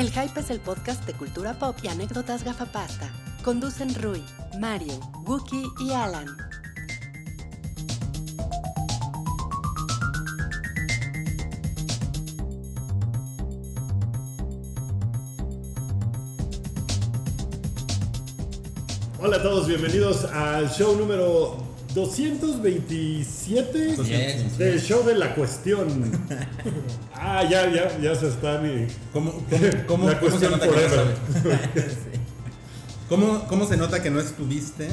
El 0.00 0.10
Hype 0.12 0.40
es 0.40 0.48
el 0.48 0.60
podcast 0.60 1.06
de 1.06 1.12
cultura 1.12 1.58
pop 1.58 1.76
y 1.82 1.88
anécdotas 1.88 2.42
gafapasta. 2.42 3.10
Conducen 3.44 3.94
Rui, 3.96 4.24
Mario, 4.58 4.98
Wookie 5.26 5.62
y 5.78 5.92
Alan. 5.92 6.26
Hola 19.18 19.36
a 19.36 19.42
todos, 19.42 19.68
bienvenidos 19.68 20.24
al 20.24 20.70
show 20.70 20.96
número 20.96 21.58
227 21.94 23.96
Bien. 24.02 24.56
del 24.56 24.80
show 24.80 25.04
de 25.04 25.16
la 25.16 25.34
cuestión. 25.34 26.26
Ah, 27.22 27.42
ya, 27.44 27.68
ya, 27.70 27.98
ya 27.98 28.14
se 28.14 28.28
están 28.28 28.64
y... 28.64 28.86
¿Cómo, 29.12 29.32
cómo, 29.32 29.66
cómo, 29.86 30.08
La 30.08 30.18
cómo 30.20 30.38
se 30.38 30.48
nota 30.48 30.60
que 30.66 30.66
no 30.68 30.72
forever. 30.72 31.16
sabes? 31.42 31.96
¿Cómo, 33.10 33.46
¿Cómo 33.46 33.66
se 33.66 33.76
nota 33.76 34.02
que 34.02 34.10
no 34.10 34.20
estuviste 34.20 34.88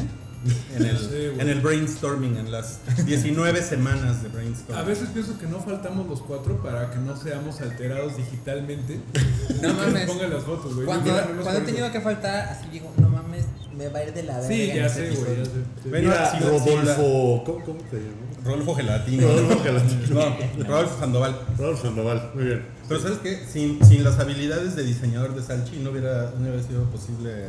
en 0.76 0.86
el, 0.86 0.98
Sí, 0.98 1.05
güey. 1.09 1.40
en 1.40 1.50
el 1.50 1.62
brainstorming, 1.62 2.36
en 2.38 2.52
las 2.52 2.80
19 3.05 3.62
semanas 3.63 4.23
de 4.23 4.30
brainstorming? 4.30 4.84
A 4.84 4.86
veces 4.86 5.09
pienso 5.13 5.38
que 5.40 5.48
no 5.48 5.59
faltamos 5.62 6.05
los 6.08 6.22
cuatro 6.22 6.62
para 6.62 6.90
que 6.91 6.98
no 6.98 7.16
seamos 7.16 7.62
alterados 7.62 8.17
digitalmente. 8.17 9.00
No 9.62 9.73
mames. 9.73 10.06
nos 10.08 10.16
pongan 10.16 10.34
las 10.34 10.44
fotos, 10.44 10.73
güey. 10.75 10.86
Cuando, 10.86 11.12
no 11.34 11.50
he 11.52 11.62
tenido 11.62 11.91
que 11.91 12.02
faltar, 12.02 12.50
así 12.50 12.67
digo, 12.72 12.91
no 12.97 13.08
mames, 13.09 13.17
me 13.78 13.89
va 13.89 14.00
a 14.00 14.03
ir 14.03 14.14
de 14.14 14.23
la 14.23 14.39
verga. 14.39 14.47
Sí, 14.47 14.72
ya 14.75 14.89
sé, 14.89 15.09
güey. 15.09 15.38
ya 15.38 15.45
sé. 15.45 15.52
Sí. 15.83 15.89
Bueno, 15.89 16.09
Mira, 16.09 16.31
sí, 16.31 16.38
sí, 16.39 16.44
Rodolfo... 16.44 17.44
¿Cómo, 17.45 17.66
cómo 17.66 17.80
se 17.89 17.97
llama? 17.97 18.28
Rodolfo 18.44 18.75
Gelatino. 18.75 19.28
Rodolfo 19.28 19.64
Gelatino. 19.64 20.02
No, 20.09 20.64
Rodolfo 20.66 21.00
Sandoval. 21.00 21.39
Rodolfo 21.58 21.84
Sandoval, 21.84 22.31
muy 22.34 22.44
bien. 22.45 22.66
Pero 22.88 23.02
¿sabes 23.02 23.19
qué? 23.19 23.45
Sin, 23.52 23.84
sin 23.86 24.03
las 24.03 24.19
habilidades 24.19 24.75
de 24.75 24.84
diseñador 24.84 25.36
de 25.36 25.42
Salchi 25.42 25.78
no 25.78 25.92
hubiera, 25.92 26.31
no 26.38 26.47
hubiera 26.47 26.64
sido 26.64 26.86
posible 26.86 27.47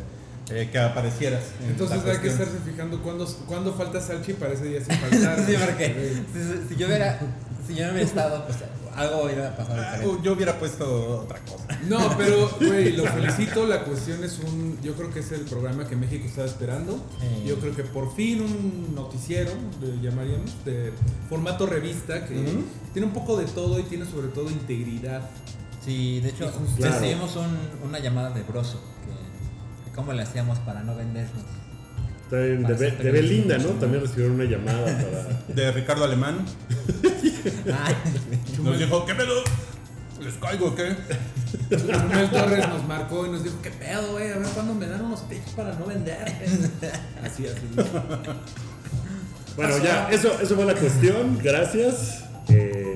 eh, 0.50 0.68
que 0.72 0.78
aparecieras. 0.78 1.44
en 1.62 1.70
Entonces 1.70 2.04
hay 2.04 2.18
que 2.18 2.28
estarse 2.28 2.58
fijando 2.64 3.00
cuándo, 3.02 3.26
cuándo 3.46 3.72
falta 3.74 4.00
Salchi 4.00 4.32
para 4.32 4.54
ese 4.54 4.64
día 4.64 4.84
sin 4.84 4.96
faltar. 4.98 5.44
Sí, 5.46 5.54
porque 5.58 6.14
si, 6.32 6.68
si 6.68 6.76
yo 6.76 6.86
hubiera, 6.86 7.20
si 7.68 7.74
yo 7.76 7.84
no 7.86 7.92
hubiera 7.92 8.08
estado, 8.08 8.44
pues 8.46 8.58
algo 8.96 9.22
hubiera 9.24 9.56
pasado 9.56 9.80
Ah, 9.80 9.98
yo 10.24 10.32
hubiera 10.32 10.58
puesto 10.58 11.20
otra 11.20 11.38
cosa. 11.44 11.64
No, 11.86 12.16
pero, 12.18 12.50
güey, 12.58 12.96
lo 12.96 13.04
felicito. 13.12 13.64
La 13.66 13.84
cuestión 13.84 14.24
es 14.24 14.40
un. 14.40 14.76
Yo 14.82 14.94
creo 14.94 15.12
que 15.12 15.20
es 15.20 15.30
el 15.30 15.42
programa 15.42 15.86
que 15.86 15.94
México 15.94 16.24
estaba 16.26 16.46
esperando. 16.48 17.00
Yo 17.46 17.60
creo 17.60 17.76
que 17.76 17.84
por 17.84 18.12
fin 18.16 18.40
un 18.40 18.94
noticiero, 18.96 19.52
le 19.80 20.00
llamaríamos, 20.00 20.64
de 20.64 20.92
formato 21.28 21.66
revista, 21.66 22.24
que 22.26 22.34
tiene 22.92 23.06
un 23.06 23.12
poco 23.14 23.36
de 23.36 23.44
todo 23.46 23.78
y 23.78 23.84
tiene 23.84 24.04
sobre 24.04 24.28
todo 24.28 24.50
integridad. 24.50 25.22
Sí, 25.84 26.20
de 26.20 26.30
hecho, 26.30 26.50
Claro. 26.76 26.98
recibimos 26.98 27.36
un- 27.36 27.86
una 27.88 27.98
llamada 28.00 28.30
de 28.30 28.42
Broso, 28.42 28.80
que, 29.04 29.88
que 29.90 29.94
cómo 29.94 30.12
le 30.12 30.22
hacíamos 30.22 30.58
para 30.60 30.82
no 30.82 30.96
vendernos. 30.96 31.44
También 32.30 32.62
de, 32.64 32.74
Be- 32.74 32.90
de 32.90 33.10
Belinda, 33.10 33.58
¿no? 33.58 33.68
También 33.70 34.02
recibieron 34.02 34.34
una 34.34 34.44
llamada 34.44 34.84
para... 35.46 35.54
De 35.54 35.72
Ricardo 35.72 36.04
Alemán. 36.04 36.44
Nos 38.62 38.78
dijo, 38.78 39.06
¿qué 39.06 39.14
pedo? 39.14 39.42
¿Les 40.22 40.34
caigo 40.34 40.66
o 40.66 40.74
qué? 40.74 40.96
Chumel 41.70 42.30
Torres 42.30 42.68
nos 42.68 42.86
marcó 42.88 43.24
y 43.26 43.30
nos 43.30 43.44
dijo, 43.44 43.56
¿qué 43.62 43.70
pedo, 43.70 44.12
güey? 44.12 44.30
A 44.32 44.38
ver 44.38 44.48
cuándo 44.48 44.74
me 44.74 44.86
dan 44.86 45.04
unos 45.04 45.28
tips 45.28 45.52
para 45.52 45.74
no 45.74 45.86
vender. 45.86 46.18
Así, 47.24 47.46
así. 47.46 47.60
Bueno, 49.56 49.78
ya, 49.78 50.08
eso, 50.10 50.32
eso 50.40 50.54
fue 50.56 50.64
la 50.64 50.74
cuestión, 50.74 51.38
gracias. 51.42 52.24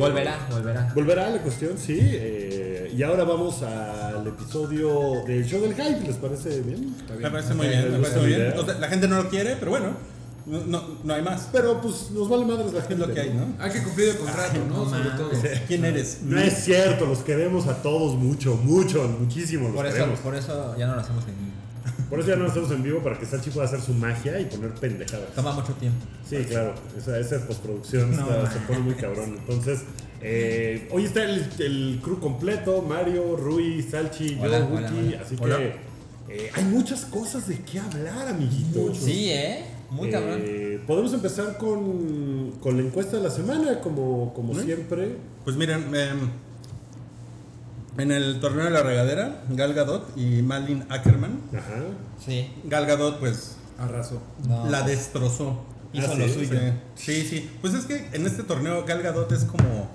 Volverá, 0.09 0.47
volverá. 0.51 0.93
Volverá 0.95 1.31
la 1.31 1.39
cuestión, 1.43 1.79
sí. 1.79 1.99
eh, 2.01 2.93
y 2.97 3.03
ahora 3.03 3.25
vamos 3.25 3.63
al 3.63 4.27
episodio 4.27 5.23
del 5.27 5.45
show 5.47 5.61
del 5.63 5.75
hype, 5.75 6.07
¿les 6.07 6.17
parece 6.17 6.61
bien? 6.61 6.81
Bien. 7.09 7.23
Me 7.23 7.31
parece 7.31 7.55
muy 7.55 7.69
bien, 7.69 7.93
me 7.93 7.99
parece 7.99 8.21
muy 8.21 8.31
la 8.31 8.37
bien. 8.39 8.53
O 8.59 8.65
sea, 8.65 8.75
la 8.79 8.89
gente 8.89 9.09
no 9.09 9.23
lo 9.23 9.29
quiere, 9.31 9.57
pero 9.59 9.71
bueno, 9.71 9.95
no, 10.45 10.61
no, 10.67 10.83
no 11.05 11.15
hay 11.15 11.23
más. 11.23 11.49
Pero 11.53 11.81
pues 11.81 12.11
nos 12.11 12.29
vale 12.29 12.45
madres 12.45 12.73
la 12.73 12.81
Es 12.81 12.87
gente. 12.89 13.07
lo 13.07 13.15
que 13.15 13.21
hay, 13.21 13.31
¿no? 13.31 13.47
Hay 13.63 13.71
que 13.71 13.83
cumplir 13.83 14.09
el 14.11 14.17
contrato, 14.19 14.59
¿no? 14.69 14.85
no 14.85 14.91
Sobre 14.91 15.11
todo. 15.11 15.31
¿Quién 15.69 15.85
eres? 15.85 16.19
No 16.23 16.39
es 16.41 16.53
cierto, 16.65 17.07
los 17.07 17.21
queremos 17.21 17.67
a 17.69 17.81
todos 17.81 18.15
mucho, 18.17 18.57
mucho, 18.57 19.09
muchísimo 19.21 19.69
los 19.69 19.77
Por 19.77 19.87
eso, 19.87 19.97
queremos. 19.97 20.19
por 20.21 20.35
eso 20.35 20.75
ya 20.77 20.87
no 20.87 20.95
lo 20.97 21.01
hacemos 21.01 21.25
en 21.29 21.52
Por 22.13 22.21
eso 22.21 22.29
ya 22.29 22.37
no 22.37 22.45
hacemos 22.45 22.71
en 22.73 22.83
vivo 22.83 22.99
para 23.03 23.19
que 23.19 23.25
Salchi 23.25 23.49
pueda 23.49 23.67
hacer 23.67 23.81
su 23.81 23.95
magia 23.95 24.39
y 24.39 24.45
poner 24.45 24.73
pendejadas. 24.73 25.33
Toma 25.35 25.53
mucho 25.53 25.73
tiempo. 25.73 26.05
Sí, 26.29 26.37
claro, 26.47 26.75
esa, 26.99 27.19
esa 27.19 27.39
postproducción 27.47 28.15
No, 28.15 28.21
está- 28.29 28.43
man. 28.43 28.53
se 28.53 28.59
pone 28.67 28.79
muy 28.81 28.95
cabrón. 28.97 29.37
Entonces, 29.39 29.81
eh, 30.21 30.89
hoy 30.91 31.07
está 31.07 31.25
el, 31.25 31.43
el 31.59 32.01
crew 32.03 32.21
completo, 32.21 32.83
Mario, 32.83 33.35
Rui, 33.39 33.81
Salchi, 33.83 34.37
Hola, 34.39 34.59
yo, 34.59 34.67
hola, 34.75 34.93
hola. 34.95 35.21
así 35.25 35.37
Hola. 35.41 35.57
que 35.57 35.75
eh, 36.29 36.51
hay 36.55 36.65
muchas 36.65 37.07
cosas 37.07 37.49
de 37.49 37.59
qué 37.63 37.79
hablar, 37.81 38.29
amiguitos. 38.29 38.99
Sí, 38.99 39.31
¿eh? 39.31 39.65
Muy 39.91 40.09
Eh, 40.09 40.13
cabrón. 40.13 40.43
Podemos 40.87 41.15
empezar 41.15 41.57
con, 41.57 42.51
con 42.61 42.77
la 42.77 42.83
encuesta 42.83 43.17
de 43.17 43.23
la 43.23 43.31
semana, 43.31 43.81
como, 43.81 44.35
como 44.35 44.53
¿Mm? 44.53 44.61
siempre. 44.67 45.17
Pues 45.45 45.57
miren, 45.57 45.95
em, 45.95 46.29
en 47.99 48.11
el 48.13 48.41
torneo 48.41 48.65
de 48.65 48.71
la 48.71 48.83
regadera, 48.83 49.43
Gal 49.51 49.75
Gadot 49.75 50.17
y 50.17 50.43
Malin 50.43 50.85
Ackerman. 50.89 51.41
Ajá. 51.53 51.83
Sí. 52.25 52.53
Gal 52.65 52.87
Gadot, 52.87 53.19
pues, 53.21 53.57
Arrasó. 53.79 54.23
No. 54.49 54.69
la 54.71 54.83
destrozó. 54.83 55.65
Hizo 55.93 56.13
Ah, 56.13 56.15
lo 56.15 56.27
sí, 56.27 56.35
suyo. 56.35 56.59
Sí. 56.95 57.23
sí, 57.23 57.27
sí. 57.29 57.51
Pues 57.61 57.75
es 57.75 57.85
que 57.85 58.09
en 58.13 58.27
este 58.27 58.43
torneo 58.45 58.85
Gal 58.87 59.03
Gadot 59.03 59.31
es 59.33 59.45
como, 59.45 59.91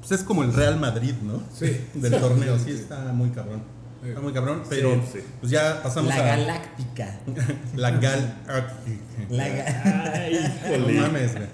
pues 0.00 0.12
es 0.12 0.22
como 0.22 0.42
el 0.42 0.52
Real 0.52 0.78
Madrid, 0.78 1.14
¿no? 1.22 1.42
Sí. 1.54 1.80
Del 1.94 2.20
torneo, 2.20 2.58
sí, 2.58 2.72
está 2.72 2.98
muy 3.12 3.30
cabrón. 3.30 3.62
Está 4.04 4.20
muy 4.20 4.32
cabrón, 4.32 4.62
pero 4.68 4.94
sí. 5.12 5.18
pues 5.40 5.50
ya 5.50 5.82
pasamos 5.82 6.08
La 6.10 6.16
a 6.16 6.36
galáctica. 6.36 7.18
la 7.76 7.90
Gal. 7.92 8.34
La 9.30 9.48
ga- 9.48 10.12
Ay, 10.14 10.78
No 10.94 11.02
mames, 11.02 11.34
güey. 11.34 11.46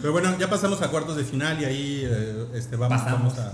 Pero 0.00 0.12
bueno, 0.12 0.36
ya 0.38 0.48
pasamos 0.48 0.80
a 0.82 0.88
cuartos 0.88 1.16
de 1.16 1.24
final 1.24 1.60
y 1.60 1.64
ahí 1.66 2.02
eh, 2.04 2.46
este, 2.54 2.76
vamos, 2.76 3.00
Pasamos. 3.02 3.36
vamos 3.36 3.38
a. 3.38 3.52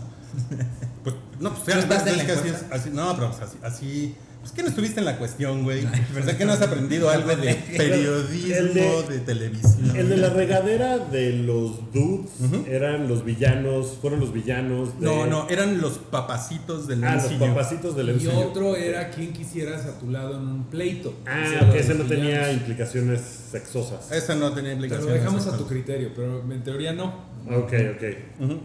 Pues, 1.04 1.14
no, 1.38 1.50
pues 1.54 1.66
ya 1.66 1.74
¿No 1.76 1.80
estás 1.82 2.06
en 2.06 2.16
la 2.18 2.26
que 2.26 2.32
así, 2.32 2.48
así- 2.72 2.90
No, 2.90 3.14
pero 3.14 3.30
pues, 3.30 3.42
así. 3.42 3.58
así 3.62 4.14
pues 4.40 4.52
que 4.52 4.62
no 4.62 4.68
estuviste 4.68 5.00
en 5.00 5.06
la 5.06 5.16
cuestión, 5.16 5.62
güey. 5.64 5.86
¿Verdad 6.14 6.36
que 6.36 6.44
no 6.44 6.52
has 6.52 6.60
aprendido 6.60 7.08
algo 7.08 7.34
de 7.34 7.54
periodismo, 7.78 8.54
El 8.54 8.74
de- 8.74 9.02
de, 9.08 9.18
televisión? 9.20 9.96
El 9.96 10.10
de 10.10 10.16
la 10.18 10.28
regadera 10.28 10.98
de 10.98 11.32
los 11.32 11.90
dudes 11.94 12.30
eran 12.68 13.08
los 13.08 13.24
villanos, 13.24 13.96
fueron 14.02 14.20
los 14.20 14.34
villanos. 14.34 15.00
De, 15.00 15.06
No, 15.06 15.26
no, 15.26 15.48
eran 15.48 15.80
los 15.80 15.92
papacitos 15.98 16.86
del 16.86 17.02
Ah, 17.04 17.14
los 17.16 17.32
papacitos 17.32 17.96
del 17.96 18.10
Y 18.10 18.26
MCU. 18.26 18.38
otro 18.38 18.76
era 18.76 19.08
quien 19.10 19.32
quisieras 19.32 19.86
a 19.86 19.98
tu 19.98 20.10
lado 20.10 20.36
en 20.36 20.46
un 20.46 20.64
pleito. 20.64 21.14
Ah, 21.26 21.42
era 21.50 21.74
ese 21.74 21.94
no 21.94 22.04
tenía 22.04 22.52
implicaciones 22.52 23.22
sexosas. 23.50 24.12
Esa 24.12 24.34
no 24.34 24.52
tenía 24.52 24.70
Te 24.72 24.74
implicaciones. 24.74 25.14
lo 25.16 25.20
dejamos 25.22 25.46
a 25.46 25.56
tu 25.56 25.66
criterio, 25.66 26.10
pero 26.14 26.42
en 26.52 26.62
teoría 26.62 26.92
no. 26.92 27.32
Ok, 27.46 27.72
ok. 27.96 28.02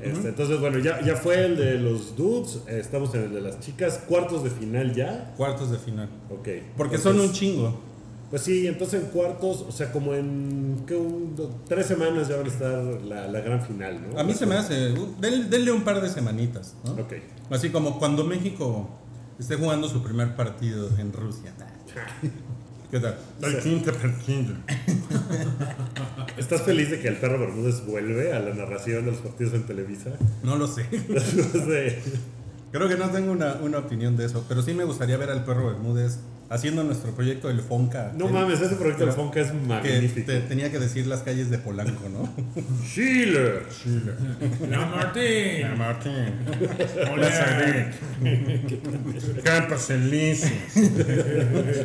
Este, 0.02 0.30
entonces, 0.30 0.60
bueno, 0.60 0.80
ya, 0.80 1.02
ya 1.02 1.16
fue 1.16 1.44
el 1.46 1.58
de 1.58 1.78
los 1.80 2.16
dudes, 2.16 2.62
eh, 2.68 2.80
estamos 2.80 3.14
en 3.14 3.24
el 3.24 3.34
de 3.34 3.42
las 3.42 3.60
chicas, 3.60 4.02
cuartos 4.08 4.44
de 4.44 4.50
final 4.50 4.94
ya. 4.96 5.34
Cuartos 5.36 5.70
de 5.72 5.78
final. 5.78 6.10
Ok. 6.30 6.48
Porque 6.78 6.96
Entonces, 6.96 7.02
son 7.02 7.20
un 7.20 7.32
chingo. 7.34 7.82
Pues 8.30 8.44
sí, 8.44 8.68
entonces 8.68 9.02
en 9.02 9.08
cuartos, 9.10 9.66
o 9.68 9.72
sea, 9.72 9.92
como 9.92 10.14
en 10.14 10.84
¿qué? 10.86 10.96
Un- 10.96 11.36
tres 11.68 11.88
semanas 11.88 12.28
ya 12.28 12.36
van 12.38 12.46
a 12.46 12.50
estar 12.50 12.84
la, 13.02 13.28
la 13.28 13.42
gran 13.42 13.60
final, 13.62 14.00
¿no? 14.14 14.20
A 14.20 14.24
mí 14.24 14.34
se 14.36 14.46
me 14.46 14.56
hace. 14.56 14.92
uh, 14.94 15.16
denle, 15.20 15.46
denle 15.50 15.72
un 15.72 15.82
par 15.82 16.00
de 16.00 16.08
semanitas, 16.10 16.76
¿no? 16.86 16.92
Ok. 16.92 17.14
Así 17.50 17.70
como 17.72 17.98
cuando 17.98 18.24
México 18.24 18.88
esté 19.40 19.56
jugando 19.56 19.90
su 19.90 20.04
primer 20.04 20.36
partido 20.36 20.90
en 21.00 21.12
Rusia. 21.12 21.54
¿Qué 22.92 23.00
tal? 23.00 23.18
El 23.44 23.60
quinto 23.60 23.94
partido. 23.94 24.56
¿Estás 26.38 26.64
feliz 26.64 26.90
de 26.90 27.00
que 27.00 27.08
el 27.10 27.18
perro 27.18 27.40
Bermúdez 27.40 27.86
vuelve 27.86 28.34
a 28.34 28.40
la 28.40 28.54
narración 28.56 29.06
de 29.06 29.12
los 29.12 29.20
partidos 29.22 29.54
en 29.54 29.64
Televisa? 29.64 30.12
No 30.44 30.56
lo 30.56 30.68
sé. 30.68 30.86
Después 31.08 31.68
de- 31.68 32.02
Creo 32.72 32.88
que 32.88 32.96
no 32.98 33.10
tengo 33.10 33.32
una, 33.32 33.54
una 33.56 33.80
opinión 33.80 34.16
de 34.16 34.26
eso, 34.26 34.46
pero 34.48 34.62
sí 34.62 34.74
me 34.74 34.84
gustaría 34.84 35.18
ver 35.18 35.30
al 35.32 35.44
perro 35.44 35.68
Bermúdez 35.68 36.20
haciendo 36.52 36.84
nuestro 36.84 37.12
proyecto 37.12 37.48
del 37.48 37.62
Fonca. 37.62 38.12
No 38.16 38.28
que- 38.28 38.34
mames, 38.34 38.60
ese 38.62 38.76
proyecto 38.76 39.06
del 39.06 39.14
Fonca 39.14 39.40
es 39.40 39.48
Que 39.52 39.58
magnífico. 39.58 40.26
te- 40.32 40.40
tenía 40.42 40.72
que 40.72 40.80
decir 40.80 41.06
las 41.08 41.22
calles 41.22 41.50
de 41.50 41.58
Polanco, 41.60 42.10
¿no? 42.10 42.32
Chile. 42.94 43.62
La 44.70 44.86
Martín. 44.86 45.78
Martín. 45.78 46.34
Hola, 47.12 47.92
Campos 49.44 49.90
Elíseos. 49.90 50.52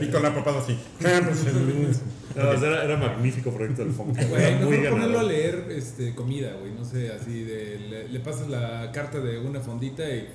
Y 0.03 0.07
con 0.09 0.23
la 0.23 0.35
papada 0.35 0.61
así. 0.61 0.79
Campos 1.01 1.39
Elíseos. 1.47 2.01
No, 2.37 2.51
o 2.51 2.57
sea, 2.59 2.69
era, 2.69 2.85
era 2.85 2.97
magnífico 2.97 3.53
proyecto 3.53 3.85
del 3.85 3.93
Fonca. 3.95 4.25
Güey, 4.25 4.55
mejor 4.57 4.65
ponerlo 4.91 4.97
a 4.97 5.01
ganador. 5.01 5.25
leer 5.25 5.67
este, 5.71 6.15
comida, 6.15 6.53
güey. 6.61 6.73
No 6.73 6.85
sé, 6.85 7.13
así 7.13 7.45
de. 7.45 7.79
Le, 7.89 8.09
le 8.09 8.21
pasas 8.21 8.49
la 8.49 8.91
carta 8.93 9.21
de 9.21 9.39
una 9.39 9.61
fondita 9.61 10.03
y. 10.09 10.29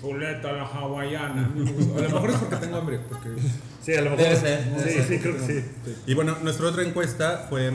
Chuleta 0.00 0.52
la 0.52 0.64
hawaiana. 0.64 1.46
A 1.46 2.00
lo 2.00 2.08
mejor 2.10 2.30
es 2.30 2.36
porque 2.36 2.56
tengo 2.56 2.76
hambre. 2.76 3.00
Porque 3.08 3.28
Sí, 3.82 3.94
a 3.94 4.00
lo 4.02 4.10
mejor. 4.10 4.18
Debe 4.24 4.36
ser, 4.36 4.64
debe 4.64 4.90
Sí, 4.90 4.96
ser. 4.98 5.08
sí, 5.08 5.18
creo 5.18 5.36
que 5.36 5.46
sí. 5.46 5.64
Y 6.06 6.14
bueno, 6.14 6.36
nuestra 6.42 6.68
otra 6.68 6.82
encuesta 6.82 7.46
fue 7.48 7.72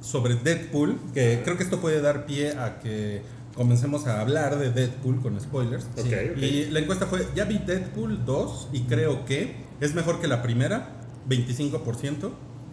sobre 0.00 0.34
Deadpool, 0.34 0.98
que 1.14 1.40
creo 1.44 1.56
que 1.56 1.62
esto 1.62 1.80
puede 1.80 2.00
dar 2.00 2.26
pie 2.26 2.50
a 2.58 2.78
que 2.80 3.22
comencemos 3.54 4.06
a 4.06 4.20
hablar 4.20 4.58
de 4.58 4.70
Deadpool 4.70 5.20
con 5.20 5.40
spoilers. 5.40 5.84
Ok, 5.96 6.06
ok. 6.32 6.38
Y 6.38 6.66
la 6.70 6.80
encuesta 6.80 7.06
fue, 7.06 7.26
ya 7.34 7.44
vi 7.44 7.58
Deadpool 7.58 8.24
2 8.24 8.68
y 8.72 8.82
creo 8.82 9.24
que 9.24 9.54
es 9.80 9.94
mejor 9.94 10.20
que 10.20 10.26
la 10.28 10.42
primera, 10.42 10.90
25% 11.28 12.30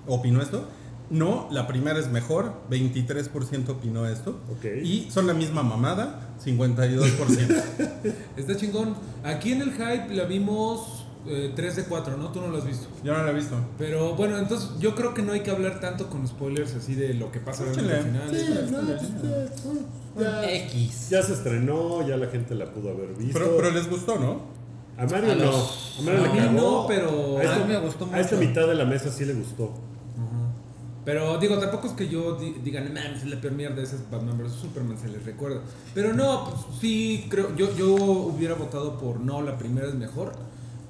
opinó 0.07 0.42
esto. 0.42 0.68
No, 1.09 1.47
la 1.51 1.67
primera 1.67 1.97
es 2.00 2.09
mejor, 2.11 2.53
23% 2.69 3.69
opinó 3.69 4.06
esto. 4.07 4.39
Y 4.83 5.09
son 5.09 5.25
la 5.27 5.33
misma 5.33 5.63
mamada, 5.63 6.29
52%. 6.45 7.63
Está 8.38 8.56
chingón. 8.57 8.95
Aquí 9.23 9.51
en 9.53 9.61
el 9.61 9.71
hype 9.71 10.13
la 10.13 10.25
vimos 10.25 11.06
eh, 11.27 11.51
3 11.56 11.75
de 11.77 11.83
4, 11.85 12.15
¿no? 12.17 12.31
Tú 12.31 12.41
no 12.41 12.47
lo 12.50 12.57
has 12.59 12.65
visto. 12.65 12.88
Yo 13.03 13.13
no 13.17 13.23
la 13.23 13.31
he 13.31 13.33
visto. 13.33 13.56
Pero 13.79 14.15
bueno, 14.15 14.38
entonces 14.38 14.69
yo 14.79 14.94
creo 14.95 15.13
que 15.15 15.21
no 15.23 15.33
hay 15.33 15.39
que 15.41 15.50
hablar 15.51 15.79
tanto 15.79 16.09
con 16.09 16.27
spoilers 16.27 16.75
así 16.75 16.94
de 16.94 17.13
lo 17.15 17.31
que 17.31 17.39
pasa 17.39 17.63
al 17.63 17.69
final. 17.75 18.06
Sí, 18.31 18.45
no, 18.71 18.77
pues, 20.15 20.27
ya, 20.27 20.51
X. 20.51 21.09
ya 21.09 21.23
se 21.23 21.33
estrenó, 21.33 22.07
ya 22.07 22.17
la 22.17 22.27
gente 22.27 22.53
la 22.56 22.71
pudo 22.71 22.91
haber 22.91 23.15
visto. 23.15 23.33
Pero, 23.39 23.57
pero 23.57 23.71
les 23.71 23.89
gustó, 23.89 24.17
¿no? 24.19 24.59
a 24.97 25.06
Mario 25.06 25.31
a 25.31 25.35
no. 25.35 25.45
los- 25.45 25.95
A 26.00 26.01
Mario 26.03 26.19
a 26.19 26.27
le 26.27 26.33
mí 26.33 26.39
cagó. 26.39 26.51
no, 26.81 26.85
pero- 26.88 27.38
a, 27.38 27.39
A 27.39 27.44
esta, 27.44 27.57
mí 27.59 27.73
me 27.73 27.79
gustó 27.79 28.09
a 28.11 28.19
esta 28.19 28.35
mucho. 28.35 28.47
mitad 28.50 28.67
de 28.67 28.75
la 28.75 28.85
mesa 28.85 29.09
sí 29.11 29.23
le 29.25 29.33
gustó. 29.33 29.73
Pero 31.11 31.39
digo, 31.39 31.57
tampoco 31.57 31.88
es 31.88 31.94
que 31.94 32.07
yo 32.07 32.35
di- 32.35 32.57
diga, 32.63 32.81
es 32.81 33.25
la 33.25 33.41
peor 33.41 33.53
mierda, 33.56 33.81
ese 33.81 33.95
es 33.95 34.03
Batman 34.11 34.38
vs 34.38 34.51
Superman, 34.61 34.95
se 34.95 35.07
les 35.07 35.25
recuerda. 35.25 35.61
Pero 35.95 36.13
no, 36.13 36.45
pues 36.51 36.79
sí, 36.79 37.25
creo, 37.31 37.56
yo, 37.56 37.75
yo 37.75 37.95
hubiera 37.95 38.53
votado 38.53 39.00
por 39.00 39.19
no, 39.19 39.41
la 39.41 39.57
primera 39.57 39.88
es 39.88 39.95
mejor. 39.95 40.33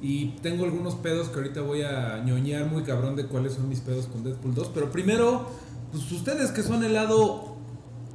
Y 0.02 0.32
tengo 0.42 0.66
algunos 0.66 0.96
pedos 0.96 1.30
que 1.30 1.36
ahorita 1.38 1.62
voy 1.62 1.84
a 1.84 2.22
ñoñar 2.26 2.66
muy 2.66 2.84
cabrón 2.84 3.16
de 3.16 3.28
cuáles 3.28 3.54
son 3.54 3.70
mis 3.70 3.80
pedos 3.80 4.08
con 4.08 4.26
Deadpool 4.26 4.54
2. 4.56 4.72
Pero 4.74 4.92
primero, 4.92 5.48
pues 5.94 6.12
ustedes 6.12 6.52
que 6.52 6.64
son 6.64 6.84
el 6.84 6.94
lado... 6.96 7.56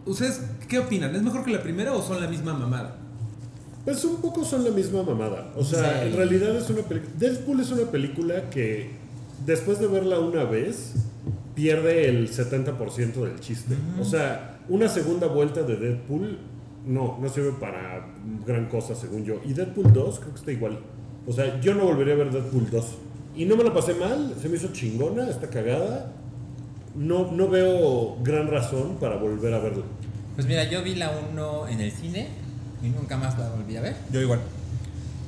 ¿Ustedes 0.04 0.42
qué 0.68 0.80
opinan? 0.80 1.16
¿Es 1.16 1.22
mejor 1.22 1.42
que 1.42 1.52
la 1.52 1.62
primera 1.62 1.94
o 1.94 2.02
son 2.02 2.20
la 2.20 2.28
misma 2.28 2.52
mamada? 2.52 2.98
Pues 3.86 4.04
un 4.04 4.16
poco 4.16 4.44
son 4.44 4.62
la 4.62 4.70
misma 4.72 5.02
mamada. 5.04 5.52
O 5.56 5.64
sea, 5.64 6.02
Sí. 6.02 6.08
en 6.08 6.16
realidad 6.16 6.54
es 6.54 6.68
una 6.68 6.82
película. 6.82 7.12
Deadpool 7.18 7.60
es 7.60 7.70
una 7.70 7.90
película 7.90 8.50
que 8.50 8.90
después 9.46 9.78
de 9.78 9.86
verla 9.86 10.18
una 10.20 10.44
vez 10.44 10.92
pierde 11.54 12.08
el 12.08 12.30
70% 12.30 13.14
del 13.14 13.40
chiste. 13.40 13.74
O 14.00 14.04
sea, 14.04 14.58
una 14.68 14.88
segunda 14.88 15.26
vuelta 15.26 15.62
de 15.62 15.76
Deadpool 15.76 16.38
no, 16.86 17.18
no 17.20 17.28
sirve 17.28 17.52
para 17.52 18.06
gran 18.46 18.66
cosa 18.66 18.94
según 18.94 19.24
yo. 19.24 19.40
Y 19.44 19.52
Deadpool 19.52 19.92
2 19.92 20.18
creo 20.20 20.32
que 20.32 20.38
está 20.38 20.52
igual. 20.52 20.78
O 21.26 21.32
sea, 21.32 21.60
yo 21.60 21.74
no 21.74 21.84
volvería 21.84 22.14
a 22.14 22.16
ver 22.16 22.30
Deadpool 22.30 22.70
2. 22.70 22.84
Y 23.36 23.44
no 23.46 23.56
me 23.56 23.64
la 23.64 23.72
pasé 23.72 23.94
mal, 23.94 24.34
se 24.40 24.48
me 24.48 24.56
hizo 24.56 24.68
chingona, 24.72 25.28
está 25.28 25.48
cagada. 25.48 26.12
No, 26.94 27.32
no 27.32 27.48
veo 27.48 28.16
gran 28.22 28.48
razón 28.48 28.96
para 29.00 29.16
volver 29.16 29.54
a 29.54 29.58
verla. 29.58 29.84
Pues 30.34 30.46
mira, 30.46 30.64
yo 30.64 30.82
vi 30.82 30.94
la 30.94 31.12
1 31.32 31.68
en 31.68 31.80
el 31.80 31.90
cine 31.90 32.28
y 32.82 32.88
nunca 32.88 33.16
más 33.16 33.38
la 33.38 33.50
volví 33.50 33.76
a 33.76 33.80
ver. 33.80 33.96
Yo 34.12 34.20
igual. 34.20 34.40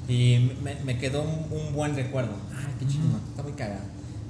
Y 0.08 0.52
me, 0.62 0.76
me 0.84 0.98
quedó 0.98 1.22
un, 1.22 1.46
un 1.50 1.72
buen 1.74 1.96
recuerdo. 1.96 2.32
Ay, 2.56 2.74
qué 2.78 2.86
chingón, 2.86 3.20
está 3.28 3.42
muy 3.42 3.52
cagado. 3.52 3.82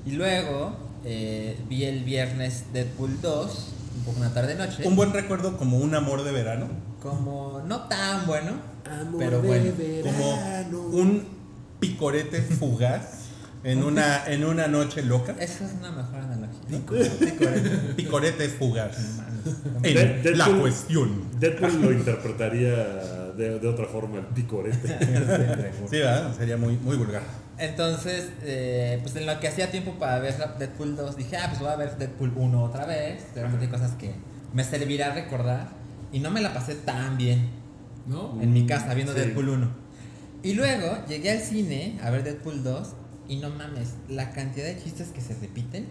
Y 0.06 0.12
luego 0.12 0.86
eh, 1.06 1.56
vi 1.69 1.85
el 1.85 2.05
viernes 2.05 2.64
Deadpool 2.73 3.20
2, 3.23 3.73
un 3.99 4.05
poco 4.05 4.19
una 4.20 4.35
tarde-noche. 4.35 4.87
Un 4.87 4.97
buen 4.97 5.12
recuerdo 5.12 5.56
como 5.56 5.79
un 5.79 5.94
amor 5.94 6.25
de 6.25 6.32
verano. 6.32 6.67
Como 7.03 7.62
no 7.67 7.82
tan 7.82 8.26
bueno, 8.26 8.53
Amor 8.91 9.19
pero 9.19 9.41
de 9.43 9.49
bueno. 9.49 9.73
Como 10.03 10.91
un 10.91 11.25
picorete 11.81 12.43
fugaz 12.43 13.20
en 13.64 13.82
una, 13.85 14.26
en 14.26 14.44
una 14.44 14.67
noche 14.67 15.03
loca. 15.03 15.35
Esa 15.38 15.67
es 15.67 15.73
una 15.79 15.91
mejor 15.93 16.17
analogía. 16.20 16.81
Picorete 17.97 18.49
fugaz. 18.49 18.97
De- 19.82 19.91
En 19.91 20.23
Deadpool- 20.23 20.37
la 20.37 20.58
cuestión. 20.61 21.23
Deadpool 21.38 21.81
lo 21.82 21.93
interpretaría 21.93 22.75
de, 23.37 23.58
de 23.61 23.69
otra 23.69 23.87
forma, 23.87 24.19
el 24.19 24.26
picorete. 24.26 24.97
Sí, 25.91 25.99
¿verdad? 25.99 26.35
Sería 26.37 26.56
muy, 26.56 26.76
muy 26.79 26.97
vulgar. 26.97 27.23
Entonces, 27.58 28.29
eh, 28.43 28.99
pues 29.03 29.17
en 29.17 29.26
lo 29.26 29.41
que 29.41 29.49
hacía 29.49 29.70
tiempo 29.70 29.93
para 29.99 30.19
ver 30.19 30.37
Deadpool 30.58 30.94
2, 30.97 31.17
dije, 31.17 31.37
ah, 31.37 31.47
pues 31.49 31.61
voy 31.61 31.70
a 31.70 31.76
ver 31.76 31.97
Deadpool 31.97 32.32
1 32.37 32.62
otra 32.64 32.85
vez. 32.87 33.25
Seguramente 33.32 33.67
hay 33.67 33.70
cosas 33.70 33.93
que 33.93 34.12
me 34.53 34.62
servirá 34.64 35.14
recordar. 35.14 35.69
Y 36.12 36.20
no 36.20 36.31
me 36.31 36.41
la 36.41 36.53
pasé 36.55 36.75
tan 36.75 37.17
bien 37.17 37.49
¿No? 38.06 38.38
en 38.41 38.53
mi 38.53 38.67
casa 38.67 38.94
viendo 38.94 39.12
Sí. 39.14 39.20
Deadpool 39.20 39.49
1. 39.49 39.69
Y 40.43 40.53
luego 40.55 40.99
llegué 41.08 41.31
al 41.31 41.41
cine 41.41 41.99
a 42.03 42.11
ver 42.11 42.25
Deadpool 42.25 42.62
2 42.62 42.88
y 43.29 43.37
no 43.37 43.50
mames, 43.50 43.94
la 44.08 44.31
cantidad 44.31 44.67
de 44.67 44.81
chistes 44.81 45.08
que 45.08 45.20
se 45.20 45.35
repiten 45.35 45.88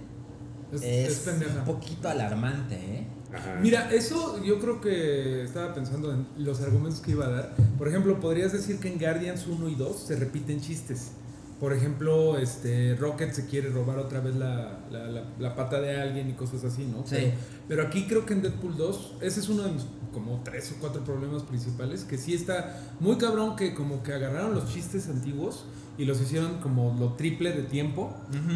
Es, 0.72 0.82
es, 0.82 1.28
es 1.28 1.56
un 1.58 1.66
poquito 1.66 2.08
alarmante, 2.08 2.76
¿eh? 2.76 3.08
Ajá. 3.34 3.56
Mira, 3.62 3.92
eso 3.92 4.42
yo 4.44 4.60
creo 4.60 4.80
que 4.80 5.44
estaba 5.44 5.74
pensando 5.74 6.14
en 6.14 6.26
los 6.38 6.62
argumentos 6.62 7.02
que 7.02 7.12
iba 7.12 7.26
a 7.26 7.30
dar. 7.30 7.56
Por 7.78 7.88
ejemplo, 7.90 8.20
podrías 8.22 8.54
decir 8.54 8.80
que 8.80 8.88
en 8.88 8.98
Guardians 8.98 9.46
1 9.48 9.68
y 9.68 9.76
2 9.76 10.00
se 10.00 10.16
repiten 10.16 10.62
chistes. 10.62 11.12
Por 11.60 11.72
ejemplo, 11.74 12.38
este 12.38 12.96
Rocket 12.96 13.32
se 13.32 13.46
quiere 13.46 13.70
robar 13.70 13.98
otra 13.98 14.20
vez 14.20 14.36
la, 14.36 14.80
la- 14.92 15.08
la- 15.08 15.24
la 15.40 15.56
pata 15.56 15.80
de 15.80 15.96
alguien 16.00 16.30
y 16.30 16.34
cosas 16.34 16.64
así, 16.66 16.86
¿no? 16.86 17.04
Sí. 17.08 17.16
Pero, 17.16 17.32
pero 17.70 17.84
aquí 17.84 18.06
creo 18.08 18.26
que 18.26 18.34
en 18.34 18.42
Deadpool 18.42 18.76
2, 18.76 19.16
ese 19.22 19.40
es 19.40 19.48
uno 19.50 19.64
de 19.64 19.72
mis 19.72 19.86
como 20.14 20.42
tres 20.46 20.72
o 20.72 20.76
cuatro 20.80 21.04
problemas 21.04 21.44
principales, 21.44 22.04
que 22.06 22.18
sí 22.18 22.34
está 22.34 22.80
muy 23.02 23.18
cabrón 23.18 23.56
que 23.58 23.74
como 23.74 24.02
que 24.04 24.14
agarraron 24.14 24.54
los 24.56 24.68
chistes 24.74 25.10
antiguos 25.10 25.66
y 25.98 26.06
los 26.06 26.22
hicieron 26.22 26.60
como 26.62 26.96
lo 27.00 27.14
triple 27.14 27.52
de 27.52 27.64
tiempo. 27.64 28.14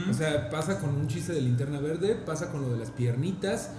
O 0.09 0.13
sea, 0.13 0.49
pasa 0.49 0.79
con 0.79 0.89
un 0.95 1.07
chiste 1.07 1.33
de 1.33 1.41
linterna 1.41 1.79
verde, 1.79 2.15
pasa 2.15 2.49
con 2.51 2.61
lo 2.61 2.71
de 2.71 2.79
las 2.79 2.91
piernitas 2.91 3.71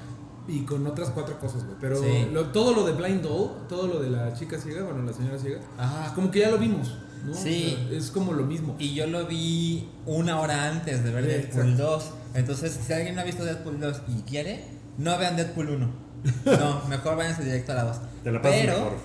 y 0.49 0.61
con 0.65 0.87
otras 0.87 1.11
cuatro 1.11 1.39
cosas, 1.39 1.65
güey. 1.65 1.77
Pero 1.81 2.03
Sí. 2.03 2.29
lo- 2.33 2.47
todo 2.47 2.75
lo 2.75 2.85
de 2.87 2.93
Blind 2.93 3.23
Doll, 3.23 3.67
todo 3.69 3.87
lo 3.87 4.01
de 4.01 4.11
la 4.11 4.33
chica 4.35 4.59
ciega, 4.59 4.83
bueno, 4.85 5.03
la 5.03 5.13
señora 5.13 5.39
ciega, 5.39 5.61
Ajá. 5.79 6.15
como 6.15 6.31
que 6.31 6.41
ya 6.41 6.51
lo 6.51 6.59
vimos, 6.59 6.99
¿no? 7.25 7.35
Sí. 7.35 7.77
O 7.85 7.89
sea, 7.89 7.99
es 7.99 8.11
como 8.11 8.33
lo 8.33 8.45
mismo. 8.45 8.77
Y 8.79 8.95
yo 8.95 9.07
lo 9.07 9.27
vi 9.27 9.89
una 10.07 10.41
hora 10.41 10.69
antes 10.69 11.03
de 11.05 11.11
ver 11.11 11.25
Sí, 11.25 11.31
Deadpool 11.31 11.63
exacto. 11.73 11.91
2. 11.91 12.11
Entonces, 12.35 12.79
si 12.87 12.93
alguien 12.93 13.15
no 13.15 13.21
ha 13.23 13.25
visto 13.25 13.45
Deadpool 13.45 13.81
2 13.81 14.03
y 14.09 14.23
quiere, 14.23 14.65
no 14.99 15.17
vean 15.19 15.37
Deadpool 15.37 15.71
1. 15.71 16.11
No, 16.45 16.85
mejor 16.89 17.17
váyanse 17.17 17.45
directo 17.45 17.73
a 17.73 17.77
la 17.77 17.85
2. 17.85 17.97
Te 18.25 18.31
la 18.33 18.43
Pero 18.43 18.73
mejor. 18.75 18.97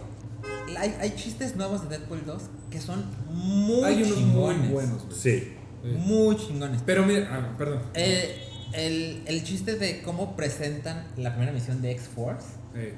hay, 0.78 0.96
hay 1.00 1.16
chistes 1.16 1.56
nuevos 1.56 1.84
de 1.84 1.98
Deadpool 1.98 2.24
2 2.26 2.42
que 2.70 2.82
son 2.82 3.06
muy 3.30 3.84
Hay 3.86 4.04
unos 4.04 4.18
chingones. 4.18 4.60
muy 4.60 4.68
buenos, 4.70 5.06
güey. 5.06 5.18
Sí. 5.18 5.54
Sí. 5.84 5.90
Muy 5.98 6.36
chingones. 6.36 6.82
Pero 6.86 7.06
mira, 7.06 7.30
ah, 7.32 7.56
perdón. 7.58 7.80
Eh, 7.94 8.42
el, 8.74 9.24
el 9.28 9.44
chiste 9.44 9.76
de 9.76 10.02
cómo 10.02 10.36
presentan 10.36 11.06
la 11.16 11.32
primera 11.32 11.52
misión 11.54 11.82
de 11.82 11.92
X-Force. 11.92 12.48
Eh, 12.76 12.96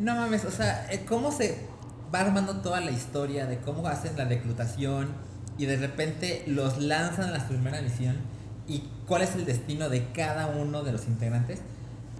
No 0.00 0.14
mames, 0.16 0.44
o 0.46 0.50
sea, 0.50 0.88
eh, 0.90 1.04
cómo 1.06 1.30
se 1.30 1.56
va 2.14 2.20
armando 2.20 2.56
toda 2.56 2.80
la 2.80 2.90
historia 2.90 3.46
de 3.46 3.58
cómo 3.58 3.86
hacen 3.86 4.16
la 4.16 4.24
reclutación 4.24 5.08
y 5.58 5.66
de 5.66 5.76
repente 5.76 6.44
los 6.46 6.78
lanzan 6.78 7.30
a 7.30 7.38
la 7.38 7.46
primera 7.48 7.80
misión 7.82 8.16
y 8.66 8.84
cuál 9.06 9.22
es 9.22 9.34
el 9.34 9.44
destino 9.44 9.88
de 9.88 10.06
cada 10.12 10.46
uno 10.48 10.82
de 10.82 10.92
los 10.92 11.06
integrantes. 11.06 11.60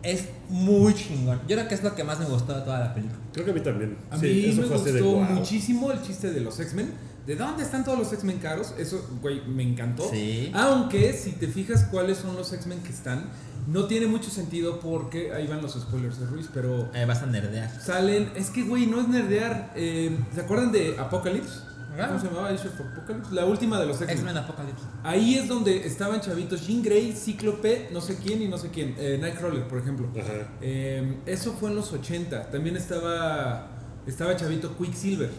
Es 0.02 0.24
muy 0.48 0.94
chingón. 0.94 1.40
Yo 1.46 1.56
creo 1.56 1.68
que 1.68 1.74
es 1.74 1.82
lo 1.82 1.94
que 1.94 2.04
más 2.04 2.18
me 2.18 2.24
gustó 2.24 2.54
de 2.54 2.62
toda 2.62 2.80
la 2.80 2.94
película. 2.94 3.18
Creo 3.32 3.44
que 3.44 3.50
a 3.50 3.54
mí 3.54 3.60
también. 3.60 3.98
A 4.10 4.16
Sí, 4.18 4.26
mí 4.26 4.44
eso 4.46 4.62
me 4.62 4.68
gustó 4.68 4.92
de 4.92 5.02
wow. 5.02 5.20
muchísimo 5.22 5.92
el 5.92 6.00
chiste 6.02 6.30
de 6.32 6.40
los 6.40 6.58
X-Men. 6.58 6.90
¿De 7.26 7.36
dónde 7.36 7.62
están 7.62 7.84
todos 7.84 7.98
los 7.98 8.10
X-Men 8.12 8.38
caros? 8.38 8.74
Eso, 8.78 9.06
güey, 9.20 9.42
me 9.46 9.62
encantó. 9.62 10.08
Sí. 10.10 10.50
Aunque, 10.54 11.12
si 11.12 11.32
te 11.32 11.46
fijas 11.48 11.84
cuáles 11.84 12.16
son 12.18 12.34
los 12.34 12.50
X-Men 12.52 12.80
que 12.80 12.90
están, 12.92 13.26
no 13.66 13.84
tiene 13.86 14.06
mucho 14.06 14.30
sentido 14.30 14.80
porque 14.80 15.32
ahí 15.32 15.46
van 15.46 15.62
los 15.62 15.72
spoilers 15.74 16.18
de 16.18 16.26
Ruiz, 16.26 16.48
pero 16.52 16.90
Eh, 16.94 17.04
vas 17.06 17.22
a 17.22 17.26
nerdear. 17.26 17.70
salen. 17.80 18.30
Es 18.34 18.50
que, 18.50 18.62
güey, 18.62 18.86
no 18.86 19.00
es 19.00 19.08
nerdear. 19.08 19.72
eh, 19.76 20.16
¿Se 20.34 20.40
acuerdan 20.40 20.72
de 20.72 20.96
Apocalypse? 20.98 21.60
Ah. 21.98 22.06
¿Cómo 22.06 22.20
se 22.20 22.26
llamaba? 22.28 22.48
Age 22.48 22.68
of 22.68 22.80
Apocalypse. 22.80 23.34
La 23.34 23.44
última 23.44 23.78
de 23.78 23.86
los 23.86 23.96
X-Men. 23.96 24.16
X-Men 24.16 24.36
Apocalypse. 24.38 24.84
Ahí 25.02 25.34
es 25.36 25.48
donde 25.48 25.86
estaban 25.86 26.20
chavitos 26.20 26.66
Jean 26.66 26.82
Grey, 26.82 27.12
Cíclope, 27.12 27.88
no 27.92 28.00
sé 28.00 28.16
quién 28.16 28.40
y 28.42 28.48
no 28.48 28.56
sé 28.58 28.68
quién. 28.70 28.94
Eh, 28.98 29.18
Nightcrawler, 29.20 29.64
por 29.68 29.78
ejemplo. 29.80 30.08
Ajá. 30.18 30.48
Eh, 30.62 31.18
eso 31.26 31.52
fue 31.52 31.68
en 31.70 31.76
los 31.76 31.92
80. 31.92 32.50
También 32.50 32.76
estaba 32.76 33.66
estaba 34.06 34.34
chavito 34.36 34.76
Quicksilver. 34.78 35.30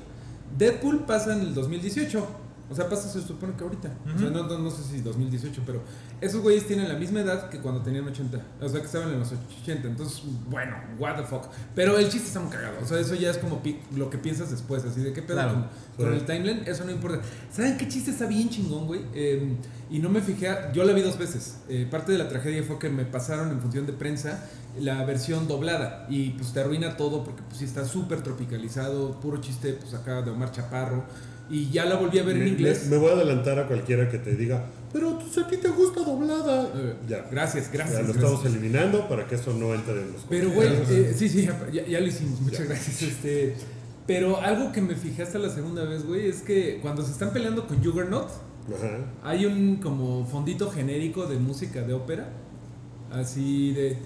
Deadpool 0.57 1.05
pasa 1.05 1.33
en 1.33 1.41
el 1.41 1.53
2018. 1.53 2.27
O 2.71 2.75
sea, 2.75 2.87
pasa 2.87 3.09
se 3.09 3.21
supone 3.21 3.53
que 3.55 3.63
ahorita. 3.63 3.91
O 4.15 4.17
sea, 4.17 4.29
no, 4.29 4.43
no, 4.47 4.57
no 4.57 4.71
sé 4.71 4.81
si 4.83 5.01
2018, 5.01 5.61
pero 5.65 5.81
esos 6.21 6.41
güeyes 6.41 6.65
tienen 6.65 6.87
la 6.87 6.95
misma 6.95 7.19
edad 7.19 7.49
que 7.49 7.59
cuando 7.59 7.81
tenían 7.81 8.07
80. 8.07 8.41
O 8.61 8.69
sea, 8.69 8.79
que 8.79 8.85
estaban 8.85 9.11
en 9.11 9.19
los 9.19 9.31
80. 9.61 9.87
Entonces, 9.87 10.21
bueno, 10.49 10.75
what 10.97 11.17
the 11.17 11.23
fuck. 11.23 11.45
Pero 11.75 11.97
el 11.97 12.05
chiste 12.09 12.27
está 12.27 12.39
muy 12.39 12.49
cagado. 12.49 12.77
O 12.81 12.85
sea, 12.85 12.99
eso 12.99 13.13
ya 13.15 13.29
es 13.29 13.37
como 13.37 13.61
lo 13.95 14.09
que 14.09 14.17
piensas 14.17 14.49
después. 14.51 14.83
Así 14.85 15.01
de 15.01 15.11
qué 15.13 15.21
pedo 15.21 15.37
Claro. 15.37 15.67
con, 15.97 16.05
con 16.05 16.13
el 16.13 16.25
timeline. 16.25 16.63
Eso 16.65 16.85
no 16.85 16.91
importa. 16.91 17.19
¿Saben 17.51 17.77
qué 17.77 17.87
chiste 17.87 18.11
está 18.11 18.25
bien 18.25 18.49
chingón, 18.49 18.87
güey? 18.87 19.01
Eh, 19.13 19.55
y 19.89 19.99
no 19.99 20.07
me 20.09 20.21
fijé, 20.21 20.47
yo 20.73 20.85
la 20.85 20.93
vi 20.93 21.01
dos 21.01 21.17
veces. 21.17 21.57
Eh, 21.67 21.85
parte 21.91 22.13
de 22.13 22.17
la 22.17 22.29
tragedia 22.29 22.63
fue 22.63 22.79
que 22.79 22.89
me 22.89 23.03
pasaron 23.03 23.49
en 23.51 23.59
función 23.59 23.85
de 23.85 23.91
prensa 23.93 24.45
la 24.79 25.03
versión 25.03 25.49
doblada 25.49 26.05
y 26.09 26.29
pues 26.29 26.53
te 26.53 26.61
arruina 26.61 26.95
todo 26.95 27.25
porque 27.25 27.41
pues 27.43 27.57
sí 27.57 27.65
está 27.65 27.83
súper 27.83 28.21
tropicalizado, 28.21 29.19
puro 29.19 29.41
chiste 29.41 29.73
pues 29.73 29.93
acá 29.93 30.21
de 30.21 30.31
Omar 30.31 30.53
Chaparro 30.53 31.03
y 31.51 31.69
ya 31.69 31.85
la 31.85 31.95
volví 31.95 32.17
a 32.17 32.23
ver 32.23 32.37
en 32.37 32.47
inglés. 32.47 32.85
Me, 32.85 32.91
me 32.91 32.97
voy 32.97 33.09
a 33.09 33.13
adelantar 33.13 33.59
a 33.59 33.67
cualquiera 33.67 34.09
que 34.09 34.17
te 34.17 34.35
diga, 34.35 34.65
pero 34.93 35.19
pues, 35.19 35.37
a 35.37 35.47
ti 35.47 35.57
te 35.57 35.67
gusta 35.69 36.01
doblada. 36.01 36.69
Eh, 36.75 36.95
ya. 37.07 37.27
Gracias, 37.29 37.71
gracias. 37.71 37.97
Ya 37.97 38.07
lo 38.07 38.13
gracias. 38.13 38.31
estamos 38.31 38.45
eliminando 38.45 39.07
para 39.07 39.27
que 39.27 39.35
eso 39.35 39.53
no 39.53 39.73
entre 39.73 40.01
en 40.01 40.13
los 40.13 40.23
Pero, 40.29 40.51
güey, 40.51 40.69
eh, 40.69 41.13
sí, 41.15 41.29
sí, 41.29 41.47
ya, 41.71 41.85
ya 41.85 41.99
lo 41.99 42.07
hicimos, 42.07 42.39
muchas 42.41 42.67
gracias. 42.67 43.01
Este, 43.01 43.55
pero 44.07 44.39
algo 44.41 44.71
que 44.71 44.81
me 44.81 44.95
fijé 44.95 45.23
hasta 45.23 45.39
la 45.39 45.49
segunda 45.49 45.83
vez, 45.83 46.05
güey, 46.05 46.27
es 46.27 46.41
que 46.41 46.79
cuando 46.81 47.03
se 47.03 47.11
están 47.11 47.31
peleando 47.31 47.67
con 47.67 47.83
Juggernaut, 47.83 48.29
Ajá. 48.75 48.97
hay 49.23 49.45
un 49.45 49.77
como 49.77 50.25
fondito 50.25 50.69
genérico 50.71 51.27
de 51.27 51.37
música 51.37 51.81
de 51.81 51.93
ópera, 51.93 52.29
así 53.11 53.73
de 53.73 53.97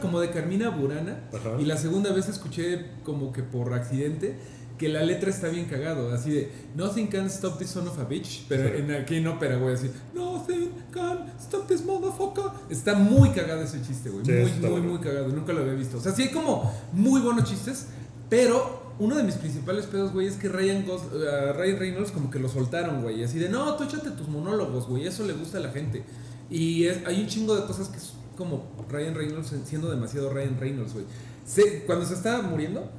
como 0.00 0.20
de 0.20 0.30
Carmina 0.30 0.70
Burana. 0.70 1.28
Ajá. 1.34 1.60
Y 1.60 1.64
la 1.64 1.76
segunda 1.76 2.12
vez 2.12 2.28
escuché 2.28 2.86
como 3.04 3.32
que 3.32 3.42
por 3.42 3.74
accidente 3.74 4.36
que 4.78 4.88
la 4.88 5.02
letra 5.02 5.28
está 5.30 5.48
bien 5.48 5.66
cagado, 5.66 6.12
así 6.12 6.30
de 6.30 6.52
Nothing 6.76 7.08
can 7.08 7.26
stop 7.26 7.58
this 7.58 7.70
son 7.70 7.88
of 7.88 7.98
a 7.98 8.04
bitch, 8.04 8.44
pero 8.48 8.68
Sí. 8.68 8.74
en 8.82 8.92
aquí 8.92 9.16
en 9.16 9.26
ópera, 9.26 9.56
güey, 9.56 9.74
así 9.74 9.90
Nothing 10.14 10.70
can 10.92 11.26
stop 11.40 11.66
this 11.66 11.84
motherfucker. 11.84 12.44
Está 12.70 12.94
muy 12.94 13.30
cagado 13.30 13.62
ese 13.62 13.82
chiste, 13.82 14.08
güey, 14.10 14.24
Sí, 14.24 14.30
muy, 14.32 14.42
muy, 14.60 14.70
bueno. 14.70 14.88
muy 14.94 14.98
cagado, 15.00 15.28
nunca 15.28 15.52
lo 15.52 15.60
había 15.62 15.74
visto. 15.74 15.98
O 15.98 16.00
sea, 16.00 16.12
sí 16.12 16.22
hay 16.22 16.30
como 16.30 16.72
muy 16.92 17.20
buenos 17.20 17.44
chistes, 17.44 17.86
pero 18.30 18.86
uno 19.00 19.14
de 19.16 19.22
mis 19.22 19.34
principales 19.34 19.86
pedos, 19.86 20.12
güey, 20.12 20.26
es 20.26 20.34
que 20.36 20.48
Ryan, 20.48 20.84
Gos- 20.86 21.02
a 21.26 21.52
Ryan 21.52 21.78
Reynolds 21.78 22.10
como 22.10 22.30
que 22.30 22.38
lo 22.38 22.48
soltaron, 22.48 23.02
güey, 23.02 23.22
así 23.22 23.38
de, 23.38 23.48
no, 23.48 23.74
tú 23.76 23.84
échate 23.84 24.10
tus 24.12 24.28
monólogos, 24.28 24.86
güey, 24.88 25.06
eso 25.06 25.24
le 25.24 25.32
gusta 25.34 25.58
a 25.58 25.60
la 25.60 25.70
gente. 25.70 26.04
Y 26.50 26.84
es- 26.84 27.06
hay 27.06 27.20
un 27.20 27.26
chingo 27.26 27.54
de 27.56 27.64
cosas 27.66 27.88
que 27.88 27.96
es 27.98 28.12
como 28.36 28.64
Ryan 28.88 29.14
Reynolds 29.14 29.52
siendo 29.66 29.90
demasiado 29.90 30.30
Ryan 30.30 30.56
Reynolds, 30.58 30.92
güey. 30.94 31.04
Se- 31.44 31.84
cuando 31.86 32.04
se 32.06 32.14
está 32.14 32.42
muriendo, 32.42 32.90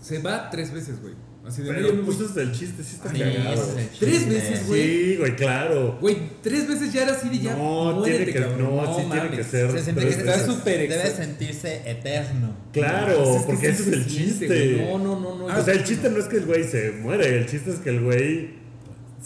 se 0.00 0.18
va 0.18 0.50
tres 0.50 0.72
veces, 0.72 1.00
güey. 1.00 1.14
Así 1.46 1.62
de, 1.62 1.72
"No, 1.72 1.76
Pero 1.76 2.04
pues 2.04 2.16
voy". 2.18 2.26
ese 2.26 2.32
es 2.32 2.36
el 2.46 2.52
chiste, 2.52 2.82
sí 2.84 2.96
está 2.96 3.10
Sí, 3.10 3.18
cagado. 3.20 3.78
es 3.78 3.98
Tres 3.98 4.28
veces, 4.28 4.66
güey. 4.66 4.82
Sí, 4.82 5.16
güey, 5.16 5.36
claro. 5.36 5.96
Güey, 5.98 6.16
tres 6.42 6.68
veces 6.68 6.92
ya 6.92 7.04
era 7.04 7.12
así 7.12 7.28
de 7.30 7.38
ya. 7.38 7.54
No, 7.56 7.92
muérete, 7.94 8.24
tiene 8.26 8.32
que, 8.32 8.38
cabrón. 8.50 8.76
no, 8.76 8.98
sí 8.98 9.06
tiene 9.10 9.30
que 9.30 9.44
ser. 9.44 9.70
Se 9.72 9.82
siente 9.82 10.00
tres 10.02 10.16
que 10.16 10.22
veces. 10.24 10.40
está 10.42 10.52
súper 10.52 10.88
Debe 10.88 11.10
sentirse 11.10 11.82
eterno. 11.90 12.54
Claro, 12.72 13.36
es 13.36 13.42
porque 13.44 13.68
ese 13.68 13.82
es 13.82 13.88
el 13.88 14.06
chiste. 14.06 14.86
No, 14.90 14.98
no, 14.98 15.18
no, 15.20 15.38
no. 15.38 15.44
o 15.46 15.64
sea, 15.64 15.72
el 15.72 15.84
chiste 15.84 16.10
no 16.10 16.18
es 16.18 16.26
que 16.26 16.36
el 16.36 16.44
güey 16.44 16.64
se 16.64 16.90
muere, 16.92 17.38
el 17.38 17.46
chiste 17.46 17.70
es 17.70 17.78
que 17.78 17.90
el 17.90 18.00
güey 18.04 18.50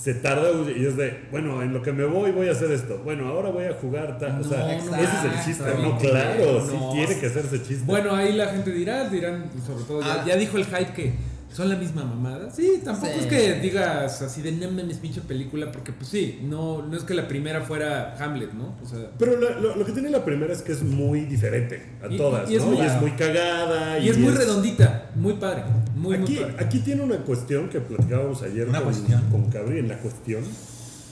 se 0.02 0.14
tarda 0.14 0.48
y 0.76 0.84
es 0.84 0.96
de, 0.96 1.20
bueno, 1.30 1.62
en 1.62 1.72
lo 1.72 1.80
que 1.80 1.92
me 1.92 2.02
voy 2.04 2.32
voy 2.32 2.48
a 2.48 2.52
hacer 2.52 2.72
esto. 2.72 3.00
Bueno, 3.04 3.28
ahora 3.28 3.50
voy 3.50 3.66
a 3.66 3.72
jugar 3.74 4.18
tal. 4.18 4.40
o 4.40 4.44
sea, 4.44 4.74
ese 4.74 4.88
es 4.88 5.24
el 5.32 5.44
chiste. 5.44 5.64
No, 5.80 5.96
claro, 5.96 6.66
sí 6.68 6.76
No. 6.76 6.90
tiene 6.92 7.18
que 7.20 7.26
ese 7.44 7.62
chiste. 7.62 7.84
Bueno, 7.86 8.12
ahí 8.16 8.32
la 8.32 8.46
gente 8.48 8.72
dirá, 8.72 9.08
dirán, 9.08 9.44
sobre 9.64 9.84
todo, 9.84 10.00
ya, 10.00 10.14
Ah. 10.22 10.24
ya 10.26 10.36
dijo 10.36 10.56
el 10.58 10.64
hype 10.64 10.92
que 10.92 11.12
son 11.54 11.68
la 11.68 11.76
misma 11.76 12.04
mamada. 12.04 12.50
Sí, 12.50 12.80
tampoco 12.84 13.12
Sí. 13.12 13.20
es 13.20 13.26
que 13.26 13.60
digas 13.60 14.22
así 14.22 14.40
de 14.42 14.52
no 14.52 14.70
mames, 14.70 14.96
pinche 14.98 15.20
película, 15.20 15.70
porque 15.70 15.92
pues 15.92 16.08
sí, 16.08 16.40
no, 16.42 16.82
no 16.86 16.96
es 16.96 17.02
que 17.04 17.14
la 17.14 17.28
primera 17.28 17.60
fuera 17.62 18.16
Hamlet, 18.18 18.52
¿no? 18.54 18.74
O 18.82 18.86
sea, 18.86 19.10
Pero 19.18 19.36
lo, 19.36 19.60
lo- 19.60 19.76
lo 19.76 19.84
que 19.84 19.92
tiene 19.92 20.08
la 20.10 20.24
primera 20.24 20.52
es 20.52 20.62
que 20.62 20.72
es 20.72 20.82
muy 20.82 21.20
diferente 21.26 21.82
a 22.02 22.08
Y- 22.12 22.16
todas, 22.16 22.50
y 22.50 22.56
es 22.56 22.62
¿no? 22.62 22.68
muy- 22.70 22.78
y 22.78 22.80
es 22.86 23.00
muy 23.00 23.10
cagada. 23.12 23.98
y 23.98 24.08
es 24.08 24.18
muy 24.18 24.32
redondita, 24.32 25.10
muy 25.14 25.34
padre, 25.34 25.64
muy, 25.94 26.16
Aquí, 26.16 26.34
muy 26.34 26.42
padre. 26.42 26.64
aquí 26.64 26.78
tiene 26.80 27.02
una 27.02 27.16
cuestión 27.18 27.68
que 27.68 27.80
platicábamos 27.80 28.42
ayer 28.42 28.68
Una 28.68 28.80
con, 28.80 28.92
cuestión. 28.92 29.22
con 29.30 29.50
Cabri 29.50 29.78
en 29.78 29.88
la 29.88 29.98
cuestión. 29.98 30.42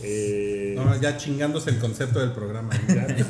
Eh, 0.03 0.73
No, 0.77 0.99
ya 0.99 1.17
chingándose 1.19 1.71
el 1.71 1.79
concepto 1.79 2.21
del 2.21 2.33
programa. 2.33 2.71
ya, 2.89 3.07
pues. 3.07 3.29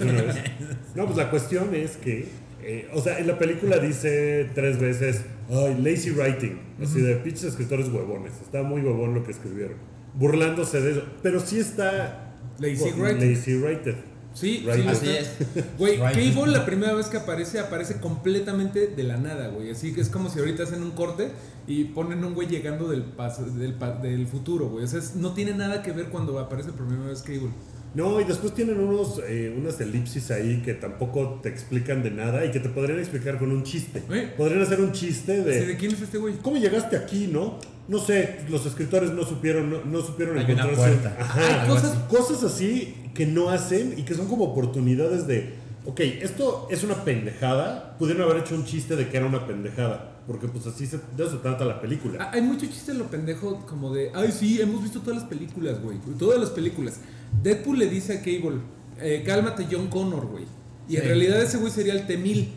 No, 0.95 1.05
pues 1.07 1.17
la 1.17 1.29
cuestión 1.31 1.75
es 1.75 1.97
que, 1.97 2.29
eh, 2.63 2.89
o 2.95 3.01
sea, 3.01 3.19
en 3.19 3.27
la 3.27 3.39
película 3.39 3.79
dice 3.79 4.51
tres 4.55 4.79
veces, 4.81 5.23
ay, 5.51 5.81
lazy 5.83 6.11
writing, 6.11 6.59
así 6.83 7.01
de 7.01 7.17
pinches 7.17 7.45
escritores 7.45 7.89
huevones, 7.89 8.33
está 8.43 8.63
muy 8.63 8.81
huevón 8.83 9.15
lo 9.15 9.25
que 9.25 9.33
escribieron, 9.33 9.77
burlándose 10.15 10.81
de 10.81 10.93
eso, 10.93 11.03
pero 11.23 11.41
sí 11.41 11.59
está 11.59 12.27
Lazy 12.59 12.91
writing. 12.99 13.31
lazy 13.35 13.55
writer. 13.57 14.11
Sí, 14.33 14.65
sí, 14.73 14.87
Así 14.87 15.09
es. 15.09 15.29
Güey. 15.77 15.99
Cable 15.99 16.53
la 16.53 16.65
primera 16.65 16.95
vez 16.95 17.07
que 17.07 17.17
aparece, 17.17 17.59
aparece 17.59 17.97
completamente 18.01 18.87
de 18.87 19.03
la 19.03 19.17
nada, 19.17 19.49
güey. 19.49 19.71
Así 19.71 19.93
que 19.93 20.01
es 20.01 20.09
como 20.09 20.31
si 20.31 20.39
ahorita 20.39 20.63
hacen 20.63 20.85
un 20.85 20.93
corte 20.93 21.31
y 21.67 21.85
ponen 21.87 22.25
un 22.25 22.35
güey 22.35 22.47
llegando 22.47 22.89
del, 22.89 23.17
pas- 23.17 23.39
del, 23.45 23.75
pa- 23.75 23.91
del 23.99 24.29
futuro, 24.29 24.69
güey. 24.69 24.85
O 24.85 24.87
sea, 24.87 25.01
es- 25.01 25.17
no 25.17 25.35
tiene 25.35 25.55
nada 25.55 25.83
que 25.83 25.91
ver 25.91 26.07
cuando 26.11 26.39
aparece 26.39 26.71
por 26.71 26.87
primera 26.87 27.09
vez 27.11 27.23
Cable. 27.23 27.51
No, 27.95 28.21
y 28.21 28.25
después 28.25 28.55
tienen 28.55 28.79
unos, 28.79 29.21
eh, 29.27 29.53
unas 29.57 29.81
elipsis 29.81 30.31
ahí 30.31 30.63
que 30.65 30.75
tampoco 30.75 31.41
te 31.43 31.49
explican 31.49 32.03
de 32.05 32.13
nada 32.13 32.45
y 32.45 32.53
que 32.53 32.61
te 32.61 32.69
podrían 32.69 32.99
explicar 33.01 33.39
con 33.39 33.51
un 33.51 33.65
chiste. 33.65 34.03
Eh. 34.11 34.33
Podrían 34.37 34.63
hacer 34.63 34.81
un 34.81 34.93
chiste 34.93 35.43
de, 35.43 35.67
¿De 35.67 35.77
quién 35.77 35.93
es 35.93 36.01
este 36.01 36.19
güey? 36.19 36.35
¿cómo 36.37 36.57
llegaste 36.59 36.97
aquí, 36.97 37.27
no? 37.27 37.59
No 37.89 37.99
sé, 37.99 38.43
los 38.49 38.65
escritores 38.67 39.11
no 39.11 39.25
supieron, 39.25 39.69
no, 39.71 39.85
no 39.85 40.01
supieron 40.03 40.39
Hay 40.39 40.45
una 40.45 40.65
encontrarse- 40.65 40.77
puerta. 40.77 41.17
Ajá, 41.19 41.63
Hay 41.65 41.69
cosas- 41.69 41.91
así. 41.97 42.01
cosas 42.17 42.45
así 42.45 42.95
que 43.15 43.27
no 43.27 43.51
hacen 43.51 43.95
y 43.99 44.03
que 44.05 44.15
son 44.15 44.29
como 44.29 44.45
oportunidades 44.45 45.27
de, 45.27 45.55
ok, 45.85 45.99
esto 46.23 46.69
es 46.71 46.85
una 46.85 47.03
pendejada, 47.03 47.97
pudieron 47.99 48.23
haber 48.23 48.43
hecho 48.43 48.55
un 48.55 48.65
chiste 48.65 48.95
de 48.95 49.09
que 49.09 49.17
era 49.17 49.27
una 49.27 49.49
pendejada, 49.49 50.21
porque 50.29 50.47
pues 50.47 50.65
así 50.69 50.87
se, 50.87 50.99
de 50.99 51.25
eso 51.25 51.33
se 51.33 51.39
trata 51.39 51.65
la 51.65 51.81
película. 51.81 52.19
Ah, 52.21 52.31
Hay 52.35 52.43
mucho 52.43 52.67
chiste 52.67 52.93
en 52.93 52.99
lo 52.99 53.07
pendejo 53.07 53.67
como 53.67 53.93
de, 53.93 54.13
ay 54.15 54.31
sí, 54.31 54.61
hemos 54.61 54.81
visto 54.81 55.01
todas 55.01 55.23
las 55.23 55.29
películas, 55.29 55.83
güey. 55.83 55.99
Todas 56.17 56.39
las 56.39 56.51
películas. 56.51 57.01
Deadpool 57.43 57.79
le 57.79 57.87
dice 57.89 58.15
a 58.15 58.19
Cable, 58.19 58.61
eh, 59.01 59.23
cálmate 59.25 59.67
John 59.71 59.89
Connor, 59.89 60.27
güey. 60.27 60.45
Y 60.89 60.97
en 60.97 61.05
realidad 61.05 61.41
ese 61.43 61.59
güey 61.59 61.73
sería 61.73 61.93
el 61.95 62.07
T-1000. 62.07 62.49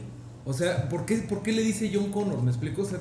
O 0.45 0.53
sea, 0.53 0.89
¿por 0.89 1.05
qué, 1.05 1.17
¿por 1.17 1.41
qué 1.43 1.51
le 1.51 1.61
dice 1.61 1.89
John 1.93 2.11
Connor? 2.11 2.41
¿Me 2.41 2.49
explico? 2.49 2.81
O 2.81 2.85
sea, 2.85 2.99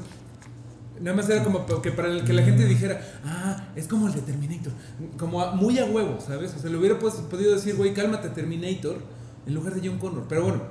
nada 1.01 1.17
más 1.17 1.29
era 1.29 1.43
como 1.43 1.65
que 1.83 1.91
para 1.91 2.09
el 2.09 2.23
que 2.25 2.33
la 2.33 2.43
gente 2.43 2.67
dijera, 2.67 3.01
ah, 3.25 3.69
es 3.75 3.89
como 3.89 4.07
el 4.09 4.15
de 4.15 4.21
Terminator. 4.21 4.73
Como 5.19 5.41
a- 5.41 5.53
muy 5.55 5.79
a 5.79 5.85
huevo, 5.87 6.19
¿sabes? 6.25 6.53
O 6.57 6.61
sea, 6.61 6.71
le 6.71 6.77
hubiera 6.77 6.99
pues, 6.99 7.15
podido 7.15 7.55
decir, 7.55 7.75
güey, 7.77 7.95
cálmate 7.95 8.29
Terminator, 8.29 8.99
en 9.47 9.55
lugar 9.55 9.75
de 9.75 9.89
John 9.89 9.99
Connor. 9.99 10.27
Pero 10.29 10.43
bueno, 10.45 10.63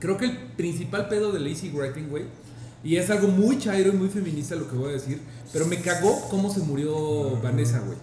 creo 0.00 0.16
que 0.16 0.24
el 0.24 0.36
principal 0.56 1.08
pedo 1.08 1.30
de 1.30 1.40
Lazy 1.40 1.70
Writing, 1.70 2.08
güey, 2.08 2.24
y 2.82 2.96
es 2.96 3.08
algo 3.10 3.28
muy 3.28 3.58
chairo 3.58 3.90
y 3.92 3.96
muy 3.96 4.08
feminista 4.08 4.56
lo 4.56 4.68
que 4.68 4.76
voy 4.76 4.90
a 4.90 4.92
decir, 4.94 5.20
pero 5.52 5.66
me 5.66 5.78
cagó 5.80 6.28
cómo 6.28 6.52
se 6.52 6.60
murió 6.60 7.40
Vanessa, 7.40 7.78
güey. 7.80 7.96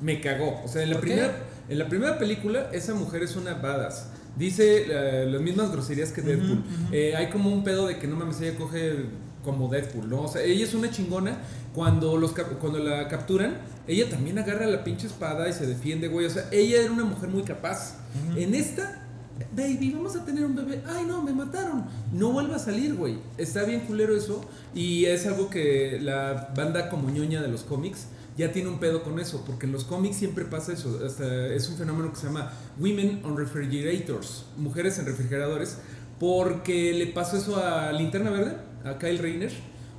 Me 0.00 0.20
cagó. 0.20 0.62
O 0.64 0.68
sea, 0.68 0.82
en 0.82 0.90
la, 0.90 0.96
¿Por 0.96 1.06
qué? 1.06 1.30
En 1.68 1.78
la 1.78 1.88
primera 1.88 2.18
película, 2.18 2.70
esa 2.72 2.94
mujer 2.94 3.22
es 3.22 3.36
una 3.36 3.54
badass. 3.54 4.06
Dice 4.36 4.84
eh, 4.88 5.26
las 5.26 5.40
mismas 5.40 5.72
groserías 5.72 6.12
que 6.12 6.22
Deadpool. 6.22 6.62
Eh, 6.92 7.16
hay 7.16 7.30
como 7.30 7.50
un 7.50 7.64
pedo 7.64 7.86
de 7.86 7.98
que 7.98 8.06
no 8.06 8.16
mames, 8.16 8.40
ella 8.40 8.56
coge 8.56 9.06
como 9.44 9.68
Deadpool, 9.68 10.08
¿no? 10.08 10.22
O 10.22 10.28
sea, 10.28 10.42
ella 10.42 10.64
es 10.64 10.74
una 10.74 10.90
chingona. 10.90 11.38
Cuando, 11.74 12.16
los 12.16 12.32
cuando 12.32 12.78
la 12.78 13.08
capturan, 13.08 13.58
ella 13.86 14.08
también 14.08 14.38
agarra 14.38 14.66
la 14.66 14.82
pinche 14.84 15.06
espada 15.06 15.48
y 15.48 15.52
se 15.52 15.66
defiende, 15.66 16.08
güey. 16.08 16.26
O 16.26 16.30
sea, 16.30 16.48
ella 16.50 16.82
era 16.82 16.92
una 16.92 17.04
mujer 17.04 17.28
muy 17.28 17.42
capaz. 17.42 17.96
En 18.36 18.54
esta, 18.54 19.06
baby, 19.54 19.92
vamos 19.92 20.16
a 20.16 20.24
tener 20.24 20.44
un 20.44 20.54
bebé. 20.54 20.82
Ay, 20.86 21.04
no, 21.06 21.22
me 21.22 21.32
mataron. 21.32 21.84
No 22.12 22.32
vuelva 22.32 22.56
a 22.56 22.58
salir, 22.58 22.94
güey. 22.94 23.18
Está 23.36 23.64
bien 23.64 23.80
culero 23.80 24.16
eso. 24.16 24.42
Y 24.74 25.04
es 25.06 25.26
algo 25.26 25.50
que 25.50 25.98
la 26.00 26.52
banda 26.56 26.88
como 26.88 27.10
ñoña 27.10 27.42
de 27.42 27.48
los 27.48 27.62
cómics 27.62 28.06
ya 28.36 28.52
tiene 28.52 28.68
un 28.68 28.78
pedo 28.78 29.02
con 29.02 29.18
eso. 29.18 29.42
Porque 29.46 29.66
en 29.66 29.72
los 29.72 29.84
cómics 29.84 30.16
siempre 30.16 30.44
pasa 30.44 30.72
eso. 30.72 31.00
Hasta 31.04 31.46
es 31.48 31.68
un 31.68 31.76
fenómeno 31.76 32.10
que 32.12 32.16
se 32.18 32.26
llama 32.26 32.52
Women 32.78 33.20
on 33.24 33.36
Refrigerators. 33.36 34.46
Mujeres 34.56 34.98
en 34.98 35.06
refrigeradores. 35.06 35.78
Porque 36.18 36.92
le 36.94 37.08
pasó 37.08 37.36
eso 37.36 37.56
a 37.62 37.92
Linterna 37.92 38.30
Verde, 38.30 38.56
a 38.84 38.98
Kyle 38.98 39.18
Rayner. 39.18 39.52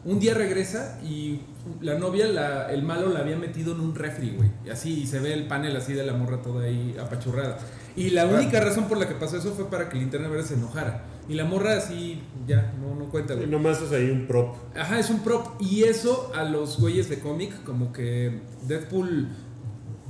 Un 0.05 0.19
día 0.19 0.33
regresa 0.33 0.99
y 1.03 1.41
la 1.81 1.99
novia, 1.99 2.27
la- 2.27 2.71
el 2.71 2.81
malo, 2.81 3.09
la 3.11 3.19
había 3.19 3.35
metido 3.35 3.73
en 3.73 3.81
un 3.81 3.93
refri, 3.93 4.31
güey. 4.35 4.49
Y 4.65 4.69
así, 4.69 5.01
y 5.01 5.07
se 5.07 5.19
ve 5.19 5.33
el 5.33 5.47
panel 5.47 5.75
así 5.75 5.93
de 5.93 6.05
la 6.05 6.13
morra 6.13 6.41
toda 6.41 6.63
ahí 6.65 6.95
apachurrada. 6.99 7.57
Y 7.95 8.11
la 8.11 8.25
única 8.25 8.59
razón 8.61 8.87
por 8.87 8.97
la 8.97 9.07
que 9.07 9.15
pasó 9.15 9.37
eso 9.37 9.53
fue 9.53 9.69
para 9.69 9.89
que 9.89 9.97
Linterna 9.97 10.27
Verde 10.29 10.47
se 10.47 10.53
enojara. 10.53 11.03
Y 11.29 11.33
la 11.33 11.45
morra 11.45 11.77
así, 11.77 12.21
ya, 12.47 12.73
no, 12.79 12.95
no 12.95 13.09
cuenta, 13.09 13.33
Y 13.33 13.37
güey. 13.37 13.49
nomás 13.49 13.81
es 13.81 13.91
ahí 13.91 14.09
un 14.09 14.27
prop. 14.27 14.55
Ajá, 14.75 14.99
es 14.99 15.09
un 15.09 15.19
prop. 15.19 15.61
Y 15.61 15.83
eso 15.83 16.31
a 16.33 16.43
los 16.43 16.79
güeyes 16.79 17.09
de 17.09 17.19
cómic, 17.19 17.63
como 17.63 17.91
que 17.91 18.39
Deadpool 18.67 19.27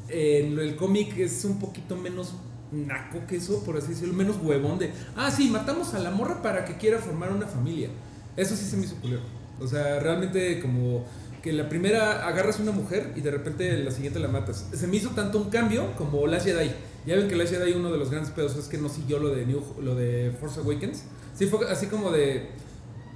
en 0.10 0.60
el 0.60 0.76
cómic 0.76 1.18
es 1.18 1.44
un 1.44 1.60
poquito 1.60 1.96
menos 1.96 2.34
naco 2.72 3.26
que 3.28 3.38
eso, 3.38 3.64
por 3.64 3.78
así 3.78 3.90
decirlo, 3.90 4.14
menos 4.14 4.38
huevón 4.42 4.78
de, 4.78 4.92
ah, 5.16 5.32
sí, 5.32 5.50
matamos 5.50 5.94
a 5.94 6.00
la 6.00 6.12
morra 6.12 6.42
para 6.42 6.66
que 6.66 6.78
quiera 6.78 7.00
formar 7.00 7.32
una 7.32 7.48
familia. 7.48 7.90
Eso 8.36 8.56
sí 8.56 8.66
se 8.66 8.78
me 8.78 8.86
hizo 8.86 8.96
culero. 8.98 9.22
O 9.60 9.68
sea, 9.68 10.00
realmente 10.00 10.60
como 10.60 11.06
que 11.42 11.52
la 11.54 11.70
primera 11.70 12.28
agarras 12.28 12.60
una 12.60 12.72
mujer 12.72 13.14
y 13.16 13.22
de 13.22 13.32
repente 13.32 13.76
la 13.78 13.92
siguiente 13.92 14.20
la 14.20 14.28
matas. 14.28 14.68
Se 14.74 14.86
me 14.88 14.98
hizo 14.98 15.10
tanto 15.12 15.38
un 15.40 15.50
cambio 15.50 15.96
como 15.96 16.28
Last 16.28 16.46
Jedi. 16.46 16.72
Ya 17.08 17.16
ven 17.16 17.30
que 17.30 17.38
Last 17.38 17.54
Jedi 17.54 17.72
uno 17.72 17.90
de 17.90 17.98
los 17.98 18.12
grandes 18.12 18.32
pedos 18.32 18.58
es 18.58 18.66
que 18.68 18.78
no 18.78 18.90
siguió 18.90 19.18
lo 19.18 19.30
de 19.30 19.46
New, 19.46 19.64
lo 19.82 19.96
de 19.96 20.36
Force 20.40 20.60
Awakens. 20.60 21.04
Sí 21.38 21.46
fue 21.48 21.72
así 21.72 21.88
como 21.88 22.12
de 22.12 22.50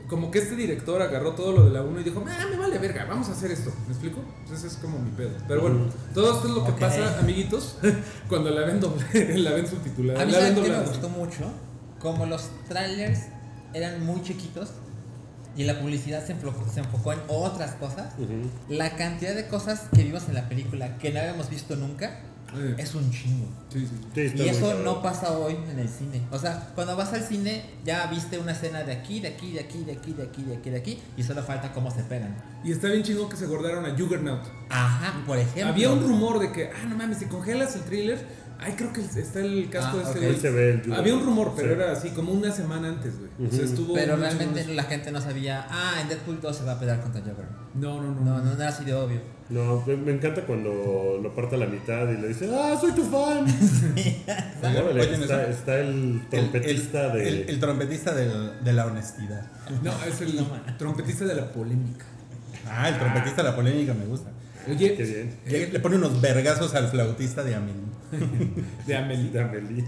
como 0.08 0.30
que 0.32 0.40
este 0.40 0.56
director 0.56 1.02
agarró 1.02 1.34
todo 1.34 1.52
lo 1.54 1.66
de 1.66 1.72
la 1.72 1.82
1 1.84 2.02
y 2.02 2.04
dijo, 2.04 2.24
ah, 2.28 2.46
me 2.50 2.58
vale 2.58 2.78
verga, 2.80 3.06
vamos 3.06 3.30
a 3.30 3.32
hacer 3.32 3.52
esto. 3.52 3.72
¿Me 3.88 3.94
explico? 3.94 4.20
Entonces 4.42 4.74
es 4.74 4.78
como 4.78 5.00
mi 5.00 5.10
pedo. 5.12 5.32
Pero 5.48 5.62
bueno, 5.62 5.86
todo 6.14 6.34
esto 6.34 6.48
es 6.50 6.54
lo 6.54 6.66
que 6.66 6.72
pasa, 6.74 7.20
amiguitos, 7.20 7.78
cuando 8.30 8.50
la 8.50 8.66
ven 8.66 8.80
doble, 8.82 9.06
la 9.38 9.52
ven 9.52 9.68
subtitulada. 9.68 10.22
A 10.22 10.26
mí 10.26 10.32
la 10.34 10.40
ven 10.40 10.56
¿saben 10.56 10.64
qué 10.72 10.78
me 10.78 10.84
gustó 10.86 11.10
mucho, 11.10 11.52
como 12.00 12.26
los 12.26 12.50
trailers 12.68 13.20
eran 13.74 14.06
muy 14.06 14.22
chiquitos 14.22 14.70
y 15.56 15.64
la 15.64 15.80
publicidad 15.80 16.26
se 16.26 16.34
enfocó, 16.34 16.66
se 16.70 16.82
enfocó 16.82 17.14
en 17.14 17.20
otras 17.30 17.76
cosas, 17.76 18.14
Ujú. 18.20 18.50
la 18.70 18.96
cantidad 18.98 19.34
de 19.36 19.48
cosas 19.48 19.84
que 19.96 20.04
vimos 20.04 20.28
en 20.28 20.36
la 20.36 20.48
película 20.50 20.98
que 20.98 21.12
no 21.12 21.20
habíamos 21.22 21.50
visto 21.50 21.76
nunca 21.78 22.20
Eh, 22.56 22.76
es 22.78 22.94
un 22.96 23.10
chingo. 23.12 23.48
sí, 23.70 23.88
sí. 23.88 24.30
Sí, 24.30 24.44
Y 24.44 24.50
eso 24.50 24.74
no 24.84 25.02
pasa 25.02 25.32
hoy 25.32 25.56
en 25.72 25.80
el 25.80 25.88
cine. 25.88 26.22
O 26.32 26.38
sea, 26.38 26.72
cuando 26.76 26.98
vas 26.98 27.14
al 27.14 27.24
cine 27.24 27.64
ya 27.86 28.08
viste 28.08 28.38
una 28.38 28.52
escena 28.52 28.84
de 28.84 28.92
aquí, 28.92 29.20
de 29.20 29.30
aquí, 29.30 29.54
de 29.54 29.62
aquí, 29.62 29.84
de 29.84 29.94
aquí, 29.94 30.14
de 30.14 30.24
aquí, 30.24 30.44
de 30.44 30.56
aquí, 30.56 30.70
de 30.70 30.78
aquí 30.78 31.00
y 31.16 31.24
solo 31.24 31.44
falta 31.44 31.72
cómo 31.72 31.90
se 31.92 32.04
pegan. 32.04 32.36
Y 32.64 32.72
está 32.72 32.88
bien 32.90 33.04
chingón 33.04 33.30
que 33.30 33.38
se 33.38 33.48
guardaron 33.48 33.86
a 33.86 33.98
Juggernaut. 33.98 34.42
Ajá, 34.70 35.14
por 35.26 35.38
ejemplo. 35.38 35.68
Había 35.68 35.90
un 35.92 36.02
rumor 36.02 36.40
de 36.40 36.52
que, 36.52 36.70
ah, 36.70 36.86
no 36.88 36.96
mames, 36.96 37.20
si 37.20 37.26
congelas 37.26 37.76
el 37.76 37.82
thriller, 37.84 38.28
ay, 38.62 38.74
creo 38.74 38.94
que 38.94 39.02
está 39.02 39.40
el 39.40 39.70
casco 39.70 39.98
Ah, 39.98 39.98
de 40.00 40.04
este 40.06 40.20
güey. 40.20 40.32
Ahí 40.32 40.40
se 40.40 40.50
ve 40.52 40.70
el 40.70 40.76
Juggernaut. 40.78 41.00
Había 41.00 41.16
un 41.16 41.26
rumor, 41.26 41.54
pero 41.56 41.68
Sí. 41.70 41.74
era 41.82 41.92
así, 41.92 42.10
como 42.12 42.32
una 42.32 42.52
semana 42.52 42.90
antes, 42.90 43.14
güey. 43.20 43.30
O 43.48 43.52
sea, 43.52 43.64
Ujú. 43.64 43.70
estuvo. 43.70 43.94
Pero 43.94 44.16
realmente 44.16 44.66
la 44.74 44.84
gente 44.84 45.12
no 45.12 45.20
sabía, 45.20 45.66
ah, 45.70 46.00
en 46.02 46.08
Deadpool 46.10 46.40
2 46.42 46.56
se 46.56 46.64
va 46.64 46.74
a 46.74 46.80
pelear 46.80 47.02
contra 47.02 47.22
Joker. 47.22 47.46
No, 47.76 48.02
no, 48.02 48.12
no. 48.14 48.22
No, 48.22 48.38
no, 48.38 48.44
no 48.46 48.52
era 48.54 48.70
así 48.70 48.86
de 48.86 48.94
obvio. 48.94 49.20
No, 49.50 49.84
me 49.86 49.98
me 49.98 50.12
encanta 50.14 50.46
cuando 50.46 51.20
lo 51.22 51.36
parte 51.36 51.56
a 51.56 51.58
la 51.58 51.66
mitad 51.66 52.08
y 52.10 52.16
le 52.18 52.30
dice, 52.30 52.50
ah, 52.56 52.78
soy 52.80 52.94
tu 52.94 53.04
fan. 53.04 53.44
Oye, 54.64 55.52
está, 55.52 55.80
el 55.80 56.22
El, 56.22 56.28
trompetista 56.30 57.06
el- 57.08 57.12
de... 57.14 57.28
el- 57.28 57.50
el 57.50 57.60
trompetista 57.60 58.14
del- 58.14 58.64
de 58.64 58.74
la 58.74 58.86
honestidad. 58.86 59.46
No, 59.84 59.92
es 60.08 60.22
el 60.22 60.40
trompetista 60.78 61.26
de 61.26 61.36
la 61.36 61.52
polémica. 61.52 62.06
Ah, 62.70 62.88
el 62.90 62.98
trompetista 62.98 63.44
de 63.44 63.50
la 63.50 63.56
polémica 63.56 63.94
me 63.94 64.06
gusta. 64.06 64.30
Oye, 64.70 64.96
Qué 64.96 65.04
bien. 65.04 65.36
Le, 65.48 65.68
le 65.74 65.80
pone 65.80 65.96
unos 65.96 66.22
vergazos 66.22 66.74
al 66.76 66.88
flautista 66.90 67.44
de 67.44 67.56
Amelie. 67.56 67.82
de 68.88 68.96
Amelie. 68.96 69.30
De 69.32 69.40
Amelie, 69.40 69.86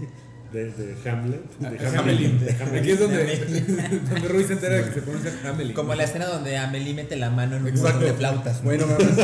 de, 0.52 0.64
de 0.70 1.10
Hamlet. 1.10 1.40
De 1.58 1.86
Ah, 1.86 2.00
Hamelin. 2.00 2.40
de 2.40 2.50
Hamelin. 2.52 2.78
Aquí 2.80 2.90
es 2.90 2.98
donde, 3.00 3.36
donde 4.10 4.28
Rui 4.28 4.44
se 4.44 4.52
entera 4.54 4.84
que 4.84 4.92
se 4.92 5.02
pronuncia 5.02 5.32
Hamelin. 5.48 5.72
Como 5.74 5.94
la 5.94 6.04
escena 6.04 6.26
donde 6.26 6.56
Amelie 6.56 6.94
mete 6.94 7.16
la 7.16 7.30
mano 7.30 7.56
en 7.56 7.62
un 7.62 7.68
Exacto. 7.68 7.90
montón 7.98 8.08
de 8.12 8.14
flautas. 8.18 8.62
Bueno, 8.64 8.86
mames. 8.86 9.18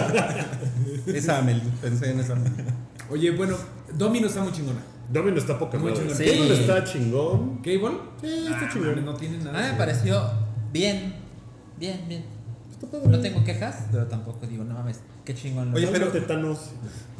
esa 1.14 1.38
Amelie. 1.38 1.62
Pensé 1.82 2.10
en 2.10 2.20
esa 2.20 2.32
Amelie. 2.34 2.64
Oye, 3.10 3.30
bueno, 3.32 3.56
Domino 3.96 4.26
está 4.28 4.42
muy 4.42 4.52
chingona. 4.52 4.80
Domino 5.12 5.38
está 5.38 5.58
poca 5.58 5.76
Muy 5.78 5.90
madre. 5.90 6.14
Sí. 6.14 6.24
Cable 6.24 6.54
está 6.60 6.84
chingón. 6.84 7.58
¿Cable? 7.62 7.98
Sí, 8.20 8.46
está 8.46 8.60
Ah, 8.66 8.70
chingón. 8.72 9.04
no 9.04 9.14
tiene 9.14 9.36
A 9.38 9.44
nada. 9.52 9.62
mí 9.66 9.72
me 9.72 9.78
pareció 9.78 10.22
bien, 10.72 11.14
bien, 11.78 12.00
bien. 12.06 12.24
No 13.08 13.20
tengo 13.20 13.44
quejas, 13.44 13.76
pero 13.92 14.06
tampoco 14.06 14.46
digo, 14.46 14.64
no 14.64 14.74
mames, 14.74 15.00
qué 15.24 15.34
chingón. 15.34 15.74
Oye, 15.74 15.86
pero- 15.88 16.08
Tetanos. 16.08 16.70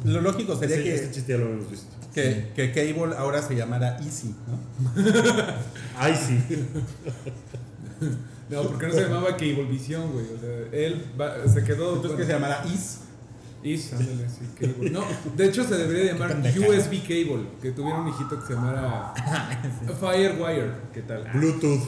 Lo 0.03 0.21
lógico 0.21 0.55
sería 0.57 0.77
que, 0.77 0.95
ese 0.95 1.11
chiste 1.11 1.33
ya 1.33 1.37
lo 1.37 1.45
habíamos 1.45 1.69
visto. 1.69 1.87
que, 2.13 2.51
que 2.55 2.71
Cable 2.71 3.15
ahora 3.15 3.41
se 3.41 3.55
llamara 3.55 3.97
Easy, 3.99 4.35
¿no? 4.47 5.03
Ay, 5.97 6.15
sí. 6.15 6.43
ver. 6.49 8.11
No, 8.49 8.63
porque 8.63 8.87
no 8.87 8.93
se 8.93 9.01
llamaba 9.03 9.29
Cablevisión, 9.37 10.11
güey. 10.11 10.25
O 10.25 10.39
sea, 10.39 10.49
él 10.79 11.05
va- 11.19 11.47
se 11.47 11.63
quedó. 11.63 11.95
Entonces 11.95 12.19
que 12.19 12.25
se 12.25 12.33
llamara 12.33 12.63
Is. 12.73 12.99
Is, 13.63 13.93
ándale, 13.93 14.27
sí, 14.27 14.45
Cable. 14.59 14.89
No, 14.89 15.03
de 15.35 15.45
hecho 15.45 15.63
se 15.63 15.75
debería 15.77 16.13
llamar. 16.13 16.37
USB 16.39 17.01
Cable, 17.03 17.45
que 17.61 17.71
tuviera 17.71 17.99
un 17.99 18.07
hijito 18.07 18.39
que 18.39 18.45
se 18.47 18.53
llamara 18.53 19.13
Firewire. 19.99 20.71
¿Qué 20.93 21.01
tal? 21.01 21.29
Bluetooth. 21.33 21.81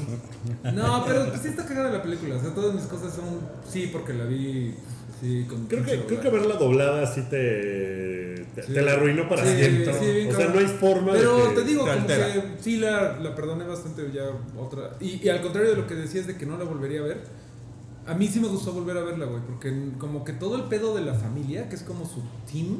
No, 0.73 1.03
pero 1.05 1.29
pues, 1.29 1.41
sí 1.41 1.47
está 1.49 1.65
cagada 1.65 1.91
la 1.91 2.03
película. 2.03 2.35
O 2.35 2.39
sea, 2.41 2.53
todas 2.53 2.75
mis 2.75 2.83
cosas 2.85 3.13
son. 3.13 3.39
Sí, 3.67 3.89
porque 3.91 4.13
la 4.13 4.25
vi. 4.25 4.75
Sí, 5.21 5.45
con 5.47 5.67
Creo 5.67 5.85
que, 5.85 5.99
creo 6.05 6.19
que 6.21 6.29
verla 6.29 6.55
doblada 6.55 7.03
así 7.03 7.21
te, 7.29 8.45
te, 8.55 8.63
Sí. 8.63 8.73
te 8.73 8.81
la 8.81 8.93
arruinó 8.93 9.29
para 9.29 9.45
Sí, 9.45 9.55
siempre. 9.55 9.93
sí, 9.97 10.05
bien 10.11 10.33
o 10.33 10.35
sea, 10.35 10.49
no 10.49 10.59
hay 10.59 10.65
forma 10.67 11.13
Pero 11.13 11.37
de 11.37 11.55
que 11.55 11.61
te 11.61 11.67
digo, 11.67 11.85
te 11.85 11.91
como 11.93 12.07
que 12.07 12.43
sí 12.59 12.77
la, 12.77 13.17
la 13.19 13.33
perdoné 13.33 13.63
bastante 13.65 14.11
ya 14.13 14.23
otra. 14.59 14.97
Y, 14.99 15.25
y 15.25 15.29
al 15.29 15.41
contrario 15.41 15.71
de 15.71 15.77
lo 15.77 15.87
que 15.87 15.95
decías 15.95 16.27
de 16.27 16.35
que 16.35 16.45
no 16.45 16.57
la 16.57 16.65
volvería 16.65 16.99
a 16.99 17.03
ver, 17.03 17.23
a 18.07 18.13
mí 18.15 18.27
sí 18.27 18.39
me 18.39 18.47
gustó 18.47 18.73
volver 18.73 18.97
a 18.97 19.01
verla, 19.03 19.25
güey. 19.25 19.41
Porque 19.41 19.89
como 19.97 20.23
que 20.23 20.33
todo 20.33 20.55
el 20.55 20.63
pedo 20.63 20.95
de 20.95 21.01
la 21.01 21.13
familia, 21.13 21.69
que 21.69 21.75
es 21.75 21.83
como 21.83 22.05
su 22.05 22.21
team, 22.51 22.79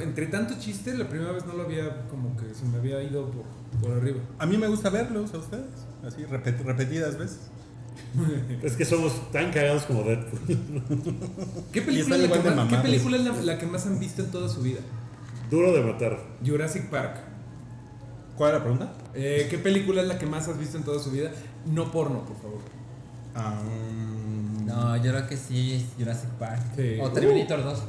entre 0.00 0.26
tanto 0.26 0.54
chiste, 0.58 0.96
la 0.96 1.08
primera 1.08 1.32
vez 1.32 1.46
no 1.46 1.54
lo 1.54 1.62
había, 1.64 2.06
como 2.08 2.36
que 2.36 2.52
se 2.54 2.64
me 2.66 2.78
había 2.78 3.02
ido 3.02 3.30
por, 3.30 3.44
por 3.80 3.96
arriba. 3.98 4.18
A 4.38 4.46
mí 4.46 4.56
me 4.56 4.66
gusta 4.68 4.90
verlos 4.90 5.32
a 5.34 5.38
ustedes. 5.38 5.66
Así, 6.04 6.22
repet- 6.24 6.62
repetidas 6.64 7.16
veces. 7.18 7.40
Es 8.62 8.74
que 8.76 8.84
somos 8.84 9.30
tan 9.32 9.50
cagados 9.52 9.84
como 9.84 10.02
Deadpool. 10.02 10.40
¿Qué 11.72 11.82
película, 11.82 12.16
es 12.16 12.22
la, 12.30 12.36
que 12.42 12.48
de 12.48 12.54
más, 12.54 12.68
¿qué 12.68 12.76
película 12.76 13.16
es 13.16 13.24
la, 13.24 13.32
la 13.42 13.58
que 13.58 13.66
más 13.66 13.86
han 13.86 13.98
visto 13.98 14.22
en 14.22 14.30
toda 14.30 14.48
su 14.48 14.60
vida? 14.62 14.80
Duro 15.50 15.72
de 15.72 15.80
matar. 15.82 16.18
Jurassic 16.44 16.88
Park. 16.90 17.16
¿Cuál 18.36 18.50
era 18.50 18.58
la 18.58 18.64
pregunta? 18.64 18.92
Eh, 19.14 19.46
¿Qué 19.50 19.58
película 19.58 20.02
es 20.02 20.08
la 20.08 20.18
que 20.18 20.26
más 20.26 20.46
has 20.48 20.58
visto 20.58 20.76
en 20.76 20.84
toda 20.84 20.98
su 21.02 21.10
vida? 21.10 21.30
No 21.66 21.90
porno, 21.90 22.24
por 22.24 22.36
favor. 22.36 22.58
Ah, 23.36 23.54
No, 24.64 24.96
yo 24.96 25.12
creo 25.12 25.26
que 25.28 25.36
sí 25.36 25.74
es 25.74 25.84
Jurassic 25.98 26.30
Park. 26.38 26.60
Sí. 26.76 26.98
O 27.00 27.10
Terminator 27.10 27.62
2. 27.62 27.82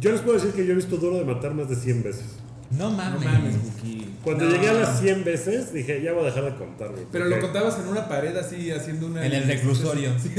Yo 0.00 0.12
les 0.12 0.20
puedo 0.22 0.34
decir 0.38 0.52
que 0.52 0.64
yo 0.66 0.72
he 0.72 0.76
visto 0.76 0.96
Duro 0.96 1.18
de 1.18 1.24
matar 1.24 1.54
más 1.54 1.68
de 1.68 1.76
100 1.76 2.02
veces. 2.02 2.24
No 2.70 2.88
No 2.90 2.96
mames. 2.96 3.56
Buki. 3.62 4.14
Cuando 4.22 4.44
No. 4.44 4.50
llegué 4.52 4.68
a 4.68 4.72
las 4.74 5.00
100 5.00 5.24
veces, 5.24 5.72
dije, 5.72 6.02
ya 6.02 6.12
voy 6.12 6.22
a 6.22 6.26
dejar 6.26 6.44
de 6.44 6.54
contar, 6.56 6.90
güey. 6.92 7.04
Pero 7.10 7.24
lo 7.26 7.40
contabas 7.40 7.78
en 7.80 7.88
una 7.88 8.06
pared 8.08 8.36
así, 8.36 8.70
haciendo 8.70 9.08
una... 9.08 9.26
En 9.26 9.32
el 9.32 9.44
reclusorio. 9.44 10.10
Sí, 10.22 10.30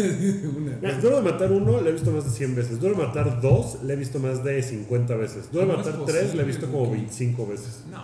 una. 0.57 0.77
Mira, 0.81 0.97
Duro 0.99 1.17
de 1.21 1.31
matar 1.31 1.51
1 1.51 1.81
le 1.81 1.89
he 1.89 1.93
visto 1.93 2.11
más 2.11 2.23
de 2.23 2.29
100 2.31 2.55
veces. 2.55 2.79
Duro 2.79 2.95
de 2.95 3.05
matar 3.05 3.41
2 3.41 3.83
le 3.83 3.93
he 3.93 3.95
visto 3.97 4.19
más 4.19 4.43
de 4.43 4.63
50 4.63 5.15
veces. 5.15 5.51
Duro 5.51 5.65
de 5.65 5.71
¿Cómo 5.73 5.81
es 5.81 5.87
matar 5.93 6.05
3 6.05 6.35
le 6.35 6.41
he 6.41 6.45
visto 6.45 6.67
como 6.67 6.85
Buki? 6.85 6.97
25 6.97 7.47
veces. 7.47 7.83
No, 7.91 8.01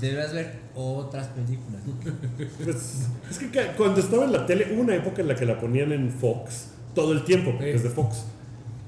Deberías 0.00 0.32
ver 0.32 0.60
otras 0.74 1.28
películas. 1.28 1.82
Pues, 2.64 3.08
es 3.30 3.38
que 3.38 3.48
cuando 3.76 4.00
estaba 4.00 4.24
en 4.24 4.32
la 4.32 4.46
tele, 4.46 4.68
hubo 4.72 4.82
una 4.82 4.94
época 4.94 5.22
en 5.22 5.28
la 5.28 5.34
que 5.34 5.44
la 5.44 5.58
ponían 5.58 5.92
en 5.92 6.10
Fox 6.10 6.68
todo 6.94 7.12
el 7.12 7.24
tiempo, 7.24 7.52
porque 7.52 7.74
es 7.74 7.82
de 7.82 7.90
Fox. 7.90 8.24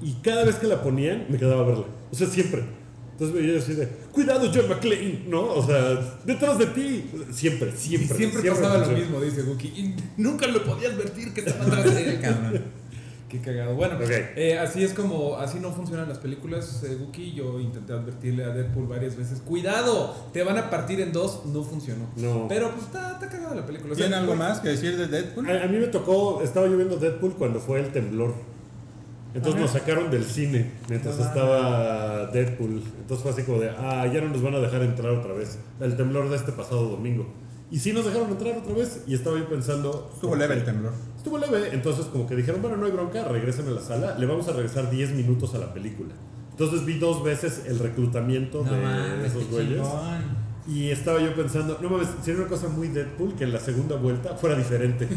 Y 0.01 0.13
cada 0.21 0.45
vez 0.45 0.55
que 0.55 0.67
la 0.67 0.81
ponían, 0.81 1.25
me 1.29 1.37
quedaba 1.37 1.61
a 1.61 1.65
verla. 1.65 1.85
O 2.11 2.15
sea, 2.15 2.27
siempre. 2.27 2.63
Entonces 3.11 3.35
veía 3.35 3.59
así 3.59 3.73
de, 3.73 3.87
cuidado 4.11 4.49
John 4.53 4.67
McClane, 4.67 5.25
¿no? 5.27 5.43
O 5.53 5.65
sea, 5.65 6.19
detrás 6.25 6.57
de 6.57 6.65
ti. 6.67 7.05
Siempre, 7.31 7.69
Y 7.69 7.77
siempre. 7.77 8.17
siempre, 8.17 8.49
pasaba 8.49 8.79
lo 8.79 8.87
mismo, 8.87 9.21
dice 9.21 9.43
Buki. 9.43 9.67
Y 9.67 9.95
nunca 10.17 10.47
lo 10.47 10.63
podía 10.63 10.89
advertir 10.89 11.33
que 11.33 11.41
estaba 11.41 11.65
atrás 11.65 11.93
de 11.93 12.09
él. 12.09 12.21
Cabrón. 12.21 12.63
Qué 13.31 13.39
cagado. 13.39 13.75
Bueno, 13.75 13.97
eh, 14.35 14.59
así 14.59 14.83
es 14.83 14.93
como, 14.93 15.37
así 15.37 15.57
no 15.61 15.71
funcionan 15.71 16.09
las 16.09 16.17
películas, 16.17 16.83
eh, 16.83 16.97
Buki. 16.99 17.31
Yo 17.31 17.61
intenté 17.61 17.93
advertirle 17.93 18.43
a 18.43 18.49
Deadpool 18.49 18.87
varias 18.87 19.15
veces. 19.15 19.39
Cuidado, 19.39 20.13
te 20.33 20.43
van 20.43 20.57
a 20.57 20.69
partir 20.69 20.99
en 20.99 21.13
dos. 21.13 21.45
No 21.45 21.63
funcionó. 21.63 22.09
No. 22.17 22.49
Pero 22.49 22.71
pues 22.71 22.87
está, 22.87 23.13
está 23.13 23.29
cagada 23.29 23.55
la 23.55 23.65
película. 23.65 23.93
O 23.93 23.95
sea, 23.95 24.07
¿Tiene 24.07 24.19
algo 24.19 24.35
más 24.35 24.59
que 24.59 24.67
decir 24.67 24.97
de 24.97 25.07
Deadpool? 25.07 25.49
A, 25.49 25.63
a 25.63 25.67
mí 25.67 25.77
me 25.77 25.87
tocó, 25.87 26.41
estaba 26.43 26.67
yo 26.67 26.75
viendo 26.75 26.97
Deadpool 26.97 27.35
cuando 27.35 27.61
fue 27.61 27.79
el 27.79 27.93
temblor. 27.93 28.33
Entonces 29.33 29.61
nos 29.61 29.71
sacaron 29.71 30.11
del 30.11 30.25
cine 30.25 30.71
mientras 30.89 31.17
No 31.17 31.23
estaba 31.23 32.25
Deadpool. 32.33 32.83
Entonces 32.99 33.23
fue 33.23 33.31
así 33.31 33.43
como 33.43 33.59
de, 33.59 33.69
ah, 33.69 34.05
ya 34.13 34.19
no 34.19 34.27
nos 34.27 34.41
van 34.41 34.55
a 34.55 34.59
dejar 34.59 34.81
entrar 34.81 35.09
otra 35.13 35.31
vez. 35.31 35.57
El 35.79 35.95
temblor 35.95 36.29
de 36.29 36.35
este 36.35 36.51
pasado 36.51 36.89
domingo. 36.89 37.27
Y 37.71 37.79
sí 37.79 37.93
nos 37.93 38.05
dejaron 38.05 38.29
entrar 38.29 38.57
otra 38.57 38.73
vez. 38.73 39.01
Y 39.07 39.15
estaba 39.15 39.39
yo 39.39 39.47
pensando. 39.47 40.11
Estuvo 40.13 40.35
leve 40.35 40.55
el 40.55 40.65
temblor. 40.65 40.93
Estuvo 41.17 41.37
leve. 41.37 41.69
Entonces, 41.71 42.05
como 42.07 42.27
que 42.27 42.35
dijeron, 42.35 42.61
bueno, 42.61 42.77
no 42.77 42.85
hay 42.85 42.91
bronca, 42.91 43.23
regresen 43.23 43.67
a 43.69 43.71
la 43.71 43.81
sala. 43.81 44.17
Le 44.19 44.25
vamos 44.25 44.47
a 44.49 44.53
regresar 44.53 44.91
10 44.91 45.11
minutos 45.11 45.55
a 45.55 45.59
la 45.59 45.73
película. 45.73 46.13
Entonces 46.51 46.85
vi 46.85 46.99
dos 46.99 47.23
veces 47.23 47.63
el 47.65 47.79
reclutamiento 47.79 48.63
No 48.63 48.71
de 48.71 49.25
esos 49.25 49.49
güeyes. 49.49 49.81
Y 50.67 50.89
estaba 50.89 51.19
yo 51.19 51.33
pensando, 51.33 51.79
no 51.81 51.89
mames, 51.89 52.09
sería 52.23 52.41
una 52.41 52.49
cosa 52.49 52.67
muy 52.67 52.89
Deadpool 52.89 53.33
que 53.35 53.45
en 53.45 53.53
la 53.53 53.59
segunda 53.59 53.95
vuelta 53.95 54.35
fuera 54.35 54.55
diferente, 54.55 55.07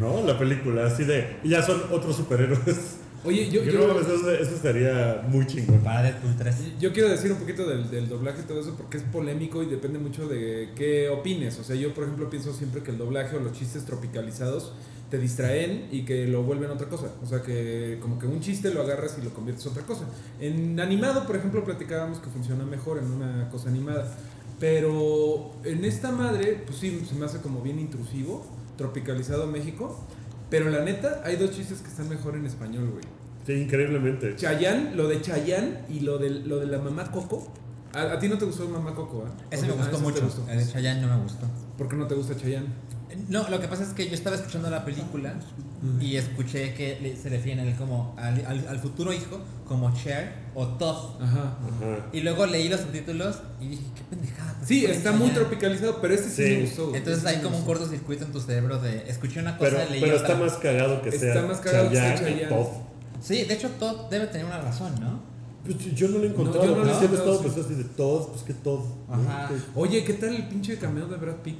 ¿no? 0.00 0.26
La 0.26 0.36
película, 0.36 0.86
así 0.86 1.04
de, 1.04 1.36
y 1.44 1.50
ya 1.50 1.62
son 1.62 1.80
otros 1.92 2.16
superhéroes. 2.16 2.96
Oye, 3.24 3.50
yo, 3.50 3.62
Que 3.62 3.72
yo, 3.72 3.80
no 3.80 3.94
mames, 3.94 4.08
eso, 4.08 4.30
eso 4.30 4.54
estaría 4.54 5.24
muy 5.28 5.46
chingón. 5.46 5.80
Para 5.80 6.02
Deadpool 6.02 6.36
3. 6.36 6.78
Yo 6.78 6.92
quiero 6.92 7.08
decir 7.08 7.32
un 7.32 7.38
poquito 7.38 7.66
del, 7.66 7.90
del 7.90 8.08
doblaje 8.08 8.42
y 8.42 8.44
todo 8.44 8.60
eso 8.60 8.74
porque 8.76 8.98
es 8.98 9.02
polémico 9.02 9.62
y 9.62 9.66
depende 9.66 9.98
mucho 9.98 10.28
de 10.28 10.70
qué 10.76 11.08
opines. 11.08 11.58
O 11.58 11.64
sea, 11.64 11.74
yo 11.74 11.92
por 11.94 12.04
ejemplo 12.04 12.30
pienso 12.30 12.52
siempre 12.52 12.82
que 12.82 12.92
el 12.92 12.98
doblaje 12.98 13.36
o 13.36 13.40
los 13.40 13.52
chistes 13.52 13.84
tropicalizados 13.84 14.72
te 15.10 15.18
distraen 15.18 15.88
y 15.90 16.04
que 16.04 16.26
lo 16.26 16.42
vuelven 16.42 16.70
otra 16.70 16.88
cosa. 16.88 17.08
O 17.22 17.26
sea, 17.26 17.42
que 17.42 17.98
como 18.00 18.18
que 18.18 18.26
un 18.26 18.40
chiste 18.40 18.72
lo 18.72 18.82
agarras 18.82 19.16
y 19.20 19.24
lo 19.24 19.30
conviertes 19.30 19.64
en 19.66 19.72
otra 19.72 19.84
cosa. 19.84 20.04
En 20.38 20.78
animado, 20.80 21.26
por 21.26 21.36
ejemplo, 21.36 21.64
platicábamos 21.64 22.18
que 22.18 22.28
funciona 22.28 22.64
mejor 22.64 22.98
en 22.98 23.10
una 23.10 23.48
cosa 23.50 23.68
animada. 23.68 24.14
Pero 24.60 25.52
en 25.64 25.84
esta 25.84 26.12
madre, 26.12 26.62
pues 26.66 26.78
sí, 26.78 27.04
se 27.08 27.14
me 27.14 27.24
hace 27.24 27.38
como 27.38 27.62
bien 27.62 27.78
intrusivo, 27.78 28.44
tropicalizado 28.76 29.46
México. 29.46 29.98
Pero 30.50 30.70
la 30.70 30.82
neta, 30.84 31.22
hay 31.24 31.36
dos 31.36 31.50
chistes 31.50 31.80
que 31.80 31.88
están 31.88 32.08
mejor 32.08 32.34
en 32.36 32.46
español, 32.46 32.90
güey. 32.90 33.04
Sí, 33.46 33.52
increíblemente. 33.62 34.36
Chayán, 34.36 34.96
lo 34.96 35.08
de 35.08 35.20
Chayán 35.20 35.78
y 35.88 36.00
lo 36.00 36.18
de, 36.18 36.30
lo 36.30 36.58
de 36.58 36.66
la 36.66 36.78
mamá 36.78 37.10
Coco. 37.10 37.52
A, 37.94 38.02
a 38.12 38.18
ti 38.18 38.28
no 38.28 38.36
te 38.36 38.44
gustó 38.44 38.68
Mamá 38.68 38.94
Coco, 38.94 39.24
¿ah? 39.26 39.30
Ese 39.50 39.66
me 39.66 39.72
Ah, 39.72 39.76
gustó 39.76 39.96
te 39.96 40.02
mucho. 40.02 40.22
gustó. 40.24 40.44
El 40.50 40.58
de 40.58 40.66
Chayanne 40.70 41.00
no 41.00 41.08
me 41.16 41.22
gustó. 41.22 41.46
¿Por 41.78 41.88
qué 41.88 41.96
no 41.96 42.06
te 42.06 42.14
gusta 42.14 42.36
Chayán? 42.36 42.66
No, 43.28 43.48
lo 43.48 43.60
que 43.60 43.68
pasa 43.68 43.82
es 43.82 43.90
que 43.90 44.06
yo 44.08 44.14
estaba 44.14 44.36
escuchando 44.36 44.70
la 44.70 44.84
película 44.84 45.34
y 46.00 46.16
escuché 46.16 46.74
que 46.74 46.98
le- 47.00 47.16
se 47.16 47.28
refieren 47.28 47.64
a 47.64 47.68
él 47.68 47.74
como 47.76 48.14
al, 48.18 48.44
al- 48.46 48.66
al 48.68 48.78
futuro 48.80 49.12
hijo 49.12 49.40
como 49.66 49.94
Cher 49.94 50.32
o 50.54 50.66
Todd. 50.66 51.20
Ajá. 51.22 51.40
Ajá. 51.40 52.06
Y 52.12 52.20
luego 52.20 52.46
leí 52.46 52.68
los 52.68 52.80
subtítulos 52.80 53.38
y 53.60 53.68
dije, 53.68 53.82
qué 53.94 54.02
pendejada. 54.10 54.52
¿por 54.54 54.60
qué 54.60 54.66
Sí, 54.66 54.84
está 54.86 55.12
muy 55.12 55.30
tropicalizado, 55.30 56.00
pero 56.00 56.14
este 56.14 56.30
sí, 56.30 56.36
Sí. 56.46 56.54
me 56.54 56.60
gustó. 56.62 56.94
Entonces 56.94 57.16
Este 57.18 57.28
hay 57.28 57.36
sí 57.36 57.42
como 57.42 57.58
un 57.58 57.64
cortocircuito 57.64 58.24
en 58.24 58.32
tu 58.32 58.40
cerebro 58.40 58.78
de 58.78 59.08
escuché 59.10 59.40
una 59.40 59.56
cosa, 59.58 59.70
Pero, 59.76 59.90
leí 59.90 60.00
pero 60.00 60.16
otra. 60.16 60.28
está 60.28 60.40
más 60.44 60.52
cagado 60.54 61.02
que 61.02 61.08
Está 61.10 61.32
sea 61.32 61.42
más 61.42 61.58
cagado 61.58 61.90
que 61.90 61.96
sea 61.96 62.30
y. 62.30 62.48
Todd. 62.48 62.66
Sí, 63.20 63.44
de 63.44 63.54
hecho 63.54 63.68
Todd 63.78 64.08
debe 64.10 64.26
tener 64.28 64.46
una 64.46 64.60
razón, 64.60 64.92
¿no? 65.00 65.20
Pues 65.64 65.76
yo 65.94 66.08
no 66.08 66.18
lo 66.18 66.24
he 66.24 66.28
encontrado. 66.28 66.64
yo 66.66 66.76
no 66.76 66.82
he 66.90 66.94
siempre 66.94 67.18
he 67.18 67.20
estado 67.20 67.32
encontrado, 67.34 67.42
sí. 67.42 67.44
pensando 67.44 67.74
así 67.74 67.74
de 67.82 67.94
Todd, 67.96 68.28
pues 68.30 68.42
que 68.42 68.54
Todd. 68.54 68.80
¿no? 69.08 69.14
Ajá. 69.14 69.50
Oye, 69.74 70.02
¿qué 70.04 70.14
tal 70.14 70.34
el 70.34 70.48
pinche 70.48 70.78
cameo 70.78 71.06
de 71.06 71.16
Brad 71.16 71.36
Pitt? 71.36 71.58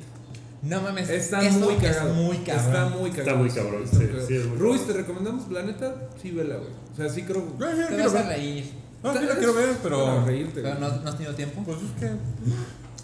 No 0.62 0.80
mames, 0.82 1.08
Está 1.08 1.38
muy 1.50 1.74
es 1.74 1.80
cagado. 1.82 2.14
muy 2.14 2.36
cabrón. 2.38 2.66
Está 2.66 2.88
muy 2.88 3.10
cagado. 3.10 3.28
Está 3.28 3.34
muy 3.34 3.50
cabrón, 3.50 3.82
está 3.84 3.96
sí, 3.98 4.04
muy 4.12 4.26
sí, 4.26 4.34
es 4.36 4.58
Ruiz. 4.58 4.86
¿te 4.86 4.92
recomendamos? 4.92 5.50
La 5.52 5.62
neta, 5.62 5.94
sí, 6.20 6.30
vela, 6.32 6.56
güey. 6.56 6.70
O 6.92 6.96
sea, 6.96 7.08
sí 7.08 7.22
creo. 7.22 7.44
Yo 7.58 7.66
Te 7.66 7.86
quiero 7.94 8.04
vas 8.04 8.14
a 8.14 8.28
ver. 8.28 8.38
reír. 8.38 8.72
No, 9.02 9.12
sí 9.16 9.24
la 9.24 9.36
quiero 9.36 9.54
ver, 9.54 9.68
Para 9.76 9.82
pero. 9.82 10.24
reírte, 10.26 10.60
Pero 10.62 10.74
no, 10.80 10.88
no 10.88 11.08
has 11.08 11.16
tenido 11.16 11.34
tiempo. 11.34 11.62
Pues 11.64 11.78
es 11.78 11.90
que. 12.00 12.10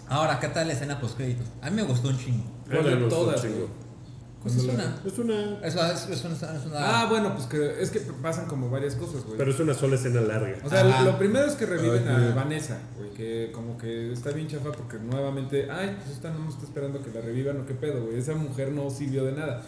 Ahora, 0.07 0.39
¿qué 0.39 0.49
tal 0.49 0.67
la 0.67 0.73
escena 0.73 0.99
post 0.99 1.15
créditos? 1.15 1.47
A 1.61 1.69
mí 1.69 1.77
me 1.77 1.83
gustó 1.83 2.09
un 2.09 2.17
chingo. 2.17 2.43
¿Cuál 2.65 2.79
Ay, 2.79 2.83
de 2.89 2.95
me 2.97 3.01
gustó 3.03 3.19
un 3.21 3.25
todas, 3.27 3.41
chingo. 3.41 3.69
Pues 4.45 4.57
es 4.57 4.63
una. 4.65 4.95
Es 5.03 5.17
una. 5.17 5.59
Es, 5.65 5.75
es 6.07 6.23
una, 6.23 6.35
es 6.35 6.65
una- 6.67 7.01
Ah, 7.01 7.07
bueno, 7.09 7.33
pues 7.33 7.47
que 7.47 7.81
es 7.81 7.89
que 7.89 7.99
pasan 8.21 8.45
como 8.45 8.69
varias 8.69 8.93
cosas, 8.93 9.23
güey. 9.23 9.39
Pero 9.39 9.49
es 9.49 9.59
una 9.59 9.73
sola 9.73 9.95
escena 9.95 10.21
larga. 10.21 10.55
O 10.63 10.69
sea, 10.69 10.81
Ajá. 10.87 11.03
lo 11.03 11.17
primero 11.17 11.47
es 11.47 11.55
que 11.55 11.65
reviven 11.65 12.07
Ay, 12.07 12.29
a. 12.31 12.35
Vanessa, 12.35 12.77
güey, 12.95 13.09
que 13.11 13.49
como 13.51 13.75
que 13.75 14.13
está 14.13 14.29
bien 14.29 14.47
chafa 14.47 14.71
porque 14.71 14.99
nuevamente, 14.99 15.67
ay, 15.71 15.95
pues 15.97 16.15
esta 16.15 16.29
no 16.29 16.37
me 16.41 16.49
está 16.49 16.63
esperando 16.63 17.01
que 17.03 17.09
la 17.11 17.21
revivan 17.21 17.59
o 17.61 17.65
qué 17.65 17.73
pedo, 17.73 18.05
güey. 18.05 18.19
Esa 18.19 18.35
mujer 18.35 18.71
no 18.71 18.87
sirvió 18.91 19.25
de 19.25 19.31
nada. 19.31 19.63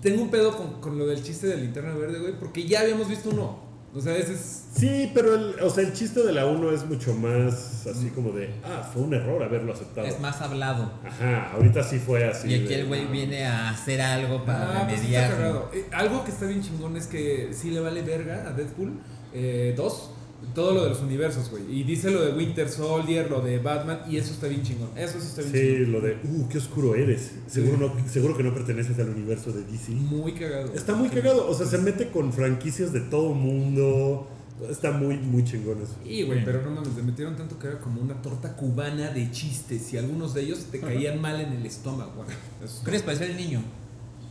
Tengo 0.00 0.22
un 0.22 0.30
pedo 0.30 0.56
con, 0.56 0.80
con 0.80 0.98
lo 0.98 1.06
del 1.06 1.22
chiste 1.22 1.46
de 1.46 1.56
linterna 1.58 1.94
verde, 1.94 2.18
güey, 2.18 2.32
porque 2.38 2.66
ya 2.66 2.80
habíamos 2.80 3.08
visto 3.08 3.28
uno. 3.28 3.65
O 3.96 4.00
sea, 4.00 4.14
ese 4.16 4.34
es. 4.34 4.64
Sí, 4.76 5.10
pero 5.14 5.34
el, 5.34 5.60
o 5.62 5.70
sea, 5.70 5.84
el 5.84 5.92
chiste 5.94 6.22
de 6.22 6.32
la 6.32 6.44
1 6.44 6.70
es 6.72 6.84
mucho 6.84 7.14
más 7.14 7.86
así 7.86 8.10
como 8.10 8.30
de, 8.32 8.50
ah, 8.62 8.86
fue 8.92 9.02
un 9.02 9.14
error 9.14 9.42
haberlo 9.42 9.72
aceptado. 9.72 10.06
es 10.06 10.20
más 10.20 10.40
hablado. 10.42 10.92
Ajá, 11.02 11.52
ahorita 11.52 11.82
sí 11.82 11.98
fue 11.98 12.28
así. 12.28 12.48
y 12.48 12.54
aquí 12.56 12.64
de, 12.68 12.80
el 12.80 12.86
güey 12.86 13.04
ah, 13.06 13.10
viene 13.10 13.46
a 13.46 13.70
hacer 13.70 14.02
algo 14.02 14.44
para 14.44 14.82
Ah, 14.82 14.84
pues 14.86 15.00
está 15.00 15.06
remediar. 15.20 15.30
cagado. 15.30 15.70
Eh, 15.72 15.86
algo 15.92 16.24
que 16.24 16.30
está 16.30 16.44
bien 16.46 16.60
chingón 16.62 16.96
es 16.96 17.06
que 17.06 17.50
sí 17.54 17.70
le 17.70 17.80
vale 17.80 18.02
verga 18.02 18.44
a 18.46 18.52
Deadpool 18.52 18.92
eh, 19.32 19.72
2 19.76 20.10
todo 20.54 20.72
lo 20.74 20.84
de 20.84 20.90
los 20.90 21.00
universos, 21.00 21.50
güey. 21.50 21.64
Y 21.80 21.82
dice 21.82 22.10
lo 22.10 22.22
de 22.24 22.32
Winter 22.32 22.68
Soldier, 22.68 23.30
lo 23.30 23.40
de 23.40 23.58
Batman, 23.58 24.00
y 24.08 24.16
eso 24.16 24.32
está 24.32 24.46
bien 24.48 24.62
chingón. 24.62 24.88
Eso 24.96 25.20
sí 25.20 25.26
está 25.28 25.42
bien 25.42 25.52
Sí, 25.52 25.74
chingón. 25.76 25.92
lo 25.92 26.00
de, 26.00 26.16
uh, 26.24 26.48
qué 26.48 26.58
oscuro 26.58 26.94
eres. 26.94 27.32
Seguro, 27.46 27.76
no, 27.78 28.08
seguro 28.08 28.36
que 28.36 28.42
no 28.42 28.54
perteneces 28.54 28.98
al 28.98 29.10
universo 29.10 29.52
de 29.52 29.64
DC. 29.64 29.92
Muy 29.92 30.32
cagado. 30.32 30.72
Está 30.74 30.94
muy 30.94 31.08
cagado, 31.08 31.48
o 31.48 31.54
sea, 31.54 31.66
se 31.66 31.78
mete 31.78 32.08
con 32.10 32.32
franquicias 32.32 32.92
de 32.92 33.00
todo 33.00 33.34
mundo. 33.34 34.28
Está 34.70 34.90
muy, 34.90 35.18
muy 35.18 35.44
chingón 35.44 35.82
eso. 35.82 35.96
Y, 36.02 36.22
güey, 36.22 36.42
pero 36.42 36.62
no 36.62 36.70
mames, 36.70 36.96
le 36.96 37.02
metieron 37.02 37.36
tanto 37.36 37.58
que 37.58 37.66
era 37.66 37.78
como 37.78 38.00
una 38.00 38.14
torta 38.22 38.56
cubana 38.56 39.10
de 39.10 39.30
chistes 39.30 39.92
y 39.92 39.98
algunos 39.98 40.32
de 40.32 40.42
ellos 40.42 40.66
te 40.70 40.80
caían 40.80 41.20
mal 41.20 41.38
en 41.40 41.52
el 41.52 41.66
estómago, 41.66 42.12
güey. 42.24 42.28
Eso 42.64 42.82
¿Qué 42.82 42.90
les 42.92 43.02
pareció 43.02 43.26
el 43.26 43.36
niño? 43.36 43.60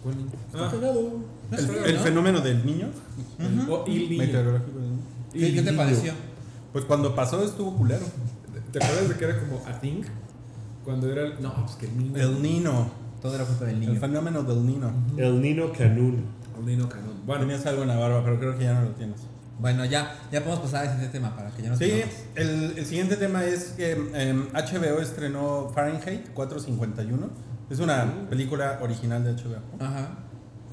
¿Cuál 0.01 0.17
niño? 0.17 0.29
Está 0.47 0.67
Ah, 0.67 0.71
cagado. 0.71 1.19
El, 1.51 1.89
el 1.93 1.97
fenómeno 1.99 2.41
del 2.41 2.65
niño. 2.65 2.89
o 3.69 3.85
Il 3.87 4.09
Niño. 4.09 4.23
Meteorológico 4.23 4.79
del 4.79 4.89
niño. 4.89 5.01
¿Qué, 5.39 5.53
qué 5.53 5.61
te 5.61 5.73
pareció? 5.73 6.13
Pues 6.73 6.85
cuando 6.85 7.15
pasó 7.15 7.43
estuvo 7.43 7.75
culero. 7.75 8.05
¿Te 8.71 8.83
acuerdas 8.83 9.09
de 9.09 9.15
que 9.15 9.25
era 9.25 9.39
como 9.39 9.61
a 9.65 9.79
thing? 9.79 10.01
Cuando 10.83 11.11
era 11.11 11.23
el. 11.23 11.41
No, 11.41 11.53
pues 11.65 11.75
que 11.77 11.85
el 11.87 11.97
niño. 11.97 12.17
El 12.17 12.41
Nino. 12.41 12.89
Todo 13.21 13.35
era 13.35 13.45
culpa 13.45 13.65
del 13.65 13.75
El 13.75 13.79
niño. 13.81 13.99
fenómeno 13.99 14.43
del 14.43 14.65
Nino. 14.65 14.91
El 15.17 15.41
Nino 15.41 15.71
Canún. 15.71 16.25
El 16.57 16.65
niño 16.65 16.87
canón. 16.87 17.15
Bueno, 17.25 17.41
Tenías 17.41 17.65
algo 17.65 17.81
en 17.81 17.89
la 17.89 17.97
barba, 17.97 18.23
pero 18.23 18.39
creo 18.39 18.57
que 18.57 18.63
ya 18.63 18.73
no 18.73 18.83
lo 18.83 18.89
tienes. 18.91 19.19
Bueno, 19.59 19.83
ya, 19.85 20.17
ya 20.31 20.41
podemos 20.41 20.59
pasar 20.63 20.83
al 20.83 20.91
siguiente 20.93 21.11
tema 21.17 21.35
para 21.35 21.49
que 21.51 21.63
ya 21.63 21.69
no 21.69 21.77
Sí, 21.77 22.01
el, 22.35 22.73
el 22.77 22.85
siguiente 22.85 23.17
tema 23.17 23.43
es 23.45 23.73
que 23.75 23.91
em, 23.91 24.47
HBO 24.53 25.01
estrenó 25.01 25.69
Fahrenheit 25.73 26.29
451. 26.33 27.29
Es 27.69 27.79
una 27.79 28.27
película 28.29 28.79
original 28.81 29.23
de 29.23 29.31
HBO. 29.33 29.59
Ajá. 29.79 30.09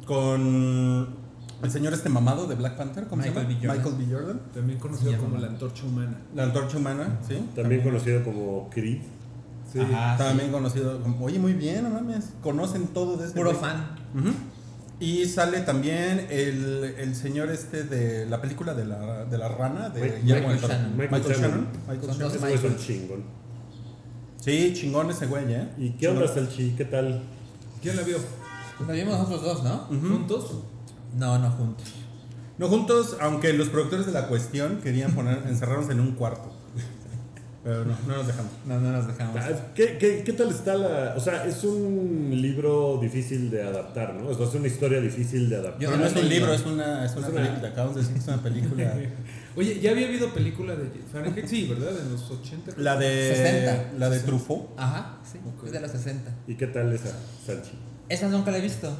Con 0.07 1.17
el 1.63 1.71
señor 1.71 1.93
este 1.95 2.09
mamado 2.09 2.47
de 2.47 2.55
Black 2.55 2.77
Panther, 2.77 3.07
¿cómo 3.07 3.23
Michael 3.23 3.47
se 3.47 3.53
llama? 3.55 3.61
B. 3.61 3.67
Jordan. 3.67 3.77
Michael 3.79 4.07
B. 4.09 4.15
Jordan. 4.15 4.41
también 4.55 4.79
conocido 4.79 5.13
Sí, 5.13 5.17
como 5.19 5.39
la 5.39 5.47
antorcha 5.49 5.85
humana. 5.87 6.19
La 6.35 6.43
antorcha 6.45 6.77
humana, 6.79 7.19
¿sí? 7.27 7.39
También 7.55 7.83
conocido 7.83 8.23
como 8.25 8.69
Creed. 8.71 8.99
Sí. 9.73 9.79
Ajá, 9.81 10.17
sí. 10.19 10.25
También 10.25 10.51
conocido 10.51 11.01
como, 11.03 11.25
oye, 11.25 11.39
muy 11.39 11.53
bien, 11.55 11.85
no 11.85 11.91
mames, 11.91 12.31
conocen 12.43 12.89
todo 12.89 13.17
de 13.17 13.25
este 13.27 13.37
Puro 13.37 13.51
güey. 13.51 13.61
fan. 13.63 13.95
Ujú. 14.15 14.31
Y 15.01 15.27
sale 15.27 15.61
también 15.63 16.27
el, 16.31 16.95
el 16.99 17.17
señor 17.17 17.51
este 17.51 17.83
de 17.85 18.27
la 18.27 18.41
película 18.41 18.75
de 18.75 18.85
la, 18.85 19.25
de 19.25 19.37
la 19.39 19.49
rana, 19.49 19.89
de 19.89 20.21
Michael 20.23 20.61
Toro. 20.61 20.73
Shannon. 20.75 20.97
Michael, 20.97 21.11
Michael 21.11 21.35
Shannon. 21.35 21.51
Shannon. 21.51 21.69
Michael 21.89 22.11
Shannon. 22.13 22.29
Ese 22.31 22.39
güey 22.39 22.55
es 22.55 22.63
un 22.63 22.69
Michael. 22.71 22.87
chingón. 22.87 23.23
Sí, 24.41 24.73
chingón 24.75 25.11
ese 25.11 25.27
güey, 25.27 25.45
¿eh? 25.53 25.69
¿Y 25.79 25.91
qué 25.93 26.09
onda, 26.09 26.27
Salchi? 26.29 26.75
¿Qué 26.77 26.85
tal? 26.85 27.23
¿Quién 27.81 27.97
la 27.97 28.03
vio? 28.03 28.19
Lo 28.87 28.93
vimos 28.93 29.19
nosotros 29.19 29.43
dos, 29.43 29.65
¿no? 29.65 29.79
¿Juntos? 30.01 30.53
No, 31.17 31.39
no 31.39 31.51
juntos. 31.51 31.87
No 32.59 32.69
juntos, 32.69 33.17
aunque 33.21 33.53
los 33.53 33.69
productores 33.69 34.07
de 34.07 34.13
la 34.13 34.29
cuestión 34.29 34.81
querían 34.83 35.13
poner, 35.13 35.43
encerrarnos 35.49 35.91
en 35.91 36.01
un 36.01 36.13
cuarto. 36.13 36.53
Pero 37.65 37.85
no, 37.85 37.97
no 38.09 38.17
nos 38.17 38.27
dejamos. 38.27 38.51
No, 38.67 38.81
no 38.81 38.91
nos 38.91 39.07
dejamos. 39.07 39.37
Ah, 39.39 39.49
¿Qué, 39.77 39.97
qué, 39.97 40.25
qué 40.25 40.33
tal 40.33 40.51
está 40.51 40.75
la...? 40.75 41.15
O 41.17 41.21
sea, 41.21 41.45
es 41.47 41.63
un 41.63 42.29
libro 42.33 42.99
difícil 43.01 43.53
de 43.53 43.63
adaptar, 43.63 44.15
¿no? 44.15 44.27
O 44.31 44.35
sea, 44.35 44.47
es 44.49 44.55
una 44.55 44.67
historia 44.67 45.01
difícil 45.01 45.49
de 45.49 45.57
adaptar. 45.57 45.81
Yo 45.81 45.89
Pero 45.91 45.97
no 45.99 46.03
no 46.03 46.11
es 46.11 46.25
un 46.25 46.29
libro, 46.29 46.53
es 46.53 46.67
una, 46.67 47.05
es 47.05 47.13
una 47.15 47.27
Es 47.29 47.33
una- 47.33 47.43
película. 47.43 47.69
Acabamos 47.69 47.95
de 47.95 48.01
decir 48.01 48.15
que 48.17 48.21
es 48.21 48.27
una 48.29 48.43
película. 48.43 48.95
Oye, 49.57 49.79
¿ya 49.81 49.93
había 49.93 50.09
habido 50.09 50.35
película 50.35 50.75
de 50.75 50.91
Fahrenheit? 51.13 51.47
Sí, 51.47 51.69
¿verdad? 51.69 51.91
En 52.05 52.11
los 52.11 52.29
80. 52.33 52.73
La 52.79 52.97
de. 52.97 53.33
60. 53.37 53.93
La 53.99 54.11
de 54.11 54.19
Truffaut. 54.21 54.71
Ajá, 54.77 55.19
sí. 55.31 55.39
Es 55.65 55.71
de 55.73 55.81
los 55.81 55.91
60. 55.93 56.35
¿Y 56.49 56.55
qué 56.57 56.67
tal 56.67 56.93
esa, 56.93 57.11
Salchi? 57.47 57.79
Esa 58.13 58.29
nunca 58.29 58.51
la 58.51 58.59
he 58.59 58.61
visto. 58.61 58.95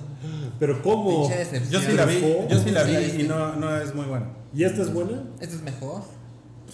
Pero 0.59 0.81
¿cómo? 0.81 1.29
Yo 1.69 1.81
sí 1.81 1.93
la 1.93 2.07
vi, 2.07 2.21
yo 2.49 2.59
sí 2.59 2.71
la 2.71 2.83
vi 2.83 3.21
y 3.21 3.27
no, 3.29 3.57
no 3.57 3.77
es 3.77 3.95
muy 3.95 4.07
buena. 4.07 4.27
¿Y 4.55 4.65
esta 4.65 4.81
es 4.81 4.91
buena? 4.91 5.25
Esta 5.39 5.55
es 5.55 5.61
mejor. 5.61 6.01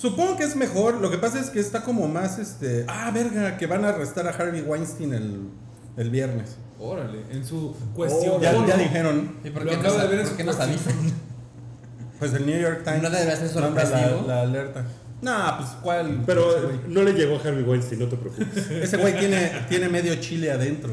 Supongo 0.01 0.37
que 0.37 0.44
es 0.44 0.55
mejor. 0.55 1.01
Lo 1.01 1.11
que 1.11 1.18
pasa 1.18 1.40
es 1.40 1.51
que 1.51 1.59
está 1.59 1.83
como 1.83 2.07
más 2.07 2.38
este. 2.38 2.85
Ah, 2.87 3.11
verga, 3.12 3.57
que 3.57 3.66
van 3.66 3.85
a 3.85 3.88
arrestar 3.88 4.29
a 4.29 4.31
Harvey 4.31 4.62
Weinstein 4.62 5.14
el, 5.14 5.48
el 5.96 6.11
viernes. 6.11 6.59
Órale, 6.79 7.24
en 7.33 7.44
su 7.44 7.74
cuestión. 7.92 8.37
Oh, 8.37 8.40
Ya, 8.40 8.53
¿Cómo 8.53 8.68
ya 8.68 8.77
dijeron. 8.77 9.33
¿Y 9.42 9.51
por 9.51 9.66
qué, 9.66 9.74
acabo 9.74 9.98
nos, 9.98 10.09
de 10.09 10.16
ver 10.16 10.27
por 10.27 10.37
qué 10.37 10.44
nos 10.44 10.61
avisan? 10.61 10.94
Pues 12.20 12.35
el 12.35 12.46
New 12.46 12.61
York 12.61 12.83
Times. 12.83 13.03
¿No 13.03 13.11
debería 13.11 13.37
ser 13.37 13.48
sorpresivo? 13.48 14.24
La, 14.27 14.35
la 14.35 14.40
alerta. 14.42 14.85
No, 15.22 15.55
pues 15.57 15.70
cuál. 15.83 16.22
Pero 16.27 16.72
no 16.88 17.03
le 17.03 17.12
llegó 17.12 17.37
a 17.37 17.40
Harvey 17.40 17.62
Weinstein, 17.62 18.01
no 18.01 18.09
te 18.09 18.16
preocupes. 18.16 18.70
Ese 18.70 18.96
güey 18.96 19.16
tiene, 19.18 19.53
tiene 19.68 19.88
medio 19.88 20.16
chile 20.16 20.51
adentro. 20.51 20.90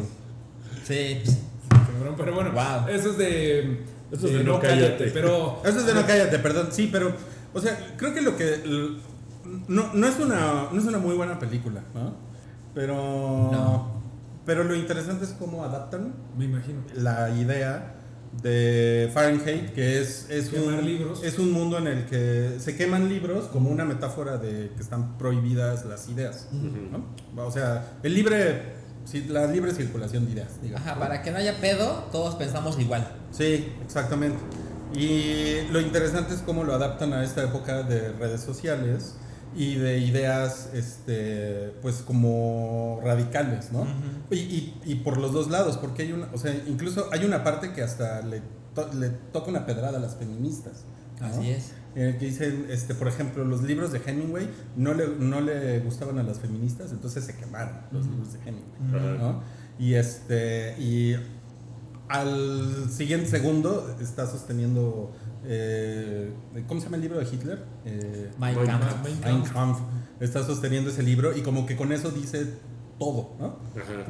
Sí. 0.85 1.21
Cabrón, 1.69 2.15
Pero 2.17 2.33
bueno, 2.33 2.51
Wow. 2.51 2.89
eso 2.89 3.11
es 3.11 3.17
de. 3.17 3.59
Eso 4.11 4.27
es 4.27 4.33
de 4.33 4.43
no 4.43 4.59
cállate. 4.59 5.07
Pero. 5.11 5.61
Eso 5.65 5.79
es 5.79 5.85
de 5.85 5.93
no 5.93 6.05
cállate, 6.05 6.39
perdón. 6.39 6.67
Sí, 6.71 6.89
pero. 6.91 7.13
O 7.53 7.59
sea, 7.59 7.95
creo 7.97 8.13
que 8.13 8.21
lo 8.21 8.37
que. 8.37 8.61
No, 9.67 9.93
no, 9.93 10.07
es, 10.07 10.19
una, 10.19 10.69
no 10.71 10.79
es 10.79 10.85
una 10.85 10.97
muy 10.99 11.15
buena 11.15 11.37
película, 11.39 11.81
¿no? 11.93 12.15
Pero. 12.73 12.95
No. 12.95 13.95
Pero 14.45 14.63
lo 14.63 14.75
interesante 14.75 15.25
es 15.25 15.31
cómo 15.31 15.63
adaptan 15.63 16.13
Me 16.37 16.45
imagino. 16.45 16.81
la 16.95 17.31
idea 17.31 17.95
de 18.43 19.09
Fahrenheit, 19.11 19.71
que 19.73 19.99
es, 20.01 20.27
es, 20.29 20.49
Quemar 20.49 20.75
un, 20.79 20.85
libros. 20.85 21.23
es 21.23 21.39
un 21.39 21.51
mundo 21.51 21.79
en 21.79 21.87
el 21.87 22.05
que 22.05 22.57
se 22.59 22.75
queman 22.75 23.09
libros 23.09 23.45
como 23.45 23.69
una 23.71 23.85
metáfora 23.85 24.37
de 24.37 24.69
que 24.75 24.81
están 24.83 25.17
prohibidas 25.17 25.85
las 25.85 26.07
ideas. 26.09 26.47
¿no? 26.53 27.43
O 27.43 27.49
sea, 27.51 27.93
el 28.03 28.13
libre, 28.13 28.73
la 29.27 29.47
libre 29.47 29.73
circulación 29.73 30.25
de 30.25 30.31
ideas. 30.33 30.61
digamos. 30.61 30.87
Ajá, 30.87 30.99
para 30.99 31.21
que 31.21 31.31
no 31.31 31.37
haya 31.37 31.59
pedo, 31.61 32.05
todos 32.11 32.35
pensamos 32.35 32.79
igual. 32.79 33.07
Sí, 33.31 33.71
exactamente. 33.83 34.37
Y 34.93 35.67
lo 35.71 35.79
interesante 35.81 36.33
es 36.33 36.41
cómo 36.41 36.63
lo 36.63 36.73
adaptan 36.73 37.13
a 37.13 37.23
esta 37.23 37.43
época 37.43 37.83
de 37.83 38.11
redes 38.13 38.41
sociales 38.41 39.15
y 39.55 39.75
de 39.75 39.99
ideas, 39.99 40.69
este, 40.73 41.73
pues 41.81 41.97
como 41.97 42.99
radicales, 43.03 43.71
¿no? 43.71 43.85
y, 44.31 44.35
y- 44.37 44.81
y 44.85 44.95
por 44.95 45.17
los 45.17 45.31
dos 45.33 45.49
lados, 45.49 45.77
porque 45.77 46.03
hay 46.03 46.11
una, 46.11 46.27
o 46.33 46.37
sea, 46.37 46.53
incluso 46.67 47.07
hay 47.11 47.23
una 47.25 47.43
parte 47.43 47.71
que 47.73 47.81
hasta 47.81 48.21
le, 48.21 48.41
to- 48.73 48.91
le 48.93 49.09
toca 49.09 49.49
una 49.49 49.65
pedrada 49.65 49.97
a 49.97 50.01
las 50.01 50.15
feministas. 50.15 50.83
¿no? 51.21 51.27
Así 51.27 51.51
es. 51.51 51.71
En 51.95 52.07
el 52.07 52.17
que 52.17 52.25
dicen, 52.25 52.67
este, 52.69 52.93
por 52.93 53.07
ejemplo, 53.07 53.45
los 53.45 53.63
libros 53.63 53.91
de 53.91 54.01
Hemingway 54.05 54.49
no 54.75 54.93
le, 54.93 55.07
no 55.17 55.39
le 55.41 55.79
gustaban 55.79 56.19
a 56.19 56.23
las 56.23 56.39
feministas, 56.39 56.91
entonces 56.91 57.23
se 57.23 57.35
quemaron 57.35 57.77
los 57.91 58.05
libros 58.05 58.33
de 58.33 58.39
Hemingway. 58.39 59.17
¿no? 59.17 59.41
Y 59.79 59.93
este 59.93 60.75
y 60.77 61.15
al 62.07 62.89
siguiente 62.91 63.27
segundo 63.27 63.95
está 63.99 64.27
sosteniendo 64.27 65.11
eh, 65.47 66.31
¿cómo 66.67 66.79
se 66.79 66.85
llama 66.85 66.97
el 66.97 67.03
libro 67.03 67.19
de 67.19 67.25
Hitler? 67.25 67.63
Eh, 67.85 68.31
Mein 68.37 68.55
Mein 68.55 68.67
Kampf. 68.67 68.85
Mein 69.03 69.19
Mein 69.21 69.43
Kampf. 69.43 69.79
Está 70.19 70.43
sosteniendo 70.43 70.89
ese 70.89 71.03
libro 71.03 71.35
y 71.35 71.41
como 71.41 71.65
que 71.65 71.75
con 71.75 71.91
eso 71.91 72.09
dice 72.09 72.47
todo, 72.97 73.35
¿no? 73.39 73.57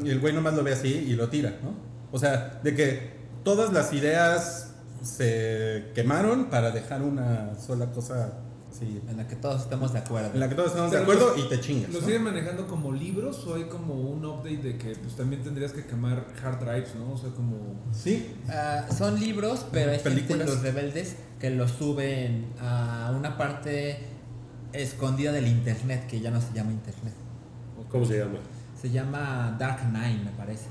Y 0.03 0.09
el 0.09 0.19
güey 0.19 0.33
nomás 0.33 0.53
lo 0.55 0.63
ve 0.63 0.73
así 0.73 0.89
y 0.89 1.15
lo 1.15 1.29
tira, 1.29 1.59
¿no? 1.63 1.73
O 2.11 2.19
sea, 2.19 2.61
de 2.63 2.75
que 2.75 3.13
todas 3.43 3.73
las 3.73 3.91
ideas 3.93 4.74
se 5.05 5.91
quemaron 5.93 6.45
para 6.45 6.71
dejar 6.71 7.01
una 7.03 7.55
sola 7.59 7.91
cosa 7.91 8.33
En 8.81 9.15
la 9.17 9.25
que 9.27 9.35
todos 9.37 9.61
estamos 9.61 9.93
de 9.93 9.99
acuerdo. 9.99 10.31
en 10.33 10.39
la 10.39 10.49
que 10.49 10.55
todos 10.55 10.71
estamos 10.71 10.91
de 10.91 10.97
acuerdo 10.97 11.29
los- 11.35 11.45
y 11.45 11.47
te 11.47 11.59
chingas. 11.61 11.93
¿Lo 11.93 12.01
¿no? 12.01 12.05
siguen 12.05 12.23
manejando 12.23 12.67
como 12.67 12.91
libros 12.91 13.45
o 13.47 13.55
hay 13.55 13.65
como 13.65 13.93
un 13.93 14.25
update 14.25 14.57
de 14.57 14.77
que 14.77 14.95
pues 14.95 15.15
también 15.15 15.43
tendrías 15.43 15.71
que 15.71 15.85
quemar 15.85 16.25
hard 16.43 16.59
drives, 16.59 16.95
¿no? 16.95 17.13
O 17.13 17.17
sea, 17.17 17.29
como... 17.29 17.55
Sí, 17.93 18.35
Ah, 18.49 18.85
son 18.97 19.17
libros, 19.19 19.65
pero 19.71 19.91
hay 19.91 19.99
gente, 19.99 20.09
Películas. 20.09 20.47
los 20.49 20.61
rebeldes, 20.61 21.15
que 21.39 21.51
los 21.51 21.71
suben 21.71 22.47
a 22.59 23.13
una 23.17 23.37
parte 23.37 23.99
escondida 24.73 25.31
del 25.31 25.47
internet, 25.47 26.05
que 26.07 26.19
ya 26.19 26.31
no 26.31 26.41
se 26.41 26.51
llama 26.53 26.71
internet. 26.71 27.13
¿Cómo 27.89 28.05
se 28.05 28.17
llama? 28.17 28.39
Se 28.81 28.89
llama 28.89 29.55
Dark 29.57 29.85
Nine, 29.85 30.25
me 30.25 30.31
parece. 30.31 30.65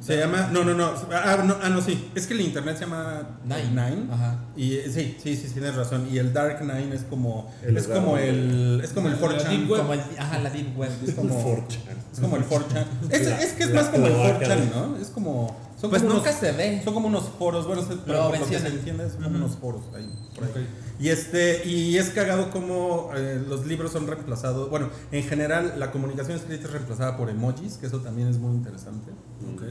Se 0.00 0.16
llama. 0.16 0.48
No, 0.52 0.64
no, 0.64 0.74
no. 0.74 0.92
Ah, 1.12 1.42
no, 1.44 1.56
ah, 1.62 1.68
no, 1.68 1.80
sí. 1.82 2.10
Es 2.14 2.26
que 2.26 2.34
el 2.34 2.40
internet 2.40 2.76
se 2.76 2.84
llama 2.84 3.22
Nine. 3.44 3.68
Nine. 3.70 4.12
Ajá. 4.12 4.38
Y 4.56 4.74
eh, 4.76 4.90
sí, 4.92 5.16
sí, 5.22 5.36
sí, 5.36 5.48
tienes 5.52 5.74
razón. 5.74 6.08
Y 6.10 6.18
el 6.18 6.32
Dark 6.32 6.60
Nine 6.62 6.94
es 6.94 7.02
como. 7.02 7.52
El 7.62 7.76
es 7.76 7.86
como 7.86 8.16
el. 8.16 8.80
Es 8.82 8.90
como 8.92 9.08
el 9.08 9.14
La- 9.14 9.20
la 9.20 9.38
4chan. 9.38 9.48
Deep 9.48 9.70
Web. 9.70 9.80
Como 9.80 9.92
el, 9.94 10.00
ajá, 10.18 10.38
la 10.38 10.50
Deep 10.50 10.78
Web. 10.78 10.90
Es 11.06 11.14
como. 11.14 11.34
El 11.38 11.44
4chan. 11.44 11.96
Es 12.12 12.20
como 12.20 12.36
el 12.36 12.44
4chan. 12.48 12.84
Es, 13.10 13.26
es 13.26 13.52
que 13.52 13.62
es 13.64 13.74
más 13.74 13.86
como 13.88 14.06
el 14.06 14.12
cloaca 14.14 14.38
4chan, 14.46 14.58
de- 14.60 14.66
¿no? 14.74 14.96
Es 14.96 15.08
como. 15.08 15.56
Son 15.80 15.88
Pues 15.90 16.02
como 16.02 16.14
nunca 16.14 16.30
unos, 16.30 16.40
se 16.40 16.52
ve. 16.52 16.80
Son 16.84 16.92
como 16.94 17.06
unos 17.08 17.24
foros. 17.38 17.66
Bueno, 17.66 17.82
se- 17.82 17.96
Pero 17.96 18.28
por 18.30 18.38
lo 18.38 18.46
que 18.46 18.58
se 18.58 18.66
entiende, 18.68 19.08
son 19.10 19.22
como 19.22 19.36
unos 19.36 19.56
foros 19.56 19.82
ahí. 19.94 20.08
por 20.34 20.44
ahí. 20.44 20.66
Y 21.00 21.08
este 21.08 21.66
y 21.66 21.96
es 21.96 22.10
cagado 22.10 22.50
como 22.50 23.10
eh, 23.16 23.42
los 23.48 23.66
libros 23.66 23.90
son 23.92 24.06
reemplazados. 24.06 24.68
Bueno, 24.68 24.90
en 25.10 25.22
general 25.24 25.74
la 25.78 25.90
comunicación 25.92 26.36
escrita 26.36 26.66
es 26.66 26.72
reemplazada 26.72 27.16
por 27.16 27.30
emojis, 27.30 27.78
que 27.78 27.86
eso 27.86 28.00
también 28.00 28.28
es 28.28 28.36
muy 28.38 28.54
interesante. 28.54 29.10
Ok. 29.54 29.62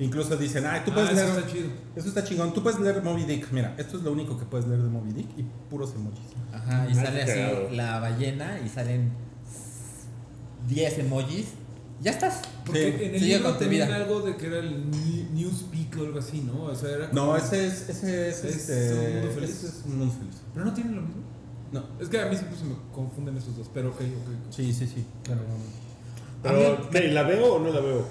Incluso 0.00 0.36
dicen, 0.38 0.64
ay, 0.66 0.80
tú 0.86 0.90
Ah, 0.92 0.94
puedes 0.94 1.10
eso 1.10 1.26
leer. 1.26 1.38
está 1.38 1.52
chido. 1.52 1.68
Eso 1.94 2.08
está 2.08 2.24
chingón. 2.24 2.54
Tú 2.54 2.62
puedes 2.62 2.80
leer 2.80 3.02
Moby 3.02 3.24
Dick. 3.24 3.52
Mira, 3.52 3.74
esto 3.76 3.98
es 3.98 4.02
lo 4.02 4.12
único 4.12 4.38
que 4.38 4.46
puedes 4.46 4.66
leer 4.66 4.80
de 4.82 4.88
Moby 4.88 5.12
Dick 5.12 5.28
y 5.36 5.42
puros 5.68 5.92
emojis. 5.94 6.24
Ajá, 6.52 6.86
y 6.90 6.92
Ah, 6.96 7.04
sale 7.04 7.22
así 7.22 7.32
cagado. 7.32 7.68
la 7.70 8.00
ballena 8.00 8.58
y 8.64 8.68
salen 8.70 9.12
10 10.66 10.98
emojis. 11.00 11.48
Ya 12.00 12.12
estás. 12.12 12.42
Porque 12.64 12.80
Sí. 12.98 13.04
en 13.04 13.14
el 13.14 13.20
Sigue 13.20 13.36
libro 13.38 13.54
tenían 13.56 13.88
vida. 13.88 13.96
algo 13.96 14.20
de 14.20 14.36
que 14.36 14.46
era 14.46 14.58
el 14.58 14.90
New- 14.90 15.26
Newspeak 15.32 15.96
o 15.98 16.04
algo 16.04 16.18
así, 16.20 16.40
¿no? 16.42 16.64
O 16.64 16.74
sea, 16.74 16.90
era 16.90 17.08
No, 17.12 17.36
ese 17.36 17.66
es, 17.66 17.88
ese 17.88 18.28
es, 18.28 18.44
¿Es 18.44 18.68
este, 18.68 18.94
un 18.94 19.14
mundo 19.14 19.30
feliz? 19.34 19.50
ese 19.50 19.66
es 19.66 19.82
un 19.84 19.98
mundo 19.98 20.14
feliz. 20.18 20.34
Pero 20.54 20.66
no 20.66 20.74
tienen 20.74 20.94
lo 20.96 21.02
mismo. 21.02 21.22
No. 21.72 21.82
Es 22.00 22.08
que 22.08 22.20
a 22.20 22.26
mí 22.26 22.36
siempre 22.36 22.56
se 22.58 22.64
me 22.64 22.74
confunden 22.94 23.36
esos 23.36 23.56
dos, 23.56 23.68
pero 23.74 23.88
ok, 23.90 23.96
ok. 24.00 24.54
Sí, 24.54 24.72
sí, 24.72 24.86
sí. 24.86 25.04
Pero, 25.24 25.40
Pero, 26.42 26.88
¿me- 26.92 27.08
¿la 27.12 27.22
veo 27.24 27.54
o 27.54 27.58
no 27.58 27.70
la 27.72 27.80
veo? 27.80 28.06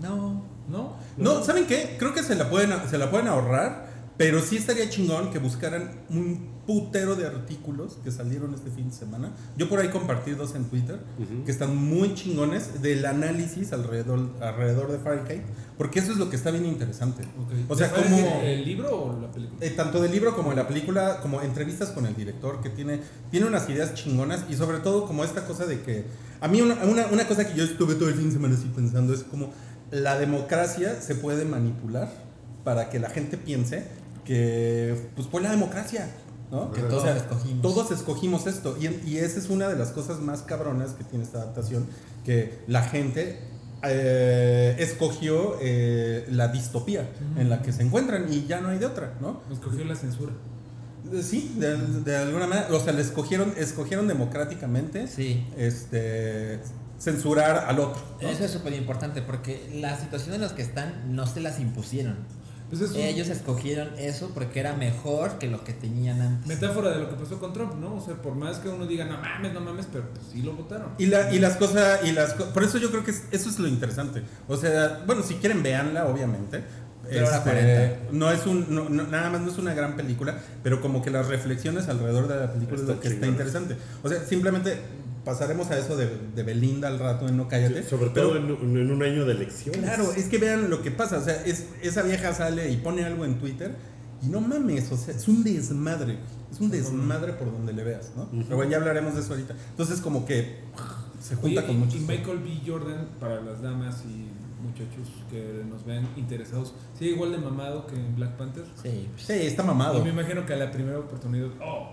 No. 0.00 0.42
¿No? 0.68 0.96
no, 1.16 1.42
¿saben 1.44 1.66
qué? 1.66 1.96
Creo 1.98 2.12
que 2.12 2.22
se 2.22 2.34
la 2.34 2.50
pueden 2.50 2.70
se 2.90 2.98
la 2.98 3.10
pueden 3.10 3.26
ahorrar, 3.28 3.87
pero 4.18 4.42
sí 4.42 4.56
estaría 4.56 4.90
chingón 4.90 5.30
que 5.30 5.38
buscaran 5.38 5.90
un 6.10 6.58
putero 6.66 7.14
de 7.16 7.24
artículos 7.24 7.96
que 8.04 8.10
salieron 8.10 8.52
este 8.52 8.70
fin 8.70 8.90
de 8.90 8.94
semana. 8.94 9.32
Yo 9.56 9.70
por 9.70 9.78
ahí 9.80 9.88
compartí 9.88 10.32
dos 10.32 10.54
en 10.54 10.64
Twitter 10.64 10.98
Ujú. 11.18 11.44
que 11.44 11.50
están 11.50 11.74
muy 11.74 12.14
chingones 12.14 12.82
del 12.82 13.06
análisis 13.06 13.72
alrededor 13.72 14.28
alrededor 14.42 14.92
de 14.92 14.98
Fahrenheit, 14.98 15.42
porque 15.78 16.00
eso 16.00 16.12
es 16.12 16.18
lo 16.18 16.28
que 16.28 16.36
está 16.36 16.50
bien 16.50 16.66
interesante. 16.66 17.22
Ok. 17.22 17.52
O 17.70 17.74
sea, 17.76 17.88
¿Sabes 17.88 18.04
como- 18.04 18.40
¿El 18.42 18.64
libro 18.66 18.90
o 19.04 19.20
la 19.22 19.30
película? 19.30 19.64
Eh, 19.64 19.70
tanto 19.70 20.02
del 20.02 20.10
libro 20.12 20.34
como 20.36 20.50
de 20.50 20.56
la 20.56 20.68
película, 20.68 21.20
como 21.22 21.40
entrevistas 21.40 21.90
con 21.90 22.04
el 22.04 22.14
director, 22.14 22.60
que 22.60 22.68
tiene, 22.70 23.00
tiene 23.30 23.46
unas 23.46 23.66
ideas 23.70 23.94
chingonas 23.94 24.44
y 24.50 24.56
sobre 24.56 24.80
todo 24.80 25.06
como 25.06 25.24
esta 25.24 25.46
cosa 25.46 25.64
de 25.64 25.80
que, 25.80 26.04
a 26.40 26.48
mí 26.48 26.60
una, 26.60 26.74
una, 26.84 27.06
una 27.06 27.26
cosa 27.26 27.46
que 27.48 27.54
yo 27.56 27.64
estuve 27.64 27.94
todo 27.94 28.08
el 28.08 28.16
fin 28.16 28.26
de 28.26 28.32
semana 28.32 28.56
así 28.56 28.68
pensando 28.74 29.14
es 29.14 29.22
como 29.22 29.52
la 29.90 30.18
democracia 30.18 31.00
se 31.00 31.14
puede 31.14 31.44
manipular 31.46 32.10
para 32.64 32.90
que 32.90 32.98
la 32.98 33.08
gente 33.08 33.38
piense 33.38 33.84
que 34.28 34.94
pues 35.16 35.26
fue 35.26 35.40
la 35.40 35.50
democracia, 35.50 36.06
¿no? 36.52 36.70
Que 36.70 36.82
O 36.82 36.88
todos 36.88 37.02
sea, 37.04 37.16
escogimos. 37.16 37.62
Todos 37.62 37.90
escogimos 37.90 38.46
esto 38.46 38.76
y, 38.78 38.86
y 39.08 39.16
esa 39.18 39.38
es 39.40 39.48
una 39.48 39.68
de 39.68 39.76
las 39.76 39.88
cosas 39.92 40.20
más 40.20 40.42
cabronas 40.42 40.90
que 40.92 41.02
tiene 41.04 41.24
esta 41.24 41.38
adaptación, 41.38 41.86
que 42.26 42.58
la 42.66 42.82
gente 42.82 43.40
eh, 43.82 44.76
escogió 44.78 45.56
eh, 45.62 46.26
la 46.30 46.48
distopía 46.48 47.08
en 47.36 47.48
la 47.48 47.62
que 47.62 47.72
se 47.72 47.82
encuentran 47.82 48.30
y 48.32 48.46
ya 48.46 48.60
no 48.60 48.68
hay 48.68 48.78
de 48.78 48.86
otra, 48.86 49.14
¿no? 49.20 49.40
Nos 49.48 49.60
cogió 49.60 49.82
la 49.84 49.96
censura. 49.96 50.32
Eh, 51.12 51.22
Sí, 51.22 51.54
de, 51.58 51.76
de 52.04 52.16
alguna 52.18 52.46
manera, 52.46 52.68
o 52.70 52.80
sea, 52.80 52.92
le 52.92 53.00
escogieron, 53.00 53.54
escogieron 53.56 54.08
democráticamente 54.08 55.06
Sí. 55.08 55.46
este, 55.56 56.60
censurar 56.98 57.64
al 57.66 57.78
otro. 57.78 58.02
¿no? 58.20 58.28
Eso 58.28 58.44
es 58.44 58.50
súper 58.50 58.74
importante 58.74 59.22
porque 59.22 59.70
la 59.80 59.98
situación 59.98 60.34
en 60.34 60.42
la 60.42 60.54
que 60.54 60.60
están 60.62 61.14
no 61.16 61.26
se 61.26 61.40
las 61.40 61.60
impusieron. 61.60 62.16
Pues 62.68 62.82
es 62.82 62.94
Ellos 62.94 63.28
escogieron 63.28 63.88
eso 63.98 64.30
porque 64.34 64.60
era 64.60 64.74
mejor 64.74 65.38
que 65.38 65.46
lo 65.48 65.64
que 65.64 65.72
tenían 65.72 66.20
antes. 66.20 66.46
metáfora 66.46 66.90
de 66.90 66.98
lo 66.98 67.08
que 67.08 67.16
pasó 67.16 67.38
con 67.38 67.52
Trump, 67.54 67.74
¿no? 67.76 67.94
O 67.96 68.00
sea, 68.04 68.14
por 68.16 68.34
más 68.34 68.58
que 68.58 68.68
uno 68.68 68.86
diga, 68.86 69.06
no 69.06 69.16
mames, 69.18 69.54
no 69.54 69.60
mames, 69.60 69.86
pero 69.90 70.04
pues 70.10 70.26
sí 70.32 70.42
lo 70.42 70.52
votaron. 70.52 70.90
Y, 70.98 71.06
la, 71.06 71.32
y 71.32 71.38
las 71.38 71.56
cosas, 71.56 72.00
y 72.04 72.12
las 72.12 72.34
co- 72.34 72.44
por 72.52 72.62
eso 72.64 72.76
yo 72.78 72.90
creo 72.90 73.04
que 73.04 73.12
es- 73.12 73.24
eso 73.30 73.48
es 73.48 73.58
lo 73.58 73.68
interesante. 73.68 74.22
O 74.48 74.56
sea, 74.58 75.02
bueno, 75.06 75.22
si 75.22 75.34
quieren 75.36 75.62
véanla, 75.62 76.06
obviamente. 76.06 76.62
Pero 77.08 77.24
Este, 77.24 77.38
40. 77.40 77.98
no 78.12 78.30
es 78.30 78.44
un, 78.44 78.66
no- 78.68 78.90
no- 78.90 79.04
nada 79.06 79.30
más 79.30 79.40
no 79.40 79.50
es 79.50 79.56
una 79.56 79.72
gran 79.72 79.96
película, 79.96 80.36
pero 80.62 80.82
como 80.82 81.00
que 81.00 81.10
las 81.10 81.26
reflexiones 81.28 81.88
alrededor 81.88 82.28
de 82.28 82.36
la 82.36 82.52
película 82.52 82.78
es 82.82 82.86
lo 82.86 83.00
que 83.00 83.08
está 83.08 83.26
interesante. 83.26 83.76
O 84.02 84.10
sea, 84.10 84.22
simplemente 84.26 84.78
pasaremos 85.28 85.70
a 85.70 85.76
eso 85.78 85.94
de, 85.94 86.08
de 86.34 86.42
Belinda 86.42 86.88
al 86.88 86.98
rato 86.98 87.28
en 87.28 87.36
No 87.36 87.48
Cállate. 87.48 87.82
Sobre 87.82 88.08
pero- 88.10 88.28
todo 88.28 88.36
en, 88.38 88.50
un- 88.50 88.76
en 88.78 88.90
un 88.90 89.02
año 89.02 89.26
de 89.26 89.32
elecciones. 89.34 89.82
Claro, 89.82 90.10
es 90.16 90.24
que 90.24 90.38
vean 90.38 90.70
lo 90.70 90.80
que 90.82 90.90
pasa. 90.90 91.18
O 91.18 91.22
sea, 91.22 91.44
es, 91.44 91.66
esa 91.82 92.00
vieja 92.02 92.32
sale 92.32 92.70
y 92.70 92.78
pone 92.78 93.04
algo 93.04 93.26
en 93.26 93.38
Twitter 93.38 93.76
y 94.22 94.28
no 94.28 94.40
mames, 94.40 94.90
o 94.90 94.96
sea, 94.96 95.14
es 95.14 95.28
un 95.28 95.44
desmadre. 95.44 96.18
Es 96.50 96.60
un 96.60 96.70
desmadre 96.70 97.34
por 97.34 97.52
donde 97.52 97.74
le 97.74 97.84
veas, 97.84 98.10
¿no? 98.16 98.26
Pero 98.30 98.56
bueno, 98.56 98.70
ya 98.70 98.78
hablaremos 98.78 99.14
de 99.14 99.20
eso 99.20 99.32
ahorita. 99.34 99.54
Entonces, 99.70 100.00
como 100.00 100.24
que 100.24 100.60
se 101.20 101.34
junta 101.36 101.60
Oye, 101.60 101.66
con 101.66 101.76
y- 101.76 101.78
muchos. 101.78 101.94
y 101.96 102.04
Michael 102.04 102.38
B. 102.38 102.60
Jordan, 102.66 103.08
para 103.20 103.42
las 103.42 103.60
damas 103.60 104.02
y 104.06 104.28
muchachos 104.66 105.08
que 105.30 105.62
nos 105.68 105.84
vean 105.84 106.08
interesados, 106.16 106.72
¿sigue 106.98 107.10
igual 107.10 107.32
de 107.32 107.38
mamado 107.38 107.86
que 107.86 107.96
en 107.96 108.16
Black 108.16 108.36
Panther? 108.38 108.64
Sí. 108.82 109.08
Sí, 109.18 109.32
está 109.34 109.62
Y 109.62 109.66
mamado. 109.66 110.02
me 110.02 110.08
imagino 110.10 110.46
que 110.46 110.54
a 110.54 110.56
la 110.56 110.70
primera 110.70 110.98
oportunidad, 110.98 111.48
oh, 111.62 111.90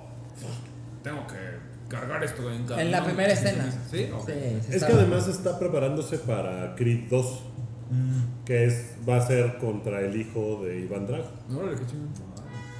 tengo 1.04 1.28
que 1.28 1.75
cargar 1.88 2.24
esto 2.24 2.52
en 2.52 2.66
cada 2.66 2.82
En 2.82 2.92
la 2.92 3.00
mano". 3.02 3.14
primera 3.14 3.34
escena. 3.34 3.66
¿Sí? 3.92 4.10
Ok. 4.14 4.28
Sí, 4.30 4.34
sí 4.70 4.76
Es 4.76 4.84
que 4.84 4.94
además 4.94 5.28
está 5.28 5.58
preparándose 5.60 6.18
para 6.20 6.76
Creed 6.76 7.10
2, 7.10 7.40
que 8.46 8.66
es, 8.66 8.96
va 9.08 9.18
a 9.18 9.28
ser 9.28 9.58
contra 9.58 10.02
el 10.02 10.20
hijo 10.20 10.62
de 10.64 10.82
Iván 10.82 11.08
Drago. 11.08 11.30
Órale, 11.56 11.78
qué 11.78 11.86
chingón. 11.86 12.10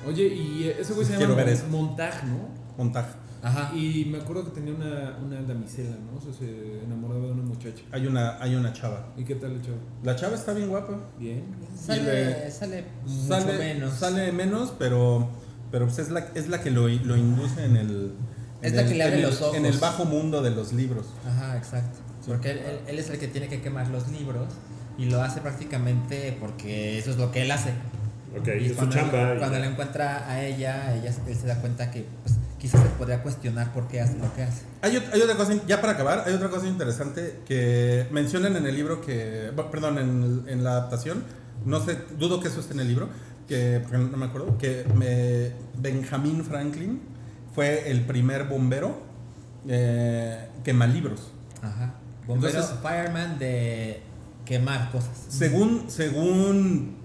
Oye, 0.08 0.28
y 0.28 0.64
eh, 0.68 0.78
ese 0.80 0.94
güey 0.94 1.06
se 1.06 1.16
Quiero 1.16 1.32
llama 1.32 1.44
ver 1.44 1.54
eso. 1.54 1.66
Montaje, 1.70 2.28
¿no? 2.28 2.48
Montaje. 2.78 3.10
Ajá. 3.42 3.72
Y 3.76 4.06
me 4.06 4.18
acuerdo 4.20 4.44
que 4.46 4.52
tenía 4.60 4.74
una, 4.74 5.18
una 5.24 5.42
damisela, 5.44 5.96
¿no? 5.98 6.18
O 6.18 6.22
sea, 6.22 6.34
se 6.34 6.84
enamoraba 6.84 7.26
de 7.28 7.32
una 7.32 7.44
muchacha. 7.44 7.84
Hay 7.92 8.08
una, 8.08 8.42
hay 8.42 8.56
una 8.56 8.74
chava. 8.74 9.08
¿Y 9.18 9.24
qué 9.24 9.36
tal 9.36 9.52
el 9.52 9.62
chavo? 9.62 9.78
La 10.04 10.16
chava 10.16 10.36
está 10.36 10.54
bien 10.54 10.70
guapa. 10.70 10.98
Bien. 11.20 11.44
Sale, 11.80 12.04
le- 12.04 12.52
sale 12.52 12.86
mucho 13.06 13.28
Sale 13.28 13.58
menos. 13.58 13.94
Sale 13.94 14.32
menos, 14.32 14.74
pero, 14.80 15.30
pero 15.72 15.86
pues 15.86 16.00
es, 16.00 16.10
la, 16.10 16.22
es 16.34 16.50
la 16.50 16.62
que 16.62 16.72
lo, 16.72 16.88
lo 16.88 17.16
induce 17.18 17.66
en 17.66 17.76
el. 17.78 18.14
Es 18.66 18.72
en 18.72 18.76
la 18.78 18.82
el- 18.84 18.88
que 18.90 18.96
le 18.96 19.04
abre 19.04 19.16
el- 19.18 19.22
los 19.24 19.42
ojos. 19.42 19.56
En 19.58 19.66
el 19.66 19.78
bajo 19.78 20.06
mundo 20.06 20.42
de 20.42 20.52
los 20.52 20.74
libros. 20.74 21.06
Ajá, 21.28 21.58
exacto. 21.58 22.00
Porque 22.28 22.52
él, 22.52 22.60
él- 22.60 22.80
él 22.88 23.00
es 23.00 23.10
el 23.10 23.20
que 23.20 23.28
tiene 23.28 23.48
que 23.48 23.62
quemar 23.62 23.88
los 23.90 24.08
libros 24.10 24.48
y 24.98 25.06
lo 25.06 25.22
hace 25.22 25.42
prácticamente 25.42 26.36
porque 26.40 26.98
eso 26.98 27.12
es 27.12 27.18
lo 27.18 27.32
que 27.32 27.44
él 27.44 27.52
hace. 27.52 27.72
Ok, 28.38 28.48
Y 28.60 28.66
es 28.66 28.70
su 28.72 28.76
cuando, 28.78 28.96
chamba. 28.96 29.36
y- 29.36 29.38
cuando 29.38 29.60
le 29.60 29.68
encuentra 29.68 30.30
a 30.30 30.44
ella, 30.44 30.94
ella 30.96 31.14
él 31.28 31.36
se 31.36 31.48
da 31.48 31.56
cuenta 31.62 31.90
que 31.92 32.06
pues, 32.24 32.36
quizás 32.60 32.82
se 32.82 32.90
podría 32.90 33.22
cuestionar 33.24 33.72
por 33.74 33.88
qué 33.88 34.02
hace 34.02 34.18
lo 34.18 34.34
que 34.34 34.42
hace. 34.44 34.64
Hay, 34.82 34.98
hay 35.14 35.22
otra 35.22 35.36
cosa, 35.38 35.54
ya 35.68 35.80
para 35.80 35.94
acabar, 35.94 36.24
hay 36.26 36.34
otra 36.34 36.50
cosa 36.50 36.68
interesante 36.68 37.40
que 37.48 38.08
mencionan 38.12 38.56
en 38.58 38.66
el 38.66 38.76
libro 38.76 39.02
que, 39.02 39.52
perdón, 39.72 40.00
en, 40.00 40.44
en 40.50 40.64
la 40.64 40.72
adaptación, 40.72 41.24
no 41.66 41.80
sé, 41.86 41.98
dudo 42.18 42.40
que 42.42 42.48
eso 42.50 42.60
esté 42.60 42.74
en 42.74 42.80
el 42.82 42.88
libro, 42.88 43.08
que, 43.48 43.80
porque 43.84 43.98
no 44.00 44.18
me 44.18 44.26
acuerdo, 44.26 44.58
que 44.58 44.84
me- 44.96 45.52
Benjamin 45.80 46.44
Franklin 46.44 47.00
fue 47.56 47.90
el 47.90 48.02
primer 48.02 48.44
bombero 48.44 49.02
eh, 49.68 50.50
quema 50.64 50.86
libros. 50.86 51.32
Ajá. 51.62 51.96
Bombero 52.28 52.54
Entonces- 52.54 52.80
fireman 52.82 53.40
de 53.40 54.02
quemar 54.46 54.92
cosas. 54.92 55.12
Según, 55.30 55.86
según, 55.88 56.98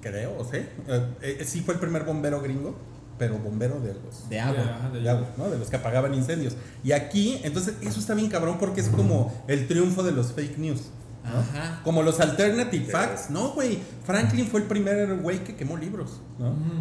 creo, 0.00 0.36
o 0.38 0.44
sé, 0.44 0.68
eh, 0.88 1.06
eh, 1.22 1.44
sí 1.46 1.60
fue 1.60 1.74
el 1.74 1.80
primer 1.80 2.04
bombero 2.04 2.40
gringo, 2.40 2.76
pero 3.18 3.38
bombero 3.38 3.80
de 3.80 3.94
los... 3.94 4.28
De 4.28 4.40
agua. 4.40 4.90
De 4.92 5.00
de 5.00 5.10
agua, 5.10 5.28
¿no? 5.36 5.50
De 5.50 5.58
los 5.58 5.68
que 5.68 5.76
apagaban 5.76 6.14
incendios. 6.14 6.56
Y 6.82 6.92
aquí, 6.92 7.40
entonces, 7.44 7.74
eso 7.82 8.00
está 8.00 8.14
bien 8.14 8.28
cabrón 8.30 8.56
porque 8.58 8.80
es 8.80 8.88
como 8.88 9.44
el 9.46 9.68
triunfo 9.68 10.02
de 10.02 10.12
los 10.12 10.32
fake 10.32 10.58
news. 10.58 10.80
¿no? 11.22 11.38
Ajá. 11.38 11.82
Como 11.84 12.02
los 12.02 12.18
alternative 12.18 12.86
facts. 12.86 13.28
No, 13.28 13.50
güey. 13.50 13.78
Franklin 14.06 14.46
fue 14.46 14.60
el 14.60 14.66
primer 14.66 15.18
güey 15.18 15.44
que 15.44 15.54
quemó 15.54 15.76
libros. 15.76 16.20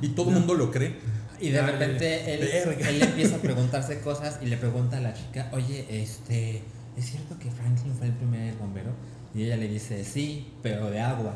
Y 0.02 0.10
todo 0.10 0.30
el 0.30 0.36
mundo 0.36 0.54
lo 0.54 0.72
cree. 0.72 0.96
Y 1.40 1.50
de 1.50 1.62
repente 1.62 2.34
él, 2.34 2.42
él 2.44 3.02
empieza 3.02 3.36
a 3.36 3.40
preguntarse 3.42 4.00
cosas 4.02 4.40
y 4.42 4.48
le 4.48 4.58
pregunta 4.58 4.98
a 4.98 5.02
la 5.02 5.14
chica, 5.14 5.50
oye, 5.54 5.86
este, 5.90 6.62
¿es 6.98 7.06
cierto 7.06 7.38
que 7.40 7.50
Franklin 7.52 7.94
fue 7.96 8.08
el 8.08 8.14
primer 8.14 8.56
bombero? 8.56 8.92
Y 9.34 9.44
ella 9.44 9.58
le 9.58 9.68
dice, 9.68 10.04
sí, 10.04 10.54
pero 10.62 10.90
de 10.90 11.00
agua. 11.00 11.36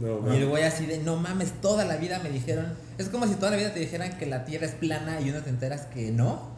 No, 0.00 0.32
Y 0.32 0.38
el 0.38 0.46
güey 0.46 0.62
así 0.62 0.86
de, 0.86 0.98
no 0.98 1.16
mames, 1.16 1.60
toda 1.60 1.84
la 1.84 1.96
vida 1.96 2.20
me 2.22 2.30
dijeron, 2.30 2.66
es 2.98 3.08
como 3.08 3.26
si 3.26 3.34
toda 3.34 3.50
la 3.50 3.56
vida 3.56 3.74
te 3.74 3.80
dijeran 3.80 4.16
que 4.16 4.26
la 4.26 4.44
Tierra 4.44 4.66
es 4.66 4.72
plana 4.72 5.20
y 5.20 5.30
uno 5.30 5.40
te 5.40 5.50
enteras 5.50 5.82
que 5.86 6.10
no. 6.10 6.52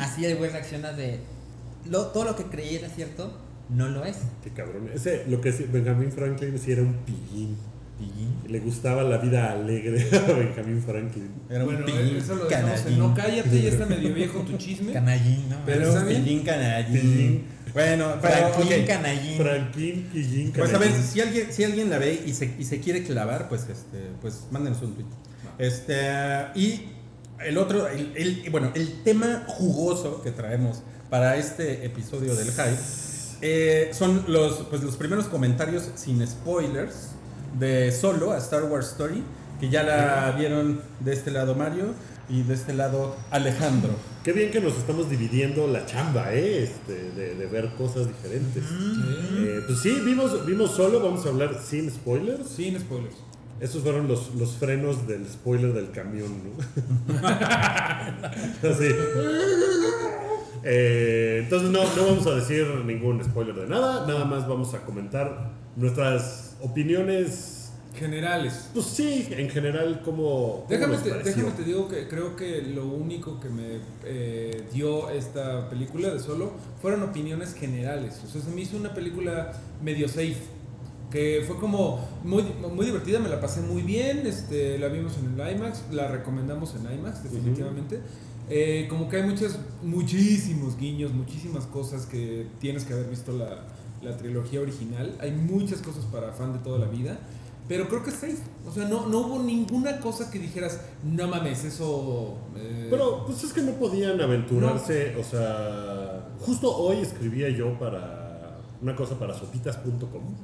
Así 0.00 0.24
el 0.24 0.36
güey 0.36 0.50
reacciona 0.50 0.92
de, 0.92 1.20
lo, 1.88 2.06
todo 2.08 2.24
lo 2.24 2.36
que 2.36 2.44
creí 2.44 2.76
era 2.76 2.88
cierto, 2.88 3.32
no 3.68 3.88
lo 3.88 4.04
es. 4.04 4.16
Qué 4.42 4.50
cabrón. 4.50 4.90
Ese, 4.92 5.24
lo 5.26 5.40
que 5.40 5.52
sí, 5.52 5.64
Benjamin 5.70 6.10
Franklin 6.10 6.58
sí 6.58 6.72
era 6.72 6.82
un 6.82 6.94
pillín. 7.04 7.56
Le 8.48 8.58
gustaba 8.60 9.02
la 9.04 9.18
vida 9.18 9.52
alegre 9.52 10.08
a 10.12 10.32
Benjamin 10.32 10.82
Franklin. 10.82 11.30
Era 11.48 11.60
un 11.60 11.66
Bueno, 11.66 11.86
pillín 11.86 12.16
eso 12.16 12.34
lo 12.34 12.46
dejamos 12.46 12.70
en 12.70 12.76
canallín. 12.76 12.98
No 12.98 13.14
cállate, 13.14 13.62
ya 13.62 13.68
está 13.68 13.86
medio 13.86 14.12
viejo 14.14 14.40
tu 14.40 14.56
chisme. 14.56 14.92
canallín, 14.92 15.48
¿no? 15.48 15.56
Pero 15.64 15.92
un 15.92 16.06
pillín 16.08 16.42
canallín. 16.42 17.00
Pillín. 17.00 17.44
Bueno, 17.72 18.14
Franklin 18.20 18.80
ok. 18.82 18.86
canallín. 18.88 19.36
Franklin 19.38 20.08
Pillín. 20.12 20.52
Pues 20.52 20.74
a 20.74 20.78
ver, 20.78 20.88
canallín. 20.88 21.06
si 21.08 21.20
alguien, 21.20 21.46
si 21.52 21.62
alguien 21.64 21.90
la 21.90 21.98
ve 21.98 22.22
y 22.26 22.32
se, 22.34 22.52
y 22.58 22.64
se 22.64 22.80
quiere 22.80 23.04
clavar, 23.04 23.48
pues 23.48 23.62
este, 23.68 24.10
pues 24.20 24.46
mándenos 24.50 24.82
un 24.82 24.94
tweet. 24.94 25.06
Este, 25.58 25.94
y 26.56 26.86
el 27.44 27.56
otro, 27.58 27.86
el, 27.86 28.12
el- 28.16 28.50
bueno, 28.50 28.72
el 28.74 29.02
tema 29.04 29.44
jugoso 29.46 30.22
que 30.22 30.32
traemos 30.32 30.82
para 31.08 31.36
este 31.36 31.84
episodio 31.86 32.34
del 32.34 32.48
Hype 32.50 32.78
eh, 33.42 33.90
son 33.92 34.24
los, 34.26 34.54
pues, 34.70 34.82
los 34.82 34.96
primeros 34.96 35.26
comentarios 35.26 35.90
sin 35.94 36.26
spoilers 36.26 37.10
de 37.58 37.92
Solo 37.92 38.32
a 38.32 38.38
Star 38.38 38.64
Wars 38.64 38.92
Story, 38.92 39.22
que 39.60 39.68
ya 39.68 39.82
la 39.82 40.34
vieron 40.36 40.80
de 41.00 41.12
este 41.12 41.30
lado 41.30 41.54
Mario 41.54 41.94
y 42.28 42.42
de 42.42 42.54
este 42.54 42.72
lado 42.72 43.16
Alejandro. 43.30 43.90
Qué 44.24 44.32
bien 44.32 44.50
que 44.50 44.60
nos 44.60 44.76
estamos 44.76 45.10
dividiendo 45.10 45.66
la 45.66 45.84
chamba, 45.86 46.32
¿eh? 46.32 46.62
Este, 46.62 47.10
de, 47.12 47.34
de 47.34 47.46
ver 47.46 47.70
cosas 47.76 48.06
diferentes. 48.06 48.64
Eh, 48.64 49.60
pues 49.66 49.80
sí, 49.80 50.00
vimos, 50.04 50.46
vimos 50.46 50.70
solo, 50.70 51.00
vamos 51.00 51.26
a 51.26 51.30
hablar 51.30 51.58
sin 51.62 51.90
spoilers. 51.90 52.48
Sin 52.48 52.78
spoilers. 52.78 53.16
Esos 53.60 53.82
fueron 53.82 54.08
los, 54.08 54.34
los 54.36 54.56
frenos 54.56 55.06
del 55.06 55.26
spoiler 55.28 55.74
del 55.74 55.90
camión, 55.90 56.30
¿no? 56.44 57.18
Así. 58.70 58.88
Eh, 60.62 61.40
entonces 61.42 61.70
no, 61.70 61.82
no 61.96 62.06
vamos 62.06 62.26
a 62.26 62.34
decir 62.36 62.66
ningún 62.86 63.22
spoiler 63.24 63.54
de 63.54 63.66
nada, 63.66 64.06
nada 64.06 64.24
más 64.24 64.46
vamos 64.46 64.74
a 64.74 64.80
comentar 64.80 65.50
nuestras 65.76 66.49
opiniones. 66.62 67.56
Generales. 67.92 68.70
Pues 68.72 68.86
sí, 68.86 69.26
en 69.30 69.50
general, 69.50 70.02
como. 70.04 70.64
Déjame 70.68 70.96
te, 70.98 71.12
déjame 71.12 71.50
te 71.50 71.64
digo 71.64 71.88
que 71.88 72.06
creo 72.06 72.36
que 72.36 72.62
lo 72.62 72.86
único 72.86 73.40
que 73.40 73.48
me 73.48 73.80
eh, 74.04 74.64
dio 74.72 75.10
esta 75.10 75.68
película 75.68 76.08
de 76.08 76.20
solo 76.20 76.52
fueron 76.80 77.02
opiniones 77.02 77.52
generales. 77.52 78.20
O 78.24 78.28
sea, 78.28 78.40
se 78.40 78.50
me 78.50 78.60
hizo 78.60 78.76
una 78.76 78.94
película 78.94 79.52
medio 79.82 80.08
safe. 80.08 80.38
Que 81.10 81.42
fue 81.44 81.56
como 81.56 82.08
muy, 82.22 82.44
muy 82.72 82.86
divertida, 82.86 83.18
me 83.18 83.28
la 83.28 83.40
pasé 83.40 83.60
muy 83.60 83.82
bien. 83.82 84.24
Este, 84.24 84.78
la 84.78 84.86
vimos 84.86 85.14
en 85.18 85.38
el 85.38 85.56
IMAX, 85.56 85.82
la 85.90 86.06
recomendamos 86.06 86.76
en 86.76 86.96
IMAX, 86.96 87.24
definitivamente. 87.24 87.98
Eh, 88.48 88.86
como 88.88 89.08
que 89.08 89.16
hay 89.16 89.22
muchos, 89.22 89.58
muchísimos 89.82 90.76
guiños, 90.76 91.12
muchísimas 91.12 91.66
cosas 91.66 92.06
que 92.06 92.46
tienes 92.60 92.84
que 92.84 92.92
haber 92.92 93.08
visto 93.08 93.32
la, 93.32 93.64
la 94.02 94.16
trilogía 94.16 94.60
original. 94.60 95.14
Hay 95.20 95.32
muchas 95.32 95.80
cosas 95.80 96.04
para 96.06 96.32
fan 96.32 96.52
de 96.52 96.58
toda 96.60 96.78
la 96.78 96.86
vida. 96.86 97.18
Pero 97.68 97.86
creo 97.88 98.02
que 98.02 98.10
es 98.10 98.16
safe. 98.16 98.38
O 98.66 98.72
sea, 98.72 98.88
no, 98.88 99.06
no 99.06 99.18
hubo 99.20 99.42
ninguna 99.44 100.00
cosa 100.00 100.28
que 100.28 100.40
dijeras, 100.40 100.80
no 101.04 101.28
mames, 101.28 101.64
eso. 101.64 102.36
eh, 102.56 102.88
Pero 102.90 103.24
pues 103.26 103.44
es 103.44 103.52
que 103.52 103.62
no 103.62 103.72
podían 103.74 104.20
aventurarse, 104.20 105.14
o 105.14 105.22
sea, 105.22 106.28
justo 106.40 106.76
hoy 106.76 106.96
escribía 106.98 107.48
yo 107.48 107.78
para 107.78 108.58
una 108.82 108.96
cosa 108.96 109.16
para 109.20 109.34
sopitas.com, 109.34 110.34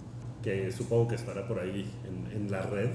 que 0.41 0.71
supongo 0.71 1.09
que 1.09 1.17
estará 1.17 1.49
por 1.49 1.59
ahí 1.59 1.91
en, 2.05 2.43
en 2.43 2.51
la 2.51 2.63
red. 2.63 2.91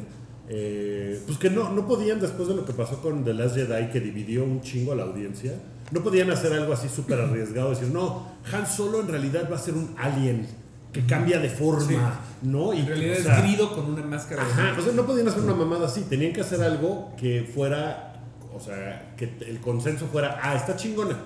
eh, 0.47 1.21
pues 1.25 1.37
que 1.37 1.49
no, 1.49 1.69
no 1.73 1.85
podían, 1.85 2.21
después 2.21 2.47
de 2.47 2.55
lo 2.55 2.63
que 2.63 2.71
pasó 2.71 3.01
con 3.01 3.25
The 3.25 3.33
Last 3.33 3.55
Jedi, 3.55 3.89
que 3.91 3.99
dividió 3.99 4.45
un 4.45 4.61
chingo 4.61 4.93
a 4.93 4.95
la 4.95 5.03
audiencia, 5.03 5.53
no 5.91 6.01
podían 6.01 6.31
hacer 6.31 6.53
algo 6.53 6.73
así 6.73 6.89
súper 6.89 7.19
arriesgado, 7.19 7.69
decir, 7.69 7.89
no, 7.89 8.27
Han 8.51 8.65
Solo 8.65 9.01
en 9.01 9.07
realidad 9.07 9.49
va 9.51 9.57
a 9.57 9.59
ser 9.59 9.73
un 9.73 9.93
alien 9.97 10.47
que 10.91 11.05
cambia 11.05 11.39
de 11.39 11.49
forma, 11.49 12.19
¿no? 12.41 12.73
en 12.73 12.85
que, 12.85 12.89
realidad 12.89 13.17
o 13.19 13.23
sea, 13.23 13.37
es 13.37 13.43
Grido 13.43 13.75
con 13.75 13.85
una 13.85 14.03
máscara. 14.03 14.43
Ajá, 14.43 14.75
o 14.77 14.81
sea, 14.81 14.93
no 14.93 15.05
podían 15.05 15.27
hacer 15.27 15.41
una 15.41 15.53
mamada 15.53 15.85
así, 15.85 16.01
tenían 16.01 16.33
que 16.33 16.41
hacer 16.41 16.61
algo 16.61 17.13
que 17.17 17.49
fuera, 17.53 18.21
o 18.53 18.59
sea, 18.59 19.13
que 19.15 19.33
el 19.47 19.59
consenso 19.61 20.07
fuera, 20.07 20.39
ah, 20.41 20.55
está 20.55 20.75
chingona. 20.75 21.17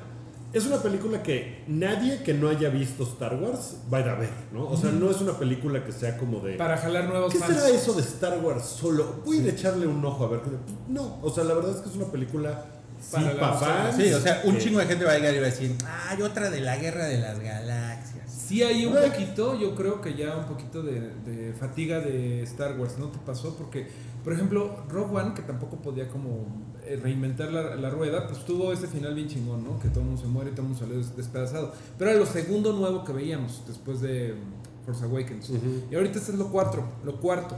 Es 0.53 0.65
una 0.65 0.77
película 0.77 1.21
que 1.21 1.65
nadie 1.67 2.23
que 2.23 2.33
no 2.33 2.47
haya 2.47 2.69
visto 2.69 3.03
Star 3.03 3.35
Wars 3.35 3.75
va 3.93 3.97
a 3.97 4.01
ir 4.01 4.07
a 4.07 4.15
ver, 4.15 4.29
¿no? 4.53 4.69
O 4.69 4.77
sea, 4.77 4.89
no 4.89 5.11
es 5.11 5.19
una 5.19 5.33
película 5.33 5.83
que 5.83 5.91
sea 5.91 6.17
como 6.17 6.39
de... 6.39 6.53
Para 6.53 6.77
jalar 6.77 7.09
nuevos 7.09 7.33
¿Qué 7.33 7.39
fans. 7.39 7.55
será 7.55 7.69
eso 7.69 7.91
de 7.91 8.01
Star 8.01 8.39
Wars 8.39 8.63
solo? 8.63 9.21
Voy 9.25 9.45
a 9.45 9.51
echarle 9.51 9.85
un 9.85 10.05
ojo 10.05 10.23
a 10.23 10.29
ver. 10.29 10.39
No, 10.87 11.19
o 11.21 11.29
sea, 11.29 11.43
la 11.43 11.55
verdad 11.55 11.71
es 11.75 11.81
que 11.81 11.89
es 11.89 11.95
una 11.97 12.05
película 12.05 12.67
Para 13.11 13.23
sí, 13.29 13.33
la 13.35 13.39
pa' 13.39 13.47
nostalgia. 13.51 13.83
fans, 13.91 13.95
Sí, 14.03 14.13
o 14.13 14.19
sea, 14.19 14.41
un 14.45 14.57
chingo 14.57 14.79
de 14.79 14.85
gente 14.85 15.05
va 15.05 15.11
a 15.11 15.15
llegar 15.17 15.33
y 15.35 15.37
va 15.39 15.47
a 15.47 15.49
decir, 15.49 15.75
ah, 15.85 16.07
hay 16.09 16.21
otra 16.21 16.49
de 16.49 16.61
la 16.61 16.77
guerra 16.77 17.05
de 17.05 17.17
las 17.19 17.39
galaxias. 17.39 18.31
Sí 18.31 18.61
hay 18.63 18.85
un 18.85 18.93
poquito, 18.95 19.59
yo 19.59 19.73
creo 19.75 20.01
que 20.01 20.13
ya 20.15 20.35
un 20.37 20.45
poquito 20.45 20.83
de, 20.83 20.99
de 21.25 21.53
fatiga 21.53 21.99
de 21.99 22.43
Star 22.43 22.79
Wars, 22.79 22.97
¿no 22.99 23.07
te 23.07 23.17
pasó? 23.19 23.55
Porque, 23.55 23.87
por 24.23 24.33
ejemplo, 24.33 24.83
Rogue 24.89 25.15
One, 25.17 25.33
que 25.33 25.41
tampoco 25.41 25.77
podía 25.77 26.07
como 26.09 26.45
eh, 26.85 26.99
reinventar 27.01 27.51
la, 27.51 27.75
la 27.75 27.89
rueda, 27.89 28.27
pues 28.27 28.45
tuvo 28.45 28.71
ese 28.71 28.85
final 28.87 29.15
bien 29.15 29.27
chingón, 29.27 29.63
¿no? 29.63 29.79
Que 29.79 29.87
todo 29.89 30.01
el 30.01 30.05
mundo 30.07 30.21
se 30.21 30.27
muere 30.27 30.51
y 30.51 30.53
todo 30.53 30.61
el 30.63 30.67
mundo 30.69 30.79
salió 30.85 30.97
des- 30.97 31.15
despedazado. 31.17 31.73
Pero 31.97 32.11
era 32.11 32.19
lo 32.19 32.25
segundo 32.27 32.73
nuevo 32.73 33.03
que 33.03 33.13
veíamos 33.13 33.63
después 33.67 33.99
de 34.01 34.33
mm, 34.35 34.85
Force 34.85 35.03
Awakens. 35.05 35.49
Ujú. 35.49 35.83
Y 35.91 35.95
ahorita 35.95 36.19
este 36.19 36.31
es 36.31 36.37
lo 36.37 36.49
cuarto, 36.51 36.83
lo 37.03 37.19
cuarto. 37.19 37.55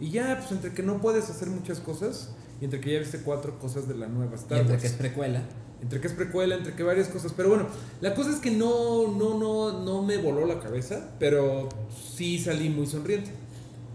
Y 0.00 0.10
ya, 0.10 0.38
pues 0.38 0.50
entre 0.52 0.72
que 0.72 0.82
no 0.82 0.98
puedes 1.02 1.28
hacer 1.28 1.48
muchas 1.48 1.80
cosas 1.80 2.30
y 2.60 2.64
entre 2.64 2.80
que 2.80 2.92
ya 2.92 2.98
viste 3.00 3.18
cuatro 3.18 3.58
cosas 3.58 3.88
de 3.88 3.94
la 3.94 4.06
nueva 4.08 4.32
Y 4.32 4.34
Star 4.36 4.58
entre 4.58 4.74
Wars. 4.74 4.82
que 4.82 4.88
es 4.88 4.94
precuela. 4.94 5.42
Entre 5.82 6.00
que 6.00 6.06
es 6.06 6.12
precuela, 6.14 6.54
entre 6.56 6.74
que 6.74 6.82
varias 6.82 7.08
cosas. 7.08 7.32
Pero 7.36 7.50
bueno, 7.50 7.66
la 8.00 8.14
cosa 8.14 8.30
es 8.30 8.36
que 8.36 8.50
no, 8.50 9.08
no, 9.08 9.38
no, 9.38 9.84
no 9.84 10.02
me 10.02 10.16
voló 10.16 10.46
la 10.46 10.58
cabeza, 10.60 11.10
pero 11.18 11.68
sí 12.16 12.38
salí 12.38 12.68
muy 12.70 12.86
sonriente. 12.86 13.30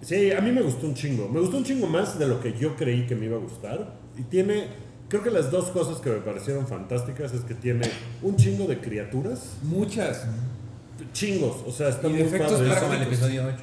Sí, 0.01 0.31
a 0.31 0.39
mí 0.41 0.51
me 0.51 0.61
gustó 0.61 0.87
un 0.87 0.93
chingo. 0.93 1.27
Me 1.29 1.39
gustó 1.39 1.57
un 1.57 1.63
chingo 1.63 1.87
más 1.87 2.17
de 2.19 2.27
lo 2.27 2.39
que 2.39 2.53
yo 2.57 2.75
creí 2.75 3.05
que 3.07 3.15
me 3.15 3.25
iba 3.25 3.37
a 3.37 3.39
gustar. 3.39 3.95
Y 4.17 4.21
tiene, 4.23 4.67
creo 5.09 5.23
que 5.23 5.31
las 5.31 5.51
dos 5.51 5.69
cosas 5.71 5.99
que 5.99 6.09
me 6.09 6.17
parecieron 6.17 6.67
fantásticas 6.67 7.33
es 7.33 7.41
que 7.41 7.53
tiene 7.55 7.89
un 8.21 8.35
chingo 8.35 8.65
de 8.65 8.79
criaturas. 8.79 9.57
Muchas. 9.63 10.25
Chingos, 11.13 11.63
o 11.65 11.71
sea, 11.71 11.89
está 11.89 12.07
Y 12.07 12.11
muy 12.11 12.19
de 12.19 12.27
efectos 12.27 12.59
padre. 12.59 12.71
Es 12.71 12.77
como 12.79 12.93
el 12.93 13.01
episodio 13.01 13.45
8. 13.47 13.57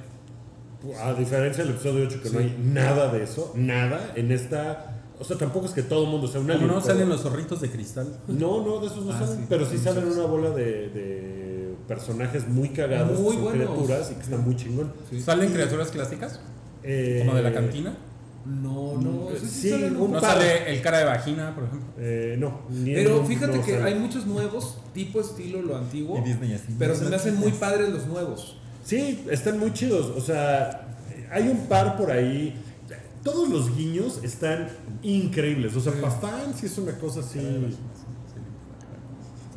A 1.03 1.15
diferencia 1.15 1.65
del 1.65 1.75
episodio 1.75 2.07
8, 2.07 2.21
que 2.23 2.31
no 2.31 2.39
hay 2.39 2.57
nada 2.63 3.13
de 3.13 3.23
eso, 3.25 3.53
nada. 3.57 4.13
En 4.17 4.31
esta, 4.33 5.01
o 5.19 5.25
sea, 5.25 5.37
tampoco 5.37 5.67
es 5.67 5.73
que 5.73 5.83
todo 5.83 6.05
el 6.05 6.11
mundo 6.11 6.27
sea 6.29 6.41
un 6.41 6.47
Como 6.49 6.67
no 6.67 6.81
salen 6.81 7.09
los 7.09 7.23
zorritos 7.23 7.61
de 7.61 7.71
cristal. 7.71 8.09
No, 8.29 8.65
no, 8.65 8.81
de 8.81 8.87
esos 8.87 9.05
no 9.05 9.13
Ah, 9.13 9.19
salen. 9.21 9.39
sí, 9.39 9.47
pero 9.49 9.67
sí 9.67 9.79
salen 9.79 10.07
una 10.07 10.25
bola 10.27 10.51
de, 10.51 10.89
de 10.91 11.75
personajes 11.89 12.47
muy 12.49 12.71
cagados, 12.71 13.19
Muy 13.21 13.37
criaturas 13.37 14.11
y 14.11 14.15
que 14.15 14.23
están 14.23 14.45
muy 14.45 14.57
chingón. 14.57 14.93
¿Salen 15.25 15.53
criaturas 15.53 15.91
clásicas? 15.91 16.41
Eh, 16.83 17.23
Como 17.25 17.37
de 17.37 17.43
la 17.43 17.53
cantina. 17.53 17.97
No, 18.45 18.95
no, 19.01 19.29
sí, 19.41 19.45
sí 19.47 19.71
salen 19.71 19.97
un 19.97 20.13
No 20.13 20.21
par. 20.21 20.35
sale 20.39 20.73
el 20.73 20.81
cara 20.81 20.99
de 20.99 21.05
vagina, 21.05 21.53
por 21.53 21.65
ejemplo. 21.65 21.89
Eh, 21.99 22.37
no, 22.39 22.61
Pero 22.85 23.17
en- 23.17 23.27
fíjate 23.27 23.57
no 23.59 23.65
que 23.65 23.73
sale. 23.73 23.85
hay 23.85 23.95
muchos 23.99 24.25
nuevos, 24.25 24.79
tipo 24.95 25.21
estilo 25.21 25.63
lo 25.63 25.77
antiguo. 25.77 26.17
Y 26.19 26.21
Disney. 26.29 26.57
Pero 26.79 26.95
se 26.95 27.07
me 27.07 27.17
hacen 27.17 27.35
muy 27.37 27.51
padres 27.51 27.89
los 27.89 28.07
nuevos. 28.07 28.57
Sí, 28.87 29.25
están 29.31 29.59
muy 29.59 29.73
chidos. 29.73 30.13
O 30.17 30.21
sea, 30.21 30.87
hay 31.33 31.49
un 31.49 31.67
par 31.67 31.97
por 31.97 32.11
ahí. 32.11 32.55
Todos 33.25 33.49
los 33.49 33.77
guiños 33.77 34.21
están 34.23 34.69
increíbles. 35.03 35.75
O 35.75 35.81
sea, 35.81 35.93
Sí. 35.93 35.99
para 36.01 36.13
fans 36.15 36.57
sí 36.61 36.67
es 36.67 36.79
una 36.79 36.93
cosa 36.93 37.21
así. 37.21 37.41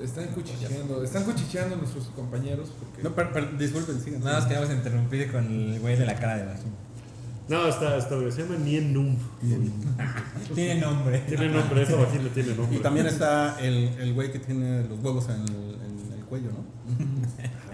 Están 0.01 0.27
cuchicheando, 0.29 1.03
están 1.03 1.23
cuchicheando 1.25 1.75
nuestros 1.75 2.05
compañeros. 2.15 2.71
Porque... 2.79 3.03
No, 3.03 3.13
per- 3.13 3.31
per- 3.33 3.57
disculpen, 3.57 3.99
sigan. 4.01 4.21
Nada 4.23 4.39
más 4.39 4.47
queríamos 4.47 4.73
interrumpir 4.73 5.29
con 5.31 5.45
el 5.45 5.79
güey 5.81 5.97
de 5.97 6.05
la 6.05 6.15
cara 6.15 6.37
de 6.37 6.45
vagina. 6.45 6.71
No, 7.49 7.67
está, 7.67 7.97
está 7.97 8.15
bien. 8.15 8.31
Se 8.31 8.43
llama 8.43 8.55
Nien 8.57 8.93
Num. 8.93 9.17
Tiene 10.55 10.79
nombre. 10.79 11.19
Tiene 11.27 11.49
nombre, 11.49 11.81
esa 11.83 11.95
vagina 11.95 12.29
tiene 12.33 12.55
nombre. 12.55 12.77
Y 12.77 12.79
también 12.79 13.07
está 13.07 13.59
el, 13.59 13.89
el 13.99 14.13
güey 14.13 14.31
que 14.31 14.39
tiene 14.39 14.83
los 14.87 14.99
huevos 14.99 15.27
en 15.29 15.41
el, 15.41 15.73
en 15.75 16.13
el 16.17 16.25
cuello, 16.25 16.49
¿no? 16.51 16.63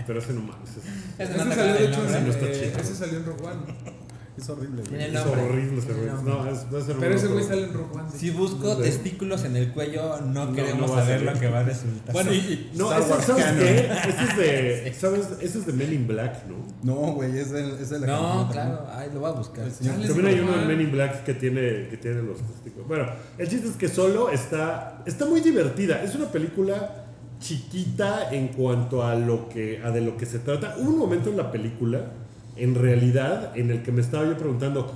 Pero 0.08 0.20
ese 0.20 0.34
no 0.34 0.42
mames. 0.42 0.70
es- 0.70 1.30
Ese 1.30 1.38
salió, 1.38 1.74
de 1.74 1.86
hecho, 1.86 1.98
nombre. 2.04 2.22
no 2.22 2.30
está 2.32 2.46
eh, 2.46 2.54
chido. 2.72 2.80
ese 2.82 2.96
salió 2.96 3.18
en 3.20 3.26
Rogue 3.26 3.44
One. 3.44 4.06
Es 4.38 4.50
horrible, 4.50 4.84
güey. 4.90 5.02
Es 5.02 5.16
horrible 5.22 5.80
ese 5.80 5.94
güey. 5.94 6.10
No, 6.26 6.46
es, 6.52 6.66
va 6.74 6.80
a 6.80 6.86
ser 6.86 6.96
Pero 7.00 7.16
ese 7.16 7.28
güey 7.28 7.44
sale 7.46 7.64
en 7.64 7.74
Rogue 7.74 8.00
One. 8.00 8.10
Si 8.18 8.32
busco 8.32 8.76
testículos 8.76 9.46
en 9.46 9.56
el 9.56 9.72
cuello, 9.72 10.20
no, 10.24 10.48
No, 10.48 10.54
queremos 10.54 10.90
no 10.92 10.96
saber 10.98 11.22
lo 11.22 11.34
que 11.40 11.48
va 11.48 11.60
a 11.60 11.64
resultar. 11.64 12.12
Bueno, 12.12 12.32
Sí, 12.32 12.70
No, 12.76 12.90
Wars 12.90 13.06
¿sabes 13.26 13.46
qué? 13.58 13.90
Ese 14.10 14.24
es 14.24 14.38
de. 14.84 14.94
¿Sabes? 15.00 15.28
Ese 15.40 15.60
es 15.60 15.66
de 15.66 15.72
Men 15.72 15.94
in 15.94 16.06
Black, 16.06 16.46
¿no? 16.48 16.56
No, 16.84 17.14
güey, 17.14 17.38
es 17.40 17.52
de, 17.52 17.82
es 17.82 17.90
de 17.90 18.00
la 18.02 18.08
No, 18.08 18.50
claro, 18.52 18.86
ay, 18.92 19.10
lo 19.14 19.22
voy 19.22 19.30
a 19.30 19.34
buscar. 19.34 19.66
El 19.66 19.72
También 19.74 20.26
hay 20.26 20.40
uno 20.42 20.54
en 20.62 20.68
Men 20.68 20.82
in 20.82 20.92
Black 20.92 21.24
que 21.24 21.34
tiene, 21.36 21.88
que 21.88 21.96
tiene 21.96 22.22
los 22.22 22.40
testículos. 22.42 22.90
Bueno, 22.90 23.06
el 23.38 23.48
chiste 23.48 23.70
es 23.70 23.76
que 23.78 23.88
solo 23.88 24.30
está, 24.30 25.02
está 25.06 25.26
muy 25.26 25.40
divertida. 25.40 26.04
Es 26.04 26.14
una 26.14 26.26
película 26.30 27.05
chiquita 27.40 28.30
en 28.32 28.50
cuanto 28.50 29.04
a 29.04 29.16
lo 29.16 29.50
que 29.50 29.82
a 29.84 29.92
de 29.92 30.02
lo 30.02 30.18
que 30.18 30.26
se 30.26 30.40
trata. 30.40 30.76
Hubo 30.78 30.90
un 30.90 30.98
momento 30.98 31.30
en 31.30 31.38
la 31.38 31.52
película, 31.52 32.12
en 32.56 32.76
realidad, 32.76 33.56
en 33.56 33.72
el 33.72 33.84
que 33.84 33.92
me 33.92 34.02
estaba 34.02 34.26
yo 34.26 34.38
preguntando, 34.38 34.92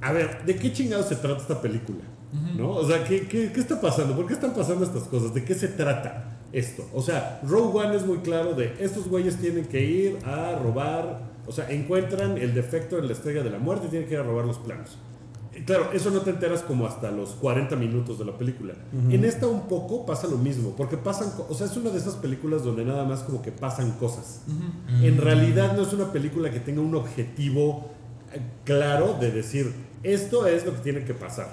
a 0.00 0.12
ver, 0.12 0.44
¿de 0.44 0.56
qué 0.56 0.72
chingados 0.72 1.06
se 1.06 1.16
trata 1.16 1.40
esta 1.40 1.60
película? 1.60 2.00
¿No? 2.56 2.70
O 2.70 2.86
sea, 2.86 3.02
¿qué, 3.04 3.26
qué, 3.26 3.50
qué 3.52 3.60
está 3.60 3.80
pasando? 3.80 4.14
¿Por 4.14 4.26
qué 4.26 4.34
están 4.34 4.54
pasando 4.54 4.84
estas 4.84 5.02
cosas? 5.04 5.34
¿De 5.34 5.44
qué 5.44 5.54
se 5.54 5.68
trata 5.68 6.38
esto? 6.52 6.88
O 6.94 7.02
sea, 7.02 7.40
Rogue 7.42 7.78
One 7.80 7.96
es 7.96 8.06
muy 8.06 8.18
claro 8.18 8.54
de 8.54 8.74
estos 8.78 9.08
güeyes 9.08 9.36
tienen 9.36 9.64
que 9.64 9.82
ir 9.82 10.18
a 10.24 10.54
robar, 10.54 11.22
o 11.46 11.52
sea, 11.52 11.68
encuentran 11.70 12.38
el 12.38 12.54
defecto 12.54 12.98
en 12.98 13.06
la 13.06 13.14
estrella 13.14 13.42
de 13.42 13.50
la 13.50 13.58
muerte 13.58 13.88
y 13.88 13.90
tienen 13.90 14.08
que 14.08 14.14
ir 14.14 14.20
a 14.20 14.22
robar 14.22 14.44
los 14.44 14.58
planos. 14.58 14.96
Claro, 15.66 15.90
eso 15.92 16.10
no 16.10 16.20
te 16.20 16.30
enteras 16.30 16.62
como 16.62 16.86
hasta 16.86 17.10
los 17.10 17.30
40 17.30 17.74
minutos 17.74 18.18
de 18.18 18.24
la 18.24 18.38
película. 18.38 18.74
En 19.10 19.24
esta 19.24 19.48
un 19.48 19.66
poco 19.66 20.06
pasa 20.06 20.28
lo 20.28 20.38
mismo, 20.38 20.74
porque 20.76 20.96
pasan, 20.96 21.32
o 21.48 21.54
sea, 21.54 21.66
es 21.66 21.76
una 21.76 21.90
de 21.90 21.98
esas 21.98 22.14
películas 22.14 22.62
donde 22.62 22.84
nada 22.84 23.04
más 23.04 23.20
como 23.20 23.42
que 23.42 23.50
pasan 23.50 23.92
cosas. 23.92 24.42
En 25.02 25.18
realidad 25.18 25.76
no 25.76 25.82
es 25.82 25.92
una 25.92 26.12
película 26.12 26.50
que 26.50 26.60
tenga 26.60 26.80
un 26.80 26.94
objetivo 26.94 27.90
eh, 28.32 28.40
claro 28.64 29.16
de 29.20 29.32
decir, 29.32 29.74
esto 30.02 30.46
es 30.46 30.64
lo 30.64 30.74
que 30.74 30.80
tiene 30.80 31.04
que 31.04 31.14
pasar. 31.14 31.48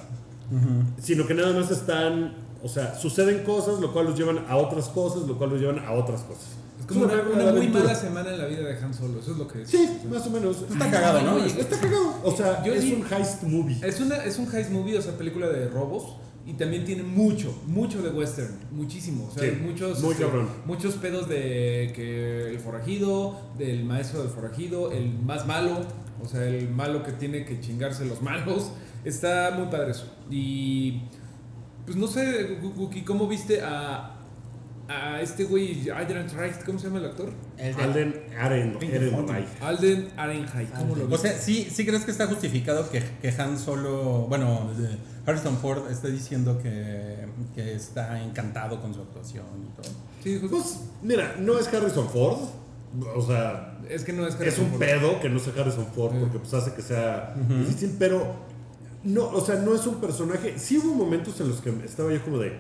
Sino 1.02 1.26
que 1.28 1.34
nada 1.34 1.54
más 1.54 1.70
están, 1.72 2.36
o 2.64 2.68
sea, 2.68 2.96
suceden 2.96 3.44
cosas, 3.44 3.80
lo 3.80 3.92
cual 3.94 4.06
los 4.06 4.18
llevan 4.18 4.46
a 4.48 4.58
otras 4.58 4.88
cosas, 4.90 5.24
lo 5.28 5.38
cual 5.38 5.52
los 5.52 5.60
llevan 5.62 5.80
a 5.80 5.92
otras 5.94 6.22
cosas. 6.22 6.46
Es 6.80 6.86
como 6.86 7.06
una, 7.06 7.14
una 7.22 7.44
de 7.46 7.54
muy 7.54 7.68
mala 7.70 7.94
semana 7.96 8.30
en 8.32 8.38
la 8.38 8.46
vida 8.46 8.62
de 8.64 8.78
Han 8.78 8.94
Solo, 8.94 9.20
eso 9.20 9.32
es 9.32 9.38
lo 9.38 9.48
que 9.48 9.64
es. 9.64 9.70
Sí, 9.70 9.90
más 10.10 10.26
o 10.28 10.30
menos. 10.30 10.58
Está 10.70 10.90
cagado, 10.92 11.22
¿no? 11.22 11.36
Oye, 11.36 11.48
Está 11.48 11.80
cagado. 11.80 12.14
O 12.24 12.32
sea, 12.32 12.64
Yo 12.64 12.74
es 12.74 12.82
di- 12.84 12.94
un 12.94 13.06
heist 13.12 13.44
movie. 13.44 13.78
Es, 13.84 14.00
una, 14.00 14.18
es 14.24 14.38
un 14.38 14.54
heist 14.56 14.70
movie, 14.72 14.98
o 14.98 15.02
sea, 15.02 15.18
película 15.18 15.48
de 15.48 15.68
robos. 15.70 16.16
Y 16.46 16.54
también 16.54 16.86
tiene 16.86 17.04
mucho, 17.04 17.54
mucho 17.66 18.02
de 18.02 18.10
western. 18.10 18.56
Muchísimo. 18.72 19.28
O 19.30 19.32
sea, 19.34 19.44
Sí, 19.44 19.50
hay 19.50 19.56
muchos, 19.62 20.00
muy 20.00 20.14
este, 20.14 20.26
muchos 20.66 20.94
pedos 20.96 21.28
de 21.28 21.92
que 21.94 22.52
el 22.52 22.60
forajido, 22.62 23.38
del 23.58 23.84
maestro 23.84 24.22
del 24.22 24.30
forajido, 24.30 24.94
el 24.94 25.12
más 25.20 25.46
malo. 25.46 25.82
O 26.24 26.28
sea, 26.28 26.46
el 26.46 26.70
malo 26.70 27.04
que 27.04 27.12
tiene 27.12 27.44
que 27.44 27.60
chingarse 27.60 28.06
los 28.06 28.22
malos. 28.22 28.70
Está 29.08 29.52
muy 29.58 29.68
padre 29.68 29.92
eso. 29.92 30.06
Y 30.30 31.04
pues 31.86 31.96
no 31.98 32.08
sé, 32.08 32.58
Guki, 32.62 33.02
¿cómo 33.04 33.28
viste 33.28 33.62
a, 33.62 34.14
a 34.90 35.22
este 35.22 35.46
güey, 35.46 35.90
Adrian 35.90 36.28
Reich, 36.30 36.64
¿cómo 36.66 36.78
se 36.80 36.88
llama 36.88 37.00
el 37.00 37.06
actor? 37.06 37.30
El 37.58 37.76
de- 37.76 37.84
Alden 37.84 38.22
Ehrenreich. 38.32 39.48
Alden 39.62 40.08
Ehrenreich, 40.18 40.70
¿cómo 40.78 40.96
lo 40.96 41.16
O 41.16 41.18
sea, 41.18 41.32
¿sí, 41.34 41.68
sí 41.72 41.86
crees 41.86 42.04
que 42.04 42.12
está 42.12 42.28
justificado 42.28 42.90
que, 42.90 43.02
que 43.22 43.30
Han 43.42 43.58
Solo, 43.58 44.26
bueno, 44.28 44.70
Harrison 45.26 45.58
Ford 45.58 45.90
esté 45.92 46.12
diciendo 46.12 46.60
que, 46.62 47.26
que 47.56 47.74
está 47.76 48.22
encantado 48.22 48.82
con 48.82 48.94
su 48.94 49.02
actuación 49.02 49.46
y 49.72 49.82
todo? 49.82 49.92
Sí, 50.24 50.40
Pues, 50.50 50.82
mira, 51.02 51.36
no 51.40 51.58
es 51.58 51.68
Harrison 51.74 52.10
Ford. 52.10 52.40
O 53.16 53.22
sea, 53.22 53.78
es 53.90 54.04
que 54.06 54.14
no 54.14 54.26
es 54.26 54.34
es 54.36 54.40
Harrison 54.42 54.66
un 54.66 54.72
Ford. 54.72 54.80
pedo 54.80 55.20
que 55.20 55.30
no 55.30 55.40
sea 55.40 55.54
Harrison 55.60 55.86
Ford 55.88 56.16
porque 56.20 56.40
pues 56.40 56.54
hace 56.54 56.74
que 56.74 56.82
sea 56.82 57.36
difícil, 57.50 57.96
pero 58.00 58.47
no, 59.08 59.30
o 59.30 59.40
sea, 59.40 59.56
no 59.56 59.74
es 59.74 59.88
un 59.88 59.96
personaje. 59.96 60.60
Sí 60.60 60.78
hubo 60.78 60.94
momentos 60.94 61.40
en 61.40 61.48
los 61.48 61.62
que 61.62 61.70
estaba 61.86 62.12
yo 62.12 62.22
como 62.24 62.40
de, 62.40 62.58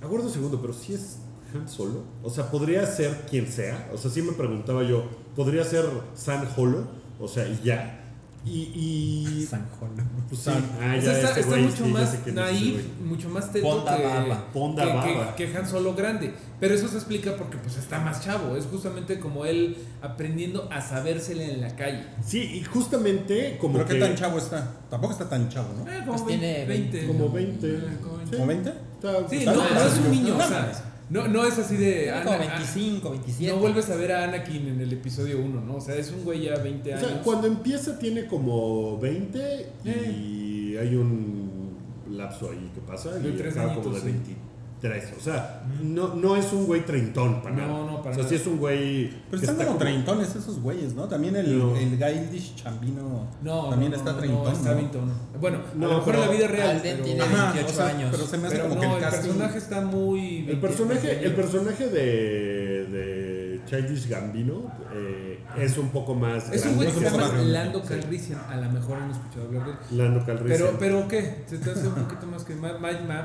aguardo 0.00 0.26
un 0.26 0.32
segundo, 0.32 0.58
pero 0.58 0.72
si 0.72 0.94
es 0.94 1.18
Han 1.54 1.68
Solo. 1.68 2.04
O 2.22 2.30
sea, 2.30 2.50
podría 2.50 2.86
ser 2.86 3.26
quien 3.28 3.46
sea. 3.46 3.90
O 3.92 3.98
sea, 3.98 4.10
sí 4.10 4.22
me 4.22 4.32
preguntaba 4.32 4.82
yo, 4.84 5.04
podría 5.36 5.64
ser 5.64 5.84
San 6.14 6.48
Holo. 6.56 6.86
O 7.20 7.28
sea, 7.28 7.46
y 7.46 7.60
ya. 7.62 8.01
Y, 8.44 8.58
y 8.74 9.46
San 9.50 9.68
Jolo. 9.70 9.92
pues 10.28 10.40
sí, 10.42 10.50
ah, 10.50 10.92
O 10.92 10.96
ya 10.96 11.00
sea, 11.02 11.12
está, 11.12 11.28
este 11.28 11.40
está 11.40 11.50
güey, 11.52 11.62
mucho 11.62 11.84
sí, 11.84 11.90
más 11.92 12.10
sé 12.10 12.18
quién 12.24 12.38
es 12.38 12.44
ese 12.44 12.52
naive, 12.54 12.72
güey. 12.72 13.08
mucho 13.08 13.28
más 13.28 13.52
teto 13.52 13.68
Ponda 13.68 13.96
que, 13.96 14.02
baba, 14.04 14.52
ponda 14.52 14.82
que, 14.84 14.90
que- 14.90 15.14
baba. 15.18 15.36
que 15.36 15.56
Han 15.56 15.68
Solo 15.68 15.94
grande. 15.94 16.34
Pero 16.58 16.74
eso 16.74 16.88
se 16.88 16.96
explica 16.96 17.36
porque 17.36 17.56
pues 17.58 17.76
está 17.76 18.00
más 18.00 18.20
chavo. 18.24 18.56
Es 18.56 18.66
justamente 18.66 19.18
como 19.20 19.44
él 19.44 19.76
aprendiendo 20.00 20.68
a 20.72 20.80
sabérsele 20.80 21.52
en 21.54 21.60
la 21.60 21.74
calle. 21.76 22.04
Sí, 22.24 22.38
y 22.40 22.64
justamente 22.64 23.58
como 23.60 23.74
¿Pero 23.74 23.86
que... 23.86 23.94
qué 23.94 24.00
tan 24.00 24.14
chavo 24.16 24.38
está? 24.38 24.72
Tampoco 24.90 25.12
está 25.12 25.28
tan 25.28 25.48
chavo, 25.48 25.68
¿no? 25.78 25.90
Eh, 25.92 25.98
como 26.06 26.12
Pues 26.24 26.26
20, 26.26 26.38
tiene 26.46 26.66
20. 26.66 27.06
Como 27.06 27.28
20. 27.30 27.66
Eh, 27.68 27.80
como 28.02 28.16
20. 28.18 28.36
¿Como 28.36 28.46
20? 28.48 28.70
Está- 28.70 29.28
Sí, 29.28 29.44
no, 29.44 29.54
no 29.54 29.80
es 29.84 29.98
un 29.98 30.10
niño. 30.10 30.36
No 30.36 30.44
o 30.44 30.48
sea. 30.48 30.88
No, 31.12 31.28
no 31.28 31.44
es 31.46 31.58
así 31.58 31.76
de. 31.76 32.02
Tiene 32.04 32.22
como 32.22 32.34
Ana- 32.36 32.46
25, 32.46 33.10
27. 33.10 33.52
No 33.54 33.60
vuelves 33.60 33.90
a 33.90 33.96
ver 33.96 34.12
a 34.12 34.24
Anakin 34.24 34.68
en 34.68 34.80
el 34.80 34.92
episodio 34.92 35.40
1, 35.40 35.60
¿no? 35.60 35.76
O 35.76 35.80
sea, 35.80 35.94
es 35.96 36.10
un 36.10 36.24
güey 36.24 36.42
ya 36.42 36.56
20 36.56 36.92
O 36.94 36.96
años. 36.96 37.08
sea, 37.08 37.22
cuando 37.22 37.46
empieza 37.46 37.98
tiene 37.98 38.26
como 38.26 38.98
20 38.98 39.66
y 39.84 40.76
hay 40.76 40.94
un 40.96 41.76
lapso 42.10 42.50
ahí 42.50 42.70
que 42.74 42.80
pasa 42.80 43.10
De 43.18 43.28
y 43.28 43.32
tres 43.32 43.54
como 43.54 43.66
de 43.66 43.72
añitos, 43.72 44.00
sí. 44.00 44.36
23. 44.82 45.14
O 45.16 45.20
sea, 45.20 45.62
no, 45.80 46.14
no 46.14 46.36
es 46.36 46.52
un 46.52 46.66
güey 46.66 46.84
treintón 46.84 47.40
para 47.42 47.54
No, 47.54 47.66
nada. 47.66 47.78
no, 47.92 48.02
para 48.02 48.10
O 48.10 48.14
sea, 48.14 48.24
nada. 48.24 48.28
sí 48.28 48.34
es 48.34 48.46
un 48.46 48.58
güey 48.58 49.10
Pero 49.30 49.40
están 49.40 49.54
está 49.54 49.66
como 49.66 49.78
treintones 49.78 50.34
esos 50.34 50.60
güeyes, 50.60 50.94
¿no? 50.94 51.08
También 51.08 51.36
el, 51.36 51.58
No. 51.58 51.76
el 51.76 51.96
Gaildish 51.96 52.56
Chambino 52.56 53.26
no, 53.42 53.68
también 53.70 53.92
no, 53.92 53.96
está 53.98 54.12
no, 54.12 54.18
treintón. 54.18 54.44
No, 54.44 54.50
está 54.52 54.68
¿no? 54.70 54.74
treintón. 54.74 55.12
Bueno, 55.40 55.58
No, 55.76 55.86
a 55.86 55.88
lo 55.90 55.98
mejor 55.98 56.14
en 56.14 56.20
pero 56.20 56.30
la 56.32 56.36
vida 56.38 56.48
real. 56.48 56.80
Pero, 56.82 57.04
tiene 57.04 57.20
Ajá, 57.22 57.52
28 57.52 57.66
o 57.66 57.76
sea, 57.76 57.86
años. 57.86 58.08
Pero 58.12 58.26
se 58.26 58.38
me 58.38 58.46
hace 58.48 58.56
pero 58.56 58.68
como 58.68 58.74
no, 58.74 58.80
que 58.80 58.86
el 58.88 58.94
el 58.94 59.00
casting... 59.02 59.22
personaje 59.28 59.58
está 59.58 59.80
muy. 59.82 60.50
El 60.50 60.60
personaje, 60.60 61.24
el 61.26 61.34
personaje 61.34 61.88
de, 61.88 62.86
de 62.86 63.60
Childish 63.66 64.08
Gambino 64.08 64.72
eh, 64.94 65.38
es 65.58 65.78
un 65.78 65.90
poco 65.90 66.14
más 66.14 66.50
Es 66.52 66.64
un 66.66 66.74
güey 66.76 66.88
que 66.88 66.94
se 66.98 67.04
llama. 67.10 67.28
Lando 67.42 67.82
Calrissian. 67.82 68.40
A 68.48 68.56
lo 68.56 68.70
mejor 68.70 68.98
han 68.98 69.10
escuchado 69.10 69.46
hablar 69.46 69.64
de 69.66 69.70
él. 69.72 69.76
Lando 69.98 70.26
Calrissian. 70.26 70.58
Pero, 70.78 70.78
pero 70.78 71.08
¿qué? 71.08 71.44
¿Se 71.46 71.58
te 71.58 71.70
hace 71.70 71.86
un 71.86 71.94
poquito 71.94 72.26
más 72.26 72.42
que 72.44 72.54
más- 72.56 72.80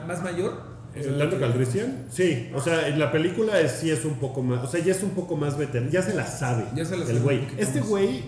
más 0.08 0.24
mayor? 0.24 0.77
Eh, 1.00 1.12
Lando 1.18 1.40
Calrissian, 1.40 2.06
sí, 2.12 2.50
o 2.54 2.62
sea, 2.62 2.88
en 2.88 3.00
la 3.00 3.12
película 3.12 3.60
es, 3.60 3.72
sí 3.74 3.90
es 3.92 4.06
un 4.06 4.16
poco 4.16 4.42
más, 4.42 4.64
o 4.64 4.68
sea, 4.68 4.80
ya 4.84 4.92
es 4.92 5.04
un 5.04 5.12
poco 5.12 5.36
más 5.36 5.58
veterano, 5.58 5.92
ya 5.92 6.02
se 6.02 6.14
la 6.14 6.26
sabe. 6.26 6.66
Ya 6.76 6.86
se 6.86 6.98
la 6.98 7.04
el 7.04 7.08
sabe 7.08 7.20
güey. 7.20 7.38
un 7.40 7.44
poquito 7.46 7.62
Este 7.62 7.80
güey, 7.82 8.24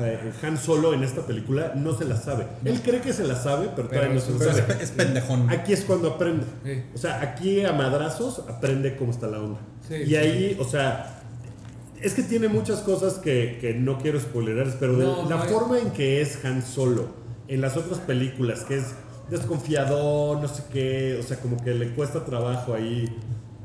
eh, 0.00 0.32
Han 0.42 0.58
Solo 0.58 0.94
en 0.94 1.02
esta 1.02 1.26
película 1.26 1.72
no 1.74 1.96
se 1.96 2.04
la 2.04 2.16
sabe. 2.16 2.46
Él 2.64 2.80
cree 2.82 3.00
que 3.00 3.12
se 3.12 3.24
la 3.24 3.36
sabe, 3.36 3.68
pero, 3.74 3.88
todavía 3.88 4.14
no 4.14 4.20
se 4.20 4.32
la 4.32 4.50
es, 4.50 4.56
sabe. 4.56 4.82
es 4.82 4.90
pendejón. 4.92 5.50
Aquí 5.50 5.72
es 5.72 5.82
cuando 5.82 6.10
aprende. 6.10 6.44
Sí. 6.64 6.82
O 6.94 6.98
sea, 6.98 7.20
aquí 7.20 7.64
a 7.64 7.72
madrazos 7.72 8.44
aprende 8.48 8.96
cómo 8.96 9.10
está 9.10 9.26
la 9.26 9.40
onda. 9.40 9.60
Sí, 9.86 9.94
y 9.94 10.06
sí. 10.06 10.16
ahí, 10.16 10.56
o 10.60 10.64
sea, 10.64 11.22
es 12.00 12.14
que 12.14 12.22
tiene 12.22 12.48
muchas 12.48 12.80
cosas 12.80 13.14
que, 13.14 13.58
que 13.60 13.74
no 13.74 13.98
quiero 13.98 14.20
spoilerar, 14.20 14.68
pero 14.78 14.96
de 14.96 15.04
la 15.28 15.36
no, 15.36 15.44
forma 15.44 15.78
en 15.78 15.90
que 15.90 16.20
es 16.20 16.44
Han 16.44 16.62
Solo 16.64 17.08
en 17.48 17.60
las 17.60 17.76
otras 17.76 17.98
películas, 18.00 18.60
que 18.60 18.76
es 18.76 18.94
desconfiado, 19.30 20.38
no 20.40 20.48
sé 20.48 20.62
qué, 20.72 21.18
o 21.20 21.22
sea, 21.22 21.38
como 21.40 21.62
que 21.62 21.74
le 21.74 21.90
cuesta 21.94 22.24
trabajo 22.24 22.74
ahí. 22.74 23.06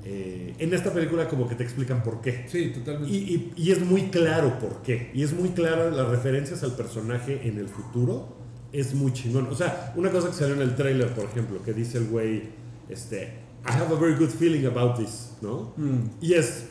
eh, 0.05 0.53
en 0.59 0.73
esta 0.73 0.91
película 0.91 1.29
como 1.29 1.47
que 1.47 1.55
te 1.55 1.63
explican 1.63 2.03
por 2.03 2.19
qué. 2.19 2.45
Sí, 2.49 2.71
totalmente. 2.75 3.09
Y, 3.15 3.17
y- 3.17 3.53
y 3.55 3.71
es 3.71 3.79
muy 3.79 4.03
claro 4.09 4.59
por 4.59 4.81
qué. 4.81 5.09
Y 5.13 5.23
es 5.23 5.31
muy 5.31 5.49
claro 5.49 5.89
las 5.91 6.09
referencias 6.09 6.61
al 6.63 6.75
personaje 6.75 7.47
en 7.47 7.57
el 7.57 7.69
futuro. 7.69 8.35
Es 8.73 8.93
muy 8.93 9.13
chingón. 9.13 9.47
O 9.49 9.55
sea, 9.55 9.93
una 9.95 10.11
cosa 10.11 10.27
que 10.27 10.33
salió 10.33 10.55
en 10.55 10.61
el 10.61 10.75
trailer, 10.75 11.07
por 11.13 11.23
ejemplo, 11.23 11.63
que 11.63 11.71
dice 11.73 11.99
el 11.99 12.07
güey, 12.07 12.43
este, 12.89 13.23
I 13.65 13.71
have 13.79 13.95
a 13.95 13.97
very 13.97 14.15
good 14.15 14.27
feeling 14.29 14.65
about 14.65 14.97
this, 14.97 15.31
¿no? 15.41 15.73
Mm. 15.77 16.09
Y 16.19 16.33
es 16.33 16.65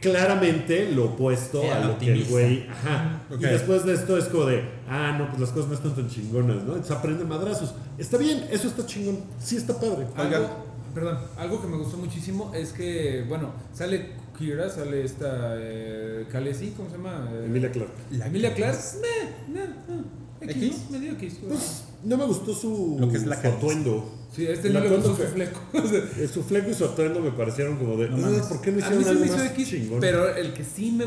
claramente 0.00 0.90
lo 0.92 1.06
opuesto 1.06 1.62
Sí, 1.62 1.68
a 1.68 1.80
lo 1.80 1.98
que 1.98 2.12
el 2.12 2.24
güey, 2.24 2.66
ajá. 2.68 3.22
Y 3.30 3.42
después 3.42 3.84
de 3.84 3.94
esto 3.94 4.16
es 4.16 4.26
como 4.26 4.46
de, 4.46 4.64
ah, 4.88 5.16
no, 5.18 5.28
pues 5.28 5.40
las 5.40 5.50
cosas 5.50 5.68
no 5.68 5.74
están 5.74 5.94
tan 5.94 6.08
chingonas, 6.08 6.56
¿no? 6.56 6.74
Entonces 6.74 6.90
aprende 6.90 7.24
madrazos. 7.24 7.74
Está 7.98 8.16
bien, 8.16 8.46
eso 8.50 8.68
está 8.68 8.86
chingón. 8.86 9.18
Sí 9.42 9.56
está 9.56 9.78
padre. 9.78 10.06
Algo, 10.16 10.48
perdón, 10.94 11.18
algo 11.36 11.60
que 11.60 11.68
me 11.68 11.76
gustó 11.76 11.96
muchísimo 11.96 12.52
es 12.54 12.72
que, 12.72 13.24
bueno, 13.28 13.52
sale 13.72 14.12
Kira, 14.38 14.68
sale 14.68 15.04
esta 15.04 15.54
eh, 15.58 16.26
Khaleesi, 16.30 16.70
¿cómo 16.76 16.90
se 16.90 16.96
llama? 16.96 17.30
Eh, 17.32 17.44
Emilia 17.46 17.70
Clarke. 17.70 17.92
La 18.12 18.26
Emilia. 18.26 18.50
Meh, 18.50 19.54
meh, 19.54 19.66
meh. 19.88 20.24
X, 20.40 20.56
¿X? 20.56 20.76
¿no? 20.90 20.98
medio 20.98 21.12
X. 21.12 21.38
Pues 21.46 21.84
no 22.02 22.16
me 22.16 22.24
gustó 22.24 22.52
su, 22.52 22.96
Lo 23.00 23.08
que 23.08 23.16
es 23.16 23.26
la 23.26 23.40
su 23.40 23.46
atuendo. 23.46 24.10
Sí, 24.34 24.46
a 24.46 24.50
este 24.50 24.68
El 24.68 24.74
no 24.74 24.80
le 24.80 24.88
gustó 24.88 25.16
su 25.16 25.22
fleco. 25.22 25.60
Su 26.32 26.42
fleco 26.42 26.70
y 26.70 26.74
su 26.74 26.84
atuendo 26.84 27.20
me 27.20 27.30
parecieron 27.30 27.76
como 27.76 27.96
de, 27.96 28.08
No 28.10 28.16
"Ah, 28.16 28.20
mames. 28.20 28.46
¿por 28.46 28.60
qué 28.60 28.72
no 28.72 28.76
a 28.78 28.80
hicieron 28.80 28.98
mí 28.98 29.04
se 29.04 29.10
algo 29.10 29.20
me 29.20 29.26
hizo 29.26 29.36
más 29.36 29.46
X, 29.52 29.68
chingón? 29.68 30.00
pero 30.00 30.34
el 30.34 30.52
que 30.54 30.64
sí 30.64 30.90
me 30.90 31.04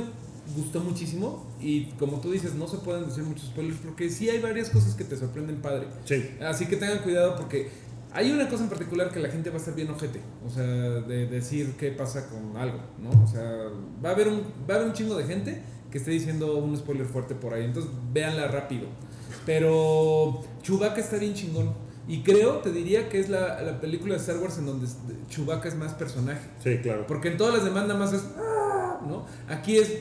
gustó 0.55 0.80
muchísimo, 0.80 1.45
y 1.59 1.86
como 1.99 2.21
tú 2.21 2.32
dices, 2.32 2.55
no 2.55 2.67
se 2.69 2.78
pueden 2.78 3.05
decir 3.05 3.23
muchos 3.23 3.47
spoilers, 3.47 3.80
porque 3.84 4.09
sí 4.09 4.30
hay 4.30 4.39
varias 4.39 4.69
cosas 4.69 4.95
que 4.95 5.03
te 5.03 5.17
sorprenden 5.17 5.57
padre. 5.57 5.88
Sí. 6.05 6.23
Así 6.41 6.67
que 6.67 6.78
tengan 6.78 6.99
cuidado 6.99 7.36
porque 7.36 7.67
hay 8.13 8.32
una 8.32 8.47
cosa 8.47 8.63
en 8.63 8.69
particular 8.69 9.11
que 9.11 9.19
la 9.19 9.30
gente 9.30 9.49
va 9.49 9.57
a 9.57 9.59
estar 9.59 9.75
bien 9.75 9.89
ojete. 9.89 10.21
O 10.45 10.49
sea, 10.49 10.63
de 10.63 11.25
decir 11.28 11.73
qué 11.78 11.91
pasa 11.91 12.30
con 12.30 12.55
algo, 12.55 12.80
¿no? 13.03 13.09
O 13.23 13.28
sea, 13.28 13.43
va 14.03 14.09
a 14.09 14.13
haber 14.13 14.30
un, 14.30 14.41
va 14.69 14.75
a 14.75 14.78
haber 14.78 14.88
un 14.88 14.93
chingo 14.93 15.15
de 15.17 15.25
gente 15.25 15.61
que 15.91 15.97
esté 15.97 16.11
diciendo 16.11 16.55
un 16.57 16.75
spoiler 16.78 17.05
fuerte 17.05 17.36
por 17.36 17.53
ahí. 17.53 17.65
Entonces, 17.65 17.91
véanla 18.13 18.47
rápido. 18.47 18.88
Pero 19.45 20.41
Chewbacca 20.61 21.01
está 21.01 21.17
bien 21.17 21.34
chingón. 21.34 21.73
Y 22.08 22.24
creo, 22.24 22.60
te 22.60 22.72
diría 22.72 23.10
que 23.10 23.20
es 23.20 23.28
la, 23.30 23.62
la 23.62 23.82
película 23.82 24.14
de 24.14 24.20
Star 24.22 24.38
Wars 24.38 24.58
en 24.58 24.66
donde 24.66 24.88
Chewbacca 25.30 25.68
es 25.68 25.76
más 25.76 25.93
personaje. 25.93 26.47
Sí, 26.64 26.78
claro. 26.78 27.05
Porque 27.05 27.28
en 27.30 27.38
todas 27.38 27.55
las 27.55 27.66
demás 27.66 27.86
nada 27.86 27.99
más 27.99 28.14
es... 28.14 28.24
¿no? 29.08 29.26
Aquí 29.47 29.78
es... 29.78 29.91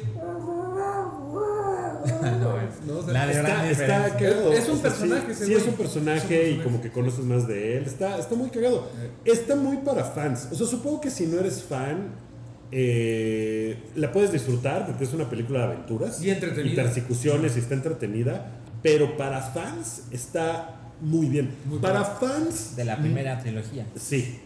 ¿no? 2.87 2.99
O 2.99 3.03
sea, 3.03 3.13
La 3.13 3.27
de 3.27 3.73
Está, 3.73 4.17
cagado. 4.17 4.53
Es 4.53 4.69
un 4.69 4.79
personaje 4.79 5.35
Sí, 5.35 5.53
es 5.53 5.67
un 5.67 5.75
personaje 5.75 6.51
Es 6.51 6.55
un 6.55 6.61
y 6.61 6.63
como 6.63 6.81
que 6.81 6.93
conoces 6.93 7.25
más 7.25 7.49
de 7.49 7.79
él. 7.79 7.85
Está, 7.85 8.19
está 8.19 8.35
muy 8.35 8.51
cagado. 8.51 8.89
Eh. 9.01 9.11
Está 9.33 9.57
muy 9.57 9.79
para 9.79 10.05
fans. 10.05 10.49
O 10.53 10.55
sea, 10.55 10.67
supongo 10.67 11.01
que 11.01 11.11
si 11.11 11.27
no 11.27 11.41
eres 11.41 11.63
fan, 11.63 12.13
eh, 12.71 13.83
la 13.97 14.13
puedes 14.13 14.33
disfrutar 14.33 14.87
porque 14.87 15.05
es 15.05 15.13
una 15.13 15.29
película 15.29 15.61
de 15.61 15.65
aventuras 15.67 16.23
Y 16.23 16.31
entretenida. 16.31 16.73
y 16.73 16.77
persecuciones 16.77 17.57
y 17.57 17.61
está 17.61 17.75
entretenida, 17.75 18.61
pero 18.83 19.17
para 19.17 19.41
fans 19.41 20.03
está 20.11 20.86
muy 21.01 21.27
bien. 21.27 21.55
Muy 21.67 21.79
para 21.79 22.05
fans 22.05 22.77
De 22.77 22.85
la 22.85 22.99
primera 22.99 23.39
trilogía. 23.41 23.87
Sí. 23.97 24.41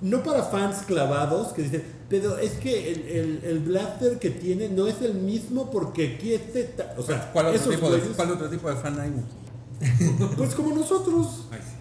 No 0.00 0.22
para 0.22 0.42
fans 0.44 0.78
clavados 0.86 1.48
que 1.52 1.62
dicen, 1.62 1.84
pero 2.08 2.38
es 2.38 2.52
que 2.52 2.92
el, 2.92 3.00
el, 3.08 3.40
el 3.44 3.58
blaster 3.60 4.18
que 4.18 4.30
tiene 4.30 4.68
no 4.68 4.86
es 4.86 5.02
el 5.02 5.14
mismo 5.14 5.70
porque 5.70 6.14
aquí 6.14 6.32
este... 6.32 6.64
ta-". 6.64 6.94
O 6.96 7.02
sea, 7.02 7.30
¿Cuál 7.32 7.46
otro, 7.46 7.70
tipo 7.70 7.90
de, 7.90 8.00
cuál 8.00 8.30
otro 8.30 8.48
tipo 8.48 8.70
de 8.70 8.76
fan 8.76 8.98
hay? 8.98 9.12
Pues 10.36 10.54
como 10.54 10.74
nosotros. 10.74 11.46
Ay, 11.50 11.60
sí. 11.62 11.79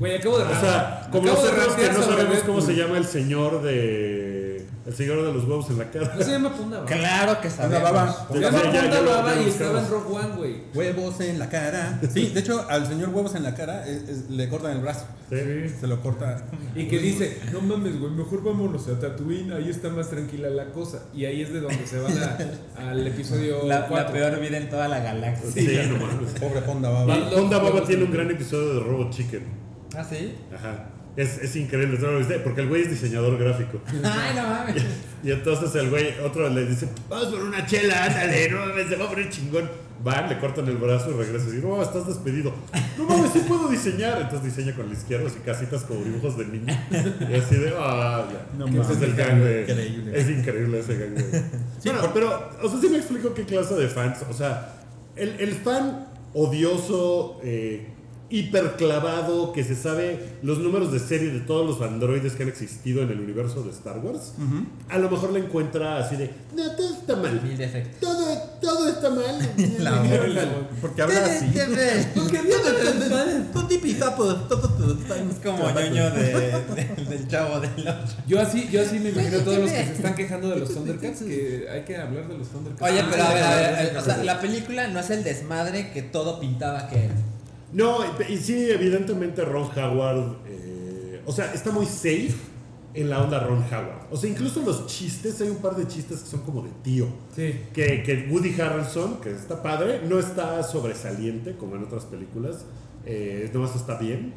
Güey, 0.00 0.16
acabo 0.16 0.38
de 0.38 0.44
O 0.44 0.60
sea, 0.60 1.08
como 1.12 1.30
acabo 1.30 1.44
de 1.46 1.52
nosotros 1.52 1.74
que 1.76 1.86
no 1.92 2.02
sabemos 2.02 2.18
Deadpool. 2.32 2.46
cómo 2.46 2.60
se 2.62 2.74
llama 2.74 2.98
el 2.98 3.04
señor 3.06 3.62
de... 3.62 4.66
El 4.86 4.94
señor 4.96 5.24
de 5.24 5.32
los 5.34 5.44
huevos 5.44 5.68
en 5.68 5.78
la 5.78 5.90
cara. 5.90 6.14
No 6.18 6.24
se 6.24 6.30
llama 6.32 6.52
Punda 6.56 6.78
Baba. 6.78 6.86
Claro 6.90 7.40
que 7.42 7.50
sabemos. 7.50 7.82
baba. 7.82 8.26
Se 8.32 8.40
llama 8.40 8.62
Punda 8.62 9.00
Baba 9.02 9.34
y 9.36 9.48
estaba 9.48 9.78
en. 9.80 9.88
Rogue 9.90 10.16
One, 10.16 10.36
güey. 10.38 10.54
Huevos 10.74 11.20
en 11.20 11.38
la 11.38 11.48
cara. 11.50 12.00
Sí, 12.12 12.28
de 12.30 12.40
hecho, 12.40 12.64
al 12.68 12.86
señor 12.88 13.10
huevos 13.10 13.34
en 13.34 13.42
la 13.42 13.54
cara 13.54 13.86
es- 13.86 14.08
es- 14.08 14.30
le 14.30 14.48
cortan 14.48 14.72
el 14.72 14.78
brazo. 14.80 15.04
Sí. 15.28 15.36
Se 15.78 15.86
lo 15.86 16.00
corta. 16.00 16.44
Y 16.74 16.86
que 16.88 16.98
dice, 16.98 17.38
no 17.52 17.60
mames, 17.60 18.00
güey, 18.00 18.10
mejor 18.10 18.42
vámonos 18.42 18.88
a 18.88 18.98
Tatooine, 18.98 19.52
ahí 19.52 19.68
está 19.68 19.90
más 19.90 20.08
tranquila 20.08 20.48
la 20.48 20.72
cosa. 20.72 21.02
Y 21.14 21.26
ahí 21.26 21.42
es 21.42 21.52
de 21.52 21.60
donde 21.60 21.86
se 21.86 22.00
van 22.00 22.12
a- 22.18 22.38
al 22.90 23.06
episodio 23.06 23.58
La, 23.66 23.80
la 23.80 23.86
4. 23.86 24.12
peor 24.14 24.40
vida 24.40 24.56
en 24.56 24.70
toda 24.70 24.88
la 24.88 25.00
galaxia. 25.00 25.50
Sí, 25.52 25.78
no 25.88 26.04
mames. 26.06 26.30
Pobre 26.40 26.62
Ponda 26.62 26.88
Baba. 26.88 27.16
Y 27.16 27.34
Honda 27.34 27.58
Baba 27.58 27.84
tiene 27.84 28.04
un 28.04 28.12
gran 28.12 28.30
episodio 28.30 28.74
de 28.74 28.80
Robot 28.80 29.10
Chicken. 29.10 29.69
¿Ah, 29.96 30.04
sí? 30.04 30.34
Ajá. 30.54 30.88
Es, 31.16 31.38
es 31.38 31.56
increíble, 31.56 31.98
¿no 31.98 32.12
lo 32.12 32.18
viste? 32.18 32.38
Porque 32.38 32.60
el 32.60 32.68
güey 32.68 32.82
es 32.82 32.90
diseñador 32.90 33.36
gráfico. 33.36 33.80
Ay, 34.04 34.34
no 34.36 34.42
mames. 34.42 34.82
Y 35.22 35.32
entonces 35.32 35.74
el 35.74 35.90
güey, 35.90 36.14
otro 36.24 36.48
le 36.48 36.64
dice, 36.64 36.88
vamos 37.08 37.26
por 37.26 37.42
una 37.42 37.66
chela, 37.66 38.04
ándale, 38.04 38.48
no 38.48 38.66
mames, 38.66 38.88
se 38.88 38.96
va 38.96 39.06
a 39.06 39.08
poner 39.08 39.28
chingón. 39.28 39.68
Van, 40.02 40.30
le 40.30 40.38
cortan 40.38 40.66
el 40.66 40.78
brazo 40.78 41.10
y 41.10 41.14
regresa 41.14 41.48
y 41.48 41.56
dice, 41.56 41.66
no, 41.66 41.82
estás 41.82 42.06
despedido. 42.06 42.54
No 42.96 43.04
mames, 43.04 43.32
sí 43.32 43.40
puedo 43.46 43.68
diseñar. 43.68 44.18
Entonces 44.22 44.56
diseña 44.56 44.74
con 44.74 44.88
la 44.88 44.94
izquierda 44.94 45.26
así 45.26 45.40
casitas 45.40 45.82
como 45.82 46.02
dibujos 46.02 46.38
de 46.38 46.46
niño. 46.46 46.74
Y 47.28 47.34
así 47.34 47.56
de, 47.56 47.74
ah, 47.76 48.24
ya. 48.32 48.56
No 48.56 48.66
ese 48.66 48.80
es 48.80 48.88
mames, 48.88 49.02
el 49.02 49.14
gang 49.14 49.40
de... 49.40 49.60
increíble. 49.62 50.18
Es 50.18 50.30
increíble 50.30 50.78
ese 50.78 50.96
gang 50.96 51.10
de... 51.10 51.42
bueno, 51.84 52.10
pero, 52.14 52.50
o 52.62 52.70
sea, 52.70 52.80
sí 52.80 52.88
me 52.88 52.96
explico 52.96 53.34
qué 53.34 53.44
clase 53.44 53.74
de 53.74 53.88
fans. 53.88 54.20
O 54.30 54.32
sea, 54.32 54.74
el, 55.16 55.38
el 55.38 55.52
fan 55.56 56.06
odioso, 56.32 57.40
eh, 57.44 57.88
hiperclavado, 58.30 59.52
que 59.52 59.64
se 59.64 59.74
sabe 59.74 60.18
los 60.42 60.58
números 60.58 60.92
de 60.92 60.98
serie 61.00 61.30
de 61.30 61.40
todos 61.40 61.66
los 61.66 61.80
androides 61.86 62.32
que 62.34 62.44
han 62.44 62.48
existido 62.48 63.02
en 63.02 63.10
el 63.10 63.20
universo 63.20 63.62
de 63.62 63.70
Star 63.70 63.98
Wars, 63.98 64.32
a 64.88 64.98
lo 64.98 65.10
mejor 65.10 65.32
le 65.32 65.40
encuentra 65.40 65.98
así 65.98 66.16
de, 66.16 66.30
no, 66.56 66.70
todo 66.76 66.94
está 66.94 67.16
mal. 67.16 67.40
Mil. 67.42 67.58
Todo, 68.00 68.36
todo 68.60 68.88
está 68.88 69.10
mal. 69.10 69.38
La 69.78 69.90
voz. 70.00 70.08
Porque 70.80 71.02
habla 71.02 71.24
así. 71.24 71.46
Tú 73.52 73.62
tipizapo, 73.66 74.30
Es 74.30 75.36
como 75.44 75.70
ñoño 75.70 76.10
de, 76.10 76.22
de- 76.22 77.04
del 77.08 77.28
chavo 77.28 77.60
del 77.60 77.70
ocho. 77.80 78.16
Yo 78.26 78.40
así, 78.40 78.68
yo 78.70 78.82
así 78.82 78.98
me 78.98 79.10
imagino 79.10 79.38
a 79.38 79.44
todos 79.44 79.58
los 79.58 79.70
que 79.70 79.84
se 79.84 79.92
están 79.92 80.14
quejando 80.14 80.48
de 80.50 80.56
los 80.56 80.68
Thundercats, 80.74 81.22
que 81.22 81.66
hay 81.70 81.82
que 81.82 81.96
hablar 81.96 82.28
de 82.28 82.38
los 82.38 82.48
Thundercats. 82.48 82.82
Oye, 82.90 83.00
Ah, 83.00 83.08
pero 83.10 83.22
a 83.24 83.32
ver, 83.34 83.42
a 83.42 83.54
ver, 83.56 83.64
a 83.74 83.82
ver, 83.82 83.96
o 83.96 84.02
sea, 84.02 84.16
la 84.18 84.40
película 84.40 84.86
no 84.88 85.00
es 85.00 85.10
el 85.10 85.24
desmadre 85.24 85.90
que 85.92 86.02
todo 86.02 86.38
pintaba 86.40 86.88
que 86.88 87.04
era. 87.06 87.14
No, 87.72 87.98
y 88.28 88.36
sí, 88.36 88.70
evidentemente 88.70 89.44
Ron 89.44 89.68
Howard, 89.76 90.36
eh, 90.46 91.22
o 91.24 91.32
sea, 91.32 91.52
está 91.54 91.70
muy 91.70 91.86
safe 91.86 92.34
en 92.94 93.08
la 93.08 93.22
onda 93.22 93.38
Ron 93.40 93.62
Howard. 93.62 94.08
O 94.10 94.16
sea, 94.16 94.28
incluso 94.28 94.62
los 94.62 94.86
chistes, 94.86 95.40
hay 95.40 95.48
un 95.48 95.58
par 95.58 95.76
de 95.76 95.86
chistes 95.86 96.20
que 96.20 96.28
son 96.28 96.40
como 96.40 96.62
de 96.62 96.70
tío. 96.82 97.06
Sí. 97.34 97.54
Que, 97.72 98.02
que 98.02 98.28
Woody 98.30 98.60
Harrelson, 98.60 99.20
que 99.20 99.30
está 99.30 99.62
padre, 99.62 100.02
no 100.08 100.18
está 100.18 100.62
sobresaliente 100.62 101.56
como 101.56 101.76
en 101.76 101.84
otras 101.84 102.04
películas. 102.04 102.64
Eh, 103.06 103.50
nomás 103.54 103.76
está 103.76 103.96
bien. 103.98 104.34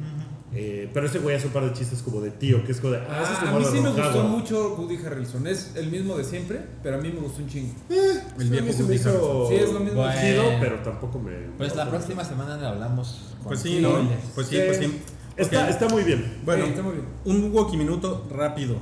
Eh, 0.56 0.88
pero 0.94 1.06
ese 1.06 1.18
güey 1.18 1.34
hace 1.34 1.48
un 1.48 1.52
par 1.52 1.64
de 1.64 1.72
chistes 1.72 2.00
como 2.02 2.20
de 2.20 2.30
tío, 2.30 2.64
que 2.64 2.72
es 2.72 2.80
como 2.80 2.92
de. 2.92 3.00
Ah, 3.00 3.24
Ah, 3.24 3.50
a 3.50 3.58
mí 3.58 3.64
sí 3.64 3.80
me 3.80 3.90
gustó 3.90 4.22
mucho 4.24 4.76
Woody 4.76 4.96
Harrelson. 5.04 5.46
Es 5.48 5.72
el 5.74 5.90
mismo 5.90 6.16
de 6.16 6.24
siempre, 6.24 6.60
pero 6.82 6.96
a 6.96 7.00
mí 7.00 7.10
me 7.10 7.20
gustó 7.20 7.42
un 7.42 7.48
chingo. 7.48 7.74
Eh, 7.90 8.20
El 8.38 8.46
a 8.46 8.50
viejo 8.50 8.66
mí 8.66 8.72
se 8.72 8.78
me 8.78 8.84
Woody 8.84 8.94
hizo 8.94 9.08
Harrelson. 9.10 9.48
Sí, 9.48 9.54
es 9.56 9.72
lo 9.72 9.80
mismo. 9.80 10.00
Bueno. 10.02 10.20
chido, 10.20 10.44
pero 10.60 10.78
tampoco 10.80 11.18
me. 11.18 11.32
Pues 11.58 11.74
la 11.74 11.90
próxima 11.90 12.24
semana 12.24 12.56
le 12.56 12.66
hablamos. 12.66 13.20
con 13.38 13.48
Pues 13.48 13.60
sí, 13.60 13.80
¿no? 13.80 13.90
Pues 14.34 14.46
sí, 14.46 14.56
Sí. 14.56 14.62
pues 14.66 14.78
sí. 14.78 15.00
Está, 15.36 15.68
está 15.68 15.88
muy 15.88 16.04
bien. 16.04 16.40
Bueno, 16.44 16.64
Sí, 16.64 16.70
está 16.70 16.82
muy 16.82 16.92
bien. 16.92 17.06
un 17.24 17.52
Wookie 17.52 17.76
minuto 17.76 18.24
rápido. 18.30 18.76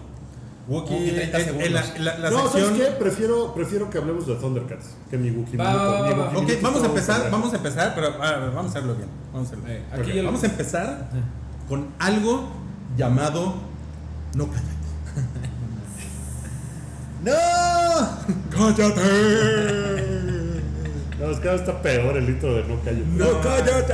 Wookie, 0.68 0.92
Wookie, 0.94 1.10
30 1.10 1.40
en- 1.40 1.60
en 1.62 1.72
la, 1.74 1.82
segundos. 1.82 2.04
la- 2.04 2.18
la 2.18 2.30
no, 2.30 2.42
sección. 2.42 2.76
¿sabes 2.76 2.88
qué? 2.90 2.94
Prefiero, 2.96 3.52
prefiero 3.54 3.90
que 3.90 3.98
hablemos 3.98 4.26
de 4.28 4.34
Thundercats 4.36 4.90
que 5.10 5.18
mi 5.18 5.30
Wookiee 5.30 5.56
Va, 5.56 5.64
minuto. 5.70 5.84
va, 5.84 6.00
va, 6.02 6.06
Mi 6.06 6.12
va. 6.14 6.18
Wookiee 6.26 6.38
Ok, 6.42 6.46
minuto 6.48 6.62
vamos 6.68 6.82
a 6.82 6.86
empezar, 6.86 7.30
vamos 7.32 7.52
a 7.52 7.56
empezar, 7.56 7.92
pero 7.96 8.22
a 8.22 8.36
ver, 8.38 8.50
vamos 8.50 8.66
a 8.66 8.78
hacerlo 8.78 8.94
bien. 8.94 9.08
Vamos 9.32 9.48
a 9.48 9.52
hacerlo 9.54 9.68
Eh, 9.68 9.82
aquí 9.90 10.20
Vamos 10.20 10.42
a 10.42 10.46
empezar 10.46 11.10
con 11.68 11.88
algo 11.98 12.48
llamado 12.96 13.54
No 14.34 14.48
cállate. 14.48 14.72
¡No! 17.24 17.32
¡Cállate! 18.50 19.02
No, 21.20 21.30
es 21.30 21.38
que 21.38 21.48
ahora 21.48 21.60
está 21.60 21.80
peor 21.82 22.16
el 22.16 22.26
litro 22.26 22.54
de 22.56 22.64
no 22.64 22.80
calles. 22.82 23.06
¡No 23.06 23.40
cállate! 23.40 23.92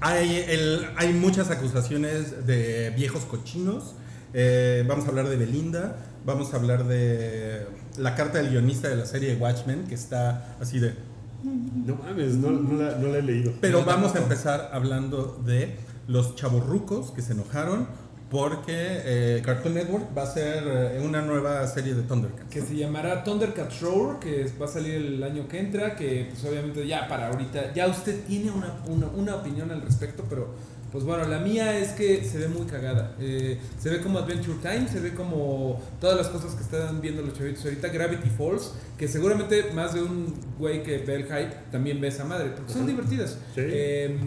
Hay, 0.00 0.44
el- 0.48 0.86
hay 0.96 1.12
muchas 1.12 1.50
acusaciones 1.50 2.46
de 2.46 2.90
viejos 2.96 3.24
cochinos. 3.24 3.94
Eh, 4.34 4.84
vamos 4.88 5.04
a 5.04 5.08
hablar 5.08 5.28
de 5.28 5.36
Belinda. 5.36 5.96
Vamos 6.24 6.54
a 6.54 6.56
hablar 6.56 6.84
de 6.86 7.66
la 7.98 8.14
carta 8.14 8.38
del 8.38 8.50
guionista 8.50 8.88
de 8.88 8.96
la 8.96 9.06
serie 9.06 9.36
Watchmen, 9.36 9.84
que 9.86 9.94
está 9.94 10.56
así 10.60 10.78
de... 10.78 10.94
No 11.42 11.96
mames, 11.96 12.34
no, 12.36 12.50
no 12.50 12.82
la, 12.82 12.96
no 12.98 13.08
la 13.08 13.18
he 13.18 13.22
leído. 13.22 13.52
Pero 13.60 13.80
No, 13.80 13.84
vamos 13.86 14.14
a 14.14 14.18
empezar 14.18 14.70
hablando 14.72 15.40
de 15.44 15.76
los 16.06 16.36
chavorrucos 16.36 17.10
que 17.10 17.22
se 17.22 17.32
enojaron 17.32 17.86
porque 18.32 18.72
eh, 18.74 19.42
Cartoon 19.44 19.74
Network 19.74 20.16
va 20.16 20.22
a 20.22 20.24
hacer 20.24 20.64
eh, 20.66 21.02
una 21.04 21.20
nueva 21.20 21.66
serie 21.66 21.94
de 21.94 22.02
Thundercats. 22.02 22.48
Que 22.48 22.62
se 22.62 22.76
llamará 22.76 23.22
Thundercat 23.24 23.70
Roar, 23.82 24.18
que 24.20 24.50
va 24.58 24.64
a 24.64 24.68
salir 24.68 24.94
el 24.94 25.22
año 25.22 25.46
que 25.46 25.58
entra, 25.60 25.94
que 25.94 26.28
pues 26.30 26.42
obviamente 26.44 26.86
ya 26.86 27.06
para 27.08 27.28
ahorita, 27.28 27.74
ya 27.74 27.88
usted 27.88 28.24
tiene 28.24 28.50
una, 28.50 28.72
una, 28.88 29.06
una 29.08 29.34
opinión 29.36 29.70
al 29.70 29.82
respecto, 29.82 30.24
pero 30.30 30.54
pues 30.92 31.04
bueno, 31.04 31.26
la 31.26 31.38
mía 31.38 31.78
es 31.78 31.92
que 31.92 32.22
se 32.24 32.36
ve 32.38 32.48
muy 32.48 32.66
cagada. 32.66 33.16
Eh, 33.18 33.58
se 33.80 33.88
ve 33.90 34.00
como 34.00 34.18
Adventure 34.18 34.58
Time, 34.62 34.86
se 34.88 35.00
ve 35.00 35.14
como 35.14 35.80
todas 36.00 36.16
las 36.18 36.28
cosas 36.28 36.54
que 36.54 36.62
están 36.62 37.00
viendo 37.00 37.22
los 37.22 37.32
chavitos 37.36 37.64
ahorita, 37.64 37.88
Gravity 37.88 38.28
Falls, 38.28 38.72
que 38.98 39.08
seguramente 39.08 39.72
más 39.74 39.94
de 39.94 40.02
un 40.02 40.34
güey 40.58 40.82
que 40.82 40.98
ve 40.98 41.14
el 41.16 41.24
hype 41.24 41.54
también 41.70 42.00
ve 42.00 42.08
esa 42.08 42.24
madre, 42.24 42.50
porque 42.54 42.72
son 42.72 42.86
divertidas. 42.86 43.38
Sí. 43.54 43.62
Eh, 43.64 44.18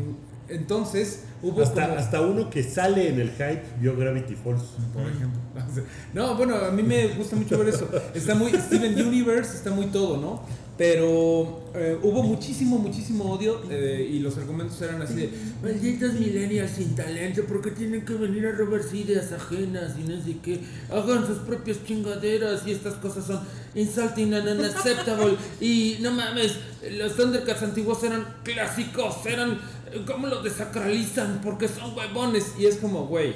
entonces, 0.47 1.24
hubo 1.41 1.61
Hasta, 1.63 1.88
como- 1.88 1.99
hasta 1.99 2.22
uno 2.22 2.49
que 2.51 2.61
sale 2.63 3.09
en 3.09 3.20
el 3.20 3.32
hype 3.32 3.63
vio 3.80 3.95
Gravity 3.97 4.36
Falls. 4.36 4.61
por 4.93 5.03
ejemplo. 5.03 5.39
No, 6.13 6.36
bueno, 6.36 6.55
a 6.55 6.72
mí 6.72 6.84
me 6.84 7.07
gusta 7.09 7.36
mucho 7.36 7.57
ver 7.57 7.70
eso. 7.70 7.88
Está 8.13 8.36
muy 8.36 8.51
Steven 8.53 8.93
Universe, 9.07 9.55
está 9.55 9.72
muy 9.72 9.88
todo, 9.88 10.18
¿no? 10.18 10.41
Pero 10.78 11.63
eh, 11.73 11.97
hubo 12.03 12.21
muchísimo, 12.21 12.78
muchísimo 12.78 13.32
odio 13.32 13.61
eh, 13.69 14.09
y 14.11 14.19
los 14.19 14.38
argumentos 14.38 14.82
eran 14.82 15.01
así 15.01 15.13
de 15.13 15.30
malditos 15.63 16.13
millennials 16.15 16.71
sin 16.71 16.95
talento, 16.95 17.43
porque 17.47 17.71
tienen 17.71 18.03
que 18.03 18.13
venir 18.15 18.45
a 18.47 18.51
robarse 18.51 18.97
ideas 18.97 19.32
ajenas 19.32 19.93
y 19.97 20.03
no 20.03 20.21
sé 20.21 20.36
qué? 20.43 20.59
Hagan 20.91 21.26
sus 21.26 21.38
propias 21.39 21.78
chingaderas 21.86 22.67
y 22.67 22.71
estas 22.71 22.95
cosas 22.95 23.26
son 23.26 23.39
insulting 23.73 24.34
and 24.34 24.49
unacceptable 24.49 25.38
y 25.61 25.97
no 26.01 26.11
mames, 26.11 26.57
los 26.91 27.15
Thundercats 27.15 27.63
antiguos 27.63 28.03
eran 28.03 28.26
clásicos, 28.43 29.26
eran 29.26 29.57
¿cómo 30.05 30.28
los 30.28 30.43
desacralizan? 30.43 31.39
Porque 31.41 31.67
son 31.67 31.95
huevones 31.95 32.53
y 32.59 32.65
es 32.65 32.78
como, 32.78 33.07
güey, 33.07 33.34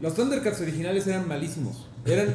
los 0.00 0.14
Thundercats 0.14 0.60
originales 0.60 1.06
eran 1.06 1.28
malísimos. 1.28 1.86
Eran. 2.04 2.34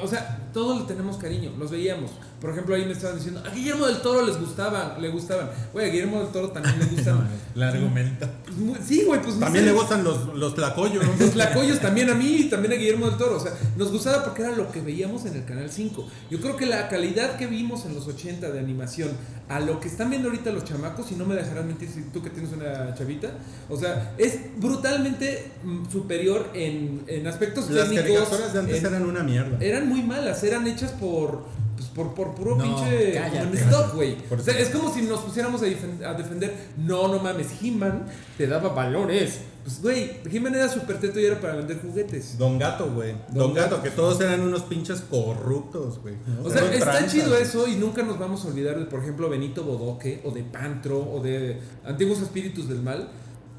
O 0.00 0.06
sea, 0.06 0.50
todos 0.52 0.82
le 0.82 0.86
tenemos 0.86 1.16
cariño, 1.16 1.52
los 1.58 1.70
veíamos. 1.70 2.10
Por 2.42 2.50
ejemplo, 2.50 2.74
ahí 2.74 2.84
me 2.84 2.92
estaban 2.92 3.16
diciendo, 3.16 3.40
a 3.46 3.50
Guillermo 3.54 3.86
del 3.86 4.02
Toro 4.02 4.26
les 4.26 4.36
gustaban, 4.36 5.00
le 5.00 5.08
gustaban. 5.10 5.48
Güey, 5.72 5.88
a 5.88 5.92
Guillermo 5.92 6.18
del 6.20 6.28
Toro 6.32 6.50
también 6.50 6.76
le 6.80 6.86
gustaban. 6.86 7.28
El 7.54 7.62
argumento. 7.62 8.26
Pues 8.68 8.80
sí, 8.86 9.04
güey, 9.06 9.22
pues 9.22 9.34
no 9.36 9.40
También 9.44 9.64
sé. 9.64 9.70
le 9.70 9.76
gustan 9.78 10.02
los, 10.02 10.34
los 10.34 10.54
tlacoyos. 10.54 11.04
Los 11.20 11.36
lacoyos 11.36 11.78
también 11.78 12.10
a 12.10 12.14
mí 12.14 12.26
y 12.40 12.44
también 12.50 12.72
a 12.72 12.76
Guillermo 12.76 13.06
del 13.08 13.16
Toro. 13.16 13.36
O 13.36 13.40
sea, 13.40 13.52
nos 13.76 13.92
gustaba 13.92 14.24
porque 14.24 14.42
era 14.42 14.50
lo 14.56 14.72
que 14.72 14.80
veíamos 14.80 15.24
en 15.24 15.36
el 15.36 15.44
Canal 15.44 15.70
5. 15.70 16.04
Yo 16.30 16.40
creo 16.40 16.56
que 16.56 16.66
la 16.66 16.88
calidad 16.88 17.36
que 17.36 17.46
vimos 17.46 17.84
en 17.86 17.94
los 17.94 18.06
80 18.08 18.50
de 18.50 18.58
animación 18.58 19.10
a 19.48 19.60
lo 19.60 19.78
que 19.80 19.86
están 19.88 20.10
viendo 20.10 20.28
ahorita 20.28 20.50
los 20.50 20.64
chamacos, 20.64 21.12
y 21.12 21.14
no 21.14 21.24
me 21.26 21.34
dejarás 21.34 21.64
mentir 21.66 21.88
si 21.90 22.00
tú 22.04 22.22
que 22.22 22.30
tienes 22.30 22.52
una 22.52 22.94
chavita, 22.94 23.32
o 23.68 23.76
sea, 23.78 24.14
es 24.16 24.38
brutalmente 24.56 25.50
mm, 25.62 25.90
superior 25.92 26.48
en, 26.54 27.02
en 27.06 27.26
aspectos 27.26 27.68
Las 27.70 27.88
técnicos. 27.90 28.28
caricaturas 28.28 28.52
de 28.54 28.58
antes 28.60 28.78
en- 28.78 28.86
eran 28.86 29.02
una 29.06 29.22
mierda. 29.22 29.58
eran 29.60 29.88
muy 29.88 30.02
malas, 30.02 30.42
eran 30.42 30.66
hechas 30.66 30.92
por 30.92 31.44
pues 31.82 32.06
por, 32.06 32.14
por 32.14 32.34
puro 32.34 32.56
No, 32.56 32.64
pinche 32.64 33.12
cállate. 33.14 33.56
stock, 33.58 33.94
güey. 33.94 34.16
O 34.30 34.38
sea, 34.38 34.58
es 34.58 34.68
como 34.70 34.92
si 34.92 35.02
nos 35.02 35.20
pusiéramos 35.20 35.62
a, 35.62 35.66
defen- 35.66 36.04
a 36.04 36.14
defender, 36.14 36.54
no, 36.76 37.08
no 37.08 37.18
mames, 37.18 37.48
He-Man 37.62 38.06
te 38.38 38.46
daba 38.46 38.70
valores 38.70 39.40
Pues, 39.64 39.80
güey, 39.82 40.10
He-Man 40.30 40.54
era 40.54 40.68
súper 40.68 40.98
teto 40.98 41.20
y 41.20 41.24
era 41.24 41.40
para 41.40 41.54
vender 41.56 41.80
juguetes. 41.80 42.36
Don 42.38 42.58
Gato, 42.58 42.90
güey. 42.92 43.12
Don 43.28 43.34
Don, 43.48 43.54
Gato. 43.54 43.76
Gato, 43.76 43.82
que 43.82 43.90
todos 43.90 44.20
eran 44.20 44.40
unos 44.40 44.62
pinches 44.62 45.00
corruptos, 45.02 46.00
güey. 46.00 46.14
O 46.42 46.50
sea, 46.50 46.64
está 46.72 46.90
tranzas. 46.92 47.12
chido 47.12 47.36
eso 47.36 47.68
y 47.68 47.76
nunca 47.76 48.02
nos 48.02 48.18
vamos 48.18 48.44
a 48.44 48.48
olvidar 48.48 48.78
de, 48.78 48.86
por 48.86 49.00
ejemplo, 49.00 49.28
Benito 49.28 49.62
Bodoque 49.62 50.20
o 50.24 50.30
de 50.30 50.42
Pantro 50.42 50.98
o 50.98 51.20
de 51.22 51.60
Antiguos 51.84 52.20
Espíritus 52.20 52.68
del 52.68 52.82
Mal. 52.82 53.08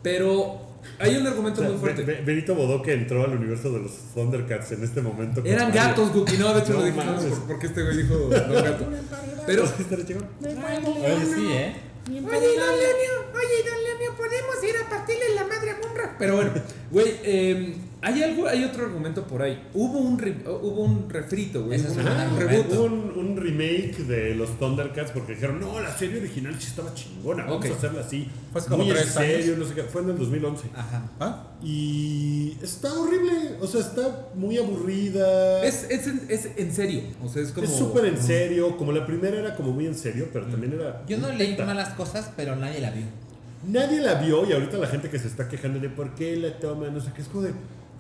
Pero 0.02 0.73
hay 1.00 1.16
un 1.18 1.26
O 1.26 1.30
argumento 1.30 1.62
sea, 1.62 1.70
muy 1.70 1.80
fuerte. 1.80 2.04
Be- 2.04 2.14
Be- 2.16 2.22
Benito 2.22 2.56
Bodoque 2.56 2.94
entró 2.94 3.24
al 3.24 3.32
universo 3.38 3.72
de 3.72 3.80
los 3.80 3.92
Thundercats 4.14 4.72
en 4.74 4.84
este 4.84 5.02
momento. 5.02 5.42
Eran 5.46 5.66
Con- 5.66 5.74
gatos, 5.76 6.14
Guki. 6.14 6.38
No, 6.38 6.54
de 6.54 6.60
hecho 6.62 6.74
No 6.74 6.80
lo 6.80 6.86
dijimos 6.86 7.06
mames. 7.06 7.24
por- 7.26 7.48
porque 7.48 7.68
este 7.68 7.84
güey 7.84 7.98
dijo 7.98 8.16
Don 8.16 8.30
Gato. 8.64 8.86
Pero. 9.46 9.64
Oye, 9.64 11.26
sí, 11.36 11.48
¿eh? 11.52 11.76
Oye, 12.06 12.20
don 12.20 12.30
Leonio, 12.30 13.14
oye, 13.34 13.70
don 13.70 13.84
Leonio, 13.84 14.16
podemos 14.18 14.64
ir 14.64 14.76
a 14.86 14.90
partirle 14.90 15.36
la 15.36 15.46
madre 15.46 15.72
a 15.72 15.78
Munra. 15.88 16.16
Pero 16.20 16.36
bueno, 16.36 16.52
güey, 16.92 17.16
eh, 17.24 17.76
hay 18.04 18.22
algo, 18.22 18.48
hay 18.48 18.64
otro 18.66 18.86
argumento 18.86 19.24
por 19.26 19.42
ahí. 19.42 19.62
Hubo 19.74 19.98
un, 20.00 20.20
re- 20.20 20.44
hubo 20.46 20.84
un 20.84 21.10
refrito, 21.10 21.64
güey. 21.66 21.80
Hubo 21.80 21.92
un 21.94 22.00
un, 22.02 22.08
argumento. 22.08 22.48
reboot. 22.52 22.74
Hubo 22.74 22.84
un, 22.84 23.14
un 23.18 23.38
remake 23.38 23.98
de 24.08 24.36
los 24.36 24.60
Thundercats 24.60 25.12
porque 25.12 25.34
dijeron, 25.36 25.60
no, 25.60 25.80
la 25.80 25.98
serie 25.98 26.20
original 26.20 26.56
sí 26.60 26.68
estaba 26.68 26.94
chingona, 26.94 27.46
vamos 27.46 27.66
a 27.66 27.74
hacerla 27.74 28.02
así. 28.02 28.28
Como 28.70 28.84
muy 28.84 28.92
en 28.92 29.06
serio, 29.06 29.54
años. 29.56 29.58
no 29.58 29.66
sé 29.66 29.74
qué. 29.74 29.84
Fue 29.84 30.02
en 30.02 30.10
el 30.10 30.18
2011. 30.18 30.64
Ajá. 30.76 31.02
¿Ah? 31.20 31.48
Y 31.64 32.58
está 32.62 32.94
horrible, 32.94 33.56
o 33.62 33.68
sea, 33.68 33.82
está 33.82 34.28
muy 34.36 34.58
aburrida. 34.58 35.64
Es, 35.64 35.86
es, 35.90 36.08
en, 36.08 36.22
es 36.30 36.50
en 36.58 36.74
serio, 36.74 37.02
o 37.24 37.30
sea, 37.30 37.42
es 37.42 37.52
como... 37.52 37.66
Es 37.66 37.74
súper 37.74 38.06
en 38.06 38.22
serio, 38.22 38.76
como 38.78 38.92
la 38.92 39.06
primera 39.06 39.38
era 39.40 39.56
como 39.56 39.72
muy 39.72 39.88
en 39.88 39.96
serio, 39.96 40.28
pero 40.34 40.46
también 40.48 40.74
era... 40.74 41.04
Yo 41.08 41.18
no 41.18 41.32
leí 41.32 41.52
teta. 41.52 41.66
malas 41.66 41.90
cosas, 41.96 42.30
pero 42.36 42.56
nadie 42.56 42.80
la 42.82 42.92
vio. 42.92 43.06
Nadie 43.68 44.02
la 44.02 44.16
vio 44.16 44.46
y 44.48 44.52
ahorita 44.52 44.78
la 44.78 44.88
gente 44.88 45.10
que 45.10 45.18
se 45.18 45.28
está 45.28 45.48
quejando 45.48 45.80
de 45.80 45.88
por 45.90 46.14
qué 46.16 46.36
la 46.36 46.60
toma, 46.60 46.90
no 46.90 47.00
sé 47.00 47.12
qué, 47.16 47.22
es 47.22 47.28
como 47.30 47.44
de, 47.44 47.54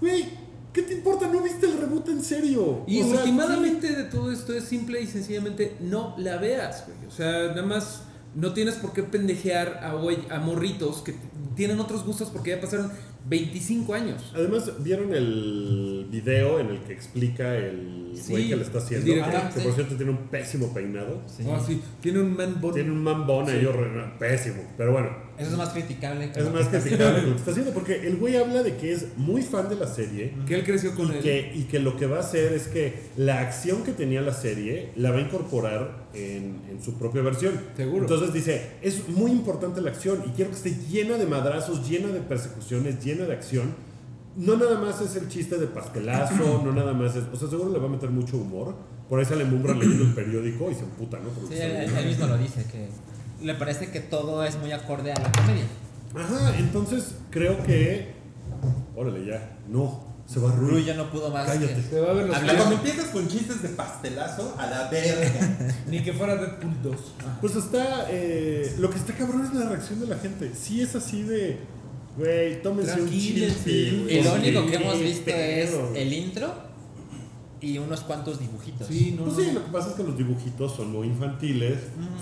güey, 0.04 0.26
¿qué 0.74 0.82
te 0.82 0.94
importa? 0.96 1.28
¿No 1.28 1.42
viste 1.42 1.66
el 1.66 1.80
reboot 1.80 2.10
en 2.10 2.22
serio? 2.22 2.84
Y 2.88 3.02
últimamente 3.02 3.96
de 3.96 4.04
todo 4.04 4.32
esto 4.32 4.54
es 4.54 4.66
simple 4.66 5.02
y 5.02 5.08
sencillamente 5.08 5.78
no 5.80 6.14
la 6.18 6.38
veas, 6.38 6.86
güey. 6.86 7.08
O 7.08 7.12
sea, 7.12 7.48
nada 7.48 7.64
más 7.64 8.04
no 8.36 8.54
tienes 8.54 8.76
por 8.76 8.92
qué 8.92 9.04
pendejear 9.04 9.80
a, 9.82 9.94
güey, 9.94 10.18
a 10.30 10.40
morritos 10.40 11.02
que 11.04 11.16
tienen 11.56 11.80
otros 11.80 12.04
gustos 12.06 12.30
porque 12.30 12.50
ya 12.50 12.60
pasaron 12.60 12.92
25 13.26 13.94
años. 13.94 14.32
Además, 14.36 14.72
¿vieron 14.80 15.14
el 15.14 16.08
video 16.10 16.60
en 16.60 16.68
el 16.68 16.80
que 16.84 16.94
explica 16.94 17.56
el 17.58 18.12
Sí, 18.16 18.32
güey 18.32 18.50
que 18.50 18.56
le 18.58 18.64
está 18.64 18.78
haciendo? 18.78 19.06
director. 19.06 19.32
que 19.32 19.38
Ah, 19.38 19.52
por 19.54 19.64
sí. 19.64 19.72
cierto 19.76 19.96
tiene 19.96 20.12
un 20.12 20.18
pésimo 20.28 20.72
peinado. 20.74 21.22
Sí. 21.26 21.44
Ah, 21.50 21.60
sí. 21.66 21.82
Tiene 22.02 22.20
un 22.20 22.36
man 22.36 22.62
bun. 22.62 22.74
Tiene 22.74 22.92
un 22.92 23.08
ahí 23.50 23.66
horrendo, 23.66 24.04
pésimo. 24.20 24.62
Pero 24.78 24.92
bueno, 24.92 25.10
Eso 25.38 25.50
es 25.52 25.58
más 25.58 25.70
criticable. 25.70 26.32
que 26.32 26.40
es 26.40 26.46
lo 26.46 26.52
más 26.52 26.68
que 26.68 26.78
está 26.78 26.80
criticable 26.90 27.22
lo 27.24 27.30
que 27.32 27.38
está 27.40 27.52
haciendo 27.52 27.74
porque 27.74 28.08
el 28.08 28.18
güey 28.18 28.36
habla 28.36 28.62
de 28.62 28.76
que 28.78 28.92
es 28.94 29.18
muy 29.18 29.42
fan 29.42 29.68
de 29.68 29.76
la 29.78 29.88
serie. 29.88 30.34
Que 30.48 30.56
él 30.56 30.64
creció 30.64 30.94
con 30.94 31.08
Y 31.12 31.16
él. 31.18 31.22
que, 31.24 31.52
y 31.56 31.64
que 31.64 31.80
lo 31.80 31.98
que 31.98 32.06
va 32.06 32.18
a 32.18 32.20
hacer 32.20 32.54
es 32.54 32.68
que 32.68 32.94
la 33.18 33.40
acción 33.40 33.84
que 33.84 33.94
tenía 33.94 34.22
la 34.22 34.34
serie 34.34 34.90
la 34.96 35.10
va 35.10 35.18
a 35.18 35.22
incorporar 35.22 36.04
en, 36.14 36.62
en 36.70 36.84
su 36.84 37.00
propia 37.00 37.24
versión. 37.24 37.54
Seguro. 37.76 38.02
Entonces 38.04 38.32
dice, 38.32 38.74
es 38.84 39.10
muy 39.10 39.32
importante 39.32 39.82
la 39.82 39.90
acción 39.90 40.24
y 40.28 40.30
quiero 40.34 40.52
que 40.52 40.58
esté 40.58 40.76
llena 40.92 41.18
de 41.18 41.26
madrazos, 41.26 41.90
llena 41.90 42.10
de 42.10 42.20
persecuciones, 42.20 43.04
llena 43.04 43.13
de 43.16 43.34
acción. 43.34 43.74
No 44.36 44.58
nada 44.58 44.80
más 44.80 45.00
es 45.02 45.16
el 45.16 45.28
chiste 45.30 45.58
de 45.58 45.68
pastelazo, 45.68 46.62
no 46.66 46.72
nada 46.72 46.94
más 46.94 47.16
es... 47.16 47.24
O 47.32 47.36
sea, 47.36 47.48
seguro 47.50 47.72
le 47.72 47.80
va 47.80 47.86
a 47.86 47.90
meter 47.90 48.10
mucho 48.10 48.38
humor. 48.38 48.76
Por 49.08 49.20
ahí 49.20 49.26
sale 49.26 49.46
Mumbra 49.46 49.76
leyendo 49.76 50.06
el 50.06 50.14
periódico 50.14 50.72
y 50.72 50.74
se 50.76 50.82
emputa, 50.82 51.20
¿no? 51.20 51.30
Porque 51.30 51.56
Sí, 51.56 51.62
él, 51.62 51.72
él- 51.96 52.06
mismo 52.08 52.26
lo 52.26 52.38
dice, 52.38 52.66
que 52.66 52.88
le 53.46 53.54
parece 53.56 53.92
que 53.92 54.00
todo 54.00 54.44
es 54.44 54.58
muy 54.58 54.72
acorde 54.72 55.12
a 55.12 55.20
la 55.20 55.32
comedia. 55.32 55.66
Ajá, 56.16 56.58
entonces 56.58 57.16
creo 57.30 57.62
que... 57.64 58.14
Órale, 58.96 59.26
ya. 59.26 59.58
No, 59.70 60.04
se 60.26 60.40
va 60.40 60.52
Rui 60.56 60.70
Rui. 60.72 60.84
ya 60.86 60.94
no 60.96 61.10
pudo 61.12 61.30
más. 61.30 61.46
Cállate. 61.46 61.76
que- 61.76 61.82
Se 61.82 62.00
va 62.00 62.12
a 62.12 62.14
ver 62.14 62.28
los 62.28 62.36
Habla- 62.36 62.56
Cuando 62.56 62.76
empiezas 62.76 63.06
con 63.08 63.28
chistes 63.28 63.62
de 63.62 63.70
pastelazo, 63.70 64.56
a 64.58 64.68
la 64.68 64.88
verga. 64.90 65.74
Ni 65.90 66.02
que 66.02 66.14
fuera 66.14 66.36
Deadpool 66.38 66.74
2. 66.82 66.96
Pues 67.42 67.56
está. 67.56 68.08
eh, 68.10 68.76
lo 68.80 68.90
que 68.90 68.98
está 68.98 69.14
cabrón 69.14 69.46
es 69.46 69.54
la 69.54 69.68
reacción 69.70 70.00
de 70.00 70.08
la 70.08 70.18
gente. 70.18 70.52
Sí 70.56 70.82
es 70.82 70.96
así 70.96 71.24
de. 71.24 71.60
Güey, 72.18 72.62
tómense 72.62 73.02
un 73.02 73.10
chill. 73.10 73.54
Y 74.10 74.22
lo 74.22 74.34
único 74.36 74.66
que 74.68 74.76
hemos 74.76 75.00
visto 75.00 75.30
es 75.32 75.72
el 75.96 76.14
intro 76.14 76.54
y 77.60 77.78
unos 77.78 78.02
cuantos 78.02 78.40
dibujitos. 78.40 78.88
Sí, 78.88 79.16
no, 79.18 79.24
Pues 79.24 79.38
no. 79.38 79.44
sí, 79.44 79.52
lo 79.54 79.66
que 79.66 79.72
pasa 79.72 79.90
es 79.90 79.96
que 79.96 80.04
los 80.04 80.18
dibujitos 80.18 80.76
son 80.76 80.92
muy 80.92 81.08
infantiles, 81.08 81.78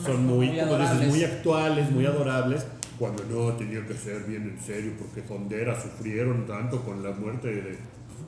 son 0.05 0.25
muy, 0.25 0.47
muy 0.49 0.59
como 0.59 0.77
dices, 0.77 1.07
muy 1.07 1.23
actuales, 1.23 1.91
muy 1.91 2.05
adorables. 2.05 2.65
Cuando 2.99 3.23
no 3.25 3.53
tenía 3.53 3.83
que 3.87 3.95
ser 3.95 4.23
bien 4.25 4.43
en 4.43 4.63
serio, 4.63 4.93
porque 4.99 5.23
Fondera 5.23 5.75
sufrieron 5.81 6.45
tanto 6.45 6.83
con 6.83 7.01
la 7.01 7.09
muerte 7.11 7.47
de. 7.47 7.77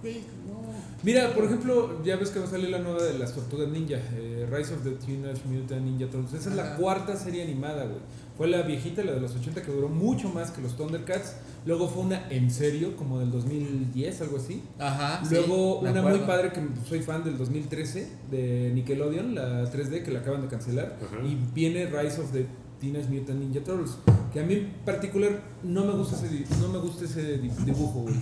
Güey, 0.01 0.21
no. 0.47 0.63
Mira, 1.03 1.31
por 1.35 1.45
ejemplo, 1.45 2.03
ya 2.03 2.15
ves 2.15 2.31
que 2.31 2.39
va 2.39 2.45
a 2.45 2.49
salir 2.49 2.69
la 2.69 2.79
nueva 2.79 3.03
de 3.03 3.19
las 3.19 3.35
Tortugas 3.35 3.67
Ninja, 3.69 3.97
eh, 4.15 4.47
Rise 4.51 4.73
of 4.73 4.83
the 4.83 4.91
Teenage 5.05 5.41
Mutant 5.45 5.83
Ninja 5.85 6.07
Turtles. 6.09 6.33
Esa 6.33 6.49
es 6.49 6.55
la 6.55 6.75
cuarta 6.75 7.15
serie 7.15 7.43
animada, 7.43 7.83
güey. 7.85 7.99
Fue 8.37 8.47
la 8.47 8.63
viejita, 8.63 9.03
la 9.03 9.13
de 9.13 9.19
los 9.19 9.35
80, 9.35 9.61
que 9.61 9.71
duró 9.71 9.89
mucho 9.89 10.29
más 10.29 10.51
que 10.51 10.61
los 10.61 10.75
Thundercats. 10.75 11.35
Luego 11.65 11.87
fue 11.87 12.03
una 12.03 12.27
en 12.29 12.49
serio, 12.49 12.95
como 12.97 13.19
del 13.19 13.31
2010, 13.31 14.21
algo 14.21 14.37
así. 14.37 14.63
Ajá. 14.79 15.21
Luego 15.29 15.79
una 15.79 16.01
muy 16.01 16.19
padre 16.19 16.51
que 16.51 16.61
soy 16.87 17.01
fan 17.01 17.23
del 17.23 17.37
2013 17.37 18.07
de 18.31 18.71
Nickelodeon, 18.73 19.35
la 19.35 19.71
3D 19.71 20.03
que 20.03 20.11
la 20.11 20.19
acaban 20.19 20.41
de 20.41 20.47
cancelar. 20.47 20.97
Ajá. 21.05 21.23
Y 21.25 21.37
viene 21.53 21.85
Rise 21.85 22.21
of 22.21 22.31
the 22.31 22.47
Teenage 22.83 23.09
Mutant 23.09 23.39
Ninja 23.39 23.63
Turtles. 23.63 23.97
Que 24.33 24.39
a 24.39 24.43
mí 24.43 24.55
en 24.55 24.71
particular 24.83 25.29
no 25.63 25.85
me 25.85 25.93
gusta 25.93 26.15
ese, 26.17 26.43
no 26.59 26.67
me 26.69 26.79
gusta 26.79 27.05
ese 27.05 27.37
di- 27.37 27.49
dibujo, 27.65 28.01
güey. 28.01 28.15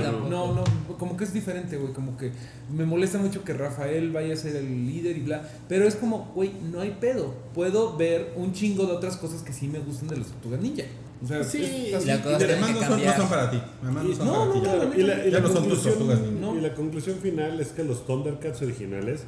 No. 0.00 0.28
No, 0.28 0.54
no, 0.54 0.64
como 0.98 1.16
que 1.16 1.24
es 1.24 1.32
diferente, 1.32 1.76
güey. 1.76 1.92
Como 1.92 2.16
que 2.16 2.32
me 2.74 2.84
molesta 2.86 3.18
mucho 3.18 3.44
que 3.44 3.52
Rafael 3.52 4.10
vaya 4.12 4.32
a 4.34 4.36
ser 4.36 4.56
el 4.56 4.86
líder 4.86 5.16
y 5.18 5.20
bla. 5.20 5.48
Pero 5.68 5.86
es 5.86 5.94
como, 5.96 6.30
güey, 6.34 6.52
no 6.72 6.80
hay 6.80 6.96
pedo. 7.00 7.34
Puedo 7.54 7.96
ver 7.96 8.32
un 8.36 8.52
chingo 8.52 8.86
de 8.86 8.92
otras 8.92 9.16
cosas 9.18 9.42
que 9.42 9.52
sí 9.52 9.68
me 9.68 9.78
gustan 9.78 10.08
de 10.08 10.16
los 10.16 10.28
Tortugas 10.28 10.60
Ninja. 10.60 10.84
O 11.22 11.26
sea, 11.26 11.44
Sí, 11.44 11.62
es 11.92 12.02
y 12.02 12.06
la 12.06 12.16
Y 12.16 12.18
cosa- 12.20 12.36
además 12.36 12.70
no 12.72 12.80
que 12.80 12.86
son, 12.86 13.04
no 13.04 13.16
son 13.16 13.28
para 13.28 13.50
ti. 13.50 13.62
Además 13.82 14.04
no 14.04 14.14
son 14.16 14.26
no, 14.26 14.32
para 14.32 14.44
no, 14.46 14.52
ti. 14.52 14.58
no, 14.60 14.64
ya. 14.64 14.84
no, 14.84 14.94
Y 14.94 15.02
la, 15.02 15.26
y 15.26 15.30
Ya 15.30 15.38
la 15.38 15.46
no 15.46 15.52
son 15.52 15.68
tus 15.68 15.82
tortugas 15.82 16.20
ninja. 16.20 16.54
Y 16.58 16.60
la 16.62 16.74
conclusión 16.74 17.16
final 17.18 17.60
es 17.60 17.68
que 17.68 17.84
los 17.84 18.06
Thundercats 18.06 18.62
originales, 18.62 19.24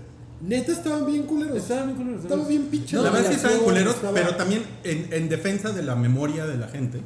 neta, 0.47 0.73
estaban 0.73 1.07
bien 1.07 1.23
culeros. 1.25 1.57
Estaban 1.57 1.87
bien 1.87 1.97
culeros, 1.99 2.23
Estaban 2.23 2.49
bien 2.49 2.63
pinches. 2.67 3.01
la 3.03 3.11
verdad 3.11 3.29
sí 3.31 3.35
estaban 3.37 3.59
culeros, 3.61 3.95
Estaba- 3.95 4.15
pero 4.15 4.37
también 4.37 4.63
en, 4.85 5.09
en 5.13 5.29
defensa 5.29 5.71
de 5.73 5.83
la 5.83 5.95
memoria 5.97 6.47
de 6.47 6.57
la 6.57 6.69
gente, 6.69 7.01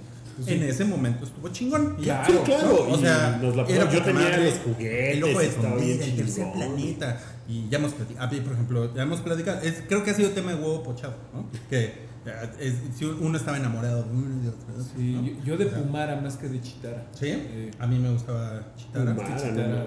en 0.46 0.62
ese 0.62 0.84
momento 0.84 1.24
estuvo 1.24 1.48
chingón. 1.48 1.96
Ya. 2.00 2.24
Sí, 2.24 2.32
claro. 2.44 2.86
O 2.90 2.96
y 2.96 3.00
sea, 3.00 3.38
nos 3.42 3.56
la 3.56 3.62
era 3.64 3.90
yo 3.90 4.02
tenía 4.04 4.22
madre, 4.22 4.44
los 4.50 4.54
juguetes. 4.60 5.16
El 5.16 5.24
ojo 5.24 5.38
de 5.40 5.46
estaba 5.46 5.68
Tondera, 5.70 5.96
bien 5.96 6.02
el 6.10 6.16
tercer 6.16 6.52
planeta. 6.52 7.20
Y 7.48 7.68
ya 7.70 7.78
hemos 7.78 7.92
platicado, 7.92 8.42
por 8.44 8.52
ejemplo, 8.52 8.94
ya 8.94 9.02
hemos 9.02 9.20
platicado, 9.20 9.60
es- 9.62 9.82
creo 9.88 10.04
que 10.04 10.10
ha 10.10 10.14
sido 10.14 10.30
tema 10.30 10.52
de 10.52 10.56
huevo 10.62 10.82
pochado, 10.82 11.14
¿no? 11.34 11.46
Que 11.70 12.06
eh, 12.26 12.50
es- 12.60 12.74
si 12.98 13.04
uno 13.06 13.36
estaba 13.38 13.56
enamorado 13.56 14.02
de 14.04 14.10
uno 14.10 14.36
y 14.40 14.42
de 14.44 14.48
otro. 14.50 14.84
Sí, 14.96 15.12
¿no? 15.14 15.24
yo, 15.24 15.32
yo 15.44 15.56
de 15.56 15.66
Pumara 15.66 16.20
más 16.20 16.36
que 16.36 16.46
de 16.48 16.60
Chitara. 16.60 17.06
¿Sí? 17.18 17.26
Eh, 17.30 17.70
A 17.78 17.86
mí 17.86 17.98
me 17.98 18.12
gustaba 18.12 18.62
Chitara. 18.76 19.14
Pumara, 19.16 19.34
Es 19.36 19.42
que 19.42 19.48
Chitara- 19.48 19.68
no, 19.68 19.84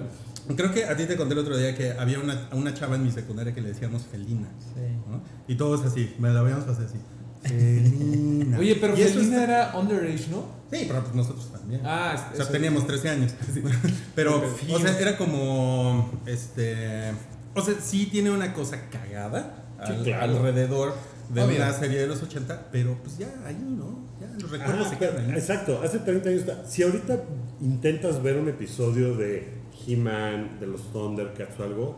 Creo 0.55 0.73
que 0.73 0.85
a 0.85 0.95
ti 0.97 1.05
te 1.05 1.15
conté 1.17 1.33
el 1.33 1.39
otro 1.39 1.57
día 1.57 1.75
que 1.75 1.91
había 1.91 2.19
una, 2.19 2.49
una 2.53 2.73
chava 2.73 2.95
en 2.95 3.03
mi 3.03 3.11
secundaria 3.11 3.53
que 3.53 3.61
le 3.61 3.69
decíamos 3.69 4.03
Felina. 4.11 4.47
Sí. 4.59 4.81
¿no? 5.09 5.21
Y 5.47 5.55
todos 5.55 5.85
así, 5.85 6.13
me 6.19 6.29
la 6.29 6.39
habíamos 6.41 6.65
pasado 6.65 6.85
así. 6.87 6.97
Felina. 7.43 8.57
Oye, 8.59 8.75
pero 8.79 8.97
Y 8.97 9.01
Felina 9.03 9.43
era 9.43 9.77
underage, 9.77 10.27
¿no? 10.29 10.45
Sí, 10.71 10.85
pero 10.87 11.01
pues 11.03 11.13
nosotros 11.15 11.51
también. 11.51 11.81
Ah, 11.83 12.29
o 12.33 12.35
sea, 12.35 12.47
teníamos 12.49 12.87
13 12.87 13.09
años. 13.09 13.33
Pero, 14.15 14.41
o 14.71 14.79
sea, 14.79 14.97
era 14.99 15.17
como, 15.17 16.11
este, 16.25 17.11
o 17.55 17.61
sea, 17.61 17.75
sí 17.81 18.05
tiene 18.11 18.31
una 18.31 18.53
cosa 18.53 18.89
cagada 18.89 19.65
Sí, 19.85 19.91
al- 19.93 20.03
claro. 20.03 20.23
alrededor 20.37 20.93
de 21.29 21.41
Obvio. 21.43 21.55
una 21.57 21.73
serie 21.73 21.99
de 21.99 22.07
los 22.07 22.21
80, 22.23 22.67
pero 22.71 22.97
pues 23.03 23.17
ya 23.17 23.27
ahí, 23.45 23.55
¿no? 23.55 24.05
Ya 24.21 24.27
los 24.39 24.51
recuerdos 24.51 24.87
Ah, 24.87 24.89
se 24.91 24.97
quedan 24.97 25.29
ahí. 25.31 25.37
exacto, 25.37 25.81
hace 25.83 25.99
30 25.99 26.29
años. 26.29 26.43
Si 26.67 26.83
ahorita 26.83 27.23
intentas 27.61 28.21
ver 28.21 28.37
un 28.37 28.47
episodio 28.49 29.15
de 29.15 29.60
He-Man, 29.87 30.57
de 30.59 30.67
los 30.67 30.81
Thundercats 30.91 31.59
o 31.59 31.63
algo, 31.63 31.95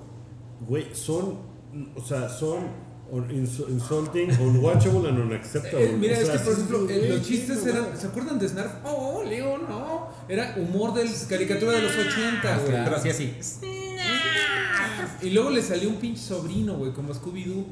güey, 0.67 0.87
son. 0.93 1.37
O 1.95 2.01
sea, 2.05 2.29
son 2.29 2.83
insulting, 3.31 4.29
unwatchable 4.39 5.09
and 5.09 5.19
unacceptable. 5.19 5.83
Eh, 5.85 5.97
mira, 5.97 6.17
O 6.17 6.21
es 6.21 6.27
sea, 6.27 6.37
que 6.37 6.43
por 6.43 6.53
sí, 6.55 6.61
ejemplo, 6.61 6.87
sí, 6.87 6.93
eh, 6.93 6.97
güey, 6.99 7.09
los 7.09 7.21
chistes 7.27 7.59
sí, 7.63 7.69
eran. 7.69 7.97
¿Se 7.97 8.07
acuerdan 8.07 8.39
de 8.39 8.47
Snarf? 8.49 8.71
Oh, 8.85 9.23
Leo, 9.23 9.57
no. 9.57 10.07
Era 10.29 10.55
humor 10.57 10.93
de 10.93 11.09
caricatura 11.29 11.73
de 11.73 11.81
los 11.83 11.91
80, 11.95 12.55
güey. 12.57 12.67
claro. 12.69 12.83
Pero 12.85 12.95
así, 12.97 13.09
así. 13.09 13.33
Y 15.21 15.29
luego 15.29 15.49
le 15.51 15.61
salió 15.61 15.89
un 15.89 15.95
pinche 15.95 16.21
sobrino, 16.21 16.75
güey, 16.75 16.91
como 16.91 17.13
Scooby-Doo. 17.13 17.65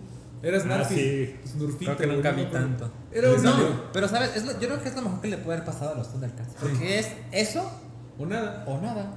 Era 0.43 0.59
Snarfy. 0.59 0.95
sí. 0.95 1.35
Snurfito, 1.47 1.95
Creo 1.95 1.97
que 1.97 2.05
güey, 2.05 2.15
nunca 2.17 2.31
vi 2.31 2.45
tanto. 2.45 2.91
Era 3.11 3.31
un 3.31 3.43
No, 3.43 3.53
pero 3.93 4.07
sabes, 4.07 4.35
es 4.35 4.45
lo- 4.45 4.53
yo 4.53 4.67
creo 4.69 4.81
que 4.81 4.89
es 4.89 4.95
lo 4.95 5.01
mejor 5.03 5.21
que 5.21 5.27
le 5.27 5.37
puede 5.37 5.57
haber 5.57 5.65
pasado 5.71 5.93
a 5.93 5.97
los 5.97 6.11
Thundercats. 6.11 6.55
Porque 6.59 6.97
es 6.99 7.09
eso 7.31 7.69
O 8.19 8.25
nada. 8.25 8.63
o 8.67 8.79
nada. 8.79 9.13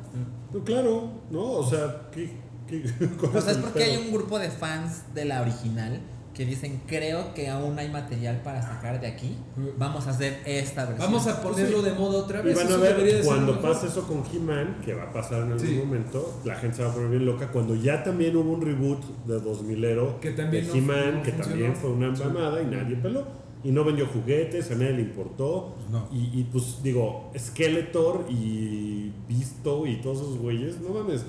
No, 0.53 0.65
claro, 0.65 1.11
¿no? 1.31 1.43
O 1.53 1.65
sea, 1.69 2.09
¿qué, 2.13 2.31
qué, 2.67 2.85
O 3.27 3.41
sea, 3.41 3.51
es 3.53 3.57
el 3.59 3.63
porque 3.63 3.85
hay 3.85 3.97
un 3.97 4.13
grupo 4.13 4.39
de 4.39 4.51
fans 4.51 5.03
de 5.15 5.25
la 5.25 5.43
original 5.43 6.01
que 6.33 6.45
dicen, 6.45 6.83
creo 6.89 7.33
que 7.33 7.49
aún 7.49 7.79
hay 7.79 7.89
material 7.91 8.41
para 8.43 8.61
sacar 8.61 9.01
de 9.01 9.07
aquí, 9.07 9.37
vamos 9.79 10.05
a 10.09 10.11
hacer 10.11 10.41
esta 10.45 10.85
versión. 10.85 11.13
Vamos 11.13 11.29
a 11.29 11.41
ponerlo 11.41 11.81
de 11.81 11.93
moda 11.93 12.19
otra 12.19 12.41
Y 12.41 12.47
vez. 12.47 12.57
van 12.57 12.73
a 12.73 12.77
ver, 12.77 13.23
cuando 13.25 13.61
pase 13.63 13.87
eso 13.87 14.05
con 14.05 14.25
He-Man, 14.33 14.81
que 14.85 14.95
va 14.95 15.05
a 15.05 15.13
pasar 15.13 15.43
en 15.43 15.53
algún 15.53 15.61
Sí. 15.65 15.75
momento, 15.77 16.41
la 16.45 16.57
gente 16.57 16.79
se 16.79 16.83
va 16.83 16.91
a 16.91 16.93
poner 16.93 17.11
bien 17.11 17.25
loca. 17.27 17.53
Cuando 17.53 17.77
ya 17.77 18.03
también 18.03 18.35
hubo 18.37 18.51
un 18.53 18.63
reboot 18.63 19.01
de 19.27 19.41
2000ero 19.41 20.19
Que 20.19 20.33
también 20.33 20.67
de 20.67 20.71
no- 20.73 20.77
He-Man, 20.77 21.23
que 21.23 21.31
funcionó. 21.33 21.43
también 21.51 21.77
fue 21.77 21.91
una 21.91 22.11
mamada 22.11 22.63
y 22.63 22.67
nadie 22.67 22.97
peló. 22.97 23.25
Y 23.65 23.73
no 23.73 23.83
vendió 23.83 24.07
juguetes, 24.07 24.71
a 24.71 24.75
nadie 24.75 24.93
le 24.93 25.03
importó. 25.03 25.75
Pues 25.77 25.91
no. 25.91 26.09
Y, 26.13 26.39
y, 26.39 26.45
pues 26.53 26.83
digo, 26.83 27.33
Skeletor 27.37 28.27
y 28.29 29.11
Visto 29.27 29.87
y 29.87 29.97
todos 29.97 30.19
esos 30.19 30.39
güeyes, 30.39 30.81
no 30.81 30.91
mames. 30.91 31.25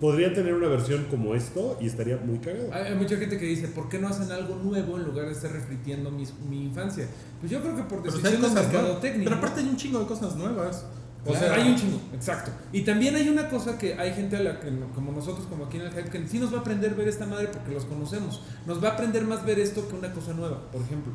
Podrían 0.00 0.32
tener 0.32 0.54
una 0.54 0.68
versión 0.68 1.04
como 1.10 1.34
esto 1.34 1.76
y 1.80 1.86
estaría 1.86 2.16
muy 2.16 2.38
cagado. 2.38 2.72
Hay, 2.72 2.92
hay 2.92 2.94
mucha 2.94 3.16
gente 3.16 3.36
que 3.36 3.44
dice, 3.44 3.68
¿por 3.68 3.88
qué 3.90 3.98
no 3.98 4.08
hacen 4.08 4.30
algo 4.32 4.56
nuevo 4.56 4.96
en 4.96 5.04
lugar 5.04 5.26
de 5.26 5.32
estar 5.32 5.52
refritiendo 5.52 6.10
mi, 6.10 6.24
mi 6.48 6.64
infancia? 6.64 7.06
Pues 7.40 7.52
yo 7.52 7.60
creo 7.60 7.76
que 7.76 7.82
por 7.82 8.02
decisión 8.02 8.40
de 8.40 8.48
mercadotecnia. 8.48 9.24
Pero 9.24 9.36
aparte 9.36 9.60
hay 9.60 9.68
un 9.68 9.76
chingo 9.76 9.98
de 9.98 10.06
cosas 10.06 10.36
nuevas. 10.36 10.86
O 11.22 11.32
Claro, 11.32 11.38
sea, 11.48 11.54
hay 11.54 11.70
un 11.72 11.76
chingo, 11.76 12.00
exacto. 12.14 12.50
Y 12.72 12.80
también 12.80 13.14
hay 13.14 13.28
una 13.28 13.50
cosa 13.50 13.76
que 13.76 13.92
hay 13.92 14.14
gente 14.14 14.36
a 14.36 14.40
la 14.40 14.58
que, 14.58 14.70
como 14.94 15.12
nosotros, 15.12 15.46
como 15.48 15.66
aquí 15.66 15.76
en 15.76 15.82
el 15.82 15.92
Hype, 15.92 16.08
que 16.08 16.26
sí 16.26 16.38
nos 16.38 16.50
va 16.50 16.58
a 16.58 16.60
aprender 16.60 16.94
ver 16.94 17.08
esta 17.08 17.26
madre 17.26 17.48
porque 17.52 17.72
los 17.72 17.84
conocemos. 17.84 18.40
Nos 18.66 18.82
va 18.82 18.88
a 18.88 18.92
aprender 18.92 19.24
más 19.26 19.44
ver 19.44 19.58
esto 19.58 19.86
que 19.86 19.96
una 19.96 20.10
cosa 20.14 20.32
nueva, 20.32 20.70
por 20.70 20.80
ejemplo. 20.80 21.12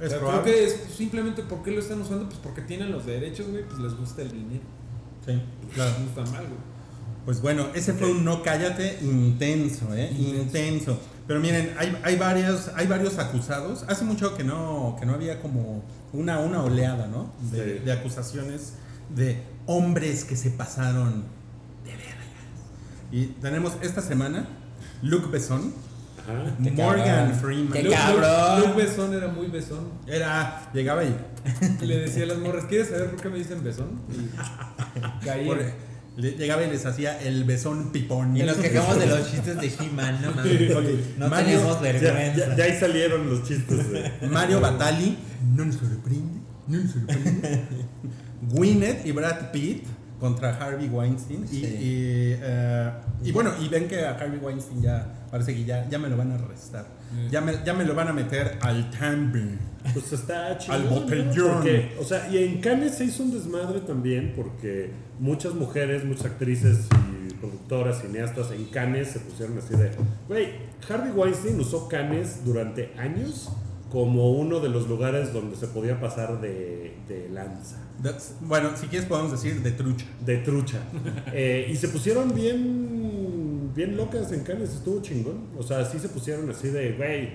Es 0.00 0.06
O 0.06 0.10
sea, 0.10 0.18
creo 0.18 0.42
que 0.44 0.64
es 0.64 0.80
simplemente 0.96 1.42
por 1.42 1.62
qué 1.62 1.70
lo 1.72 1.80
están 1.80 2.00
usando, 2.00 2.28
pues 2.28 2.38
porque 2.42 2.62
tienen 2.62 2.92
los 2.92 3.06
derechos, 3.06 3.48
güey, 3.48 3.64
pues 3.64 3.78
les 3.80 3.94
gusta 3.96 4.22
el 4.22 4.32
dinero. 4.32 4.62
Sí, 5.26 5.40
claro. 5.74 5.92
No 5.98 6.06
está 6.06 6.20
mal, 6.32 6.46
güey. 6.46 6.78
Pues 7.24 7.42
bueno, 7.42 7.66
ese 7.74 7.92
fue 7.92 8.10
un 8.10 8.24
no 8.24 8.42
cállate 8.42 8.98
intenso, 9.02 9.94
¿eh? 9.94 10.10
Intenso. 10.18 10.98
Pero 11.26 11.40
miren, 11.40 11.74
hay, 11.78 11.94
hay, 12.02 12.16
varios, 12.16 12.68
hay 12.74 12.86
varios 12.86 13.18
acusados. 13.18 13.84
Hace 13.86 14.04
mucho 14.04 14.34
que 14.34 14.44
no, 14.44 14.96
que 14.98 15.04
no 15.04 15.12
había 15.12 15.42
como 15.42 15.82
una, 16.14 16.38
una 16.38 16.62
oleada, 16.62 17.06
¿no? 17.06 17.32
De, 17.52 17.78
Sí. 17.80 17.84
de 17.84 17.92
acusaciones 17.92 18.72
de 19.14 19.42
hombres 19.66 20.24
que 20.24 20.36
se 20.36 20.50
pasaron 20.50 21.24
de 21.84 21.90
vergas. 21.90 22.16
Y 23.12 23.26
tenemos 23.42 23.74
esta 23.82 24.00
semana 24.00 24.48
Luke 25.02 25.28
Besson, 25.30 25.74
Ajá. 26.28 26.54
Morgan 26.58 27.04
cabrón. 27.06 27.34
Freeman. 27.40 27.72
Qué 27.72 27.82
Luke- 27.84 27.96
cabrón. 27.96 28.58
Luke, 28.60 28.68
Luke 28.68 28.82
Besón 28.82 29.14
era 29.14 29.28
muy 29.28 29.46
besón. 29.46 29.88
Era, 30.06 30.70
llegaba 30.74 31.02
y 31.04 31.14
Y 31.80 31.86
le 31.86 31.98
decía 32.00 32.24
a 32.24 32.26
las 32.26 32.38
morras, 32.38 32.64
¿quieres 32.66 32.88
saber 32.88 33.10
por 33.10 33.20
qué 33.22 33.28
me 33.30 33.38
dicen 33.38 33.62
besón? 33.64 34.00
Y 34.10 35.24
caía. 35.26 35.46
por- 35.46 35.88
le- 36.16 36.32
llegaba 36.32 36.64
y 36.64 36.70
les 36.70 36.84
hacía 36.84 37.18
el 37.22 37.44
besón 37.44 37.92
pipón. 37.92 38.36
Y 38.36 38.42
nos 38.42 38.56
quejamos 38.56 38.98
de 38.98 39.06
los 39.06 39.30
chistes 39.30 39.56
de 39.60 39.66
He-Man, 39.68 40.20
no 40.20 40.32
mames. 40.32 40.74
Ok, 40.76 40.84
No 41.16 41.28
Mario, 41.28 41.58
tenemos 41.60 41.80
vergüenza. 41.80 42.36
ya- 42.48 42.56
ya 42.56 42.64
ahí 42.64 42.78
salieron 42.78 43.30
los 43.30 43.44
chistes. 43.46 43.90
de- 43.92 44.12
Mario 44.28 44.60
Batali, 44.60 45.16
no 45.54 45.64
nos 45.64 45.76
sorprende, 45.76 46.40
no 46.66 46.78
nos 46.78 46.90
sorprende. 46.92 47.64
Gwyneth 48.50 49.06
y 49.06 49.12
Brad 49.12 49.50
Pitt 49.52 49.84
contra 50.20 50.56
Harvey 50.56 50.88
Weinstein. 50.88 51.44
Y, 51.44 51.46
Sí. 51.46 51.56
y, 51.64 52.36
eh, 52.42 52.90
y 53.24 53.30
bueno, 53.32 53.52
y 53.60 53.68
ven 53.68 53.86
que 53.88 54.04
a 54.04 54.10
Harvey 54.16 54.38
Weinstein 54.40 54.82
ya 54.82 55.06
parece 55.30 55.54
que 55.54 55.64
ya, 55.64 55.88
ya 55.88 55.98
me 55.98 56.08
lo 56.08 56.16
van 56.16 56.32
a 56.32 56.34
arrestar. 56.36 56.86
Ya, 57.30 57.40
me, 57.40 57.54
ya 57.64 57.72
me 57.74 57.84
lo 57.84 57.94
van 57.94 58.08
a 58.08 58.12
meter 58.12 58.58
al 58.60 58.90
tambi. 58.90 59.56
Pues 59.94 60.12
está 60.12 60.58
chido. 60.58 60.74
Al 60.74 60.84
botellón. 60.84 61.54
Porque, 61.56 61.96
o 61.98 62.04
sea, 62.04 62.28
y 62.30 62.38
en 62.38 62.60
Cannes 62.60 62.94
se 62.96 63.04
hizo 63.04 63.22
un 63.22 63.30
desmadre 63.32 63.80
también 63.80 64.32
porque 64.36 64.90
muchas 65.18 65.54
mujeres, 65.54 66.04
muchas 66.04 66.26
actrices 66.26 66.86
y 67.30 67.32
productoras, 67.34 68.02
cineastas 68.02 68.50
en 68.50 68.64
Cannes 68.66 69.08
se 69.08 69.20
pusieron 69.20 69.56
así 69.58 69.74
de, 69.74 69.90
güey, 70.28 70.48
Harvey 70.88 71.12
Weinstein 71.12 71.58
usó 71.60 71.88
Cannes 71.88 72.44
durante 72.44 72.92
años 72.98 73.48
como 73.90 74.32
uno 74.32 74.60
de 74.60 74.68
los 74.68 74.86
lugares 74.86 75.32
donde 75.32 75.56
se 75.56 75.66
podía 75.68 75.98
pasar 75.98 76.42
de, 76.42 76.94
de 77.08 77.30
lanza, 77.30 77.78
That's- 78.02 78.32
bueno, 78.42 78.70
si 78.76 78.86
quieres 78.86 79.08
podemos 79.08 79.32
decir 79.32 79.62
de 79.62 79.70
trucha. 79.72 80.04
de 80.26 80.36
trucha. 80.38 80.78
Eh, 81.32 81.68
y 81.70 81.76
se 81.76 81.88
pusieron 81.88 82.34
bien, 82.34 83.07
bien 83.78 83.96
locas 83.96 84.32
en 84.32 84.42
Cannes, 84.42 84.74
estuvo 84.74 85.00
chingón. 85.00 85.50
O 85.56 85.62
sea, 85.62 85.84
sí 85.84 86.00
se 86.00 86.08
pusieron 86.08 86.50
así 86.50 86.68
de, 86.68 86.94
güey, 86.94 87.28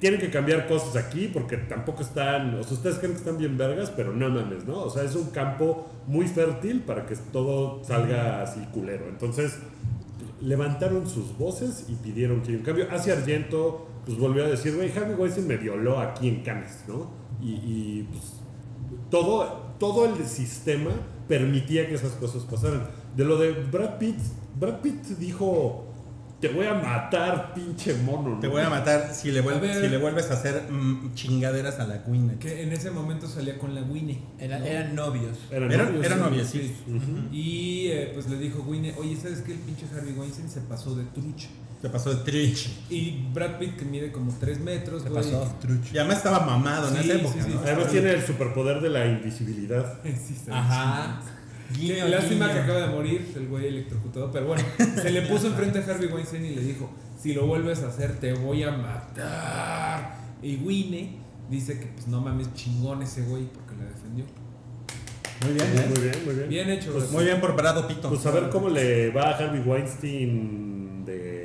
tienen 0.00 0.18
que 0.18 0.30
cambiar 0.30 0.66
cosas 0.66 0.96
aquí 0.96 1.28
porque 1.30 1.58
tampoco 1.58 2.00
están, 2.02 2.54
o 2.54 2.62
sea, 2.62 2.72
ustedes 2.72 2.96
creen 2.96 3.12
que 3.12 3.18
están 3.18 3.36
bien 3.36 3.58
vergas, 3.58 3.92
pero 3.94 4.14
no 4.14 4.30
mames, 4.30 4.64
¿no? 4.64 4.84
O 4.84 4.88
sea, 4.88 5.02
es 5.02 5.14
un 5.14 5.26
campo 5.26 5.86
muy 6.06 6.26
fértil 6.28 6.80
para 6.80 7.04
que 7.04 7.14
todo 7.30 7.84
salga 7.84 8.40
así 8.40 8.60
culero. 8.72 9.06
Entonces, 9.10 9.58
levantaron 10.40 11.06
sus 11.06 11.36
voces 11.36 11.84
y 11.90 11.94
pidieron 11.96 12.40
que 12.40 12.52
en 12.52 12.62
cambio 12.62 12.86
hacia 12.90 13.12
Argento 13.12 13.86
pues 14.06 14.18
volvió 14.18 14.44
a 14.44 14.48
decir 14.48 14.76
güey 14.76 14.92
Harvey 14.92 15.14
Weinstein 15.14 15.48
me 15.48 15.56
violó 15.56 15.98
aquí 15.98 16.28
en 16.28 16.42
Cannes 16.42 16.84
no 16.86 17.10
y, 17.40 17.52
y, 17.52 18.08
pues 18.10 18.34
todo 19.10 19.74
todo 19.78 20.04
el 20.04 20.24
sistema 20.26 20.90
permitía 21.26 21.88
que 21.88 21.94
esas 21.94 22.12
cosas 22.12 22.44
pasaran 22.44 22.86
de 23.16 23.24
lo 23.24 23.38
de 23.38 23.52
Brad 23.52 23.96
Pitt 23.98 24.18
Brad 24.58 24.80
Pitt 24.80 25.02
dijo 25.18 25.82
te 26.40 26.48
voy 26.48 26.66
a 26.66 26.74
matar 26.74 27.54
pinche 27.54 27.94
mono 27.94 28.34
¿no? 28.34 28.40
Te 28.40 28.46
voy 28.48 28.60
a 28.60 28.68
matar 28.68 29.10
si 29.14 29.32
le, 29.32 29.42
vuel- 29.42 29.54
A 29.56 29.58
ver. 29.58 29.80
si 29.82 29.88
le 29.88 29.96
vuelves 29.96 30.30
a 30.30 30.34
hacer 30.34 30.70
mm, 30.70 31.14
chingaderas 31.14 31.80
a 31.80 31.86
la 31.86 31.96
Gwyneth. 31.98 32.38
Que 32.38 32.62
en 32.62 32.72
ese 32.72 32.90
momento 32.90 33.26
salía 33.26 33.58
con 33.58 33.74
la 33.74 33.80
Winnie. 33.82 34.20
Era- 34.38 34.58
¿no? 34.58 34.66
eran 34.66 34.94
novios. 34.94 35.38
eran 35.50 35.72
Era- 35.72 35.84
novios, 35.86 36.04
era 36.04 36.44
sí. 36.44 36.76
Y 37.32 37.86
eh, 37.88 38.10
pues 38.12 38.28
le 38.28 38.36
dijo 38.36 38.60
Winnie, 38.62 38.94
oye, 38.98 39.16
¿sabes 39.16 39.40
qué? 39.40 39.52
El 39.52 39.58
pinche 39.60 39.86
Harvey 39.94 40.12
Weinstein 40.12 40.50
se 40.50 40.60
pasó 40.60 40.94
de 40.94 41.04
trucha. 41.04 41.48
Se 41.80 41.88
pasó 41.88 42.10
de 42.14 42.22
trich. 42.24 42.68
Y 42.90 43.28
Brad 43.32 43.58
Pitt, 43.58 43.76
que 43.76 43.84
mide 43.86 44.12
como 44.12 44.32
3 44.38 44.60
metros, 44.60 45.02
Se 45.02 45.08
güey. 45.08 45.22
pasó 45.24 45.54
trucho. 45.60 45.90
Y 45.94 45.98
además 45.98 46.18
estaba 46.18 46.40
mamado 46.44 46.88
en 46.88 47.02
Sí, 47.02 47.08
esa 47.10 47.18
época, 47.18 47.34
sí, 47.34 47.40
sí. 47.46 47.54
¿no? 47.54 47.60
además 47.60 47.90
tiene 47.90 48.10
el 48.12 48.22
superpoder 48.22 48.80
de 48.82 48.90
la 48.90 49.06
invisibilidad 49.06 50.00
Ajá. 50.50 51.20
Guiño, 51.74 52.08
lástima 52.08 52.46
guiño. 52.46 52.58
que 52.58 52.62
acaba 52.64 52.80
de 52.80 52.94
morir 52.94 53.32
el 53.34 53.48
güey 53.48 53.66
electrocutado, 53.66 54.30
pero 54.30 54.46
bueno, 54.46 54.62
se 55.02 55.10
le 55.10 55.22
puso 55.22 55.48
enfrente 55.48 55.78
a 55.78 55.82
Harvey 55.82 56.08
Weinstein 56.08 56.44
y 56.44 56.50
le 56.50 56.62
dijo, 56.62 56.90
si 57.20 57.34
lo 57.34 57.46
vuelves 57.46 57.82
a 57.82 57.88
hacer 57.88 58.18
te 58.18 58.32
voy 58.32 58.62
a 58.62 58.72
matar. 58.72 60.16
Y 60.42 60.56
Winnie 60.56 61.18
dice 61.50 61.78
que 61.78 61.86
pues 61.86 62.06
no 62.06 62.20
mames 62.20 62.52
chingón 62.54 63.02
ese 63.02 63.22
güey 63.22 63.44
porque 63.44 63.74
la 63.76 63.88
defendió. 63.88 64.24
Muy 65.44 65.52
bien, 65.52 65.66
¿eh? 65.66 65.86
muy 65.88 66.02
bien 66.02 66.24
muy 66.24 66.34
bien 66.34 66.48
Bien 66.48 66.70
hecho. 66.70 66.92
Pues. 66.92 67.10
Muy 67.10 67.24
bien 67.24 67.40
por 67.40 67.54
Brado 67.56 67.86
Pito. 67.86 68.08
Pues 68.08 68.24
a 68.26 68.30
ver 68.30 68.48
cómo 68.48 68.68
le 68.68 69.10
va 69.10 69.30
a 69.30 69.36
Harvey 69.36 69.60
Weinstein 69.60 70.75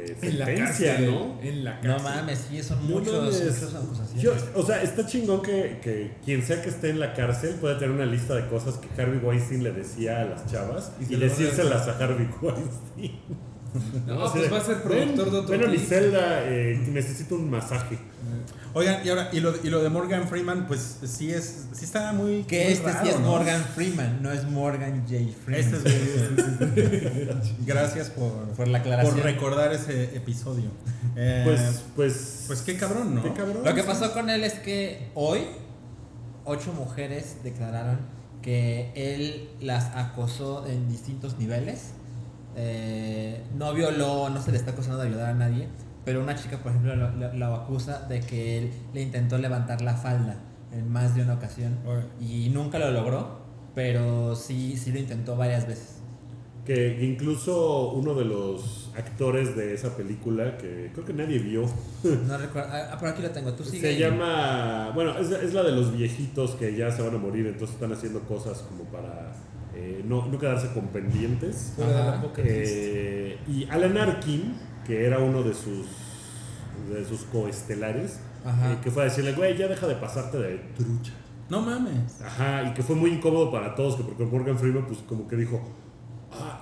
de 0.06 0.28
en 0.28 0.40
la 0.40 0.46
cárcel, 0.54 1.06
¿no? 1.12 1.40
En 1.42 1.64
la 1.64 1.82
No 1.82 2.00
mames, 2.00 2.48
sí, 2.50 2.62
son 2.64 2.80
No 2.90 2.96
muchos, 3.00 3.16
acusaciones. 3.76 4.22
Yo- 4.22 4.34
o 4.56 4.66
sea, 4.66 4.82
está 4.84 5.06
chingón 5.06 5.42
que, 5.42 5.80
que 5.84 6.12
quien 6.26 6.42
sea 6.44 6.62
que 6.62 6.70
esté 6.70 6.90
en 6.90 7.00
la 7.00 7.14
cárcel 7.14 7.56
pueda 7.62 7.78
tener 7.78 7.94
una 7.96 8.06
lista 8.06 8.36
de 8.36 8.48
cosas 8.48 8.76
que 8.78 9.02
Harvey 9.02 9.20
Weinstein 9.20 9.64
le 9.64 9.72
decía 9.72 10.22
a 10.22 10.26
las 10.26 10.46
chavas 10.52 10.92
Y 11.10 11.14
y, 11.14 11.18
decírselas 11.18 11.88
a 11.88 11.98
Harvey 11.98 12.28
Weinstein. 12.42 13.20
No, 14.06 14.30
pues 14.34 14.52
va 14.52 14.58
a 14.58 14.62
ser 14.62 14.78
"Ven, 14.88 15.14
productor 15.16 15.32
de 15.32 15.38
otro 15.40 15.52
Ven 15.52 15.64
a 15.64 15.68
mi 15.72 15.78
tipo". 15.78 15.90
celda, 15.90 16.44
eh, 16.46 16.78
necesito 16.92 17.36
un 17.36 17.50
masaje. 17.50 17.98
Oigan, 18.74 19.06
y 19.06 19.10
ahora, 19.10 19.30
y 19.34 19.42
lo, 19.42 19.54
y 19.62 19.70
lo 19.70 19.84
de 19.84 19.90
Morgan 19.90 20.28
Freeman, 20.30 20.66
pues 20.66 20.98
sí 21.06 21.32
es, 21.34 21.66
sí 21.74 21.84
está 21.84 22.14
muy. 22.14 22.44
Que 22.44 22.64
muy 22.64 22.74
este 22.74 22.92
raro, 22.92 23.04
sí 23.06 23.10
es 23.10 23.20
¿no? 23.20 23.28
Morgan 23.28 23.62
Freeman, 23.76 24.24
no 24.24 24.32
es 24.32 24.46
Morgan 24.46 25.02
J. 25.02 25.18
Freeman. 25.44 25.74
Este 25.76 25.90
es 25.90 27.56
Gracias 27.66 28.10
por, 28.10 28.32
Por 28.56 28.68
la 28.70 28.78
aclaración. 28.78 29.16
por 29.16 29.24
recordar 29.26 29.74
ese 29.74 30.16
episodio. 30.16 30.70
Eh, 31.16 31.42
Pues, 31.46 31.82
pues. 31.96 32.44
pues 32.48 32.62
qué 32.62 32.78
cabrón, 32.78 33.16
¿no? 33.16 33.24
Qué 33.24 33.34
cabrón. 33.34 33.64
Lo 33.66 33.76
que 33.76 33.84
pasó 33.84 34.14
con 34.14 34.30
él 34.30 34.44
es 34.46 34.54
que 34.54 35.10
hoy 35.16 35.42
ocho 36.46 36.72
mujeres 36.74 37.38
declararon 37.44 38.00
que 38.42 38.92
él 38.96 39.50
las 39.60 39.96
acosó 39.96 40.66
en 40.66 40.88
distintos 40.90 41.38
niveles. 41.38 41.92
Eh, 42.56 43.44
no 43.58 43.74
violó, 43.74 44.30
no 44.30 44.42
se 44.42 44.52
le 44.52 44.58
está 44.58 44.72
acusando 44.72 44.98
de 45.00 45.08
violar 45.10 45.30
a 45.30 45.34
nadie, 45.34 45.68
pero 46.06 46.22
una 46.22 46.36
chica, 46.36 46.58
por 46.58 46.72
ejemplo, 46.72 46.96
lo, 46.96 47.12
lo- 47.12 47.34
lo 47.34 47.46
acusa 47.56 48.08
de 48.08 48.20
que 48.22 48.58
él 48.58 48.72
le 48.94 49.02
intentó 49.02 49.38
levantar 49.38 49.82
la 49.82 49.96
falda 49.96 50.36
en 50.72 50.90
más 50.90 51.16
de 51.16 51.22
una 51.24 51.34
ocasión 51.36 51.78
y 52.20 52.50
nunca 52.50 52.80
lo 52.80 52.92
logró, 52.92 53.42
pero 53.76 54.36
sí, 54.36 54.76
sí 54.78 54.92
lo 54.92 55.00
intentó 55.00 55.36
varias 55.36 55.68
veces. 55.68 55.98
Que 56.66 57.04
incluso 57.04 57.90
uno 57.92 58.14
de 58.14 58.24
los 58.24 58.92
actores 58.96 59.56
de 59.56 59.74
esa 59.74 59.96
película, 59.98 60.58
que 60.58 60.92
creo 60.94 61.04
que 61.06 61.14
nadie 61.14 61.40
vio, 61.40 61.64
No 62.28 62.38
recuerdo, 62.38 62.70
ah, 62.72 62.98
por 63.00 63.10
aquí 63.10 63.22
lo 63.24 63.32
tengo, 63.32 63.52
tú 63.54 63.64
sigue. 63.64 63.82
se 63.94 64.00
llama. 64.00 64.92
Bueno, 64.94 65.18
es, 65.18 65.30
es 65.32 65.54
la 65.54 65.64
de 65.64 65.72
los 65.72 65.92
viejitos 65.96 66.52
que 66.52 66.76
ya 66.76 66.92
se 66.92 67.02
van 67.02 67.16
a 67.16 67.18
morir, 67.18 67.48
entonces 67.48 67.74
están 67.76 67.92
haciendo 67.92 68.20
cosas 68.22 68.60
como 68.60 68.84
para 68.86 69.34
eh, 69.76 70.04
no, 70.08 70.28
no 70.28 70.38
quedarse 70.38 70.68
con 70.74 70.88
pendientes. 70.90 71.74
Eh, 72.38 73.38
y 73.48 73.66
Alan 73.70 73.98
Arkin, 73.98 74.54
que 74.86 75.06
era 75.06 75.20
uno 75.20 75.44
de 75.44 75.54
sus, 75.54 75.86
de 76.92 77.06
sus 77.06 77.22
coestelares, 77.24 78.20
Ajá. 78.46 78.74
eh, 78.74 78.78
que 78.84 78.92
fue 78.92 79.04
a 79.04 79.06
decirle, 79.06 79.34
güey, 79.34 79.58
ya 79.58 79.68
deja 79.68 79.88
de 79.88 79.96
pasarte 79.96 80.38
de 80.38 80.58
trucha. 80.76 81.14
No 81.50 81.62
mames. 81.62 82.22
Ajá, 82.22 82.64
y 82.64 82.74
que 82.74 82.82
fue 82.82 82.96
muy 82.96 83.12
incómodo 83.12 83.52
para 83.52 83.76
todos, 83.76 83.96
que 83.98 84.04
porque 84.04 84.26
Morgan 84.26 84.58
Freeman, 84.58 84.86
pues 84.88 85.00
como 85.00 85.28
que 85.28 85.36
dijo, 85.36 85.62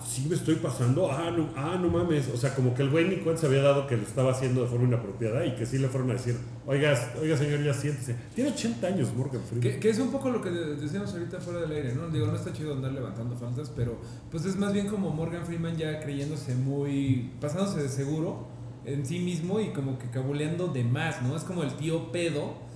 sí 0.10 0.26
me 0.28 0.36
estoy 0.36 0.56
pasando, 0.56 1.12
ah 1.12 1.30
no, 1.30 1.50
ah, 1.56 1.78
no 1.80 1.88
mames. 1.90 2.30
O 2.34 2.38
sea, 2.38 2.56
como 2.56 2.74
que 2.74 2.82
el 2.82 2.90
güey 2.90 3.08
ni 3.08 3.18
cuenta 3.18 3.42
se 3.42 3.48
había 3.48 3.62
dado 3.62 3.86
que 3.86 3.96
lo 3.96 4.04
estaba 4.04 4.32
haciendo 4.32 4.62
de 4.64 4.68
forma 4.68 4.88
inapropiada 4.88 5.46
y 5.46 5.56
que 5.56 5.66
sí 5.66 5.78
le 5.78 5.88
fueron 5.88 6.10
a 6.10 6.14
decir, 6.14 6.36
oiga, 6.66 6.94
oiga 7.22 7.38
señor, 7.38 7.64
ya 7.64 7.74
siéntese. 7.74 8.16
Tiene 8.34 8.50
80 8.52 8.88
años 8.88 9.14
Morgan 9.16 9.42
Freeman. 9.44 9.62
Que, 9.62 9.80
que 9.80 9.90
es 9.90 10.00
un 10.00 10.12
poco 10.12 10.30
lo 10.32 10.42
que 10.42 10.50
de- 10.50 10.76
decíamos 10.78 11.14
ahorita 11.14 11.40
fuera 11.40 11.62
del 11.62 11.72
aire, 11.72 11.94
¿no? 11.94 12.08
Digo, 12.10 12.26
no 12.28 12.36
está 12.36 12.52
chido 12.52 12.74
andar 12.74 12.92
levantando 12.92 13.36
faltas, 13.36 13.72
pero 13.76 13.98
pues 14.32 14.46
es 14.46 14.56
más 14.56 14.74
bien 14.74 14.88
como 14.88 15.12
Morgan 15.12 15.46
Freeman 15.46 15.78
ya 15.78 16.00
creyéndose 16.00 16.56
muy. 16.56 17.32
pasándose 17.40 17.84
de 17.84 17.90
seguro 17.90 18.48
en 18.86 19.06
sí 19.06 19.20
mismo 19.20 19.60
y 19.60 19.70
como 19.74 20.00
que 20.00 20.10
cabuleando 20.10 20.68
de 20.70 20.84
más, 20.84 21.22
¿no? 21.22 21.36
Es 21.36 21.44
como 21.44 21.62
el 21.64 21.74
tío 21.76 22.12
pedo. 22.12 22.68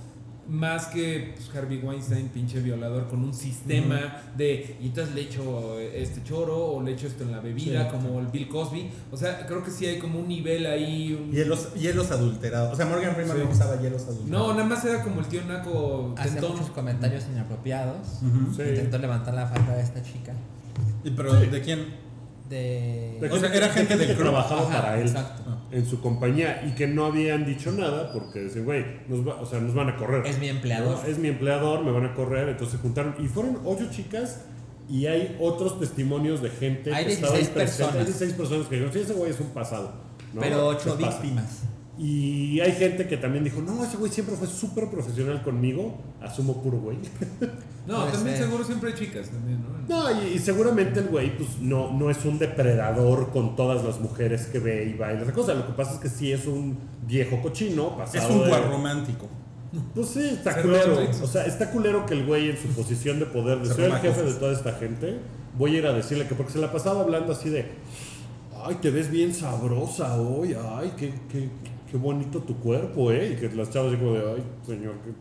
Más 0.46 0.88
que 0.88 1.36
pues, 1.38 1.56
Harvey 1.56 1.78
Weinstein, 1.82 2.28
pinche 2.28 2.60
violador, 2.60 3.08
con 3.08 3.24
un 3.24 3.34
sistema 3.34 4.22
de. 4.36 4.76
Y 4.82 4.88
entonces 4.88 5.16
le 5.16 5.22
echo 5.22 5.80
este 5.80 6.22
choro 6.24 6.58
o 6.74 6.84
le 6.84 6.92
echo 6.92 7.08
esto 7.08 7.24
en 7.24 7.32
la 7.32 7.40
bebida, 7.40 7.86
Sí, 7.86 7.90
como 7.92 8.20
el 8.20 8.28
Bill 8.28 8.50
Cosby. 8.50 8.90
O 9.10 9.16
sea, 9.16 9.46
creo 9.48 9.64
que 9.64 9.72
sí 9.72 9.86
hay 9.86 10.00
como 10.00 10.20
un 10.20 10.28
nivel 10.28 10.66
ahí. 10.66 11.14
un- 11.18 11.32
Hielos, 11.32 11.74
hielos 11.76 12.12
adulterados. 12.12 12.74
O 12.74 12.76
sea, 12.76 12.86
Morgan 12.86 13.16
Freeman 13.16 13.38
Sí. 13.38 13.44
no 13.46 13.50
usaba 13.52 13.82
hielos 13.82 14.02
adulterados. 14.04 14.30
No, 14.48 14.54
nada 14.54 14.66
más 14.66 14.84
era 14.84 15.02
como 15.02 15.22
el 15.22 15.28
tío 15.28 15.42
Naco 15.46 16.14
Hace 16.18 16.32
tentón. 16.32 16.52
muchos 16.52 16.70
comentarios 16.72 17.24
inapropiados. 17.32 18.06
Sí. 18.56 18.62
Intentó 18.64 18.98
levantar 18.98 19.34
la 19.36 19.48
falda 19.48 19.76
de 19.78 19.82
esta 19.84 20.02
chica. 20.04 20.34
¿Y 21.06 21.12
pero 21.12 21.40
Sí. 21.40 21.48
de 21.48 21.62
quién? 21.62 21.86
De. 22.50 23.18
De 23.22 23.30
O 23.32 23.40
sea, 23.40 23.54
era 23.54 23.70
gente 23.70 23.98
que 23.98 24.06
del 24.08 24.18
trabajaba 24.18 24.64
Ajá, 24.64 24.82
para 24.82 24.96
él 25.00 25.08
exacto. 25.08 25.42
En 25.74 25.86
su 25.86 26.00
compañía 26.02 26.64
y 26.68 26.76
que 26.76 26.88
no 26.88 27.06
habían 27.06 27.46
dicho 27.46 27.72
nada 27.72 28.12
porque 28.14 28.40
decían, 28.40 28.66
güey, 28.66 28.86
nos, 29.08 29.28
va- 29.28 29.42
o 29.42 29.46
sea, 29.46 29.60
nos 29.60 29.74
van 29.74 29.90
a 29.90 29.96
correr. 29.98 30.26
Es 30.26 30.40
mi 30.40 30.48
empleador. 30.50 31.00
No, 31.04 31.04
es 31.12 31.18
mi 31.18 31.28
empleador, 31.30 31.84
me 31.84 31.92
van 31.92 32.06
a 32.06 32.14
correr. 32.14 32.50
Entonces 32.50 32.76
se 32.78 32.82
juntaron 32.82 33.16
y 33.20 33.28
fueron 33.28 33.60
ocho 33.66 33.88
chicas 33.92 34.42
y 34.90 35.06
hay 35.08 35.36
otros 35.40 35.80
testimonios 35.80 36.42
de 36.42 36.50
gente 36.50 36.94
Hay 36.94 37.06
que 37.06 37.14
estaba 37.14 37.34
ahí 37.34 37.40
16 37.40 37.50
presente. 37.50 37.84
Hay 37.84 37.90
personas. 37.90 38.08
16 38.20 38.34
personas 38.34 38.68
que 38.68 38.76
dijeron, 38.76 38.94
sí, 38.94 39.00
ese 39.00 39.14
güey 39.14 39.32
es 39.32 39.40
un 39.40 39.50
pasado. 39.50 39.94
¿no? 40.34 40.42
Pero 40.42 40.68
ocho 40.68 40.96
víctimas. 40.98 41.64
Y 41.98 42.60
hay 42.60 42.72
gente 42.72 43.08
que 43.08 43.18
también 43.18 43.44
dijo, 43.44 43.62
no, 43.62 43.84
ese 43.84 43.98
güey 43.98 44.12
siempre 44.12 44.36
fue 44.36 44.48
súper 44.48 44.90
profesional 44.90 45.44
conmigo. 45.44 45.96
Asumo 46.22 46.62
puro 46.62 46.80
güey. 46.80 46.98
No, 47.86 48.06
también 48.06 48.38
seguro 48.38 48.64
siempre 48.64 48.92
hay 48.94 48.96
chicas 48.98 49.28
también, 49.28 49.60
¿no? 49.62 50.04
No, 50.10 50.22
y, 50.24 50.36
y 50.36 50.40
seguramente 50.40 51.02
el 51.02 51.08
güey 51.10 51.36
pues 51.36 51.60
no, 51.60 51.92
no 51.92 52.10
es 52.10 52.24
un 52.24 52.40
depredador 52.40 53.30
con 53.32 53.58
todas 53.58 53.84
las 53.84 54.00
mujeres 54.00 54.46
que 54.46 54.60
ve 54.60 54.86
y 54.86 54.94
baila 54.98 55.24
esa 55.24 55.34
cosa. 55.34 55.54
Lo 55.54 55.68
que 55.68 55.74
pasa 55.74 55.96
es 55.96 56.00
que 56.00 56.08
sí 56.08 56.32
es 56.32 56.48
un 56.48 56.78
viejo 57.06 57.42
cochino 57.42 57.98
Es 58.02 58.12
pasado 58.12 58.36
un 58.36 58.44
de- 58.44 58.48
guarromántico. 58.48 59.28
Pues 59.94 60.08
sí, 60.08 60.22
está 60.32 60.54
Ser 60.54 60.62
culero. 60.62 60.98
O 61.24 61.28
sea, 61.28 61.46
está 61.46 61.72
culero 61.72 62.06
que 62.06 62.14
el 62.14 62.26
güey 62.26 62.52
en 62.52 62.58
su 62.58 62.70
posición 62.70 63.20
de 63.20 63.26
poder, 63.26 63.60
de 63.60 63.66
ser 63.74 63.92
el 63.92 63.98
jefe 63.98 64.24
de 64.24 64.34
toda 64.36 64.54
esta 64.54 64.72
gente, 64.76 65.20
voy 65.58 65.76
a 65.76 65.80
ir 65.80 65.86
a 65.88 65.92
decirle 65.92 66.26
que 66.26 66.36
porque 66.36 66.54
se 66.54 66.60
la 66.60 66.72
pasaba 66.72 67.02
hablando 67.02 67.34
así 67.34 67.50
de, 67.50 67.66
ay, 68.64 68.76
te 68.76 68.92
ves 68.92 69.12
bien 69.12 69.34
sabrosa 69.34 70.16
hoy, 70.22 70.56
ay, 70.78 70.94
qué, 70.96 71.14
qué, 71.30 71.50
qué 71.94 71.98
bonito 72.00 72.40
tu 72.40 72.58
cuerpo, 72.58 73.12
¿eh? 73.12 73.34
Y 73.34 73.36
que 73.40 73.56
las 73.56 73.70
chavas 73.70 73.96
como 73.98 74.14
de, 74.14 74.20
ay, 74.36 74.44
señor, 74.66 74.96
qué 75.06 75.12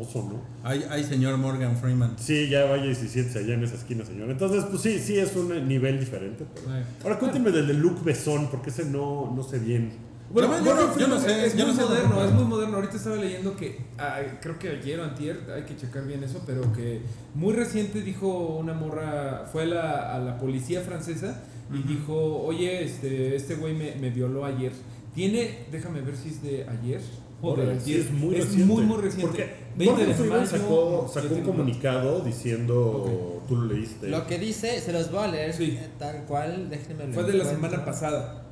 oso, 0.00 0.22
¿no? 0.32 0.40
Ay, 0.66 0.82
ay, 0.88 1.04
señor 1.04 1.36
Morgan 1.36 1.76
Freeman. 1.76 2.14
Sí, 2.18 2.48
ya 2.48 2.64
vaya 2.64 2.86
y 2.86 2.94
si 2.94 3.06
siéntese 3.06 3.40
allá 3.40 3.52
en 3.52 3.64
esa 3.64 3.74
esquina, 3.74 4.02
señor. 4.06 4.30
Entonces, 4.30 4.64
pues 4.70 4.80
sí, 4.80 4.98
sí 4.98 5.18
es 5.18 5.36
un 5.36 5.68
nivel 5.68 6.00
diferente. 6.00 6.46
pero-. 6.54 6.68
Ahora 7.04 7.18
cuénteme 7.18 7.50
del 7.50 7.66
de 7.66 7.74
Luke 7.74 8.00
Besón, 8.02 8.48
porque 8.50 8.70
ese 8.70 8.86
no, 8.86 9.30
no 9.36 9.42
sé 9.42 9.58
bien. 9.58 9.92
Bueno, 10.32 10.48
Yo 10.64 10.74
no- 10.74 10.98
yo 10.98 11.20
sé, 11.20 11.44
es 11.44 11.54
yo 11.54 11.66
muy 11.66 11.74
no 11.74 11.78
sé 11.82 11.86
moderno, 11.86 12.24
es 12.24 12.32
muy 12.32 12.44
moderno. 12.44 12.76
Ahorita 12.76 12.96
estaba 12.96 13.16
leyendo 13.16 13.54
que, 13.54 13.76
ah, 13.98 14.18
creo 14.40 14.58
que 14.58 14.70
ayer 14.70 14.98
o 15.00 15.04
antier, 15.04 15.38
hay 15.54 15.64
que 15.64 15.76
checar 15.76 16.06
bien 16.06 16.24
eso, 16.24 16.42
pero 16.46 16.72
que 16.72 17.02
muy 17.34 17.52
reciente 17.52 18.00
dijo 18.00 18.56
una 18.56 18.72
morra, 18.72 19.44
fue 19.52 19.64
a 19.64 19.66
la, 19.66 20.14
a 20.14 20.18
la 20.20 20.38
policía 20.38 20.80
francesa 20.80 21.42
y 21.70 21.86
dijo, 21.86 22.14
oye, 22.44 22.82
este 22.82 23.36
este 23.36 23.56
güey 23.56 23.74
me, 23.74 23.94
me 23.96 24.08
violó 24.08 24.46
ayer. 24.46 24.72
Tiene, 25.14 25.66
déjame 25.70 26.00
ver 26.00 26.16
si 26.16 26.28
es 26.30 26.42
de 26.42 26.66
ayer. 26.68 27.00
o 27.44 27.56
de 27.56 27.62
Órale, 27.64 27.80
sí, 27.80 27.94
es 27.96 28.10
muy 28.12 28.36
es 28.36 28.44
reciente. 28.44 28.66
muy, 28.72 28.84
muy 28.84 28.96
reciente. 28.98 29.26
Porque 29.26 29.54
20 29.76 29.84
Morgan 29.90 30.08
de 30.08 30.14
Freeman 30.14 30.38
mayo, 30.40 30.50
sacó, 30.50 31.10
sacó 31.12 31.34
un 31.34 31.42
comunicado 31.42 32.20
diciendo, 32.20 33.42
tú 33.48 33.56
lo 33.56 33.64
leíste. 33.74 34.08
Lo 34.08 34.26
que 34.26 34.38
dice, 34.38 34.80
se 34.80 34.92
los 34.92 35.10
voy 35.10 35.24
a 35.24 35.28
leer 35.28 35.52
Sí. 35.52 35.76
eh, 35.80 35.88
tal 35.98 36.24
cual, 36.24 36.70
déjenme 36.70 37.08
lo 37.08 37.12
Fue 37.14 37.24
de 37.24 37.34
la 37.34 37.44
semana 37.44 37.84
pasada. 37.84 38.46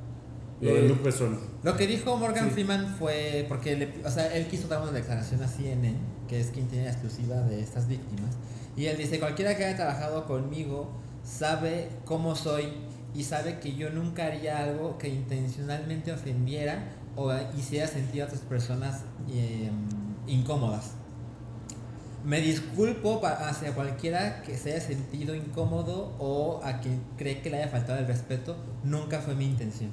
Lo 0.60 0.74
de 0.74 0.84
Eh, 0.84 0.88
Luke 0.88 1.02
Besson. 1.04 1.38
Lo 1.62 1.76
que 1.76 1.86
dijo 1.86 2.16
Morgan 2.16 2.46
Sí. 2.48 2.50
Freeman 2.50 2.94
fue 2.98 3.46
porque, 3.48 3.76
le- 3.76 3.92
o 4.04 4.10
sea, 4.10 4.34
él 4.36 4.46
quiso 4.48 4.66
dar 4.68 4.82
una 4.82 4.90
declaración 4.92 5.42
a 5.42 5.48
CNN, 5.48 5.94
que 6.28 6.40
es 6.40 6.48
quien 6.48 6.66
tiene 6.68 6.84
la 6.86 6.90
exclusiva 6.90 7.36
de 7.42 7.60
estas 7.60 7.86
víctimas, 7.88 8.36
y 8.76 8.86
él 8.86 8.96
dice, 8.98 9.18
cualquiera 9.20 9.56
que 9.56 9.64
haya 9.64 9.76
trabajado 9.76 10.26
conmigo 10.26 10.90
sabe 11.24 11.88
cómo 12.04 12.34
soy 12.34 12.64
y 13.14 13.24
sabe 13.24 13.58
que 13.58 13.74
yo 13.74 13.90
nunca 13.90 14.26
haría 14.26 14.58
algo 14.58 14.98
que 14.98 15.08
intencionalmente 15.08 16.12
ofendiera 16.12 16.92
o 17.16 17.32
hiciera 17.56 17.86
sentir 17.86 18.22
a 18.22 18.26
otras 18.26 18.40
personas 18.40 19.02
eh, 19.32 19.70
incómodas. 20.26 20.92
Me 22.24 22.40
disculpo 22.40 23.20
hacia 23.24 23.72
cualquiera 23.74 24.42
que 24.42 24.56
se 24.56 24.72
haya 24.72 24.80
sentido 24.80 25.34
incómodo 25.34 26.14
o 26.18 26.60
a 26.62 26.80
quien 26.80 27.00
cree 27.16 27.40
que 27.40 27.48
le 27.48 27.56
haya 27.56 27.68
faltado 27.68 27.98
el 27.98 28.06
respeto. 28.06 28.56
Nunca 28.84 29.20
fue 29.20 29.34
mi 29.34 29.46
intención. 29.46 29.90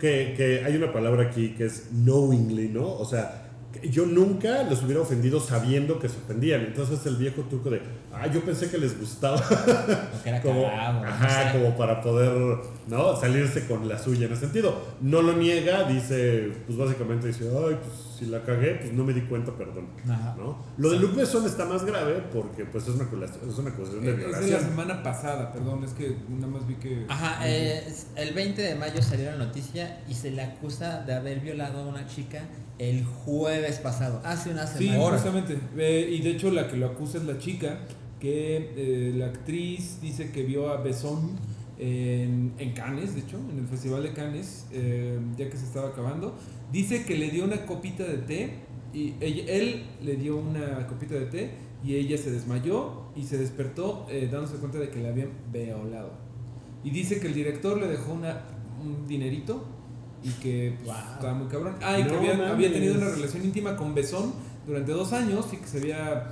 Que, 0.00 0.34
que 0.36 0.64
hay 0.64 0.76
una 0.76 0.92
palabra 0.92 1.28
aquí 1.28 1.54
que 1.54 1.66
es 1.66 1.90
knowingly, 1.92 2.68
¿no? 2.68 2.94
O 2.94 3.04
sea, 3.04 3.47
yo 3.90 4.06
nunca 4.06 4.62
los 4.64 4.82
hubiera 4.82 5.00
ofendido 5.00 5.40
sabiendo 5.40 5.98
que 5.98 6.08
se 6.08 6.16
ofendían. 6.18 6.62
Entonces 6.62 7.04
el 7.06 7.16
viejo 7.16 7.42
truco 7.42 7.70
de, 7.70 7.80
ah, 8.12 8.26
yo 8.26 8.40
pensé 8.40 8.70
que 8.70 8.78
les 8.78 8.98
gustaba. 8.98 9.40
Que 10.22 10.28
era 10.30 10.42
como, 10.42 10.62
no 10.62 10.66
ajá, 11.06 11.52
sé. 11.52 11.58
como 11.58 11.76
para 11.76 12.00
poder, 12.00 12.58
¿no? 12.88 13.16
Salirse 13.20 13.66
con 13.66 13.88
la 13.88 13.98
suya 13.98 14.26
en 14.26 14.32
ese 14.32 14.42
sentido. 14.42 14.74
No 15.00 15.22
lo 15.22 15.34
niega, 15.34 15.84
dice, 15.84 16.50
pues 16.66 16.78
básicamente 16.78 17.28
dice, 17.28 17.44
ay, 17.44 17.76
pues 17.80 18.07
si 18.18 18.26
la 18.26 18.42
cagué, 18.42 18.74
pues 18.80 18.92
no 18.92 19.04
me 19.04 19.12
di 19.12 19.22
cuenta, 19.22 19.52
perdón. 19.56 19.88
Ajá. 20.08 20.34
¿no? 20.38 20.58
Lo 20.76 20.90
de 20.90 20.98
Luke 20.98 21.14
Besson 21.16 21.46
está 21.46 21.64
más 21.66 21.84
grave 21.84 22.22
porque 22.32 22.64
pues 22.64 22.88
es 22.88 22.94
una 22.94 23.04
acusación, 23.04 23.48
es 23.50 23.58
una 23.58 23.70
acusación 23.70 24.04
de 24.04 24.10
Es 24.10 24.16
de 24.16 24.22
la 24.22 24.38
violación. 24.40 24.60
semana 24.70 25.02
pasada, 25.02 25.52
perdón, 25.52 25.84
es 25.84 25.92
que 25.92 26.16
nada 26.28 26.48
más 26.48 26.66
vi 26.66 26.74
que... 26.74 27.04
Ajá, 27.08 27.48
eh, 27.48 27.84
el 28.16 28.34
20 28.34 28.60
de 28.62 28.74
mayo 28.74 29.00
salió 29.02 29.30
la 29.30 29.36
noticia 29.36 30.02
y 30.08 30.14
se 30.14 30.30
le 30.30 30.42
acusa 30.42 31.02
de 31.02 31.14
haber 31.14 31.40
violado 31.40 31.80
a 31.80 31.86
una 31.86 32.06
chica 32.06 32.42
el 32.78 33.04
jueves 33.04 33.78
pasado, 33.78 34.20
hace 34.24 34.50
una 34.50 34.66
Sí, 34.66 34.88
semana. 34.88 35.10
justamente. 35.16 35.58
Eh, 35.76 36.08
y 36.18 36.22
de 36.22 36.30
hecho 36.30 36.50
la 36.50 36.68
que 36.68 36.76
lo 36.76 36.86
acusa 36.86 37.18
es 37.18 37.24
la 37.24 37.38
chica, 37.38 37.78
que 38.20 38.72
eh, 38.76 39.12
la 39.16 39.26
actriz 39.26 40.00
dice 40.00 40.30
que 40.32 40.42
vio 40.42 40.70
a 40.70 40.80
Besón 40.80 41.38
en, 41.78 42.52
en 42.58 42.72
Cannes, 42.72 43.14
de 43.14 43.20
hecho, 43.20 43.38
en 43.50 43.58
el 43.58 43.66
Festival 43.66 44.02
de 44.02 44.12
Cannes, 44.12 44.66
eh, 44.72 45.18
ya 45.36 45.48
que 45.48 45.56
se 45.56 45.64
estaba 45.64 45.88
acabando. 45.88 46.34
Dice 46.72 47.04
que 47.04 47.16
le 47.16 47.30
dio 47.30 47.44
una 47.44 47.64
copita 47.66 48.04
de 48.04 48.18
té 48.18 48.50
y 48.92 49.14
ella- 49.20 49.44
él 49.52 49.84
le 50.02 50.16
dio 50.16 50.36
una 50.36 50.86
copita 50.86 51.14
de 51.14 51.26
té 51.26 51.50
y 51.84 51.94
ella 51.94 52.18
se 52.18 52.30
desmayó 52.30 53.10
y 53.14 53.24
se 53.24 53.38
despertó 53.38 54.06
eh, 54.10 54.28
dándose 54.30 54.56
cuenta 54.56 54.78
de 54.78 54.88
que 54.90 55.00
la 55.02 55.10
habían 55.10 55.30
violado. 55.52 56.12
Y 56.84 56.90
dice 56.90 57.20
que 57.20 57.28
el 57.28 57.34
director 57.34 57.78
le 57.80 57.86
dejó 57.88 58.12
una, 58.12 58.40
un 58.82 59.06
dinerito 59.06 59.64
y 60.22 60.30
que 60.42 60.74
pues, 60.84 60.86
Wow. 60.96 61.12
estaba 61.14 61.34
muy 61.34 61.48
cabrón. 61.48 61.76
Ah, 61.82 61.98
y 61.98 62.02
que 62.04 62.10
No 62.10 62.18
había, 62.18 62.34
mames. 62.34 62.50
había 62.50 62.72
tenido 62.72 62.94
una 62.96 63.08
relación 63.10 63.44
íntima 63.44 63.76
con 63.76 63.94
Besón 63.94 64.32
durante 64.66 64.92
dos 64.92 65.12
años 65.12 65.46
y 65.52 65.56
que 65.58 65.66
se 65.66 65.78
había, 65.78 66.30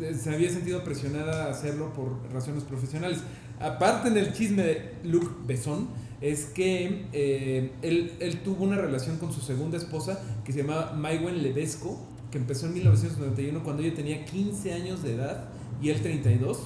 eh, 0.00 0.14
se 0.14 0.34
había 0.34 0.50
sentido 0.50 0.82
presionada 0.82 1.46
a 1.46 1.50
hacerlo 1.50 1.92
por 1.92 2.18
razones 2.32 2.64
profesionales. 2.64 3.18
Aparte 3.60 4.08
en 4.08 4.16
el 4.16 4.32
chisme 4.32 4.62
de 4.62 4.94
Luc 5.04 5.46
Besson 5.46 5.88
es 6.20 6.46
que 6.46 7.06
eh, 7.12 7.72
él, 7.82 8.12
él 8.20 8.40
tuvo 8.42 8.64
una 8.64 8.76
relación 8.76 9.18
con 9.18 9.32
su 9.32 9.40
segunda 9.40 9.76
esposa 9.76 10.20
que 10.44 10.52
se 10.52 10.62
llamaba 10.62 10.92
Maigwen 10.92 11.42
Levesco, 11.42 11.98
que 12.30 12.38
empezó 12.38 12.66
en 12.66 12.74
1991 12.74 13.62
cuando 13.62 13.82
ella 13.82 13.94
tenía 13.94 14.24
15 14.24 14.72
años 14.72 15.02
de 15.02 15.14
edad 15.14 15.48
y 15.80 15.90
él 15.90 16.00
32. 16.00 16.58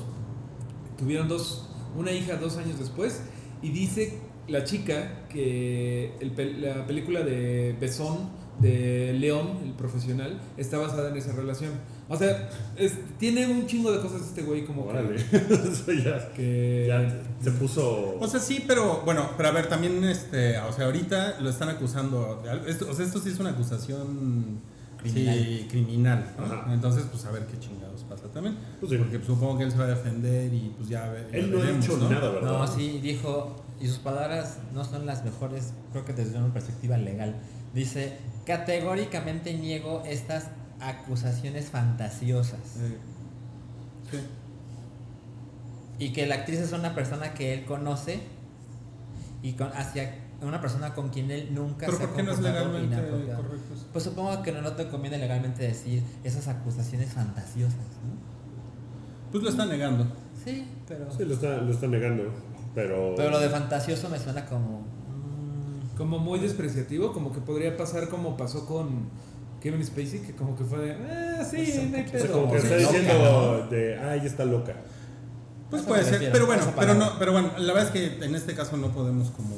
Tuvieron 0.99 1.29
dos, 1.29 1.69
una 1.97 2.13
hija 2.13 2.37
dos 2.37 2.57
años 2.57 2.79
después 2.79 3.23
y 3.63 3.71
dice 3.71 4.19
la 4.49 4.65
chica 4.65 5.27
que 5.29 6.13
la 6.61 6.87
película 6.87 7.23
de 7.23 7.77
Besón 7.81 8.31
de 8.59 9.13
León, 9.15 9.59
el 9.65 9.73
profesional, 9.73 10.41
está 10.57 10.79
basada 10.79 11.11
en 11.11 11.17
esa 11.17 11.33
relación. 11.33 11.73
O 12.13 12.17
sea, 12.17 12.49
es- 12.77 12.95
tiene 13.19 13.47
un 13.47 13.67
chingo 13.67 13.91
de 13.91 14.01
cosas 14.01 14.21
este 14.23 14.43
güey 14.43 14.65
como 14.67 14.85
que- 14.85 14.91
Órale. 14.91 15.17
Eso 15.73 15.93
ya, 15.93 16.31
que, 16.33 16.85
ya 16.89 17.23
se 17.43 17.51
puso... 17.53 18.17
O 18.21 18.29
sea, 18.29 18.39
sí, 18.39 18.65
pero 18.67 19.03
bueno, 19.05 19.31
pero 19.37 19.49
a 19.49 19.53
ver, 19.53 19.69
también, 19.69 20.05
este, 20.05 20.59
o 20.59 20.73
sea, 20.73 20.85
ahorita 20.87 21.41
lo 21.41 21.49
están 21.51 21.69
acusando 21.71 22.41
de 22.45 22.51
algo. 22.51 22.67
Esto, 22.67 22.87
o 22.91 22.95
sea, 22.95 23.05
esto 23.07 23.19
sí 23.21 23.31
es 23.31 23.39
una 23.41 23.51
acusación 23.51 24.61
Criminal. 24.99 25.35
sí, 25.39 25.67
criminal. 25.71 26.33
¿no? 26.39 26.45
Ajá. 26.45 26.73
Entonces, 26.75 27.05
pues 27.11 27.25
a 27.25 27.31
ver 27.33 27.47
qué 27.47 27.59
chingados 27.59 28.03
pasa 28.05 28.29
también. 28.33 28.57
Pues 28.79 28.93
sí. 28.93 28.99
Porque 28.99 29.19
pues, 29.19 29.27
supongo 29.27 29.59
que 29.59 29.65
él 29.65 29.73
se 29.73 29.79
va 29.79 29.85
a 29.85 29.89
defender 29.89 30.53
y 30.53 30.73
pues 30.77 30.89
ya, 30.89 31.13
Él 31.33 31.51
no 31.51 31.61
ha 31.61 31.65
dicho 31.71 31.97
¿no? 31.97 32.09
nada, 32.11 32.31
¿verdad? 32.31 32.53
No, 32.59 32.67
sí, 32.67 33.01
dijo, 33.03 33.57
y 33.81 33.89
sus 33.89 33.99
palabras 33.99 34.59
no 34.75 34.85
son 34.85 35.07
las 35.07 35.25
mejores, 35.25 35.73
creo 35.93 36.05
que 36.05 36.13
desde 36.13 36.37
una 36.39 36.53
perspectiva 36.53 36.97
legal. 36.99 37.35
Dice, 37.75 38.17
categóricamente 38.45 39.55
niego 39.55 40.03
estas 40.07 40.49
acusaciones 40.83 41.71
fantasiosas. 41.71 42.61
Sí. 44.11 44.19
Y 45.99 46.13
que 46.13 46.27
la 46.27 46.37
actriz 46.37 46.59
es 46.59 46.73
una 46.73 46.95
persona 46.95 47.35
que 47.35 47.55
él 47.55 47.65
conoce 47.65 48.21
y 49.43 49.53
con, 49.53 49.69
hacia 49.69 50.19
una 50.43 50.61
persona 50.61 50.93
con 50.95 51.11
quien 51.11 51.31
él 51.31 51.55
nunca 51.55 51.87
Pero 51.87 51.99
se 51.99 52.05
ha 52.05 52.07
¿por 52.09 52.17
qué 52.17 52.23
no 52.25 52.33
es 52.33 52.41
legalmente 52.41 52.97
correcto? 52.97 53.75
Pues 53.93 54.05
supongo 54.05 54.43
que 54.43 54.53
no, 54.53 54.61
no 54.63 54.73
te 54.73 54.89
conviene 54.89 55.19
legalmente 55.19 55.63
decir 55.63 56.03
esas 56.25 56.49
acusaciones 56.49 57.13
fantasiosas, 57.13 57.75
¿no? 57.77 58.33
Pues 59.31 59.45
lo 59.45 59.51
está 59.51 59.67
negando. 59.67 60.07
Sí, 60.45 60.67
pero... 60.89 61.11
Sí, 61.11 61.25
lo 61.25 61.35
está, 61.35 61.59
lo 61.59 61.71
está 61.71 61.87
negando. 61.87 62.25
Pero. 62.75 63.15
Pero 63.17 63.31
lo 63.31 63.39
de 63.39 63.49
fantasioso 63.49 64.09
me 64.09 64.19
suena 64.19 64.45
como... 64.47 64.81
mm, 64.81 65.97
Como 65.97 66.19
muy 66.19 66.41
despreciativo, 66.41 67.13
como 67.13 67.33
que 67.33 67.41
podría 67.41 67.77
pasar 67.77 68.09
como 68.09 68.37
pasó 68.37 68.67
con 68.67 69.09
Kevin 69.63 69.85
Spacey, 69.85 70.21
que 70.21 70.33
como 70.35 70.57
que 70.57 70.65
fue 70.65 70.79
de, 70.79 70.93
ah, 70.93 71.45
sí, 71.49 71.89
no 71.91 71.97
hay 71.97 72.03
o 72.05 72.09
sea, 72.09 72.21
pedo. 72.21 72.33
como 72.33 72.53
que 72.53 72.61
Sí, 72.61 72.67
está 72.67 72.77
diciendo 72.79 73.67
de, 73.71 73.99
ay, 73.99 74.27
está 74.27 74.45
loca. 74.45 74.75
Pues 75.71 75.83
A 75.83 75.87
puede 75.87 76.05
ser, 76.05 76.31
pero 76.33 76.45
a 76.45 76.47
bueno, 76.49 76.63
pero 76.79 76.95
no, 76.95 77.19
pero 77.19 77.33
bueno, 77.33 77.51
la 77.59 77.73
verdad 77.73 77.85
es 77.85 77.91
que 78.19 78.25
en 78.25 78.35
este 78.35 78.55
caso 78.55 78.77
no 78.77 78.89
podemos 78.93 79.31
como 79.31 79.55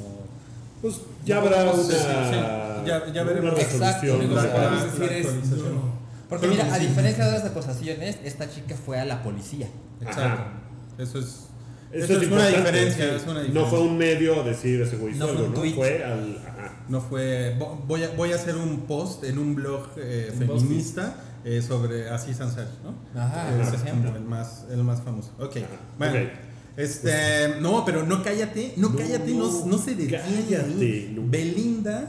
Pues 0.82 1.00
ya 1.24 1.38
habrá 1.38 1.56
podemos 1.64 1.86
una. 1.86 1.94
decir, 1.94 2.10
sí, 2.30 2.86
ya- 2.86 3.12
ya 3.12 3.22
veremos. 3.24 3.52
Una 3.54 3.62
Exacto, 3.62 4.06
no. 4.18 6.04
Porque 6.28 6.46
Pero 6.48 6.52
mira, 6.64 6.74
a 6.74 6.78
sí. 6.78 6.86
diferencia 6.86 7.26
de 7.26 7.32
las 7.32 7.44
acusaciones, 7.44 8.18
esta 8.24 8.48
chica 8.50 8.74
fue 8.76 8.98
a 8.98 9.04
la 9.04 9.22
policía. 9.22 9.68
Exacto. 10.00 10.22
Ajá. 10.22 10.52
Eso 10.98 11.18
es 11.18 11.48
Eso 11.92 12.12
eso 12.12 12.22
es, 12.22 12.28
una 12.30 12.48
diferencia, 12.48 13.08
sí. 13.10 13.16
es 13.16 13.26
una 13.26 13.42
No 13.44 13.66
fue 13.66 13.80
un 13.80 13.96
medio 13.98 14.40
a 14.40 14.44
decir 14.44 14.80
ese 14.82 14.96
güey 14.96 15.14
No 15.14 15.26
hizo 15.26 15.34
fue 15.54 15.68
¿no? 15.70 15.74
Fue 15.76 16.04
al. 16.04 16.38
Ajá. 16.46 16.84
No 16.88 17.00
fue. 17.00 17.56
vo- 17.58 17.84
Voy 17.86 18.02
a, 18.04 18.10
voy 18.10 18.32
a 18.32 18.34
hacer 18.36 18.56
un 18.56 18.80
post 18.82 19.22
en 19.24 19.38
un 19.38 19.54
blog 19.54 19.88
eh, 19.96 20.30
Un 20.32 20.38
feminista 20.38 21.16
eh, 21.44 21.62
sobre 21.62 22.08
Aziz 22.08 22.40
Ansari, 22.40 22.68
¿no? 22.82 22.94
Ajá, 23.20 23.50
por 23.50 23.60
es 23.74 23.74
ejemplo. 23.74 24.16
el 24.16 24.24
más, 24.24 24.64
el 24.70 24.82
más 24.82 25.02
famoso. 25.02 25.30
Ok. 25.38 25.56
Ajá, 25.58 25.66
Bueno. 25.98 26.30
Este, 26.76 27.54
no, 27.60 27.84
pero 27.84 28.02
no 28.02 28.20
cállate, 28.24 28.72
no, 28.76 28.88
No, 28.88 28.96
cállate, 28.96 29.30
no, 29.32 29.64
no, 29.66 29.78
se 29.78 29.94
detiene. 29.94 30.24
cállate, 30.24 30.56
ahí. 30.56 31.12
no. 31.14 31.22
Belinda 31.28 32.08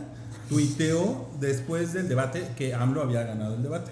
tuiteó 0.49 1.29
después 1.39 1.93
del 1.93 2.07
debate 2.07 2.41
que 2.57 2.73
AMLO 2.73 3.01
había 3.03 3.23
ganado 3.23 3.55
el 3.55 3.61
debate. 3.63 3.91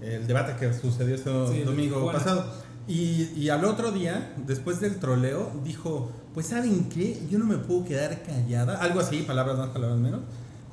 El 0.00 0.26
debate 0.26 0.54
que 0.58 0.72
sucedió 0.74 1.14
este 1.14 1.30
Sí, 1.52 1.60
domingo 1.62 2.10
pasado. 2.10 2.50
Y, 2.90 3.32
y 3.36 3.48
al 3.50 3.64
otro 3.64 3.92
día, 3.92 4.34
después 4.46 4.80
del 4.80 4.98
troleo, 4.98 5.52
dijo, 5.62 6.10
pues 6.34 6.46
¿saben 6.46 6.88
qué? 6.88 7.22
Yo 7.30 7.38
no 7.38 7.44
me 7.44 7.56
puedo 7.56 7.84
quedar 7.84 8.20
callada. 8.24 8.78
Algo 8.78 8.98
así, 8.98 9.22
palabras 9.22 9.56
más, 9.58 9.68
palabras 9.68 10.00
menos. 10.00 10.20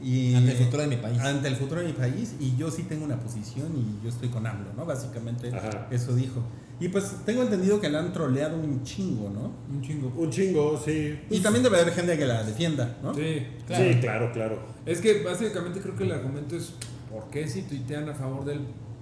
Y, 0.02 0.34
Ante 0.34 0.52
el 0.52 0.58
futuro 0.58 0.82
de 0.82 0.88
mi 0.88 0.98
país. 0.98 1.20
Ante 1.20 1.48
el 1.48 1.56
futuro 1.56 1.82
de 1.82 1.88
mi 1.88 1.94
país. 1.94 2.34
Y 2.40 2.56
yo 2.56 2.72
sí 2.72 2.84
tengo 2.84 3.06
una 3.06 3.20
posición 3.20 3.68
y 3.76 4.04
yo 4.04 4.10
estoy 4.10 4.30
con 4.30 4.48
AMLO, 4.48 4.74
¿no? 4.76 4.86
Básicamente 4.86 5.56
Ajá. 5.56 5.88
eso 5.92 6.16
dijo. 6.16 6.42
Y 6.80 6.90
pues 6.90 7.18
tengo 7.26 7.44
entendido 7.44 7.80
que 7.80 7.90
la 7.90 8.00
han 8.00 8.14
troleado 8.14 8.58
un 8.58 8.84
chingo, 8.84 9.30
¿no? 9.30 9.52
Un 9.72 9.82
chingo. 9.84 10.12
Un 10.16 10.30
chingo, 10.32 10.82
sí. 10.84 11.20
Y 11.30 11.40
también 11.40 11.64
debe 11.64 11.80
haber 11.80 11.94
gente 11.94 12.18
que 12.18 12.26
la 12.26 12.44
defienda, 12.44 12.98
¿no? 13.04 13.14
Sí. 13.14 13.46
Claro. 13.68 13.84
Sí, 13.84 14.00
claro, 14.00 14.32
claro. 14.32 14.60
Es 14.88 15.02
que 15.02 15.24
básicamente 15.24 15.82
creo 15.82 15.96
que 15.96 16.04
el 16.04 16.12
argumento 16.12 16.56
es 16.56 16.74
por 17.12 17.30
qué 17.30 17.48
si 17.48 17.64
tuitean 17.64 18.10
a 18.10 18.16
favor 18.16 18.44
del 18.44 18.62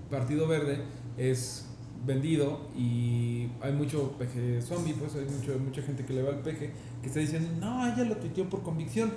Partido 0.09 0.47
Verde 0.47 0.79
es 1.17 1.64
vendido 2.05 2.69
y 2.77 3.47
hay 3.61 3.71
mucho 3.73 4.15
peje 4.17 4.61
zombie, 4.61 4.93
pues 4.93 5.15
hay 5.15 5.25
mucho, 5.25 5.57
mucha 5.59 5.81
gente 5.81 6.05
que 6.05 6.13
le 6.13 6.21
va 6.23 6.29
al 6.31 6.41
peje 6.41 6.71
que 7.01 7.07
está 7.07 7.19
diciendo, 7.19 7.49
no, 7.59 7.85
ella 7.91 8.03
lo 8.03 8.15
tuiteó 8.17 8.47
por 8.49 8.61
convicción. 8.63 9.11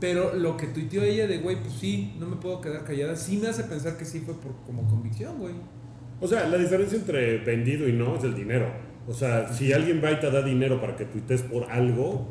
Pero 0.00 0.34
lo 0.34 0.56
que 0.56 0.66
tuiteó 0.66 1.02
ella 1.02 1.26
de, 1.26 1.38
güey, 1.38 1.56
pues 1.60 1.74
sí, 1.74 2.14
no 2.18 2.26
me 2.26 2.36
puedo 2.36 2.60
quedar 2.60 2.84
callada, 2.84 3.16
sí 3.16 3.38
me 3.38 3.48
hace 3.48 3.64
pensar 3.64 3.96
que 3.96 4.04
sí 4.04 4.20
fue 4.20 4.34
por 4.34 4.52
como 4.66 4.86
convicción, 4.88 5.38
güey. 5.38 5.54
O 6.20 6.26
sea, 6.28 6.46
la 6.48 6.58
diferencia 6.58 6.98
entre 6.98 7.38
vendido 7.38 7.88
y 7.88 7.92
no 7.92 8.16
es 8.16 8.24
el 8.24 8.34
dinero. 8.34 8.66
O 9.06 9.14
sea, 9.14 9.52
si 9.52 9.72
alguien 9.72 10.02
va 10.04 10.10
y 10.10 10.18
te 10.20 10.30
da 10.30 10.42
dinero 10.42 10.80
para 10.80 10.96
que 10.96 11.04
tuites 11.04 11.42
por 11.42 11.70
algo, 11.70 12.26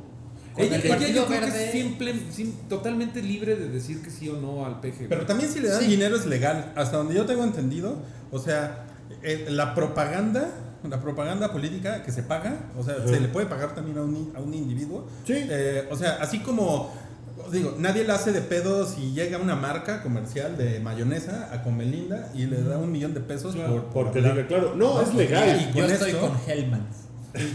Ella, 0.57 0.76
el 0.76 0.86
ella 0.86 0.97
yo 1.07 1.26
creo 1.26 1.39
que 1.39 1.45
Verde- 1.47 1.66
es 1.66 1.72
simple, 1.72 2.14
sim- 2.30 2.53
totalmente 2.70 3.24
libre 3.24 3.55
de 3.55 3.70
decir 3.70 4.01
que 4.03 4.09
sí 4.11 4.30
o 4.30 4.39
no 4.39 4.66
al 4.66 4.80
peje. 4.82 5.05
Pero 5.09 5.26
también 5.26 5.49
si 5.49 5.59
le 5.59 5.70
dan 5.70 5.82
Sí. 5.82 5.88
dinero 5.88 6.16
es 6.16 6.26
legal. 6.28 6.74
Hasta 6.76 6.97
donde 6.97 7.16
yo 7.16 7.26
tengo 7.26 7.43
entendido, 7.43 7.97
o 8.32 8.38
sea, 8.39 8.86
la 9.49 9.74
propaganda, 9.76 10.49
la 10.89 10.99
propaganda 11.01 11.51
política 11.51 12.03
que 12.03 12.11
se 12.11 12.24
paga, 12.24 12.55
o 12.78 12.84
sea, 12.84 12.95
se 13.07 13.20
le 13.20 13.28
puede 13.30 13.45
pagar 13.47 13.74
también 13.76 13.97
a 13.97 14.01
un, 14.01 14.34
a 14.36 14.39
un 14.39 14.53
individuo. 14.53 15.07
Sí. 15.26 15.34
Eh, 15.36 15.88
o 15.89 15.95
sea, 15.95 16.18
así 16.22 16.39
como, 16.39 16.91
digo, 17.51 17.76
nadie 17.80 18.03
la 18.03 18.16
hace 18.16 18.32
de 18.32 18.41
pedo 18.41 18.86
si 18.86 19.14
llega 19.14 19.38
una 19.38 19.55
marca 19.55 20.03
comercial 20.03 20.57
de 20.57 20.80
mayonesa 20.80 21.49
a 21.53 21.64
Comelinda 21.64 22.30
y 22.34 22.45
le 22.47 22.61
da 22.64 22.78
un 22.78 22.91
millón 22.91 23.14
de 23.14 23.22
pesos 23.22 23.55
Claro. 23.55 23.74
por, 23.74 23.84
por 23.86 24.03
porque 24.05 24.22
diga, 24.22 24.47
claro, 24.47 24.74
no, 24.76 25.01
es 25.01 25.14
Y 25.14 25.18
legal. 25.18 25.72
Yo 25.74 25.82
con 25.84 25.91
estoy 25.91 26.11
esto- 26.11 26.28
con 26.30 26.38
Hellmans. 26.47 27.03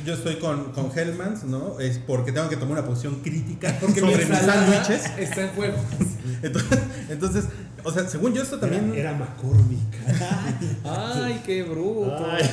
Yo 0.05 0.15
estoy 0.15 0.37
con, 0.37 0.73
con 0.73 0.91
Hellmans, 0.97 1.45
¿no? 1.45 1.79
Es 1.79 1.99
porque 1.99 2.33
tengo 2.33 2.49
que 2.49 2.57
tomar 2.57 2.79
una 2.79 2.87
posición 2.87 3.21
crítica 3.23 3.77
Porque 3.81 4.01
sobre 4.01 4.27
mis 4.27 4.39
sándwiches. 4.39 5.05
está 5.19 5.43
en 5.43 5.49
juego. 5.51 5.77
Entonces, 6.43 6.79
entonces, 7.09 7.45
o 7.83 7.91
sea, 7.91 8.07
según 8.09 8.33
yo 8.35 8.43
esto 8.43 8.59
también... 8.59 8.93
Era, 8.93 9.11
era 9.11 9.19
McCormick. 9.19 9.79
Ay, 10.85 11.41
qué 11.45 11.63
bruto. 11.65 12.29
Ay. 12.31 12.49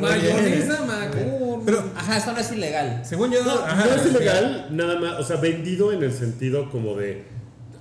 Mayonesa, 0.00 0.84
Macor. 0.84 1.62
Pero, 1.64 1.84
Ajá, 1.96 2.18
eso 2.18 2.32
no 2.32 2.38
es 2.38 2.52
ilegal. 2.52 3.02
según 3.04 3.32
yo... 3.32 3.42
No, 3.44 3.54
ajá, 3.54 3.86
no 3.86 3.94
es 3.94 4.06
ilegal, 4.06 4.68
nada 4.70 5.00
más, 5.00 5.18
o 5.18 5.24
sea, 5.24 5.36
vendido 5.36 5.92
en 5.92 6.02
el 6.02 6.12
sentido 6.12 6.70
como 6.70 6.94
de... 6.94 7.24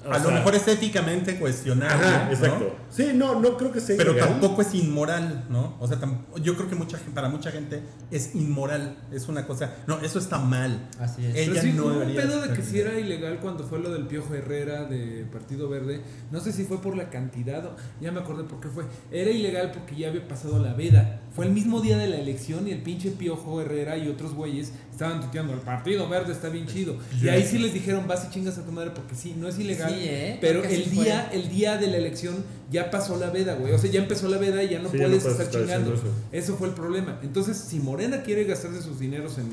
o 0.08 0.12
A 0.12 0.20
lo 0.20 0.32
mejor 0.32 0.56
es 0.56 0.68
éticamente 0.68 1.38
cuestionable. 1.40 2.06
Ajá, 2.08 2.26
¿no? 2.26 2.32
exacto. 2.32 2.76
Sí, 2.90 3.12
no, 3.14 3.40
no 3.40 3.56
creo 3.58 3.72
que 3.72 3.80
sea 3.80 3.96
Pero 3.98 4.12
ilegal. 4.12 4.30
tampoco 4.30 4.62
es 4.62 4.74
inmoral, 4.74 5.46
¿no? 5.50 5.76
O 5.80 5.88
sea, 5.88 5.98
tam- 6.00 6.18
yo 6.42 6.56
creo 6.56 6.68
que 6.70 6.76
mucha 6.76 6.98
gente, 6.98 7.12
para 7.14 7.30
mucha 7.30 7.52
gente 7.52 7.82
es 8.10 8.36
inmoral. 8.36 8.98
Es 9.12 9.28
una 9.30 9.46
cosa. 9.48 9.76
No, 9.88 10.00
eso 10.02 10.20
está 10.20 10.40
mal. 10.40 10.90
Así 11.00 11.26
es. 11.26 11.36
Ella 11.36 11.50
Pero 11.54 11.62
sí, 11.62 11.74
no 11.74 11.86
hubo 11.86 12.00
un 12.00 12.16
pedo 12.16 12.42
de 12.42 12.54
que 12.54 12.62
si 12.64 12.80
era 12.80 13.00
ilegal 13.00 13.40
cuando 13.40 13.64
fue 13.64 13.80
lo 13.80 13.92
del 13.92 14.08
Piojo 14.08 14.34
Herrera 14.34 14.86
de 14.86 15.26
Partido 15.32 15.70
Verde. 15.70 16.02
No 16.32 16.40
sé 16.40 16.52
si 16.52 16.64
fue 16.66 16.82
por 16.82 16.98
la 16.98 17.10
cantidad 17.10 17.66
o 17.66 17.76
ya 18.02 18.12
me 18.12 18.20
acordé 18.20 18.44
por 18.44 18.60
qué 18.60 18.68
fue. 18.70 18.84
Era 19.12 19.30
ilegal 19.32 19.72
porque 19.72 19.96
ya 19.96 20.10
había 20.10 20.28
pasado 20.28 20.60
la 20.60 20.74
veda. 20.74 21.22
Fue 21.36 21.46
el 21.46 21.52
mismo 21.54 21.80
día 21.80 21.98
de 21.98 22.08
la 22.10 22.18
elección 22.18 22.68
y 22.68 22.72
el 22.72 22.82
pinche 22.82 23.12
Piojo 23.12 23.62
Herrera 23.62 23.96
y 23.98 24.10
otros 24.10 24.34
güeyes 24.34 24.74
estaban 24.92 25.22
tuiteando, 25.22 25.54
el 25.54 25.60
Partido 25.62 26.10
Verde 26.10 26.34
está 26.34 26.50
bien 26.50 26.68
chido. 26.68 26.98
Y 27.22 27.30
ahí 27.30 27.44
sí 27.46 27.58
les 27.58 27.74
dijeron, 27.74 28.06
vas 28.08 28.26
y 28.28 28.34
chingas 28.34 28.58
a 28.58 28.66
tu 28.66 28.72
madre 28.74 28.92
porque 28.92 29.16
sí, 29.16 29.34
no 29.38 29.48
es 29.48 29.58
ilegal. 29.58 29.91
Sí, 29.94 30.06
¿eh? 30.08 30.38
Pero 30.42 30.64
el 30.64 30.84
sí 30.84 30.90
fue. 30.96 31.04
día, 31.04 31.30
el 31.32 31.50
día 31.50 31.78
de 31.78 31.88
la 31.88 31.98
elección 31.98 32.44
ya 32.72 32.90
pasó 32.90 33.18
la 33.18 33.30
veda, 33.30 33.56
güey. 33.56 33.74
O 33.74 33.78
sea, 33.78 33.90
ya 33.92 34.02
empezó 34.02 34.28
la 34.30 34.38
veda 34.38 34.64
y 34.64 34.70
ya 34.70 34.80
no 34.80 34.90
Sí, 34.90 34.98
ya 34.98 35.04
no 35.04 35.10
puedes 35.10 35.26
estar 35.26 35.46
estar 35.46 35.62
chingando. 35.62 35.92
diciendo 35.92 36.18
Eso 36.32 36.56
fue 36.56 36.68
el 36.70 36.74
problema. 36.74 37.20
Entonces, 37.24 37.58
si 37.58 37.80
Morena 37.80 38.24
quiere 38.24 38.46
gastarse 38.46 38.82
sus 38.82 39.00
dineros 39.00 39.38
en 39.38 39.50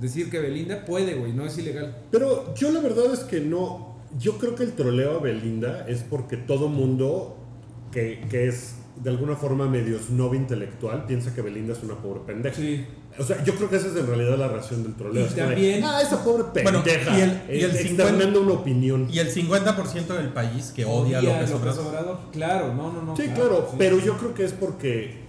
decir 0.00 0.30
que 0.30 0.38
Belinda, 0.38 0.84
puede, 0.84 1.14
güey, 1.14 1.32
no 1.32 1.44
es 1.46 1.56
ilegal. 1.58 1.96
Pero 2.10 2.54
yo 2.54 2.70
la 2.70 2.80
verdad 2.80 3.12
es 3.12 3.20
que 3.20 3.40
no. 3.40 3.96
Yo 4.18 4.38
creo 4.38 4.54
que 4.54 4.62
el 4.62 4.72
troleo 4.72 5.18
a 5.18 5.20
Belinda 5.20 5.84
es 5.86 6.02
porque 6.02 6.36
todo 6.36 6.68
mundo 6.68 7.36
que, 7.92 8.24
que 8.30 8.48
es 8.48 8.74
de 9.02 9.10
alguna 9.10 9.36
forma 9.36 9.66
medio 9.68 9.98
snob 9.98 10.34
intelectual 10.34 11.06
piensa 11.06 11.34
que 11.34 11.42
Belinda 11.42 11.72
es 11.72 11.82
una 11.82 11.94
pobre 11.94 12.20
pendeja. 12.26 12.56
Sí. 12.56 12.84
O 13.18 13.22
sea, 13.24 13.42
yo 13.44 13.54
creo 13.54 13.68
que 13.70 13.76
esa 13.76 13.88
es 13.88 13.96
en 13.96 14.06
realidad 14.06 14.36
la 14.38 14.48
razón 14.48 14.82
del 14.82 14.94
troleo. 14.94 15.26
Y 15.26 15.28
también- 15.30 15.84
ah, 15.84 16.00
esa 16.02 16.22
pobre 16.24 16.44
Bueno, 16.62 16.82
pendeja. 16.82 17.18
y 17.18 17.20
el- 17.22 17.42
y 17.48 17.64
el 17.64 17.70
eh, 17.70 17.78
50 17.78 18.02
externando 18.04 18.42
una 18.42 18.52
opinión. 18.52 19.08
Y 19.10 19.18
el 19.18 19.28
50% 19.30 20.14
del 20.14 20.28
país 20.28 20.72
que 20.74 20.84
odia 20.84 21.18
a 21.18 21.22
López 21.22 21.50
Obrador. 21.52 22.18
Claro, 22.32 22.74
no, 22.74 22.92
no, 22.92 23.02
no. 23.02 23.16
Sí, 23.16 23.24
claro, 23.34 23.66
sí. 23.70 23.76
pero 23.78 23.98
yo 23.98 24.16
creo 24.16 24.34
que 24.34 24.44
es 24.44 24.52
porque 24.52 25.26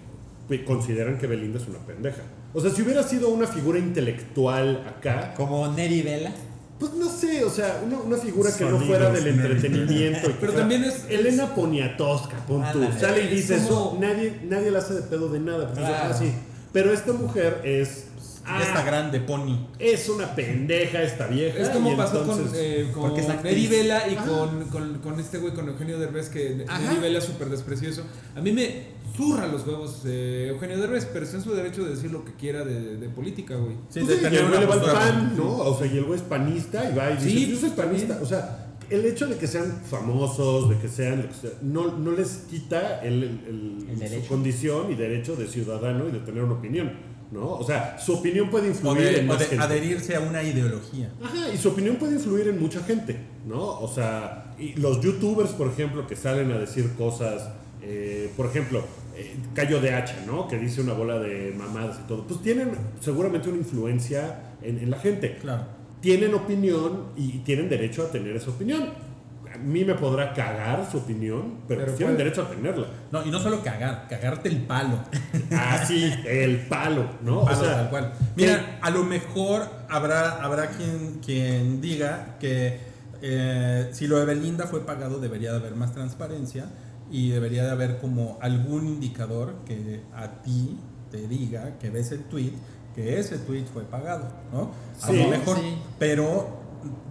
consideran 0.65 1.17
que 1.17 1.27
Belinda 1.27 1.59
es 1.59 1.67
una 1.67 1.79
pendeja. 1.79 2.21
O 2.53 2.59
sea, 2.61 2.71
si 2.71 2.81
hubiera 2.81 3.03
sido 3.03 3.29
una 3.29 3.45
figura 3.45 3.77
intelectual 3.77 4.83
acá, 4.87 5.33
Como 5.35 5.67
Neri 5.67 6.01
Vela. 6.01 6.31
Pues 6.79 6.93
no 6.93 7.09
sé, 7.09 7.43
o 7.43 7.49
sea, 7.49 7.81
una, 7.85 7.99
una 7.99 8.17
figura 8.17 8.49
que 8.55 8.63
no 8.65 8.79
fuera 8.79 9.09
del 9.11 9.27
entretenimiento. 9.27 10.29
y 10.29 10.33
que 10.33 10.37
Pero 10.39 10.53
también 10.53 10.83
es- 10.85 11.05
Elena 11.09 11.53
Poniatowska, 11.53 12.37
pon 12.47 12.63
tú. 12.71 12.83
Sale 12.99 13.23
y 13.23 13.25
Es 13.25 13.31
dice 13.31 13.55
como- 13.67 13.67
eso, 13.67 13.97
nadie, 13.99 14.39
nadie 14.45 14.71
la 14.71 14.79
hace 14.79 14.93
de 14.93 15.01
pedo 15.01 15.29
de 15.29 15.39
nada. 15.39 15.67
Pues, 15.67 15.79
Claro. 15.79 16.09
ah, 16.11 16.17
sí. 16.17 16.31
Pero 16.71 16.93
esta 16.93 17.11
mujer 17.13 17.61
es. 17.63 18.05
Ah, 18.51 18.81
grande, 18.83 19.19
Pony. 19.19 19.67
es 19.77 20.09
una 20.09 20.33
pendeja 20.33 21.03
esta 21.03 21.27
vieja. 21.27 21.59
Es 21.59 21.69
como 21.69 21.91
y 21.91 21.95
pasó 21.95 22.21
entonces- 22.21 22.47
con, 22.47 22.55
eh, 22.55 22.89
con 22.93 23.03
porque 23.03 23.21
es 23.21 23.29
actriz. 23.29 23.53
Neri 23.53 23.67
Vela 23.67 24.07
y 24.07 24.15
con, 24.15 24.63
con, 24.69 24.99
con 24.99 25.19
este 25.19 25.37
güey, 25.37 25.53
con 25.53 25.67
Eugenio 25.69 25.99
Derbez, 25.99 26.29
que 26.29 26.65
Ajá. 26.67 26.79
Neri 26.79 26.99
Vela 26.99 27.21
súper 27.21 27.49
despreció 27.49 27.89
eso. 27.89 28.03
A 28.35 28.41
mí 28.41 28.51
me 28.51 28.85
zurra 29.19 29.47
los 29.47 29.67
huevos 29.67 30.01
eh, 30.05 30.47
Eugenio 30.49 30.77
Derbez, 30.79 31.05
pero 31.11 31.25
está 31.25 31.37
en 31.37 31.43
su 31.43 31.53
derecho 31.53 31.83
de 31.83 31.91
decir 31.95 32.09
lo 32.11 32.23
que 32.23 32.33
quiera 32.33 32.63
de, 32.63 32.95
de 32.97 33.09
política, 33.09 33.55
güey. 33.55 33.73
Sí, 33.89 33.99
Pues 34.05 34.17
sí, 34.19 34.25
y 34.31 34.35
el 34.37 34.47
güey 34.47 34.59
le 34.61 34.65
va 34.65 34.75
al 34.75 34.81
pan, 34.81 35.33
¿no? 35.37 35.57
O 35.57 35.77
sea, 35.77 35.87
y 35.87 35.97
el 35.97 36.05
güey 36.05 36.17
es 36.19 36.25
panista 36.25 36.89
y 36.89 36.95
va 36.95 37.11
y 37.11 37.15
dice, 37.17 37.29
Sí, 37.29 37.47
yo 37.51 37.57
soy 37.59 37.69
pues, 37.71 37.85
panista. 37.85 38.07
también. 38.07 38.23
O 38.23 38.25
sea, 38.25 38.65
el 38.89 39.05
hecho 39.05 39.27
de 39.27 39.35
que 39.37 39.45
sean 39.47 39.81
famosos, 39.89 40.69
de 40.69 40.77
que 40.77 40.87
sean, 40.87 41.23
lo 41.23 41.27
que 41.27 41.33
sea, 41.35 41.49
no, 41.61 41.97
no 41.97 42.11
les 42.13 42.29
quita 42.49 43.01
el, 43.03 43.23
el- 43.23 43.85
el- 43.89 44.01
El 44.01 44.21
su 44.23 44.27
condición 44.29 44.91
y 44.91 44.95
derecho 44.95 45.35
de 45.35 45.47
ciudadano 45.47 46.07
y 46.07 46.11
de 46.11 46.19
tener 46.19 46.41
una 46.43 46.53
opinión, 46.53 46.93
¿no? 47.31 47.49
O 47.51 47.63
sea, 47.65 47.99
su 47.99 48.13
opinión 48.13 48.49
puede 48.49 48.67
O 48.67 48.71
influir 48.71 49.03
de, 49.03 49.19
en 49.19 49.25
o 49.25 49.33
más 49.33 49.39
de 49.39 49.45
gente. 49.45 49.63
adherirse 49.63 50.15
a 50.15 50.21
una 50.21 50.41
ideología. 50.41 51.11
Ajá, 51.21 51.53
y 51.53 51.57
su 51.57 51.69
opinión 51.69 51.97
puede 51.97 52.13
influir 52.13 52.47
en 52.47 52.59
mucha 52.59 52.81
gente, 52.83 53.17
¿no? 53.45 53.61
O 53.79 53.87
sea, 53.93 54.55
y 54.57 54.73
los 54.79 55.01
youtubers, 55.01 55.51
por 55.51 55.67
ejemplo, 55.67 56.07
que 56.07 56.15
salen 56.15 56.51
a 56.51 56.57
decir 56.57 56.89
cosas, 56.97 57.47
eh, 57.83 58.31
por 58.35 58.47
ejemplo, 58.47 58.83
eh, 59.19 59.35
Cayo 59.53 59.81
de 59.81 59.93
Hacha, 59.93 60.15
¿no? 60.25 60.47
Que 60.47 60.57
dice 60.57 60.81
una 60.81 60.93
bola 60.93 61.19
de 61.19 61.53
mamadas 61.57 61.99
y 62.03 62.07
todo, 62.07 62.25
pues 62.25 62.41
tienen 62.41 62.71
seguramente 62.99 63.49
una 63.49 63.57
influencia 63.57 64.53
en, 64.61 64.79
en 64.79 64.89
la 64.89 64.99
gente. 64.99 65.37
Claro. 65.41 65.63
tienen 66.01 66.33
opinión 66.33 67.07
y 67.17 67.39
tienen 67.39 67.69
derecho 67.69 68.03
a 68.03 68.11
tener 68.11 68.35
esa 68.35 68.49
opinión. 68.51 69.09
A 69.53 69.57
mí 69.57 69.83
me 69.83 69.95
podrá 69.95 70.33
cagar 70.33 70.87
su 70.89 70.99
opinión, 70.99 71.55
pero, 71.67 71.81
Pero 71.81 71.93
tienen 71.95 72.15
derecho 72.15 72.43
a 72.43 72.49
tenerla. 72.49 72.87
No, 73.11 73.25
y 73.25 73.31
no 73.31 73.39
solo 73.39 73.63
cagar, 73.63 74.07
cagarte 74.07 74.47
el 74.47 74.57
palo. 74.61 74.99
Así, 75.51 76.13
el 76.25 76.57
palo, 76.67 77.05
¿no? 77.23 77.43
Palo, 77.43 77.57
o 77.57 77.63
sea, 77.63 77.73
tal 77.75 77.89
cual. 77.89 78.13
Mira, 78.35 78.77
a 78.81 78.89
lo 78.91 79.03
mejor 79.03 79.67
habrá, 79.89 80.43
habrá 80.43 80.67
quien, 80.67 81.19
quien 81.25 81.81
diga 81.81 82.37
que 82.39 82.79
eh, 83.21 83.89
si 83.91 84.07
lo 84.07 84.19
de 84.19 84.25
Belinda 84.25 84.67
fue 84.67 84.85
pagado 84.85 85.19
debería 85.19 85.51
de 85.51 85.57
haber 85.57 85.75
más 85.75 85.93
transparencia 85.93 86.67
y 87.11 87.29
debería 87.29 87.63
de 87.65 87.71
haber 87.71 87.97
como 87.99 88.37
algún 88.41 88.85
indicador 88.87 89.55
que 89.65 90.01
a 90.15 90.41
ti 90.41 90.77
te 91.11 91.27
diga 91.27 91.77
que 91.79 91.89
ves 91.89 92.11
el 92.11 92.23
tweet 92.25 92.53
que 92.95 93.19
ese 93.19 93.37
tweet 93.37 93.65
fue 93.71 93.83
pagado, 93.83 94.27
¿no? 94.51 94.71
A 95.01 95.07
Sí, 95.07 95.17
lo 95.23 95.29
mejor, 95.29 95.57
sí. 95.57 95.75
pero 95.97 96.47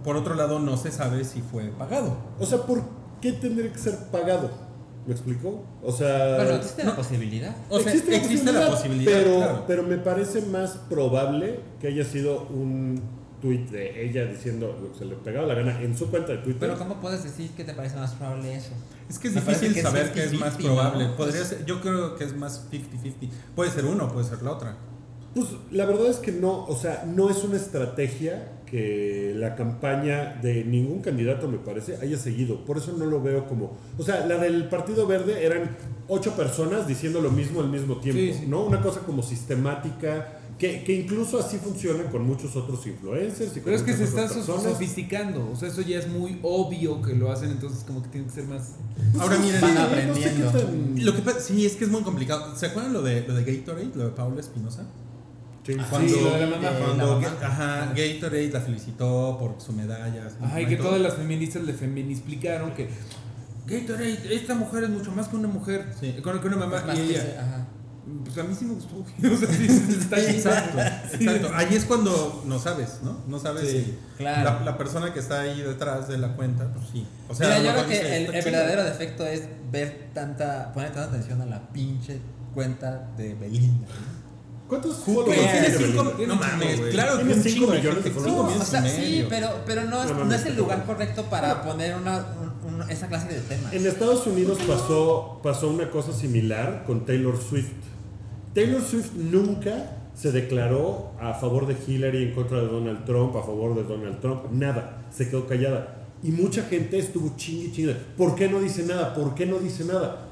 por 0.03 0.15
otro 0.17 0.35
lado 0.35 0.59
no 0.59 0.77
se 0.77 0.91
sabe 0.91 1.23
si 1.23 1.41
fue 1.41 1.65
pagado. 1.69 2.17
o 2.39 2.45
sea, 2.45 2.59
¿por 2.63 2.81
qué 3.21 3.31
tendría 3.33 3.71
que 3.71 3.79
ser 3.79 3.95
pagado? 4.11 4.49
¿Me 5.07 5.13
explico? 5.13 5.63
O 5.81 5.91
sea, 5.91 6.35
Bueno, 6.35 6.51
existe 6.55 6.83
no. 6.83 6.89
la 6.91 6.95
posibilidad. 6.95 7.55
O 7.69 7.79
sea, 7.79 7.91
existe, 7.93 8.15
existe 8.15 8.51
la 8.51 8.67
posibilidad, 8.69 9.11
pero, 9.11 9.35
claro. 9.37 9.63
pero 9.67 9.83
me 9.83 9.97
parece 9.97 10.41
más 10.41 10.71
probable 10.89 11.61
que 11.79 11.87
haya 11.87 12.03
sido 12.03 12.43
un 12.49 13.01
tweet 13.41 13.65
de 13.69 14.05
ella 14.05 14.25
diciendo 14.25 14.77
lo 14.81 14.91
que 14.91 14.99
se 14.99 15.05
le 15.05 15.15
pegaba 15.15 15.47
la 15.47 15.53
gana 15.53 15.81
en 15.81 15.97
su 15.97 16.09
cuenta 16.09 16.31
de 16.33 16.39
Twitter. 16.39 16.59
Pero 16.59 16.77
¿cómo 16.77 16.99
puedes 16.99 17.23
decir 17.23 17.51
que 17.51 17.63
te 17.63 17.73
parece 17.73 17.97
más 17.97 18.11
probable 18.11 18.55
eso? 18.55 18.71
Es 19.09 19.17
que 19.17 19.29
es 19.29 19.35
Me 19.35 19.41
difícil 19.41 19.73
que 19.73 19.81
saber 19.81 20.11
qué 20.13 20.23
es 20.25 20.33
más 20.33 20.57
50-50, 20.57 20.63
probable. 20.63 21.07
¿no? 21.07 21.15
Podría 21.15 21.43
ser, 21.45 21.65
yo 21.65 21.81
creo 21.81 22.15
que 22.15 22.23
es 22.23 22.35
más 22.35 22.69
50-50. 22.71 23.29
Puede 23.55 23.71
ser 23.71 23.85
uno, 23.85 24.11
puede 24.11 24.27
ser 24.27 24.41
la 24.41 24.51
otra. 24.51 24.77
Pues 25.33 25.47
la 25.71 25.85
verdad 25.85 26.07
es 26.07 26.17
que 26.17 26.31
no, 26.31 26.65
o 26.65 26.75
sea, 26.75 27.03
no 27.05 27.29
es 27.29 27.43
una 27.43 27.57
estrategia 27.57 28.53
que 28.65 29.33
la 29.35 29.55
campaña 29.55 30.39
de 30.41 30.63
ningún 30.63 31.01
candidato, 31.01 31.47
me 31.47 31.57
parece, 31.57 31.97
haya 32.01 32.17
seguido. 32.17 32.65
Por 32.65 32.77
eso 32.77 32.93
no 32.97 33.05
lo 33.05 33.21
veo 33.21 33.47
como. 33.47 33.77
O 33.97 34.03
sea, 34.03 34.25
la 34.25 34.37
del 34.37 34.69
Partido 34.69 35.07
Verde 35.07 35.45
eran 35.45 35.75
ocho 36.07 36.35
personas 36.35 36.87
diciendo 36.87 37.21
lo 37.21 37.31
mismo 37.31 37.61
al 37.61 37.69
mismo 37.69 37.97
tiempo, 37.97 38.19
Sí, 38.19 38.33
sí. 38.41 38.47
¿no? 38.47 38.63
Una 38.63 38.81
cosa 38.81 39.01
como 39.01 39.23
sistemática, 39.23 40.38
que, 40.59 40.83
que 40.83 40.93
incluso 40.93 41.39
así 41.39 41.57
funciona 41.57 42.03
con 42.11 42.23
muchos 42.27 42.55
otros 42.55 42.85
influencers. 42.85 43.51
Y 43.51 43.61
con 43.61 43.63
Pero 43.63 43.75
es 43.77 43.81
que 43.83 43.93
se 43.93 43.99
muchas 43.99 44.09
está 44.09 44.25
otras 44.25 44.45
so- 44.45 44.53
personas. 44.53 44.73
sofisticando. 44.73 45.49
O 45.51 45.55
sea, 45.55 45.69
eso 45.69 45.81
ya 45.81 45.97
es 45.99 46.07
muy 46.09 46.37
obvio 46.43 47.01
que 47.01 47.13
lo 47.15 47.31
hacen, 47.31 47.49
entonces 47.51 47.83
como 47.85 48.03
que 48.03 48.09
tiene 48.09 48.27
que 48.27 48.33
ser 48.33 48.43
más. 48.43 48.73
Ahora 49.19 49.37
miren, 49.37 49.61
van 49.61 49.71
Sí, 49.71 49.77
aprendiendo. 49.81 50.45
no 50.45 50.51
sé 50.51 50.59
tan- 50.65 51.05
lo 51.05 51.15
que 51.15 51.21
pasa, 51.21 51.39
sí, 51.39 51.65
es 51.65 51.75
que 51.77 51.85
es 51.85 51.89
muy 51.89 52.01
complicado. 52.01 52.55
¿Se 52.57 52.65
acuerdan 52.67 52.91
lo 52.93 53.01
de, 53.01 53.25
lo 53.25 53.33
de 53.35 53.43
Gatorade, 53.45 53.89
lo 53.95 54.03
de 54.05 54.11
Paula 54.11 54.41
Espinosa? 54.41 54.83
Sí, 55.65 55.75
Cuando, 55.89 56.15
lo 56.21 56.31
de 56.31 56.39
la 56.39 56.47
mamá. 56.47 56.69
cuando 56.79 57.05
La 57.21 57.29
mamá. 57.29 57.37
ajá, 57.45 57.93
Gatorade 57.95 58.49
la 58.49 58.59
felicitó 58.61 59.37
por 59.39 59.55
su 59.61 59.71
medalla. 59.71 60.29
su 60.29 60.43
Ajá, 60.43 60.59
y 60.61 60.65
que 60.65 60.75
todas 60.77 60.99
las 60.99 61.13
feministas 61.13 61.63
le 61.63 61.73
feminizplicaron 61.73 62.71
que 62.73 62.89
Gatorade, 63.67 64.33
esta 64.35 64.55
mujer 64.55 64.85
es 64.85 64.89
mucho 64.89 65.11
más 65.11 65.27
que 65.27 65.35
una 65.35 65.47
mujer, 65.47 65.85
Sí. 65.99 66.13
que 66.13 66.27
una- 66.27 66.41
que 66.41 66.47
una 66.47 66.57
mamá. 66.57 66.77
Es 66.79 66.85
más 66.85 66.97
y 66.97 67.01
ella. 67.01 67.67
Pues 68.23 68.37
a 68.37 68.43
mí 68.43 68.55
sí 68.57 68.65
me 68.65 68.73
gustó. 68.75 68.95
O 69.33 69.37
sea, 69.37 69.47
sí, 69.49 69.67
está 69.99 70.15
ahí. 70.15 70.25
Exacto, 70.27 70.79
exacto. 71.13 71.51
Ahí 71.53 71.75
es 71.75 71.85
cuando 71.85 72.43
no 72.45 72.59
sabes, 72.59 72.99
¿no? 73.03 73.19
No 73.27 73.39
sabes 73.39 73.69
Sí, 73.69 73.83
si 73.85 73.97
claro. 74.17 74.59
la, 74.59 74.65
la 74.65 74.77
persona 74.77 75.13
que 75.13 75.19
está 75.19 75.41
ahí 75.41 75.61
detrás 75.61 76.07
de 76.07 76.17
la 76.17 76.33
cuenta, 76.35 76.71
pues 76.73 76.85
sí. 76.91 77.05
O 77.27 77.35
sea, 77.35 77.55
a 77.55 77.59
Mira, 77.59 77.71
yo 77.73 77.77
creo 77.77 77.87
que 77.87 77.93
dice, 78.03 78.25
el, 78.25 78.31
verdadero 78.43 78.83
defecto 78.83 79.25
es 79.25 79.43
ver 79.71 80.09
tanta, 80.13 80.71
poner 80.73 80.91
tanta 80.91 81.09
atención 81.09 81.41
a 81.41 81.45
la 81.45 81.69
pinche 81.69 82.19
cuenta 82.53 83.09
de 83.17 83.35
Belinda. 83.35 83.87
¿Cuántos 84.67 84.97
followers 84.97 85.35
tiene 85.35 85.51
tiene 85.51 85.67
cinco, 85.77 86.03
Belinda? 86.03 86.15
Tiene 86.17 86.33
no 86.35 86.39
mames, 86.39 86.79
claro 86.91 87.11
que 87.17 87.23
Tiene 87.25 87.33
un 87.35 87.43
cinco 87.43 87.55
chingo 87.59 87.71
de 87.71 87.77
millones 87.79 88.03
de 88.03 88.11
followers. 88.11 88.61
o 88.61 88.65
sea, 88.65 88.83
sí, 88.87 89.25
pero, 89.27 89.49
pero 89.65 89.83
no, 89.85 90.03
es, 90.03 90.11
No 90.11 90.33
el 90.49 90.55
lugar 90.57 90.85
correcto 90.85 91.23
para 91.23 91.63
poner 91.63 91.95
una, 91.95 92.17
un- 92.39 92.73
un- 92.81 92.89
esa 92.89 93.07
clase 93.07 93.27
de 93.33 93.39
temas. 93.41 93.73
En 93.73 93.85
Estados 93.87 94.25
Unidos 94.27 94.59
pasó, 94.67 95.39
pasó 95.41 95.69
una 95.69 95.89
cosa 95.89 96.13
similar 96.13 96.83
con 96.85 97.05
Taylor 97.05 97.35
Swift. 97.41 97.71
Taylor 98.53 98.81
Swift 98.81 99.13
nunca 99.15 99.95
se 100.15 100.31
declaró 100.31 101.11
a 101.21 101.33
favor 101.33 101.67
de 101.67 101.75
Hillary, 101.87 102.23
en 102.23 102.33
contra 102.33 102.59
de 102.61 102.67
Donald 102.67 103.05
Trump, 103.05 103.35
a 103.35 103.41
favor 103.43 103.75
de 103.75 103.83
Donald 103.83 104.19
Trump, 104.19 104.51
nada, 104.51 105.05
se 105.11 105.29
quedó 105.29 105.47
callada. 105.47 105.95
Y 106.21 106.31
mucha 106.31 106.63
gente 106.63 106.97
estuvo 106.97 107.33
chingue 107.37 107.71
chingue. 107.71 107.95
¿Por 108.17 108.35
qué 108.35 108.49
no 108.49 108.59
dice 108.59 108.83
nada? 108.83 109.13
¿Por 109.13 109.33
qué 109.35 109.45
no 109.45 109.59
dice 109.59 109.85
nada? 109.85 110.25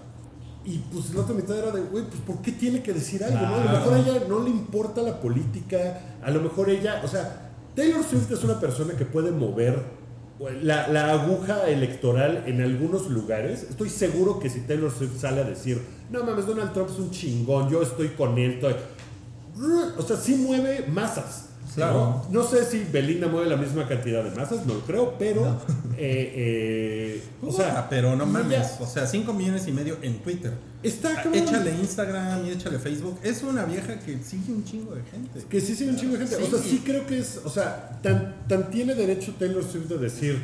Y 0.66 0.80
pues 0.92 1.14
la 1.14 1.22
otra 1.22 1.34
mitad 1.34 1.58
era 1.58 1.72
de, 1.72 1.80
güey, 1.80 2.04
pues 2.06 2.20
¿por 2.26 2.42
qué 2.42 2.52
tiene 2.52 2.84
que 2.84 2.92
decir 2.92 3.24
algo? 3.24 3.40
no? 3.40 3.46
A 3.56 3.58
lo 3.58 3.64
Claro. 3.64 3.78
mejor 3.80 3.94
a 3.94 4.00
ella 4.00 4.24
no 4.28 4.44
le 4.44 4.50
importa 4.50 5.02
la 5.02 5.22
política, 5.22 6.02
a 6.22 6.30
lo 6.32 6.42
mejor 6.42 6.70
ella, 6.70 7.02
o 7.06 7.08
sea, 7.08 7.52
Taylor 7.74 8.04
Swift 8.04 8.30
es 8.32 8.44
una 8.44 8.60
persona 8.60 8.96
que 8.96 9.06
puede 9.06 9.32
mover 9.32 9.82
la, 10.62 10.88
la 10.88 11.12
aguja 11.12 11.68
electoral 11.68 12.44
en 12.46 12.62
algunos 12.62 13.10
lugares. 13.10 13.64
Estoy 13.70 13.90
seguro 13.90 14.40
que 14.40 14.50
si 14.50 14.62
Taylor 14.62 14.92
Swift 14.92 15.20
sale 15.20 15.42
a 15.42 15.44
decir, 15.44 15.82
no 16.12 16.24
mames, 16.24 16.46
Donald 16.46 16.74
Trump 16.74 16.90
es 16.90 17.00
un 17.00 17.12
chingón, 17.12 17.70
yo 17.70 17.82
estoy 17.82 18.10
con 18.10 18.38
él, 18.38 18.60
estoy-". 18.60 18.76
o 19.98 20.02
sea, 20.02 20.18
sí 20.18 20.36
mueve 20.36 20.86
masas. 20.88 21.47
Claro. 21.78 22.24
¿no? 22.32 22.42
No 22.42 22.48
sé 22.48 22.66
si 22.66 22.84
Belinda 22.92 23.28
mueve 23.28 23.48
la 23.50 23.56
misma 23.56 23.88
cantidad 23.88 24.24
de 24.24 24.32
masas, 24.32 24.66
no 24.66 24.74
lo 24.74 24.80
creo, 24.82 25.14
pero. 25.18 25.46
eh, 25.98 26.34
eh, 26.36 27.24
o 27.42 27.52
sea, 27.52 27.88
pero 27.90 28.16
no 28.16 28.26
mames. 28.26 28.78
O 28.80 28.86
sea, 28.88 29.06
5 29.06 29.32
millones 29.34 29.68
y 29.68 29.72
medio 29.72 29.98
en 30.02 30.18
Twitter. 30.20 30.54
Está 30.82 31.14
cabrón. 31.16 31.36
Échale 31.36 31.72
Instagram 31.80 32.46
y 32.48 32.50
échale 32.50 32.80
Facebook. 32.80 33.20
Es 33.24 33.44
una 33.44 33.66
vieja 33.66 34.00
que 34.00 34.18
sigue 34.24 34.52
un 34.54 34.64
chingo 34.66 34.96
de 34.96 35.04
gente. 35.04 35.42
Que 35.48 35.62
sí 35.62 35.76
sigue 35.76 35.92
un 35.92 35.98
chingo 35.98 36.18
de 36.18 36.28
gente. 36.28 36.36
O 36.44 36.48
sea, 36.50 36.60
Sí. 36.60 36.70
sí 36.70 36.82
creo 36.84 37.06
que 37.06 37.20
es. 37.20 37.42
O 37.46 37.50
sea, 37.50 38.00
tan, 38.02 38.36
tan 38.48 38.70
tiene 38.72 38.96
derecho 38.96 39.34
Taylor 39.38 39.64
Swift 39.64 39.86
de 39.88 39.98
decir. 40.00 40.44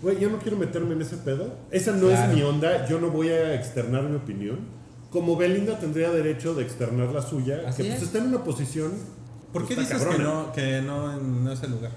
Güey, 0.00 0.18
yo 0.20 0.30
no 0.30 0.38
quiero 0.38 0.56
meterme 0.56 0.94
en 0.94 1.02
ese 1.02 1.16
pedo. 1.18 1.56
Esa 1.70 1.92
no 1.92 2.06
Claro. 2.08 2.30
es 2.30 2.36
mi 2.36 2.42
onda. 2.42 2.86
Yo 2.88 3.00
no 3.00 3.10
voy 3.10 3.28
a 3.28 3.54
externar 3.54 4.04
mi 4.04 4.16
opinión. 4.16 4.60
Como 5.10 5.36
Belinda 5.36 5.78
tendría 5.78 6.10
derecho 6.10 6.54
de 6.54 6.62
externar 6.62 7.08
la 7.08 7.20
suya. 7.22 7.62
Así 7.66 7.82
que 7.82 7.88
pues 7.88 8.02
es. 8.02 8.06
está 8.06 8.18
en 8.18 8.28
una 8.28 8.44
posición. 8.44 8.92
¿Por 9.52 9.66
qué 9.66 9.74
pues, 9.74 9.90
está 9.90 9.98
dices 9.98 10.16
que 10.16 10.22
no, 10.22 10.52
que 10.52 10.82
no 10.82 11.12
en 11.12 11.44
no 11.44 11.52
ese 11.52 11.68
lugar? 11.68 11.92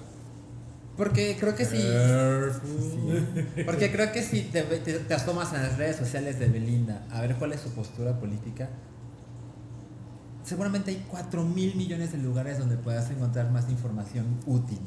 Porque 0.96 1.36
creo 1.38 1.54
que 1.54 1.64
sí. 1.64 1.82
Careful. 1.82 3.64
Porque 3.64 3.90
creo 3.90 4.12
que 4.12 4.22
si 4.22 4.42
te, 4.42 4.62
te, 4.62 4.98
te 4.98 5.14
asomas 5.14 5.52
en 5.52 5.62
las 5.62 5.78
redes 5.78 5.96
sociales 5.96 6.38
de 6.38 6.48
Belinda 6.48 7.06
a 7.10 7.20
ver 7.20 7.36
cuál 7.36 7.52
es 7.52 7.60
su 7.60 7.70
postura 7.70 8.18
política, 8.18 8.68
seguramente 10.44 10.90
hay 10.90 11.04
4 11.10 11.44
mil 11.44 11.74
millones 11.76 12.12
de 12.12 12.18
lugares 12.18 12.58
donde 12.58 12.76
puedas 12.76 13.10
encontrar 13.10 13.50
más 13.50 13.68
información 13.70 14.40
útil. 14.46 14.80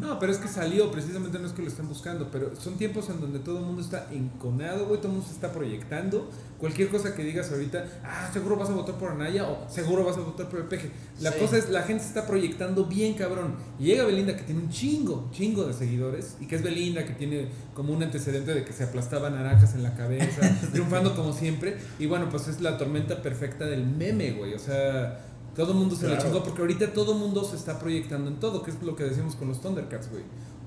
No, 0.00 0.18
pero 0.18 0.32
es 0.32 0.38
que 0.38 0.48
salió, 0.48 0.90
precisamente 0.90 1.38
no 1.38 1.46
es 1.46 1.52
que 1.52 1.60
lo 1.62 1.68
estén 1.68 1.86
buscando, 1.88 2.28
pero 2.32 2.52
son 2.58 2.78
tiempos 2.78 3.10
en 3.10 3.20
donde 3.20 3.38
todo 3.38 3.58
el 3.58 3.64
mundo 3.66 3.82
está 3.82 4.08
enconado, 4.10 4.86
güey, 4.86 4.98
todo 4.98 5.08
el 5.08 5.14
mundo 5.14 5.26
se 5.28 5.34
está 5.34 5.52
proyectando. 5.52 6.30
Cualquier 6.58 6.88
cosa 6.88 7.14
que 7.14 7.22
digas 7.22 7.52
ahorita, 7.52 7.84
ah, 8.02 8.30
seguro 8.32 8.56
vas 8.56 8.70
a 8.70 8.72
votar 8.72 8.96
por 8.96 9.10
Anaya 9.12 9.46
o 9.46 9.68
seguro 9.70 10.04
vas 10.04 10.16
a 10.16 10.20
votar 10.20 10.48
por 10.48 10.58
el 10.60 10.64
peje. 10.66 10.90
La 11.20 11.30
Sí. 11.32 11.38
cosa 11.38 11.58
es, 11.58 11.68
la 11.68 11.82
gente 11.82 12.02
se 12.02 12.08
está 12.08 12.26
proyectando 12.26 12.86
bien 12.86 13.14
cabrón. 13.14 13.54
Y 13.78 13.84
llega 13.84 14.04
Belinda 14.04 14.34
que 14.36 14.42
tiene 14.42 14.62
un 14.62 14.70
chingo, 14.70 15.28
chingo 15.32 15.64
de 15.64 15.72
seguidores, 15.74 16.36
y 16.40 16.46
que 16.46 16.56
es 16.56 16.62
Belinda 16.62 17.04
que 17.04 17.12
tiene 17.12 17.48
como 17.74 17.92
un 17.92 18.02
antecedente 18.02 18.54
de 18.54 18.64
que 18.64 18.72
se 18.72 18.84
aplastaba 18.84 19.28
naranjas 19.30 19.74
en 19.74 19.82
la 19.82 19.94
cabeza, 19.94 20.40
triunfando 20.72 21.14
como 21.14 21.32
siempre. 21.32 21.76
Y 21.98 22.06
bueno, 22.06 22.28
pues 22.30 22.48
es 22.48 22.60
la 22.60 22.76
tormenta 22.78 23.22
perfecta 23.22 23.66
del 23.66 23.86
meme, 23.86 24.32
güey. 24.32 24.54
O 24.54 24.58
sea, 24.58 25.26
todo 25.54 25.72
el 25.72 25.78
mundo 25.78 25.96
se 25.96 26.06
Claro. 26.06 26.22
chingó 26.22 26.42
porque 26.42 26.60
ahorita 26.60 26.92
todo 26.92 27.12
el 27.14 27.18
mundo 27.18 27.44
se 27.44 27.56
está 27.56 27.78
proyectando 27.78 28.30
en 28.30 28.36
todo, 28.40 28.62
que 28.62 28.70
es 28.70 28.82
lo 28.82 28.94
que 28.96 29.04
decimos 29.04 29.34
con 29.36 29.48
los 29.48 29.60
Thundercats, 29.60 30.10
güey. 30.10 30.22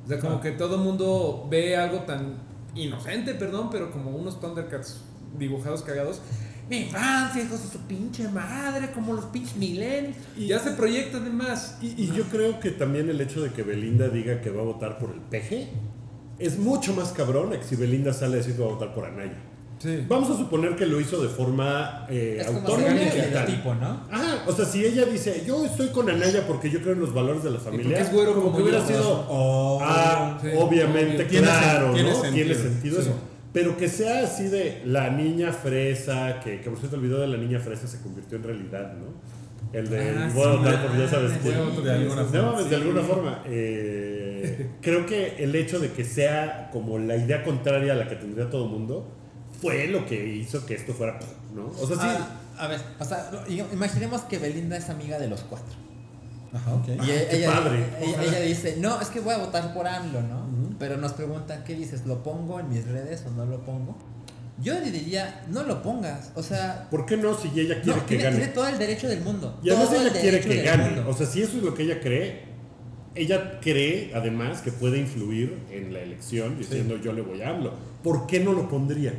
O 0.06 0.08
sea, 0.08 0.20
como 0.20 0.42
que 0.42 0.52
todo 0.52 0.76
el 0.76 0.82
mundo 0.82 1.48
ve 1.50 1.76
algo 1.78 2.00
tan 2.00 2.36
inocente, 2.76 3.34
perdón, 3.36 3.70
pero 3.72 3.92
como 3.92 4.10
unos 4.12 4.40
Thundercats 4.40 5.02
dibujados 5.38 5.82
cagados. 5.84 6.22
Mi 6.70 6.78
infancia, 6.84 7.44
hijos 7.44 7.62
de 7.64 7.70
su 7.70 7.80
pinche 7.80 8.28
madre, 8.30 8.92
como 8.92 9.14
los 9.14 9.26
pinches 9.26 9.56
millennials. 9.58 10.16
Y 10.38 10.48
ya 10.48 10.60
se 10.60 10.72
proyectan 10.72 11.26
de 11.26 11.30
más. 11.30 11.78
Y, 11.82 12.02
y 12.02 12.12
yo 12.16 12.24
creo 12.26 12.60
que 12.60 12.72
también 12.72 13.10
el 13.10 13.20
hecho 13.20 13.42
de 13.42 13.52
que 13.52 13.62
Belinda 13.64 14.08
diga 14.10 14.42
que 14.42 14.50
va 14.52 14.62
a 14.62 14.66
votar 14.66 14.98
por 14.98 15.12
el 15.12 15.20
peje 15.20 15.70
es 16.40 16.58
mucho 16.58 16.94
más 16.96 17.10
cabrón 17.12 17.52
que 17.52 17.64
si 17.64 17.76
Belinda 17.76 18.14
sale 18.14 18.36
a 18.36 18.38
decir 18.38 18.56
que 18.56 18.62
va 18.62 18.70
a 18.70 18.74
votar 18.74 18.94
por 18.96 19.06
Anaya. 19.06 19.38
Sí. 19.82 20.06
Vamos 20.08 20.30
a 20.30 20.38
suponer 20.38 20.76
que 20.76 20.86
lo 20.86 21.00
hizo 21.02 21.22
de 21.22 21.30
forma 21.30 22.06
eh, 22.10 22.38
Es 22.42 22.48
autónoma 22.48 22.94
y 22.94 23.20
el 23.20 23.34
tal. 23.34 23.46
tipo, 23.48 23.74
¿no? 23.74 24.02
Ajá, 24.12 24.44
o 24.48 24.52
sea, 24.52 24.66
si 24.66 24.86
ella 24.86 25.06
dice, 25.06 25.44
yo 25.46 25.66
estoy 25.66 25.88
con 25.90 26.10
Anaya 26.10 26.46
porque 26.46 26.70
yo 26.70 26.82
creo 26.82 26.94
en 26.94 27.00
los 27.00 27.14
valores 27.14 27.44
de 27.44 27.50
la 27.52 27.60
familia, 27.60 27.86
porque 27.88 28.02
es 28.02 28.12
güero 28.14 28.34
como, 28.34 28.46
como 28.46 28.58
que 28.58 28.64
hubiera 28.64 28.80
yo. 28.80 28.86
sido, 28.88 29.26
Oh, 29.30 29.80
ah, 29.82 30.38
sí, 30.42 30.50
obviamente, 30.56 31.26
obvio. 31.26 31.42
Claro, 31.42 31.94
tiene 31.94 32.10
¿no? 32.12 32.22
sentido. 32.22 32.46
Tiene 32.46 32.56
sentido 32.62 32.96
Sí. 32.98 33.02
eso. 33.10 33.16
Pero 33.54 33.76
que 33.76 33.90
sea 33.90 34.24
así 34.24 34.48
de 34.48 34.82
la 34.86 35.10
niña 35.10 35.52
fresa, 35.52 36.40
que, 36.42 36.62
que 36.62 36.70
por 36.70 36.78
cierto 36.80 36.96
el 36.98 37.02
video 37.02 37.20
de 37.20 37.28
la 37.28 37.38
niña 37.38 37.60
fresa 37.60 37.86
se 37.88 38.00
convirtió 38.02 38.38
en 38.38 38.44
realidad, 38.44 38.94
¿no? 38.94 39.08
El 39.78 39.90
de 39.90 40.00
Ah, 40.18 40.30
voy 40.34 40.44
a 40.48 40.52
sí, 40.52 40.58
votar 40.58 40.88
por 40.88 40.98
ya 40.98 41.08
sabes 41.10 41.32
quién. 41.42 41.56
a 41.56 41.82
de 41.82 41.92
alguna 41.92 42.22
No 42.24 42.28
forma. 42.30 42.64
de 42.64 42.76
alguna 42.76 43.02
forma. 43.02 43.44
eh, 43.48 44.68
creo 44.82 45.06
que 45.06 45.36
el 45.44 45.56
hecho 45.56 45.80
de 45.80 45.92
que 45.92 46.04
sea 46.06 46.70
como 46.72 46.98
la 47.00 47.16
idea 47.18 47.44
contraria 47.44 47.94
a 47.94 47.96
la 47.96 48.08
que 48.08 48.16
tendría 48.16 48.50
todo 48.50 48.66
el 48.66 48.70
mundo 48.72 49.18
fue 49.62 49.88
lo 49.88 50.06
que 50.06 50.36
hizo 50.36 50.66
que 50.66 50.76
esto 50.76 50.94
fuera, 50.94 51.20
¿no? 51.54 51.68
O 51.80 51.88
sea, 51.88 51.96
sí. 51.96 52.02
Ah, 52.04 52.42
a 52.58 52.68
ver, 52.68 52.82
o 53.00 53.06
sea, 53.06 53.30
imaginemos 53.72 54.22
que 54.22 54.38
Belinda 54.38 54.78
es 54.78 54.90
amiga 54.90 55.20
de 55.20 55.28
los 55.28 55.42
cuatro. 55.42 55.76
Ajá, 56.54 56.74
ok. 56.74 56.88
Y 57.06 57.12
ella, 57.36 57.52
padre. 57.52 57.86
ella, 58.02 58.24
ella 58.24 58.40
dice, 58.42 58.76
no, 58.80 59.00
es 59.00 59.08
que 59.08 59.20
voy 59.22 59.34
a 59.34 59.38
votar 59.38 59.74
por 59.74 59.88
AMLO, 59.88 60.22
¿no? 60.22 60.76
Pero 60.78 60.98
nos 60.98 61.14
preguntan, 61.14 61.64
¿qué 61.64 61.76
dices? 61.76 62.06
¿Lo 62.06 62.24
pongo 62.24 62.60
en 62.60 62.70
mis 62.70 62.86
redes 62.86 63.24
o 63.26 63.32
no 63.32 63.46
lo 63.46 63.64
pongo? 63.64 63.98
Yo 64.62 64.80
le 64.80 64.92
diría, 64.92 65.44
no 65.50 65.64
lo 65.64 65.82
pongas. 65.82 66.32
O 66.36 66.44
sea, 66.44 66.88
¿Por 66.92 67.06
qué 67.06 67.18
no 67.18 67.36
si 67.36 67.48
ella 67.60 67.82
quiere 67.82 68.00
no, 68.00 68.06
que 68.06 68.16
tiene, 68.16 68.24
gane? 68.24 68.38
tiene 68.38 68.54
todo 68.54 68.68
el 68.68 68.78
derecho 68.78 69.08
del 69.08 69.22
mundo. 69.22 69.60
Y 69.64 69.70
además 69.70 69.94
el 69.94 70.02
ella 70.08 70.22
quiere 70.22 70.42
que 70.42 70.62
gane. 70.62 70.86
mundo. 70.86 71.06
O 71.10 71.14
sea, 71.14 71.26
si 71.26 71.42
eso 71.42 71.58
es 71.58 71.64
lo 71.64 71.74
que 71.74 71.84
ella 71.84 72.00
cree, 72.00 72.44
ella 73.16 73.60
cree 73.60 74.12
además 74.14 74.62
que 74.62 74.72
puede 74.72 75.00
influir 75.00 75.58
en 75.72 75.94
la 75.94 76.00
elección 76.00 76.58
diciendo 76.58 76.98
yo 76.98 77.14
le 77.14 77.22
voy 77.22 77.42
a 77.42 77.50
AMLO. 77.50 77.74
¿Por 78.04 78.28
qué 78.28 78.40
no 78.40 78.54
lo 78.54 78.70
pondría? 78.70 79.14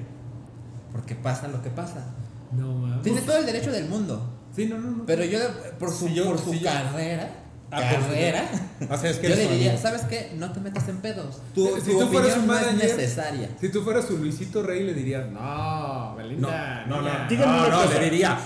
Porque 0.93 1.15
pasa 1.15 1.49
lo 1.49 1.63
que 1.63 1.71
pasa. 1.71 2.05
No 2.53 2.73
mames. 2.75 3.03
Tiene 3.03 3.23
todo 3.23 3.39
el 3.39 3.47
derecho 3.47 3.73
del 3.73 3.89
mundo. 3.89 4.29
Sí, 4.55 4.67
no, 4.67 4.79
no, 4.79 4.91
no. 4.91 5.07
Pero 5.07 5.25
yo, 5.25 5.39
por 5.79 5.91
su, 5.91 6.09
Si 6.09 6.15
yo- 6.15 6.27
por 6.27 6.39
su 6.39 6.53
si 6.53 6.61
carrera, 6.61 7.39
Ah, 7.75 7.81
carrera, 7.81 8.45
O 8.91 8.97
sea, 8.99 9.09
es 9.09 9.17
que 9.17 9.31
yo 9.31 9.35
le 9.35 9.49
diría, 9.49 9.71
amigo. 9.71 9.83
¿sabes 9.83 10.03
qué? 10.03 10.33
No 10.37 10.53
te 10.53 10.61
metas 10.61 10.87
en 10.91 10.99
pedos. 10.99 11.41
Tu- 11.55 11.67
Tu, 11.67 11.81
si 11.81 11.93
tu 11.93 12.01
tú 12.01 12.09
fueras 12.09 12.37
un 12.37 12.47
no 12.47 12.59
es 12.59 12.67
manager- 12.67 12.97
necesaria. 12.99 13.49
Si 13.59 13.71
tú 13.71 13.81
fueras 13.81 14.05
su 14.05 14.19
Luisito 14.19 14.63
Rey, 14.63 14.83
le 14.85 14.93
dirías, 14.93 15.31
no, 15.31 16.15
Belinda. 16.15 16.85
No, 16.87 16.97
no, 17.01 17.03
niña". 17.31 17.47
no. 17.47 17.69
No, 17.71 17.85
no, 17.87 17.91
le 17.95 18.01
diría. 18.11 18.39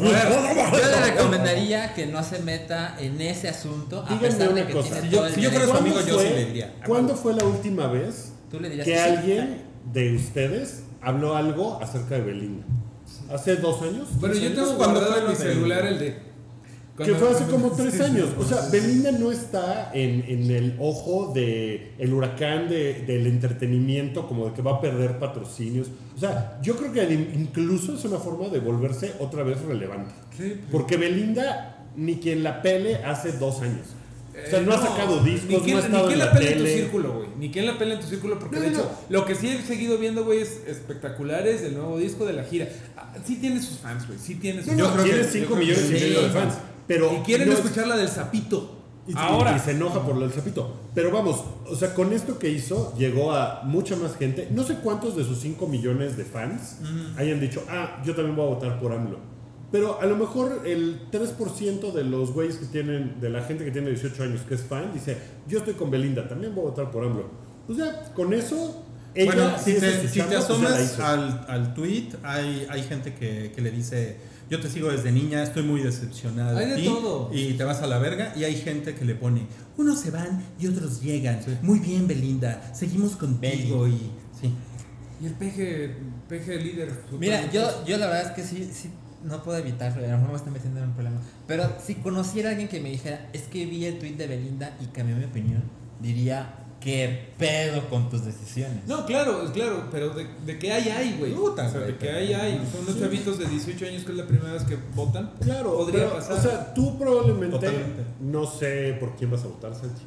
Yo 0.00 0.88
le 0.90 1.00
recomendaría 1.10 1.94
que 1.94 2.06
no 2.06 2.22
se 2.22 2.38
meta 2.40 2.96
en 2.98 3.20
ese 3.20 3.48
asunto 3.48 4.00
a 4.00 4.08
Díganme 4.08 4.28
pesar 4.28 4.48
de 4.48 4.54
una 4.54 4.66
que 4.66 4.72
cosa. 4.72 4.88
tiene 4.88 5.08
Si 5.10 5.14
yo- 5.14 5.28
si 5.28 5.42
fuera 5.50 5.66
su 5.66 5.72
amigo, 5.76 5.96
yo 6.00 6.18
sí 6.18 6.26
fue- 6.26 6.30
le 6.36 6.44
diría. 6.46 6.74
¿Cuándo 6.86 7.14
fue 7.16 7.34
la 7.34 7.44
última 7.44 7.86
vez 7.88 8.32
Tú 8.50 8.60
le 8.60 8.68
dirías 8.68 8.86
que 8.86 8.98
alguien 8.98 9.62
de 9.92 10.14
ustedes 10.16 10.84
habló 11.00 11.36
algo 11.36 11.78
acerca 11.82 12.16
de 12.16 12.22
Belinda? 12.22 12.64
¿Hace 13.32 13.56
dos 13.56 13.82
años? 13.82 14.08
Bueno, 14.20 14.34
yo 14.34 14.52
tengo 14.54 14.74
guardado 14.74 15.18
en 15.18 15.28
mi 15.28 15.34
celular 15.34 15.86
el 15.86 15.98
de. 15.98 16.34
Que 16.96 17.12
fue 17.16 17.28
hace 17.28 17.44
como 17.46 17.72
tres 17.72 18.00
años. 18.00 18.28
O 18.38 18.44
sea, 18.44 18.68
Belinda 18.70 19.10
no 19.12 19.32
está 19.32 19.90
en, 19.92 20.24
en 20.28 20.48
el 20.50 20.76
ojo 20.78 21.32
de 21.34 21.92
el 21.98 22.12
huracán 22.14 22.68
de- 22.68 23.02
del 23.04 23.26
entretenimiento, 23.26 24.28
como 24.28 24.46
de 24.46 24.52
que 24.52 24.62
va 24.62 24.76
a 24.76 24.80
perder 24.80 25.18
patrocinios. 25.18 25.88
O 26.16 26.20
sea, 26.20 26.58
yo 26.62 26.76
creo 26.76 26.92
que 26.92 27.12
incluso 27.34 27.94
es 27.96 28.04
una 28.04 28.18
forma 28.18 28.48
de 28.48 28.60
volverse 28.60 29.12
otra 29.18 29.42
vez 29.42 29.60
relevante. 29.62 30.14
Sí, 30.36 30.60
Porque 30.70 30.96
Belinda, 30.96 31.84
ni 31.96 32.16
quien 32.16 32.44
la 32.44 32.62
pele 32.62 32.96
hace 33.04 33.32
dos 33.32 33.60
años. 33.60 33.88
O 34.34 34.50
sea, 34.50 34.58
Eh, 34.58 34.62
no, 34.66 34.72
ha 34.74 34.78
sacado 34.82 35.20
discos, 35.22 35.62
ni 35.64 35.72
no 35.72 35.78
ha 35.78 35.80
estado 35.80 36.08
ni 36.08 36.08
quien 36.08 36.12
en 36.12 36.18
la 36.18 36.24
la 36.26 36.32
pela 36.32 36.50
en 36.50 36.58
tu 36.58 36.66
círculo, 36.66 37.12
güey. 37.14 37.28
Ni 37.38 37.50
quien 37.50 37.66
la 37.66 37.78
pela 37.78 37.94
en 37.94 38.00
tu 38.00 38.06
círculo, 38.08 38.38
porque 38.38 38.56
No, 38.56 38.62
de 38.62 38.70
no, 38.72 38.78
hecho, 38.78 38.90
lo 39.08 39.24
que 39.24 39.34
sí 39.36 39.48
he 39.48 39.62
seguido 39.62 39.96
viendo, 39.98 40.24
güey, 40.24 40.40
es 40.40 40.60
espectaculares 40.66 41.62
del 41.62 41.74
nuevo 41.74 41.98
disco 41.98 42.24
de 42.26 42.32
la 42.32 42.44
gira. 42.44 42.68
Ah, 42.96 43.12
Sí 43.24 43.36
tiene 43.36 43.60
sus 43.62 43.78
fans, 43.78 44.06
güey. 44.08 44.18
Sí 44.18 44.34
tiene 44.36 44.62
sus 44.64 44.76
Yo 44.76 44.92
creo 44.92 45.04
tiene 45.04 45.20
que- 45.20 45.24
5 45.28 45.38
yo 45.40 45.46
creo 45.54 45.58
millones 45.58 45.84
que 45.90 45.96
y 45.96 45.98
sí. 46.00 46.04
medio 46.06 46.22
de 46.22 46.30
fans. 46.30 46.54
Pero 46.88 47.12
Y 47.14 47.22
quieren 47.22 47.50
escuchar 47.52 47.86
la 47.86 47.96
del 47.96 48.08
sapito. 48.08 48.80
Y, 49.06 49.12
Ahora. 49.16 49.54
y 49.54 49.60
se 49.60 49.72
enoja 49.72 50.02
por 50.02 50.20
el 50.22 50.32
sapito. 50.32 50.74
Pero 50.94 51.10
vamos, 51.10 51.44
o 51.66 51.76
sea, 51.76 51.92
con 51.94 52.12
esto 52.14 52.38
que 52.38 52.48
hizo, 52.48 52.94
llegó 52.96 53.32
a 53.32 53.60
mucha 53.64 53.96
más 53.96 54.16
gente. 54.16 54.48
No 54.50 54.62
sé 54.64 54.76
cuántos 54.82 55.14
de 55.16 55.24
sus 55.24 55.38
5 55.40 55.66
millones 55.68 56.16
de 56.16 56.24
fans 56.24 56.78
hayan 57.18 57.38
dicho, 57.38 57.62
ah, 57.68 58.02
yo 58.04 58.14
también 58.14 58.34
voy 58.34 58.46
a 58.46 58.54
votar 58.54 58.80
por 58.80 58.92
AMLO. 58.92 59.18
Pero 59.72 60.00
a 60.00 60.06
lo 60.06 60.16
mejor 60.16 60.62
el 60.64 61.10
3% 61.10 61.92
de 61.92 62.04
los 62.04 62.32
güeyes 62.32 62.56
que 62.56 62.66
tienen, 62.66 63.20
de 63.20 63.28
la 63.30 63.42
gente 63.42 63.64
que 63.64 63.70
tiene 63.70 63.90
18 63.90 64.22
años 64.22 64.40
que 64.42 64.54
es 64.54 64.62
fan, 64.62 64.92
dice, 64.92 65.16
yo 65.48 65.58
estoy 65.58 65.74
con 65.74 65.90
Belinda, 65.90 66.28
también 66.28 66.54
voy 66.54 66.66
a 66.66 66.70
votar 66.70 66.90
por 66.90 67.04
AMLO. 67.04 67.28
Pues 67.66 67.78
ya, 67.78 68.12
con 68.14 68.32
eso, 68.32 68.84
ella, 69.14 69.32
Bueno, 69.32 69.58
si 69.58 69.74
te, 69.74 70.08
si 70.08 70.20
te 70.20 70.24
pues 70.24 70.38
asomas 70.38 71.00
al, 71.00 71.44
al 71.48 71.74
tweet, 71.74 72.08
hay, 72.22 72.66
hay 72.68 72.82
gente 72.82 73.14
que, 73.14 73.52
que 73.54 73.62
le 73.62 73.70
dice, 73.70 74.16
yo 74.50 74.60
te 74.60 74.68
sigo 74.68 74.90
desde 74.90 75.10
niña, 75.10 75.42
estoy 75.42 75.62
muy 75.62 75.82
decepcionada 75.82 76.58
Hay 76.58 76.68
de 76.70 76.76
ti", 76.76 76.84
todo. 76.84 77.30
y 77.32 77.54
te 77.54 77.64
vas 77.64 77.80
a 77.80 77.86
la 77.86 77.98
verga, 77.98 78.32
y 78.36 78.44
hay 78.44 78.56
gente 78.56 78.94
que 78.94 79.04
le 79.04 79.14
pone, 79.14 79.46
unos 79.76 79.98
se 80.00 80.10
van 80.10 80.44
y 80.60 80.66
otros 80.66 81.02
llegan. 81.02 81.40
Muy 81.62 81.78
bien, 81.78 82.06
Belinda, 82.06 82.72
seguimos 82.74 83.16
contigo 83.16 83.88
y... 83.88 84.10
Sí. 84.40 84.52
Y 85.22 85.26
el 85.26 85.34
peje, 85.34 85.94
peje 86.28 86.60
líder. 86.60 86.92
Mira, 87.18 87.50
yo, 87.50 87.84
yo 87.86 87.96
la 87.96 88.06
verdad 88.08 88.26
es 88.26 88.32
que 88.32 88.42
sí, 88.42 88.68
sí, 88.72 88.90
no 89.24 89.42
puedo 89.42 89.58
evitarlo, 89.58 90.04
a 90.04 90.08
lo 90.08 90.16
mejor 90.16 90.30
me 90.30 90.36
estoy 90.36 90.52
metiendo 90.52 90.80
en 90.80 90.88
un 90.88 90.94
problema. 90.94 91.16
Pero 91.46 91.68
si 91.84 91.96
conociera 91.96 92.50
a 92.50 92.52
alguien 92.52 92.68
que 92.68 92.80
me 92.80 92.90
dijera, 92.90 93.28
es 93.32 93.42
que 93.42 93.66
vi 93.66 93.86
el 93.86 93.98
tweet 93.98 94.14
de 94.14 94.26
Belinda 94.26 94.76
y 94.80 94.86
cambió 94.86 95.16
mi 95.16 95.24
opinión, 95.24 95.62
diría, 96.00 96.54
¿qué 96.84 97.30
pedo 97.38 97.88
con 97.88 98.10
tus 98.10 98.24
decisiones? 98.24 98.86
No, 98.86 99.06
claro, 99.06 99.50
claro, 99.52 99.88
pero 99.90 100.10
de, 100.10 100.26
de 100.44 100.58
que 100.58 100.70
hay, 100.70 100.88
hay, 100.90 101.16
güey. 101.18 101.32
O 101.32 101.54
sea, 101.56 101.70
de 101.70 101.96
que 101.96 102.10
hay, 102.10 102.34
hay. 102.34 102.68
Son 102.70 102.82
unos 102.82 103.00
chavitos 103.00 103.38
de 103.38 103.46
18 103.46 103.86
años 103.86 104.04
que 104.04 104.12
es 104.12 104.18
la 104.18 104.26
primera 104.26 104.52
vez 104.52 104.64
que 104.64 104.76
votan. 104.94 105.32
Claro, 105.40 105.74
podría 105.76 106.04
pero, 106.04 106.14
pasar. 106.16 106.38
O 106.38 106.42
sea, 106.42 106.74
tú 106.74 106.98
probablemente, 106.98 107.56
Totalmente. 107.56 108.04
no 108.20 108.46
sé 108.46 108.96
por 109.00 109.16
quién 109.16 109.30
vas 109.30 109.42
a 109.44 109.46
votar, 109.46 109.74
Sanchi. 109.74 110.04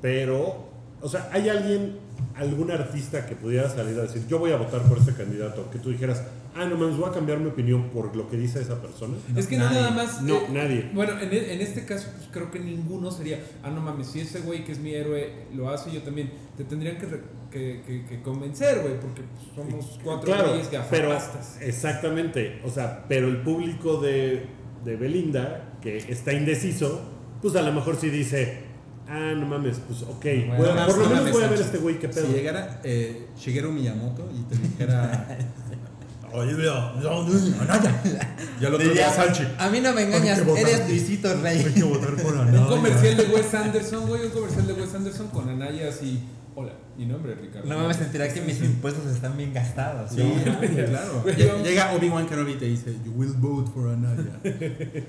Pero, 0.00 0.68
o 1.02 1.08
sea, 1.08 1.28
¿hay 1.30 1.50
alguien, 1.50 1.98
algún 2.36 2.70
artista 2.70 3.26
que 3.26 3.34
pudiera 3.36 3.68
salir 3.70 3.98
a 3.98 4.02
decir, 4.02 4.26
yo 4.28 4.38
voy 4.38 4.50
a 4.52 4.56
votar 4.56 4.82
por 4.82 4.98
este 4.98 5.12
candidato? 5.14 5.70
Que 5.70 5.78
tú 5.78 5.90
dijeras, 5.90 6.22
ah, 6.56 6.64
no 6.66 6.76
mames, 6.76 6.96
voy 6.96 7.08
a 7.08 7.12
cambiar 7.12 7.38
mi 7.38 7.48
opinión 7.48 7.90
por 7.90 8.14
lo 8.16 8.28
que 8.28 8.36
dice 8.36 8.60
esa 8.60 8.80
persona. 8.82 9.14
es 9.36 9.46
que 9.46 9.56
no 9.56 9.64
nadie. 9.64 9.80
nada 9.80 9.90
más. 9.92 10.22
No, 10.22 10.36
eh, 10.36 10.46
nadie. 10.52 10.90
Bueno, 10.92 11.18
en, 11.20 11.32
e- 11.32 11.52
en 11.54 11.60
este 11.60 11.84
caso, 11.84 12.08
pues 12.16 12.28
creo 12.32 12.50
que 12.50 12.58
ninguno 12.60 13.10
sería. 13.10 13.38
Ah, 13.62 13.70
no 13.70 13.80
mames, 13.80 14.08
si 14.08 14.20
ese 14.20 14.40
güey 14.40 14.64
que 14.64 14.72
es 14.72 14.78
mi 14.78 14.92
héroe 14.94 15.46
lo 15.54 15.70
hace, 15.70 15.90
yo 15.92 16.02
también. 16.02 16.32
Te 16.56 16.64
tendrían 16.64 16.98
que, 16.98 17.06
que, 17.50 17.82
que- 17.86 18.04
que 18.06 18.22
convencer, 18.22 18.80
güey, 18.82 18.98
porque 19.00 19.22
pues, 19.22 19.54
somos 19.54 19.98
cuatro 20.02 20.26
Claro, 20.26 20.48
güeyes 20.50 20.68
pero 20.90 21.10
gafapastas. 21.10 21.60
exactamente, 21.60 22.60
o 22.64 22.70
sea, 22.70 23.04
pero 23.08 23.28
el 23.28 23.38
público 23.42 24.00
de, 24.00 24.46
de 24.84 24.96
Belinda, 24.96 25.78
que 25.80 25.96
está 25.98 26.32
indeciso, 26.32 27.00
pues 27.42 27.54
a 27.56 27.62
lo 27.62 27.72
mejor 27.72 27.96
sí 27.96 28.08
dice, 28.10 28.63
ah, 29.08 29.32
no 29.36 29.46
mames, 29.46 29.78
pues 29.86 30.02
ok, 30.02 30.24
Bueno, 30.58 30.74
Más 30.74 30.86
por 30.86 30.98
lo 30.98 31.04
no 31.04 31.14
menos 31.16 31.32
voy 31.32 31.42
a 31.42 31.46
ver 31.48 31.58
Sanchi. 31.58 31.62
este 31.64 31.78
güey 31.78 31.98
qué 31.98 32.08
pedo. 32.08 32.26
Si 32.26 32.32
llegara 32.32 32.80
eh, 32.84 33.26
Shigeru 33.38 33.72
Miyamoto 33.72 34.28
y 34.34 34.42
te 34.42 34.56
dijera... 34.56 35.28
Oye, 36.32 36.52
no, 36.52 36.94
no, 36.94 37.22
no, 37.28 37.60
Anaya. 37.62 38.02
Ya 38.60 38.68
lo 38.68 38.76
Diría, 38.76 38.92
traía 39.08 39.10
Salchi. 39.12 39.44
a 39.56 39.68
mí 39.68 39.80
no 39.80 39.92
me 39.92 40.02
engañas, 40.02 40.40
eres 40.56 40.88
Luisito 40.88 41.32
Rey. 41.40 41.62
Hay 41.64 41.72
que 41.74 41.84
votar 41.84 42.16
por 42.16 42.32
Un 42.34 42.40
Anaya. 42.40 42.66
comercial 42.66 43.16
de 43.16 43.24
Wes 43.26 43.54
Anderson, 43.54 44.08
güey, 44.08 44.24
un 44.26 44.30
comercial 44.32 44.66
de 44.66 44.72
Wes 44.72 44.94
Anderson 44.96 45.28
con 45.28 45.48
Anaya 45.48 45.88
así. 45.88 46.24
Hola, 46.56 46.72
mi 46.96 47.04
nombre 47.04 47.32
es 47.32 47.40
Ricardo. 47.40 47.68
No 47.68 47.88
me 47.88 47.94
sentirá 47.94 48.32
que 48.32 48.40
mis 48.40 48.62
impuestos 48.62 49.06
están 49.06 49.36
bien 49.36 49.52
gastados. 49.52 50.12
Sí, 50.12 50.22
¿no? 50.22 50.60
claro. 50.86 51.24
Llega 51.64 51.92
Obi-Wan 51.94 52.28
Kenobi 52.28 52.52
y 52.52 52.54
te 52.54 52.66
dice, 52.66 52.94
You 53.04 53.10
will 53.10 53.32
vote 53.38 53.72
for 53.72 53.88
Anaya. 53.88 54.38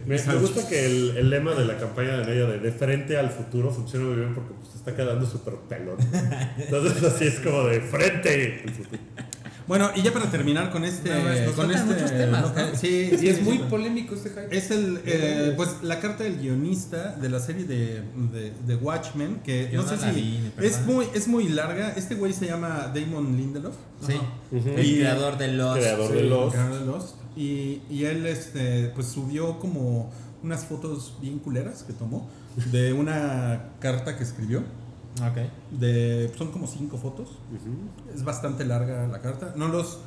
Me, 0.08 0.18
me 0.18 0.36
gusta 0.38 0.68
que 0.68 0.86
el, 0.88 1.18
el 1.18 1.30
lema 1.30 1.54
de 1.54 1.66
la 1.66 1.78
campaña 1.78 2.18
de 2.18 2.24
Anaya 2.24 2.46
de 2.48 2.60
de 2.60 2.72
frente 2.72 3.16
al 3.18 3.30
futuro 3.30 3.70
funciona 3.70 4.08
muy 4.08 4.16
bien 4.16 4.34
porque 4.34 4.56
pues, 4.56 4.70
se 4.70 4.78
está 4.80 4.96
quedando 4.96 5.24
súper 5.28 5.54
pelón. 5.70 5.98
Entonces 6.58 7.04
así 7.04 7.26
es 7.26 7.40
como 7.40 7.66
de 7.66 7.80
frente 7.80 8.64
al 8.66 8.74
futuro. 8.74 9.02
Bueno, 9.68 9.90
y 9.96 10.04
ya 10.04 10.14
para 10.14 10.30
terminar 10.30 10.70
con 10.72 10.86
este... 10.86 11.10
No, 11.10 11.46
nos 11.46 11.56
con 11.56 11.72
este 11.72 11.86
muchos 11.86 12.12
temas, 12.12 12.54
¿no? 12.56 12.76
Sí, 12.76 13.10
Y 13.14 13.18
sí, 13.18 13.30
es 13.30 13.38
sí, 13.38 13.44
muy 13.44 13.58
sí. 13.58 13.64
polémico 13.70 14.14
este 14.14 14.30
hype. 14.30 14.56
Es 14.56 14.70
el, 14.70 15.02
eh, 15.06 15.54
pues 15.58 15.78
la 15.82 16.00
carta 16.00 16.24
del 16.24 16.38
guionista 16.40 17.16
de 17.20 17.30
la 17.30 17.40
serie 17.40 17.66
de, 17.66 18.04
de, 18.32 18.54
de 18.68 18.76
Watchmen, 18.76 19.40
que 19.44 19.70
Yo 19.74 19.82
no, 19.82 19.92
no 19.92 19.98
sé 19.98 20.10
si 20.14 20.16
vi, 20.16 20.52
es 20.62 20.86
muy, 20.86 21.08
es 21.16 21.28
muy 21.28 21.50
larga. 21.50 21.94
Este 21.98 22.14
güey 22.14 22.32
se 22.34 22.46
llama 22.46 22.92
Damon 22.94 23.36
Lindelof. 23.36 23.74
Sí, 24.06 24.14
el 24.52 24.86
Y- 24.86 24.96
creador 25.00 25.38
de 25.40 25.48
los. 25.54 25.78
Creador 25.78 26.12
de 26.12 26.20
Sí, 26.22 26.28
Lost. 26.30 26.54
creador 26.56 26.80
de 26.80 26.86
Lost. 26.86 27.16
Y, 27.36 27.82
y 27.90 28.04
él 28.06 28.26
este, 28.28 28.92
pues 28.94 29.08
subió 29.08 29.58
como 29.60 30.12
unas 30.44 30.64
fotos 30.66 31.16
bien 31.22 31.40
culeras 31.40 31.82
que 31.84 31.94
tomó 31.94 32.30
de 32.72 32.94
una 32.94 33.72
carta 33.80 34.16
que 34.16 34.24
escribió. 34.24 34.64
Ok. 35.22 35.80
De, 35.80 36.32
son 36.38 36.52
como 36.52 36.68
cinco 36.68 36.98
fotos. 36.98 37.30
Es 38.14 38.24
bastante 38.24 38.66
larga 38.66 39.08
la 39.08 39.22
carta. 39.22 39.54
No 39.56 39.68
los, 39.68 40.00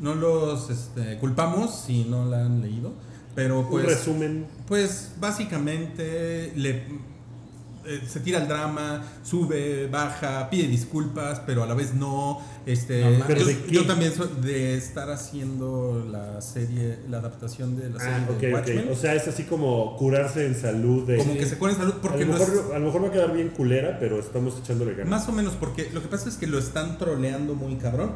no 0.00 0.14
los 0.14 0.70
este, 0.70 1.18
culpamos 1.18 1.74
si 1.74 2.04
no 2.04 2.24
la 2.24 2.46
han 2.46 2.62
leído. 2.62 2.92
Pero 3.34 3.60
Un 3.60 3.70
pues... 3.70 3.86
resumen. 3.86 4.46
Pues 4.66 5.12
básicamente 5.20 6.52
le, 6.56 6.84
eh, 7.86 8.00
se 8.08 8.20
tira 8.20 8.38
el 8.40 8.48
drama, 8.48 9.02
sube, 9.22 9.88
baja, 9.88 10.48
pide 10.50 10.66
disculpas, 10.68 11.40
pero 11.46 11.62
a 11.62 11.66
la 11.66 11.74
vez 11.74 11.94
no. 11.94 12.40
Este, 12.66 13.00
No 13.04 13.10
mames. 13.10 13.24
¿Pero 13.26 13.40
yo, 13.70 13.84
también 13.86 14.12
soy 14.14 14.28
de 14.42 14.76
estar 14.76 15.10
haciendo 15.10 16.04
la 16.10 16.40
serie, 16.40 16.98
la 17.10 17.18
adaptación 17.18 17.76
de 17.76 17.90
la 17.90 17.98
serie 18.00 18.14
Ah, 18.14 18.32
de 18.40 18.52
Watchmen. 18.54 18.84
ok. 18.86 18.90
O 18.92 18.96
sea, 18.96 19.14
es 19.14 19.28
así 19.28 19.44
como 19.44 19.96
curarse 19.96 20.46
en 20.46 20.54
salud 20.54 21.06
de... 21.06 21.18
como 21.18 21.34
que 21.34 21.46
se 21.46 21.56
pone 21.56 21.72
en 21.74 21.78
salud 21.78 21.94
a, 21.98 22.00
porque 22.00 22.24
lo 22.24 22.32
lo 22.32 22.38
mejor, 22.38 22.54
es- 22.54 22.74
a 22.74 22.78
lo 22.78 22.86
mejor 22.86 23.04
va 23.04 23.08
a 23.08 23.12
quedar 23.12 23.32
bien 23.34 23.48
culera, 23.50 23.98
pero 24.00 24.18
estamos 24.18 24.58
echándole 24.58 24.92
ganas. 24.94 25.08
más 25.08 25.28
o 25.28 25.32
menos 25.32 25.54
porque 25.54 25.90
lo 25.92 26.00
que 26.02 26.08
pasa 26.08 26.28
es 26.28 26.36
que 26.36 26.46
lo 26.46 26.58
están 26.58 26.96
troleando 26.98 27.54
muy 27.54 27.76
cabrón. 27.76 28.12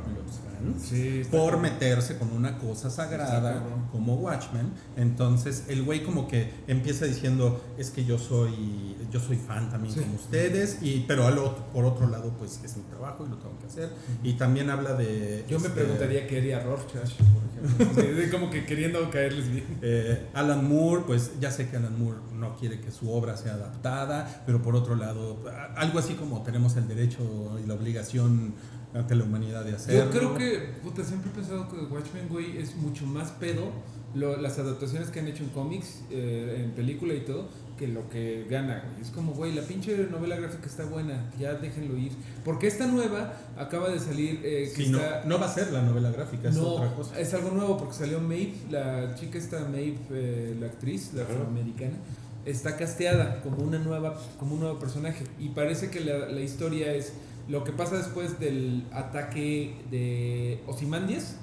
Sí, 0.81 1.23
por 1.31 1.59
meterse 1.59 2.17
con 2.19 2.33
una 2.33 2.59
cosa 2.59 2.91
sagrada 2.91 3.63
como 3.93 4.15
Watchmen. 4.17 4.71
Entonces 4.97 5.65
el 5.69 5.83
güey 5.85 6.03
como 6.03 6.29
que 6.29 6.51
empieza 6.67 7.05
diciendo 7.07 7.63
es 7.79 7.91
que 7.91 8.05
yo 8.05 8.19
soy 8.19 8.97
yo 9.11 9.21
soy 9.21 9.37
fan 9.37 9.71
también 9.71 9.95
Sí. 9.95 10.01
como 10.01 10.17
ustedes 10.17 10.79
y 10.83 11.05
pero 11.09 11.27
al 11.27 11.39
otro- 11.39 11.65
por 11.73 11.85
otro 11.87 12.09
lado 12.09 12.35
pues 12.39 12.61
es 12.63 12.77
mi 12.77 12.83
trabajo 12.85 13.25
y 13.27 13.31
lo 13.31 13.37
tengo 13.39 13.59
que 13.59 13.67
hacer 13.67 13.91
y 14.23 14.35
también 14.35 14.69
habla 14.71 14.93
de 14.95 15.45
Yo 15.49 15.59
me 15.61 15.69
este, 15.69 15.81
preguntaría 15.81 16.27
qué 16.27 16.39
haría 16.39 16.61
Rorschach, 16.61 17.11
por 17.15 17.77
ejemplo. 17.97 18.23
Como 18.39 18.51
que 18.51 18.65
queriendo 18.67 19.09
caerles 19.11 19.51
bien. 19.51 19.65
Eh, 19.83 20.27
Alan 20.35 20.69
Moore, 20.69 21.03
pues 21.07 21.33
ya 21.41 21.51
sé 21.51 21.69
que 21.69 21.77
Alan 21.77 21.99
Moore 21.99 22.19
no 22.35 22.55
quiere 22.57 22.81
que 22.81 22.91
su 22.93 23.11
obra 23.11 23.37
sea 23.37 23.55
adaptada, 23.55 24.43
pero 24.47 24.63
por 24.63 24.77
otro 24.77 24.95
lado, 24.95 25.43
algo 25.77 25.99
así 25.99 26.15
como 26.15 26.43
tenemos 26.43 26.77
el 26.77 26.87
derecho 26.87 27.59
y 27.63 27.67
la 27.67 27.75
obligación 27.75 28.55
ante 28.94 29.15
la 29.15 29.24
humanidad 29.24 29.65
de 29.65 29.74
hacerlo. 29.74 30.05
Yo 30.05 30.10
creo 30.10 30.35
que, 30.36 30.59
puta, 30.82 31.05
siempre 31.05 31.31
he 31.31 31.35
pensado 31.35 31.69
que 31.69 31.77
Watchmen, 31.77 32.28
güey, 32.28 32.56
es 32.59 32.74
mucho 32.77 33.05
más 33.06 33.31
pedo 33.32 33.70
lo- 34.15 34.36
las 34.39 34.59
adaptaciones 34.59 35.10
que 35.10 35.20
han 35.20 35.28
hecho 35.28 35.43
en 35.44 35.51
cómics, 35.51 36.01
eh, 36.10 36.62
en 36.65 36.70
película 36.73 37.12
y 37.15 37.20
todo, 37.20 37.48
que 37.78 37.86
lo 37.86 38.09
que 38.09 38.47
gana, 38.51 38.82
güey. 38.90 39.02
Es 39.02 39.10
como, 39.10 39.32
güey, 39.35 39.55
la 39.55 39.62
pinche 39.62 39.94
novela 40.10 40.36
gráfica 40.36 40.66
está 40.66 40.85
buena, 40.86 41.31
ya 41.39 41.55
déjenlo 41.55 41.97
ir. 41.98 42.12
Porque 42.44 42.66
esta 42.66 42.86
nueva 42.86 43.35
acaba 43.56 43.90
de 43.90 44.01
salir, 44.01 44.40
eh, 44.43 44.73
que 44.74 44.85
Sí, 44.85 44.90
no, 44.90 44.98
está... 44.98 45.23
no 45.27 45.39
va 45.39 45.47
a 45.47 45.55
ser 45.55 45.70
la 45.73 45.82
novela 45.82 46.10
gráfica, 46.10 46.48
es 46.48 46.56
No, 46.56 46.69
otra 46.69 46.94
cosa. 46.94 47.20
es 47.20 47.32
algo 47.35 47.51
nuevo 47.51 47.77
porque 47.77 47.94
salió 47.94 48.19
Maeve, 48.20 48.55
la 48.70 49.15
chica 49.15 49.39
esta 49.39 49.60
Maeve, 49.69 49.98
eh, 50.10 50.56
la 50.59 50.66
actriz, 50.66 51.12
la 51.15 51.23
Ajá. 51.23 51.32
afroamericana, 51.35 51.98
está 52.47 52.77
casteada 52.77 53.43
como 53.43 53.59
una 53.59 53.78
nueva, 53.78 54.19
como 54.39 54.55
un 54.55 54.60
nuevo 54.60 54.78
personaje 54.78 55.23
y 55.39 55.51
parece 55.51 55.90
que 55.90 56.01
la, 56.01 56.28
la 56.31 56.40
historia 56.40 56.94
es 56.94 57.12
lo 57.49 57.65
que 57.65 57.73
pasa 57.73 57.97
después 57.97 58.39
del 58.39 58.87
ataque 58.93 59.83
de 59.91 60.62
Ozymandias 60.66 61.37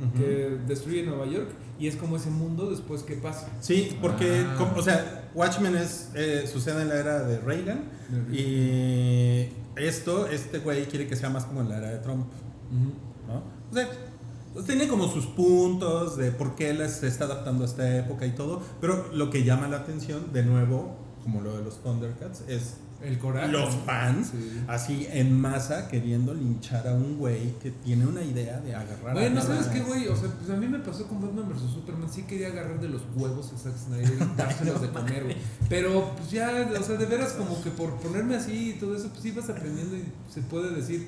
Ujú. 0.00 0.12
que 0.22 0.58
destruye 0.66 1.02
Nueva 1.02 1.26
York 1.26 1.48
y 1.80 1.88
es 1.88 1.96
como 1.96 2.16
ese 2.16 2.30
mundo 2.30 2.70
después 2.70 3.02
que 3.02 3.14
pasa. 3.16 3.48
Sí, 3.60 3.96
porque, 4.00 4.44
Ah. 4.48 4.54
como- 4.56 4.76
o 4.76 4.82
sea, 4.82 5.30
Watchmen 5.34 5.76
es, 5.76 6.10
eh, 6.14 6.48
sucede 6.52 6.82
en 6.82 6.88
la 6.88 6.94
era 6.96 7.22
de 7.24 7.38
Reagan 7.40 7.84
y 8.32 9.48
esto, 9.76 10.26
este 10.28 10.58
güey 10.58 10.86
quiere 10.86 11.06
que 11.06 11.16
sea 11.16 11.30
más 11.30 11.44
como 11.44 11.60
en 11.60 11.68
la 11.68 11.78
era 11.78 11.90
de 11.90 11.98
Trump. 11.98 12.26
Ujú. 12.70 12.92
¿no? 13.32 13.42
O 13.70 13.74
sea, 13.74 13.88
pues 14.54 14.64
tiene 14.64 14.88
como 14.88 15.08
sus 15.08 15.26
puntos 15.26 16.16
de 16.16 16.30
por 16.32 16.54
qué 16.54 16.70
él 16.70 16.88
se 16.88 17.06
está 17.06 17.24
adaptando 17.24 17.64
a 17.64 17.66
esta 17.66 17.96
época 17.98 18.26
y 18.26 18.30
todo, 18.30 18.62
pero 18.80 19.12
lo 19.12 19.30
que 19.30 19.44
llama 19.44 19.68
la 19.68 19.78
atención, 19.78 20.32
de 20.32 20.42
nuevo, 20.44 20.96
como 21.22 21.40
lo 21.42 21.56
de 21.58 21.64
los 21.64 21.82
Thundercats, 21.82 22.42
es 22.48 22.78
El 23.02 23.18
coraje. 23.18 23.48
los 23.52 23.74
fans 23.86 24.28
Sí. 24.32 24.60
así 24.66 25.06
en 25.10 25.40
masa 25.40 25.88
queriendo 25.88 26.34
linchar 26.34 26.86
a 26.88 26.94
un 26.94 27.16
güey 27.18 27.52
que 27.62 27.70
tiene 27.70 28.06
una 28.06 28.22
idea 28.22 28.58
de 28.60 28.74
agarrar 28.74 29.14
Bueno, 29.14 29.40
a 29.40 29.42
¿sabes 29.42 29.66
qué, 29.68 29.80
güey? 29.80 30.08
O 30.08 30.16
sea, 30.16 30.28
pues 30.30 30.50
a 30.50 30.56
mí 30.56 30.66
me 30.66 30.78
pasó 30.80 31.06
con 31.06 31.20
Batman 31.20 31.48
vs 31.48 31.70
Superman. 31.72 32.08
Sí 32.12 32.22
quería 32.24 32.48
agarrar 32.48 32.80
de 32.80 32.88
los 32.88 33.02
huevos 33.14 33.52
a 33.52 33.56
Zack 33.58 33.76
Snyder 33.76 34.12
y 34.14 34.18
dárselos 34.36 34.80
de 34.82 34.88
comer, 34.88 35.24
güey. 35.24 35.36
Pero, 35.68 36.12
pues 36.16 36.30
ya, 36.32 36.68
o 36.78 36.82
sea, 36.82 36.96
de 36.96 37.06
veras, 37.06 37.32
como 37.34 37.62
que 37.62 37.70
por 37.70 37.94
ponerme 38.00 38.34
así 38.36 38.70
y 38.70 38.72
todo 38.80 38.96
eso, 38.96 39.08
pues 39.10 39.24
ibas 39.26 39.48
aprendiendo 39.48 39.96
y 39.96 40.04
se 40.32 40.40
puede 40.42 40.74
decir. 40.74 41.06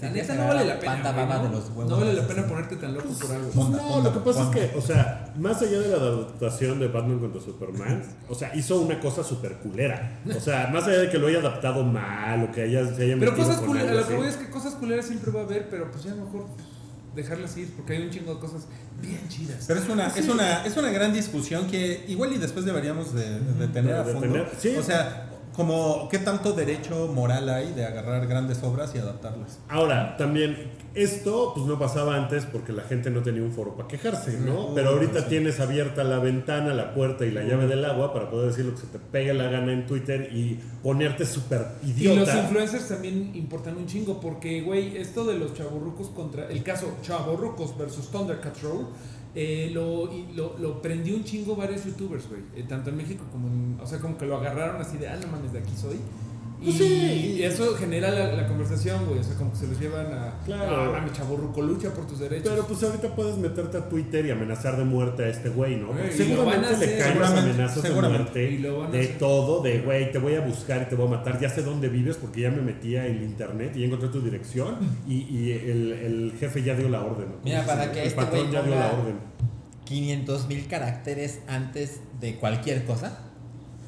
La 0.00 0.08
Sí, 0.08 0.14
neta 0.14 0.34
no 0.34 0.48
vale 0.48 0.64
la 0.66 0.78
pena. 0.78 1.12
güey, 1.12 1.26
¿no? 1.26 1.42
de 1.42 1.48
los 1.48 1.68
huevos. 1.70 1.88
No 1.88 1.96
vale 1.98 2.12
la 2.12 2.26
pena 2.26 2.46
ponerte 2.46 2.76
tan 2.76 2.94
loco 2.94 3.08
por 3.08 3.30
algo. 3.32 3.50
Ponda, 3.50 3.78
no, 3.78 3.88
ponda, 3.88 4.10
lo 4.10 4.12
que 4.14 4.20
pasa 4.30 4.44
ponda. 4.44 4.60
es 4.60 4.70
que, 4.70 4.78
o 4.78 4.80
sea, 4.82 5.32
más 5.38 5.62
allá 5.62 5.78
de 5.80 5.88
la 5.88 5.96
adaptación 5.96 6.78
de 6.80 6.88
Batman 6.88 7.18
contra 7.18 7.40
Superman, 7.40 8.02
o 8.28 8.34
sea, 8.34 8.54
hizo 8.54 8.80
una 8.80 9.00
cosa 9.00 9.24
súper 9.24 9.54
culera. 9.56 10.20
O 10.36 10.40
sea, 10.40 10.68
más 10.72 10.84
allá 10.84 10.98
de 10.98 11.10
que 11.10 11.18
lo 11.18 11.28
haya 11.28 11.38
adaptado 11.38 11.82
mal 11.82 12.42
o 12.44 12.52
que 12.52 12.62
haya, 12.62 12.84
se 12.86 13.02
haya 13.04 13.16
Pero 13.18 13.32
metido 13.32 13.36
cosas 13.36 13.60
culeras, 13.60 13.96
lo 13.96 14.06
que 14.08 14.16
voy 14.16 14.28
es 14.28 14.36
que 14.36 14.50
cosas 14.50 14.74
culeras 14.74 15.06
siempre 15.06 15.30
va 15.32 15.40
a 15.40 15.44
haber, 15.44 15.68
pero 15.70 15.90
pues 15.90 16.04
ya 16.04 16.14
mejor 16.14 16.46
pues, 16.54 16.66
dejarlas 17.14 17.56
ir, 17.56 17.72
porque 17.74 17.94
hay 17.94 18.02
un 18.02 18.10
chingo 18.10 18.34
de 18.34 18.40
cosas 18.40 18.66
bien 19.00 19.26
chidas. 19.28 19.64
Pero 19.66 19.80
es 19.80 19.88
una, 19.88 20.08
es 20.08 20.28
una, 20.28 20.64
es 20.66 20.76
una 20.76 20.90
gran 20.90 21.14
discusión 21.14 21.66
que 21.68 22.04
igual 22.08 22.32
y 22.34 22.38
después 22.38 22.64
deberíamos 22.66 23.14
de, 23.14 23.40
de 23.40 23.68
tener 23.68 23.94
a 23.94 24.04
fondo. 24.04 24.20
tener, 24.20 24.50
sí. 24.58 24.74
O 24.78 24.82
sea, 24.82 25.30
como 25.56 26.08
qué 26.10 26.18
tanto 26.18 26.52
derecho 26.52 27.10
moral 27.14 27.48
hay 27.48 27.72
de 27.72 27.84
agarrar 27.86 28.26
grandes 28.26 28.62
obras 28.62 28.94
y 28.94 28.98
adaptarlas. 28.98 29.58
Ahora, 29.68 30.16
también, 30.18 30.70
esto 30.94 31.52
pues 31.54 31.66
no 31.66 31.78
pasaba 31.78 32.14
antes 32.16 32.44
porque 32.44 32.72
la 32.72 32.82
gente 32.82 33.10
no 33.10 33.22
tenía 33.22 33.42
un 33.42 33.52
foro 33.52 33.74
para 33.74 33.88
quejarse, 33.88 34.38
¿no? 34.38 34.66
Ujú, 34.66 34.74
Pero 34.74 34.90
ahorita 34.90 35.20
sí. 35.22 35.26
tienes 35.30 35.58
abierta 35.60 36.04
la 36.04 36.18
ventana, 36.18 36.74
la 36.74 36.92
puerta 36.94 37.24
y 37.24 37.30
la 37.30 37.42
llave 37.42 37.66
del 37.66 37.84
agua 37.84 38.12
para 38.12 38.30
poder 38.30 38.48
decir 38.50 38.66
lo 38.66 38.72
que 38.74 38.82
se 38.82 38.86
te 38.88 38.98
pegue 38.98 39.32
la 39.34 39.48
gana 39.48 39.72
en 39.72 39.86
Twitter 39.86 40.28
y 40.32 40.58
ponerte 40.82 41.24
súper 41.24 41.66
Y 41.82 41.88
los 41.88 41.96
idiota. 41.98 42.38
influencers 42.42 42.88
también 42.88 43.30
importan 43.34 43.76
un 43.78 43.86
chingo, 43.86 44.20
porque, 44.20 44.60
güey, 44.62 44.96
esto 44.98 45.24
de 45.24 45.38
los 45.38 45.54
chavorrucos 45.54 46.08
contra. 46.08 46.48
El 46.48 46.62
caso 46.62 46.94
chavorrucos 47.02 47.76
versus 47.78 48.10
Thundercat 48.10 48.60
Roll, 48.62 48.86
eh, 49.36 49.70
lo, 49.72 50.10
lo, 50.34 50.58
lo 50.58 50.80
prendió 50.80 51.14
un 51.14 51.22
chingo 51.22 51.54
varios 51.54 51.84
youtubers, 51.84 52.26
güey. 52.28 52.40
eh, 52.56 52.64
tanto 52.66 52.88
en 52.90 52.96
México 52.96 53.22
como 53.30 53.48
en. 53.48 53.78
O 53.80 53.86
sea, 53.86 54.00
como 54.00 54.16
que 54.16 54.24
lo 54.24 54.38
agarraron 54.38 54.80
así 54.80 54.96
de, 54.96 55.08
ah, 55.08 55.18
no 55.20 55.28
mames, 55.28 55.52
de 55.52 55.58
aquí 55.58 55.72
soy. 55.76 55.98
Y, 56.60 56.64
Pues 56.64 56.76
sí. 56.78 57.36
y 57.38 57.42
eso 57.42 57.74
genera 57.76 58.10
la, 58.10 58.32
la 58.32 58.46
conversación, 58.48 59.04
güey. 59.06 59.18
O 59.18 59.22
sea, 59.22 59.36
como 59.36 59.50
que 59.52 59.58
se 59.58 59.66
los 59.68 59.78
llevan 59.78 60.06
a. 60.06 60.38
Claro. 60.46 60.76
Ah, 60.76 60.90
mames, 60.92 61.12
chavorruco, 61.12 61.60
lucha 61.60 61.92
por 61.92 62.06
tus 62.06 62.18
derechos. 62.18 62.48
Pero 62.50 62.66
pues 62.66 62.82
ahorita 62.82 63.14
puedes 63.14 63.36
meterte 63.36 63.76
a 63.76 63.88
Twitter 63.88 64.24
y 64.24 64.30
amenazar 64.30 64.76
de 64.78 64.84
muerte 64.84 65.24
a 65.24 65.28
este 65.28 65.50
güey, 65.50 65.76
¿no? 65.76 65.88
Güey, 65.88 66.08
a 66.08 66.12
seguramente 66.12 66.86
le 66.86 66.98
caen 66.98 67.22
amenazas 67.22 67.82
de 67.82 67.90
muerte 67.90 68.40
a 68.40 68.90
de 68.90 69.00
hacer. 69.00 69.18
todo, 69.18 69.62
de 69.62 69.80
güey, 69.80 70.10
te 70.10 70.18
voy 70.18 70.34
a 70.34 70.40
buscar 70.40 70.82
y 70.82 70.88
te 70.88 70.94
voy 70.94 71.06
a 71.08 71.10
matar, 71.10 71.38
ya 71.38 71.50
sé 71.50 71.62
dónde 71.62 71.88
vives 71.90 72.16
porque 72.16 72.40
ya 72.40 72.50
me 72.50 72.62
metí 72.62 72.96
a 72.96 73.06
el 73.06 73.22
internet 73.22 73.72
y 73.76 73.80
ya 73.80 73.86
encontré 73.86 74.08
tu 74.08 74.22
dirección 74.22 74.76
y, 75.06 75.14
y 75.24 75.52
el, 75.52 75.92
el 75.92 76.32
jefe 76.40 76.62
ya 76.62 76.74
dio 76.74 76.88
la 76.88 77.02
orden. 77.02 77.26
¿no? 77.28 77.34
Mira, 77.44 77.66
para 77.66 77.92
que 77.92 78.00
el 78.00 78.06
este 78.08 78.16
patrón 78.20 78.50
ya 78.50 78.62
dio 78.62 78.74
la 78.74 78.92
orden. 78.92 79.16
500 79.84 80.48
mil 80.48 80.66
caracteres 80.66 81.40
antes 81.48 82.00
de 82.20 82.36
cualquier 82.36 82.84
cosa. 82.86 83.18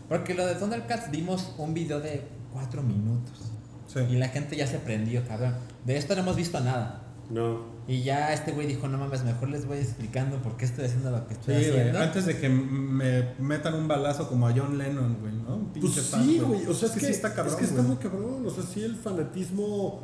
Porque 0.08 0.34
lo 0.34 0.46
de 0.46 0.54
Thundercats 0.54 1.10
dimos 1.10 1.54
un 1.58 1.74
video 1.74 2.00
de 2.00 2.22
4 2.52 2.82
minutos. 2.82 3.50
Sí. 3.86 4.00
Y 4.10 4.16
la 4.16 4.28
gente 4.28 4.56
ya 4.56 4.66
se 4.66 4.78
prendió, 4.78 5.26
cabrón. 5.26 5.54
De 5.84 5.96
esto 5.96 6.14
no 6.14 6.20
hemos 6.22 6.36
visto 6.36 6.60
nada. 6.60 7.02
No. 7.30 7.78
Y 7.86 8.02
ya 8.02 8.32
este 8.34 8.52
güey 8.52 8.66
dijo, 8.66 8.86
no 8.88 8.98
mames, 8.98 9.22
mejor 9.24 9.48
les 9.48 9.66
voy 9.66 9.78
explicando 9.78 10.36
por 10.42 10.56
qué 10.56 10.64
estoy 10.66 10.84
haciendo 10.86 11.10
lo 11.10 11.26
que 11.26 11.34
Sí, 11.34 11.40
estoy 11.40 11.54
güey, 11.56 11.78
haciendo. 11.80 12.00
antes 12.00 12.26
de 12.26 12.38
que 12.38 12.48
me 12.48 13.32
metan 13.38 13.74
un 13.74 13.88
balazo 13.88 14.28
como 14.28 14.46
a 14.46 14.52
John 14.54 14.76
Lennon, 14.76 15.16
güey, 15.20 15.32
¿no? 15.32 15.56
Un 15.56 15.66
Pues 15.72 15.84
pinche 15.84 16.00
fan, 16.02 16.22
sí, 16.24 16.38
güey. 16.38 16.66
O 16.66 16.74
sea, 16.74 16.88
es 16.88 16.94
que, 16.94 17.00
sí 17.00 17.06
está 17.12 17.32
cabrón. 17.34 17.54
es 17.54 17.58
que 17.60 17.64
está 17.66 17.82
muy 17.82 17.96
cabrón. 17.96 18.46
O 18.46 18.50
sea, 18.50 18.62
sí, 18.64 18.82
el 18.82 18.96
fanatismo 18.96 20.00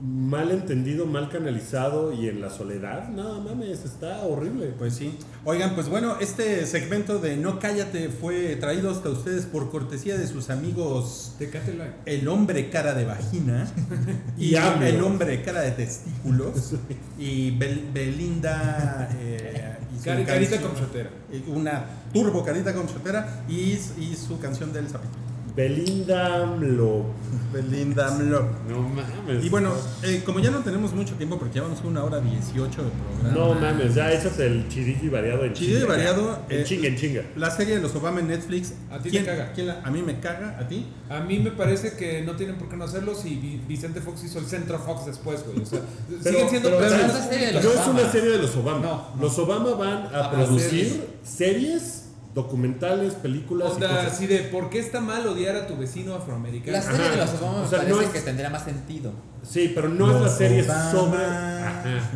mal 0.00 0.50
entendido, 0.52 1.06
mal 1.06 1.28
canalizado 1.28 2.12
y 2.12 2.28
en 2.28 2.40
la 2.40 2.50
soledad, 2.50 3.08
no 3.08 3.40
mames, 3.40 3.84
está 3.84 4.22
horrible. 4.22 4.72
Pues 4.78 4.94
sí. 4.94 5.16
Oigan, 5.44 5.74
pues 5.74 5.88
bueno, 5.88 6.16
este 6.20 6.66
segmento 6.66 7.18
de 7.18 7.36
No 7.36 7.58
Cállate 7.58 8.08
fue 8.08 8.54
traído 8.56 8.90
hasta 8.90 9.08
ustedes 9.08 9.46
por 9.46 9.70
cortesía 9.70 10.16
de 10.16 10.26
sus 10.28 10.50
amigos 10.50 11.34
Live. 11.40 11.94
El 12.06 12.28
hombre 12.28 12.70
cara 12.70 12.94
de 12.94 13.04
vagina 13.06 13.66
y 14.38 14.54
Y. 14.54 14.90
El 14.90 15.02
hombre 15.02 15.42
cara 15.42 15.62
de 15.62 15.72
testículos 15.72 16.74
y 17.18 17.50
Bel- 17.58 17.92
Belinda 17.92 19.08
eh, 19.18 19.76
y 19.94 19.98
su 19.98 20.04
Cari- 20.04 20.24
carita 20.24 20.50
canción- 20.58 20.72
con 20.74 20.80
chotera. 20.80 21.10
Una 21.48 21.84
turbo 22.12 22.44
carita 22.44 22.72
con 22.72 22.86
chotera 22.86 23.42
y, 23.48 23.72
y 23.98 24.16
su 24.16 24.38
canción 24.38 24.72
del 24.72 24.88
zapito. 24.88 25.16
Belinda 25.62 26.36
AMLO. 26.44 27.04
Belinda 27.52 28.06
AMLO. 28.14 28.48
No 28.68 28.80
mames. 28.80 29.44
Y 29.44 29.48
bueno, 29.48 29.72
eh, 30.04 30.22
como 30.24 30.38
ya 30.38 30.52
no 30.52 30.60
tenemos 30.60 30.92
mucho 30.92 31.14
tiempo 31.16 31.36
porque 31.36 31.54
llevamos 31.54 31.80
una 31.82 32.04
hora 32.04 32.20
18 32.20 32.82
de 32.84 32.90
programa. 32.90 33.34
No 33.36 33.54
mames, 33.60 33.92
ya 33.96 34.12
échate 34.12 34.46
el 34.46 34.68
chirigi 34.68 35.08
variado 35.08 35.44
en 35.44 35.52
Chirigi 35.54 35.78
chinga. 35.80 35.86
variado, 35.88 36.38
En 36.48 36.60
eh, 36.60 36.64
chinga, 36.64 36.86
en 36.86 36.96
chinga. 36.96 37.22
La 37.34 37.50
serie 37.50 37.74
de 37.74 37.80
los 37.82 37.92
Obama 37.96 38.20
en 38.20 38.28
Netflix. 38.28 38.74
A 38.88 38.98
ti 38.98 39.04
te 39.04 39.10
¿quién- 39.10 39.24
caga. 39.24 39.50
quién 39.52 39.66
la- 39.66 39.80
a 39.82 39.90
mí 39.90 40.00
me 40.00 40.20
caga, 40.20 40.56
a 40.60 40.68
ti. 40.68 40.86
A 41.10 41.18
mí 41.20 41.40
me 41.40 41.50
parece 41.50 41.94
que 41.96 42.22
no 42.22 42.36
tienen 42.36 42.54
por 42.56 42.68
qué 42.68 42.76
no 42.76 42.84
hacerlo 42.84 43.16
si 43.16 43.30
Vi- 43.34 43.60
Vicente 43.66 44.00
Fox 44.00 44.22
hizo 44.22 44.38
el 44.38 44.46
Centro 44.46 44.78
Fox 44.78 45.06
después, 45.06 45.44
güey. 45.44 45.60
O 45.60 45.66
sea, 45.66 45.80
Pero- 46.22 46.22
siguen 46.22 46.50
siendo 46.50 46.68
pero 46.68 46.80
personas 46.82 47.10
esa 47.16 47.28
serie 47.30 47.46
de 47.48 47.52
No 47.54 47.58
es 47.58 47.66
Obama. 47.66 47.90
una 48.00 48.12
serie 48.12 48.30
de 48.30 48.38
los 48.38 48.56
Obama. 48.56 48.78
No, 48.86 49.08
no. 49.16 49.22
Los 49.22 49.38
Obama 49.40 49.74
van 49.74 50.14
a, 50.14 50.24
A 50.26 50.30
producir 50.30 51.04
series. 51.24 52.04
Documentales, 52.34 53.14
películas 53.14 53.72
Onda 53.72 53.88
cosas. 53.88 54.12
así 54.12 54.26
de 54.26 54.38
¿por 54.40 54.70
qué 54.70 54.78
está 54.78 55.00
mal 55.00 55.26
odiar 55.26 55.56
a 55.56 55.66
tu 55.66 55.76
vecino 55.76 56.14
afroamericano? 56.14 56.76
La 56.76 56.82
serie 56.82 57.06
Ajá. 57.06 57.10
de 57.10 57.16
los 57.16 57.30
Obama 57.40 57.58
O 57.58 57.62
me 57.62 57.68
sea, 57.68 57.78
parece 57.78 57.96
no 57.96 58.02
es- 58.02 58.08
que 58.10 58.20
tendría 58.20 58.50
más 58.50 58.64
sentido. 58.64 59.12
Sí, 59.48 59.72
pero 59.74 59.88
no 59.88 60.14
es 60.16 60.22
la 60.22 60.28
serie 60.28 60.62
Obama. 60.62 60.90
sobre 60.90 61.24
Ajá. 61.24 62.10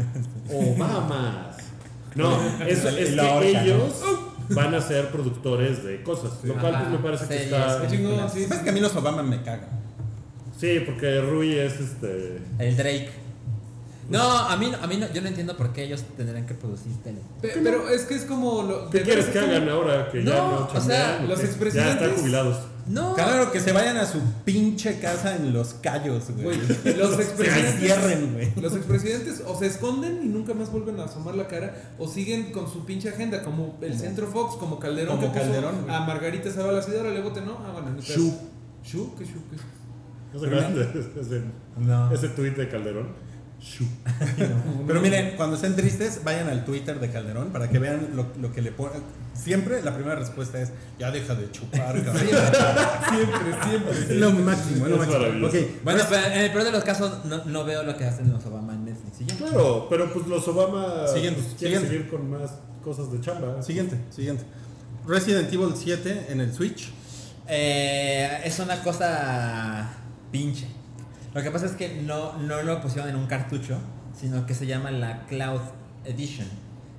Obamas. 0.51 1.57
No, 2.15 2.37
es, 2.67 2.85
es 2.85 3.15
que 3.17 3.49
ellos 3.49 4.03
van 4.51 4.75
a 4.75 4.81
ser 4.83 5.09
productores 5.11 5.83
de 5.83 6.03
cosas, 6.03 6.33
lo 6.45 6.55
cual 6.55 6.75
Ajá. 6.75 6.85
pues, 6.85 7.01
me 7.01 7.05
parece 7.05 7.27
que 7.27 7.39
Series, 7.39 7.53
está 7.53 7.81
Qué 7.83 7.97
chingón, 7.97 8.31
sí, 8.31 8.43
¿Sabes 8.45 8.59
sí. 8.59 8.65
que 8.65 8.71
a 8.71 8.73
mí 8.73 8.81
los 8.81 8.95
Obama 8.95 9.23
me 9.23 9.41
cagan? 9.43 9.69
Sí, 10.59 10.81
porque 10.85 11.21
Rui 11.23 11.55
es 11.59 11.81
este 11.81 12.39
El 12.59 12.77
Drake. 12.77 13.11
No, 14.09 14.21
a 14.39 14.57
mí, 14.57 14.69
no- 14.71 14.79
a 14.83 14.87
mí 14.87 14.97
no, 14.97 15.11
yo 15.13 15.23
no 15.23 15.29
entiendo 15.29 15.57
por 15.57 15.73
qué 15.73 15.85
ellos 15.85 16.03
tendrían 16.17 16.45
que 16.47 16.55
producir 16.55 16.93
tele. 17.05 17.21
Pe- 17.41 17.61
Pero 17.63 17.89
es 17.89 18.03
que 18.03 18.15
es 18.17 18.25
como. 18.25 18.63
Lo, 18.63 18.91
¿Qué 18.91 19.03
quieres 19.03 19.27
que 19.27 19.39
hagan 19.39 19.69
ahora 19.69 20.11
que 20.11 20.25
ya 20.25 20.31
No, 20.35 20.51
no 20.61 20.69
o 20.75 20.81
sea, 20.81 21.21
los 21.27 21.41
expresidentes- 21.41 21.75
Ya 21.75 21.93
están 22.07 22.15
jubilados. 22.21 22.57
No. 22.89 23.15
Claro, 23.15 23.53
que 23.53 23.61
se 23.61 23.71
vayan 23.71 23.97
a 23.97 24.07
su 24.07 24.19
pinche 24.45 24.99
casa 24.99 25.37
en 25.37 25.53
los 25.53 25.75
callos, 25.75 26.25
güey. 26.37 26.59
Los 26.97 27.15
Se 27.15 27.23
expresidentes. 27.23 27.75
encierren, 27.75 28.33
güey. 28.33 28.53
Los 28.61 28.75
expresidentes 28.75 29.41
o 29.47 29.57
se 29.57 29.67
esconden 29.67 30.19
y 30.25 30.27
nunca 30.27 30.53
más 30.53 30.73
vuelven 30.73 30.99
a 30.99 31.05
asomar 31.05 31.37
la 31.37 31.47
cara 31.47 31.93
o 32.01 32.09
siguen 32.09 32.51
con 32.51 32.69
su 32.71 32.85
pinche 32.85 33.09
agenda, 33.11 33.45
como 33.45 33.79
el 33.83 33.97
Centro 33.97 34.27
Fox, 34.27 34.57
como 34.57 34.81
Calderón, 34.81 35.17
Como 35.21 35.33
que 35.33 35.39
Calderón, 35.39 35.89
a 35.89 36.01
Margarita 36.01 36.51
Zavala 36.51 36.83
Cidora, 36.83 37.11
le 37.11 37.21
voten, 37.21 37.45
¿no? 37.47 37.53
Ah, 37.65 37.71
bueno, 37.73 37.97
pedo. 37.99 38.03
Shu. 38.17 38.35
¿Shu? 38.85 39.15
¿Qué 39.17 39.25
Shu? 39.27 39.39
¿Qué? 39.49 39.57
¿No 40.35 40.41
se 40.41 40.47
acuerdan 40.47 40.75
de 40.75 40.83
ese, 41.21 41.43
No. 41.77 42.13
ese 42.13 42.29
tuit 42.31 42.57
de 42.57 42.69
Calderón? 42.69 43.09
Pero 44.87 45.01
miren, 45.01 45.37
cuando 45.37 45.57
estén 45.57 45.77
tristes, 45.77 46.23
vayan 46.25 46.49
al 46.49 46.65
Twitter 46.65 46.99
de 46.99 47.11
Calderón 47.11 47.51
para 47.53 47.69
que 47.71 47.79
vean 47.79 48.09
lo, 48.15 48.27
lo 48.41 48.53
que 48.53 48.61
le 48.61 48.73
ponen. 48.73 49.03
Siempre 49.35 49.83
la 49.83 49.95
primera 49.95 50.17
respuesta 50.17 50.61
es: 50.61 50.73
Ya 50.99 51.11
deja 51.11 51.35
de 51.35 51.51
chupar, 51.51 51.95
cabrón. 52.05 52.27
Siempre, 53.09 53.55
siempre. 53.65 53.93
Es 54.01 54.11
lo 54.11 54.31
máximo, 54.33 54.87
es 54.87 54.91
lo 54.91 54.95
Es 54.95 54.99
máximo. 54.99 55.19
maravilloso. 55.19 55.57
Ok, 55.59 55.65
Bueno, 55.85 56.03
pero 56.09 56.27
en 56.27 56.41
el 56.41 56.51
peor 56.53 56.65
de 56.65 56.73
los 56.73 56.85
casos 56.85 57.25
no, 57.25 57.45
no 57.45 57.65
veo 57.65 57.83
lo 57.83 57.97
que 57.97 58.05
hacen 58.05 58.33
los 58.33 58.45
Obama 58.47 58.75
en 58.75 58.85
Netflix. 58.85 59.21
¿y 59.21 59.25
ya? 59.27 59.37
Claro, 59.37 59.87
pero 59.89 60.13
pues 60.13 60.27
los 60.27 60.47
Obama 60.49 61.07
Siguiente, 61.07 61.41
pues, 61.43 61.55
quieren 61.59 61.81
siguiente. 61.83 61.89
seguir 61.89 62.11
con 62.11 62.31
más 62.31 62.51
cosas 62.83 63.13
de 63.13 63.21
chamba. 63.21 63.63
Siguiente, 63.63 63.97
siguiente. 64.11 64.45
Resident 65.07 65.53
Evil 65.53 65.73
7 65.77 66.27
en 66.31 66.41
el 66.41 66.53
Switch. 66.53 66.91
Eh, 67.49 68.41
es 68.45 68.59
una 68.59 68.83
cosa 68.83 69.89
pinche. 70.31 70.67
Lo 71.35 71.43
que 71.43 71.51
pasa 71.51 71.67
es 71.67 71.73
que 71.73 72.03
no, 72.03 72.37
no 72.39 72.63
lo 72.63 72.81
pusieron 72.83 73.09
en 73.11 73.17
un 73.17 73.27
cartucho, 73.27 73.79
sino 74.19 74.45
que 74.47 74.55
se 74.55 74.67
llama 74.67 74.91
la 74.91 75.25
Cloud 75.27 75.61
Edition. 76.05 76.47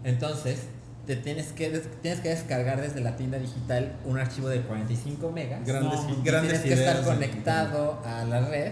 Entonces, 0.04 0.64
te 1.06 1.16
tienes 1.18 1.52
que, 1.52 1.70
tienes 2.02 2.20
que 2.22 2.30
descargar 2.30 2.82
desde 2.82 3.02
la 3.02 3.16
tienda 3.16 3.38
digital 3.38 3.94
un 4.06 4.18
archivo 4.18 4.48
de 4.50 4.62
45 4.62 5.32
megas. 5.32 5.66
Grandes, 5.66 6.00
Y 6.10 6.24
grandes 6.24 6.62
tienes 6.64 6.80
que 6.80 6.86
estar 6.86 7.04
conectado 7.04 8.02
a 8.06 8.24
la 8.26 8.42
red 8.48 8.72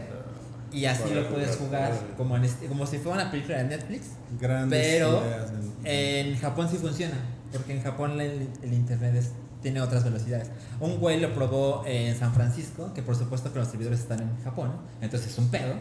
y 0.71 0.85
así 0.85 1.13
lo 1.13 1.27
puedes 1.29 1.57
jugar. 1.57 1.91
como, 2.17 2.37
en 2.37 2.45
este- 2.45 2.67
como 2.67 2.85
si 2.87 2.97
fuera 2.97 3.21
una 3.21 3.31
película 3.31 3.57
de 3.57 3.63
Netflix. 3.65 4.03
Grandes 4.39 4.79
Pero 4.87 5.21
ideas 5.25 5.51
en- 5.83 6.27
en 6.31 6.37
Japón 6.39 6.69
sí 6.71 6.77
funciona, 6.77 7.15
porque 7.51 7.73
en 7.75 7.83
Japón 7.83 8.19
el, 8.21 8.47
el 8.63 8.73
internet 8.73 9.15
es- 9.15 9.31
tiene 9.61 9.81
otras 9.81 10.03
velocidades. 10.03 10.49
Un 10.79 10.97
güey 10.97 11.19
lo 11.19 11.33
probó 11.33 11.83
en 11.85 12.17
San 12.17 12.33
Francisco, 12.33 12.93
que 12.93 13.01
por 13.01 13.15
supuesto 13.15 13.51
que 13.53 13.59
los 13.59 13.67
servidores 13.67 13.99
están 13.99 14.21
en 14.21 14.43
Japón, 14.43 14.71
entonces 15.01 15.31
es 15.31 15.37
un 15.37 15.49
pedo. 15.49 15.75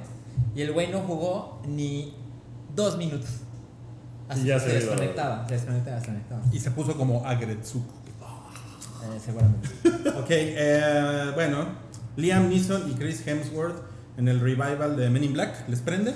Y 0.55 0.63
el 0.63 0.73
güey 0.73 0.91
no 0.91 1.01
jugó 1.01 1.63
ni 1.67 2.15
dos 2.75 2.97
minutos. 2.97 3.31
Así 4.29 4.43
Y 4.43 4.45
ya 4.47 4.55
que 4.55 4.61
se 4.61 4.67
se 4.67 4.75
desconectaba, 4.75 5.49
se 5.49 5.55
desconectaba, 5.55 5.97
se 6.01 6.13
desconectaba. 6.13 6.43
Y 6.53 6.61
se 6.61 6.71
puso 6.71 6.97
como 6.97 7.27
Agretsuko. 7.27 8.01
Eh, 9.03 9.21
seguramente. 9.25 9.69
Ok, 10.19 10.27
eh, 10.31 11.31
bueno. 11.35 11.91
Liam 12.17 12.49
Neeson 12.49 12.91
y 12.91 12.95
Chris 12.95 13.27
Hemsworth 13.27 13.77
en 14.19 14.29
el 14.29 14.41
revival 14.41 14.97
de 14.97 15.09
Men 15.09 15.25
in 15.25 15.33
Black. 15.33 15.69
¿Les 15.69 15.81
prende? 15.81 16.15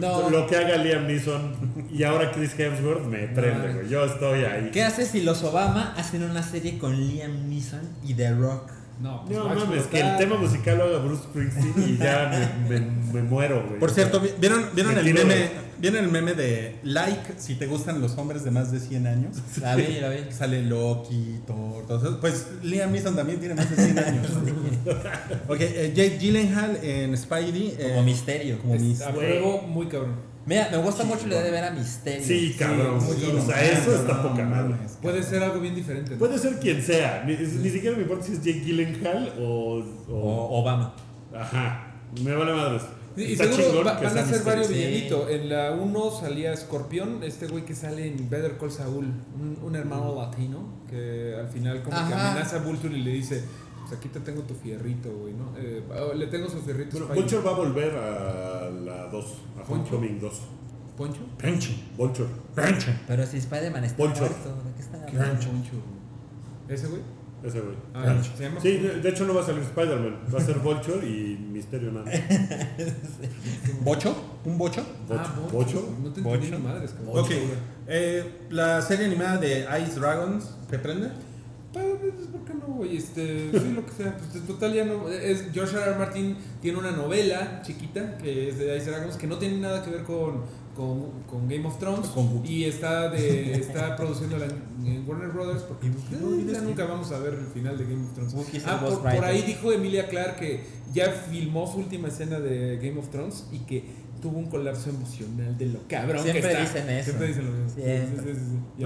No. 0.00 0.30
Lo 0.30 0.46
que 0.46 0.56
haga 0.56 0.76
Liam 0.76 1.06
Neeson 1.06 1.88
y 1.92 2.02
ahora 2.02 2.32
Chris 2.32 2.58
Hemsworth 2.58 3.04
me 3.06 3.28
prende, 3.28 3.72
güey. 3.72 3.88
Yo 3.88 4.04
estoy 4.04 4.44
ahí. 4.44 4.70
¿Qué 4.72 4.82
haces 4.82 5.08
si 5.08 5.22
los 5.22 5.42
Obama 5.44 5.94
hacen 5.96 6.22
una 6.22 6.42
serie 6.42 6.78
con 6.78 6.96
Liam 6.96 7.48
Neeson 7.48 7.82
y 8.02 8.14
The 8.14 8.32
Rock? 8.34 8.70
No, 9.00 9.24
pues 9.26 9.36
No 9.36 9.44
mames, 9.48 9.84
que 9.86 10.00
el 10.00 10.16
tema 10.16 10.36
musical 10.36 10.78
lo 10.78 10.84
haga 10.84 10.98
Bruce 10.98 11.24
Springsteen 11.24 11.74
y 11.88 11.96
ya 11.98 12.30
me, 12.68 12.78
me- 12.80 13.12
me 13.12 13.22
muero, 13.22 13.64
güey. 13.66 13.80
Por 13.80 13.90
cierto, 13.90 14.20
¿vi- 14.20 14.30
¿vieron, 14.40 14.66
¿vieron, 14.74 14.94
Me 14.94 15.00
el 15.00 15.14
meme, 15.14 15.34
de- 15.34 15.50
¿vieron 15.78 16.04
el 16.04 16.10
meme 16.10 16.34
de 16.34 16.76
like 16.84 17.34
si 17.38 17.56
te 17.56 17.66
gustan 17.66 18.00
los 18.00 18.16
hombres 18.16 18.44
de 18.44 18.50
más 18.52 18.70
de 18.72 18.78
100 18.80 19.06
años? 19.06 19.36
La 19.60 19.74
vi, 19.76 19.98
la 20.00 20.08
vi. 20.10 20.18
Sale 20.30 20.62
Loki, 20.62 21.40
Thor, 21.46 21.86
todo 21.86 21.98
eso. 21.98 22.20
Pues 22.20 22.46
Liam 22.62 22.92
Neeson 22.92 23.16
también 23.16 23.40
tiene 23.40 23.54
más 23.56 23.68
de 23.68 23.76
100 23.76 23.98
años. 23.98 24.26
ok, 25.48 25.60
eh, 25.60 25.92
Jake 25.94 26.18
Gyllenhaal 26.18 26.78
en 26.82 27.16
Spidey. 27.16 27.74
eh, 27.78 27.88
Como 27.90 28.04
misterio. 28.04 28.58
como 28.58 28.74
Es- 28.74 28.82
mis- 28.82 29.00
a 29.02 29.10
pruebo 29.12 29.62
muy 29.62 29.86
cabrón. 29.88 30.33
Mira, 30.46 30.68
me 30.70 30.76
gusta 30.78 31.04
mucho 31.04 31.22
la 31.26 31.34
idea 31.36 31.42
de 31.42 31.50
ver 31.50 31.64
a 31.64 31.70
Misterio. 31.70 32.24
Sí, 32.26 32.54
cabrón. 32.58 33.00
Sí, 33.00 33.24
o 33.34 33.40
sea, 33.40 33.64
eso 33.64 33.90
no, 33.90 33.96
está 33.96 34.12
no, 34.14 34.22
poca 34.28 34.42
no, 34.44 34.50
madre. 34.50 34.74
Puede 35.00 35.22
ser 35.22 35.42
algo 35.42 35.60
bien 35.60 35.74
diferente. 35.74 36.12
¿no? 36.12 36.18
Puede 36.18 36.38
ser 36.38 36.58
quien 36.60 36.82
sea. 36.82 37.24
Ni, 37.26 37.34
ni 37.36 37.70
siquiera 37.70 37.96
me 37.96 38.02
importa 38.02 38.26
si 38.26 38.32
es 38.32 38.38
Jake 38.42 38.60
Gyllenhaal 38.60 39.32
o. 39.40 39.82
o- 40.08 40.14
O 40.14 40.60
Obama. 40.60 40.94
Ajá. 41.34 41.94
Me 42.22 42.34
vale 42.34 42.52
madres. 42.52 42.82
Y, 43.16 43.22
y 43.22 43.32
Está 43.32 43.44
seguro 43.44 43.64
chingón 43.68 43.86
va- 43.86 43.92
van 43.94 44.06
a 44.06 44.10
ser 44.10 44.22
Mysterio. 44.24 44.44
varios 44.44 44.66
Sí. 44.66 44.74
villanitos. 44.74 45.30
En 45.30 45.48
la 45.48 45.70
1 45.72 46.10
salía 46.20 46.52
Escorpión, 46.52 47.22
este 47.22 47.46
güey 47.46 47.64
que 47.64 47.74
sale 47.74 48.06
en 48.08 48.28
Better 48.28 48.56
Call 48.58 48.70
Saul, 48.72 49.04
un, 49.40 49.58
un 49.62 49.76
hermano 49.76 50.14
latino 50.20 50.68
que 50.90 51.34
al 51.38 51.48
final 51.48 51.82
como 51.82 51.96
que 51.96 52.14
amenaza 52.14 52.56
a 52.56 52.58
Vulture 52.60 52.96
y 52.96 53.02
le 53.02 53.10
dice, 53.12 53.42
aquí 53.94 54.08
te 54.08 54.20
tengo 54.20 54.42
tu 54.42 54.54
fierrito, 54.54 55.10
güey, 55.10 55.32
¿no? 55.34 55.52
Eh, 55.58 55.82
oh, 56.00 56.14
le 56.14 56.26
tengo 56.28 56.48
su 56.48 56.60
fierrito. 56.60 56.98
Bueno. 56.98 57.14
Vulture 57.14 57.42
va 57.42 57.50
a 57.50 57.54
volver 57.54 57.94
a 57.96 58.70
la 58.70 59.06
2, 59.08 59.34
a 59.58 59.72
Homecoming 59.72 60.20
2. 60.20 60.40
¿Poncho? 60.96 61.20
Pinche, 61.38 61.74
Vulture. 61.96 62.28
pinche. 62.54 62.94
Pero 63.08 63.26
si 63.26 63.38
Spider-Man 63.38 63.84
está 63.84 63.96
Poncho. 63.96 64.20
muerto, 64.20 64.48
¿de 64.64 64.72
qué 64.74 64.80
están 64.80 65.06
Qué 65.06 65.16
hablando? 65.16 65.46
Poncho. 65.46 65.72
¿Ese 66.68 66.86
güey? 66.86 67.00
Ese 67.42 67.60
güey. 67.60 67.74
Ah, 67.92 68.22
¿se 68.36 68.42
llama? 68.44 68.60
Sí, 68.60 68.78
de, 68.78 69.00
de 69.00 69.08
hecho 69.08 69.26
no 69.26 69.34
va 69.34 69.42
a 69.42 69.44
salir 69.44 69.62
Spider-Man. 69.62 70.20
Va 70.32 70.38
a 70.38 70.42
ser 70.42 70.58
Vulture 70.60 71.06
y 71.06 71.36
Misterio 71.52 71.90
nada. 71.92 72.10
¿Bocho? 73.82 74.14
¿Un 74.44 74.56
bocho? 74.56 74.82
Ah, 75.10 75.34
Bocho. 75.50 75.52
Bocho. 75.52 75.94
No 76.02 76.10
te 76.12 76.20
entendí 76.20 76.46
Bocho. 76.50 76.58
ni 76.58 76.64
madres. 76.64 76.94
Ok. 77.06 77.30
Eh, 77.88 78.46
la 78.50 78.80
serie 78.80 79.06
animada 79.06 79.38
de 79.38 79.66
Ice 79.82 79.98
Dragons, 80.00 80.56
¿te 80.70 80.78
prende? 80.78 81.10
Pero, 81.72 81.98
pues, 81.98 82.12
¿por 82.28 82.44
qué 82.44 82.54
no, 82.54 82.66
güey? 82.84 82.96
Este, 82.96 83.50
sí, 83.52 83.72
lo 83.74 83.84
que 83.86 83.92
sea. 83.92 84.16
Pues, 84.16 84.46
total 84.46 84.74
ya 84.74 84.84
no. 84.84 85.08
Es, 85.08 85.46
George 85.52 85.76
R. 85.76 85.90
R. 85.90 85.98
Martin 85.98 86.36
tiene 86.60 86.78
una 86.78 86.92
novela 86.92 87.62
chiquita 87.62 88.16
que 88.18 88.48
es 88.50 88.58
de 88.58 88.76
Ice 88.76 88.90
Dragons 88.90 89.16
que 89.16 89.26
no 89.26 89.38
tiene 89.38 89.58
nada 89.58 89.84
que 89.84 89.90
ver 89.90 90.02
con, 90.04 90.42
con, 90.76 91.22
con 91.28 91.48
Game 91.48 91.66
of 91.66 91.78
Thrones. 91.78 92.08
Con 92.08 92.42
y 92.44 92.64
está 92.64 93.08
de 93.10 93.54
está 93.54 93.96
produciéndola 93.96 94.46
en, 94.46 94.86
en 94.86 95.08
Warner 95.08 95.28
Brothers 95.28 95.62
porque 95.62 95.86
eh, 95.88 96.52
ya 96.52 96.60
nunca 96.60 96.84
vamos 96.84 97.10
a 97.12 97.18
ver 97.18 97.34
el 97.34 97.46
final 97.46 97.76
de 97.78 97.84
Game 97.84 98.04
of 98.04 98.14
Thrones. 98.14 98.34
Ah, 98.66 98.80
por, 98.80 99.00
por 99.00 99.24
ahí 99.24 99.42
dijo 99.42 99.72
Emilia 99.72 100.08
Clarke 100.08 100.38
que 100.38 100.60
ya 100.92 101.10
filmó 101.10 101.70
su 101.70 101.78
última 101.78 102.08
escena 102.08 102.38
de 102.40 102.76
Game 102.76 102.98
of 102.98 103.08
Thrones 103.08 103.46
y 103.52 103.60
que 103.60 104.04
tuvo 104.22 104.38
un 104.38 104.46
colapso 104.46 104.88
emocional 104.88 105.58
de 105.58 105.66
lo 105.66 105.80
cabrón 105.86 106.22
Siempre 106.22 106.40
que 106.40 106.48
está. 106.48 106.60
dicen 106.62 106.88
eso. 106.88 107.04
Siempre 107.04 107.26
dicen 107.28 107.44
lo 107.44 107.52
mismo. 107.52 107.70
Sí, 107.76 107.82
sí, 108.24 108.40
sí. 108.78 108.84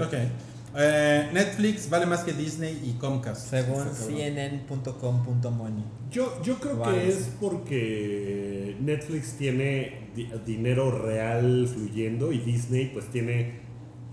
Eh, 0.77 1.29
Netflix 1.33 1.89
vale 1.89 2.05
más 2.05 2.23
que 2.23 2.33
Disney 2.33 2.79
y 2.85 2.93
Comcast. 2.99 3.49
Según 3.49 3.85
cnn.com.money. 3.85 5.83
Yo, 6.11 6.41
yo 6.43 6.55
creo 6.59 6.77
Vale. 6.77 6.97
que 7.03 7.09
es 7.09 7.29
porque 7.39 8.75
Netflix 8.81 9.33
tiene 9.33 10.09
di- 10.15 10.29
dinero 10.45 10.91
real 11.03 11.67
fluyendo 11.71 12.31
y 12.31 12.39
Disney 12.39 12.89
pues 12.93 13.05
tiene 13.07 13.59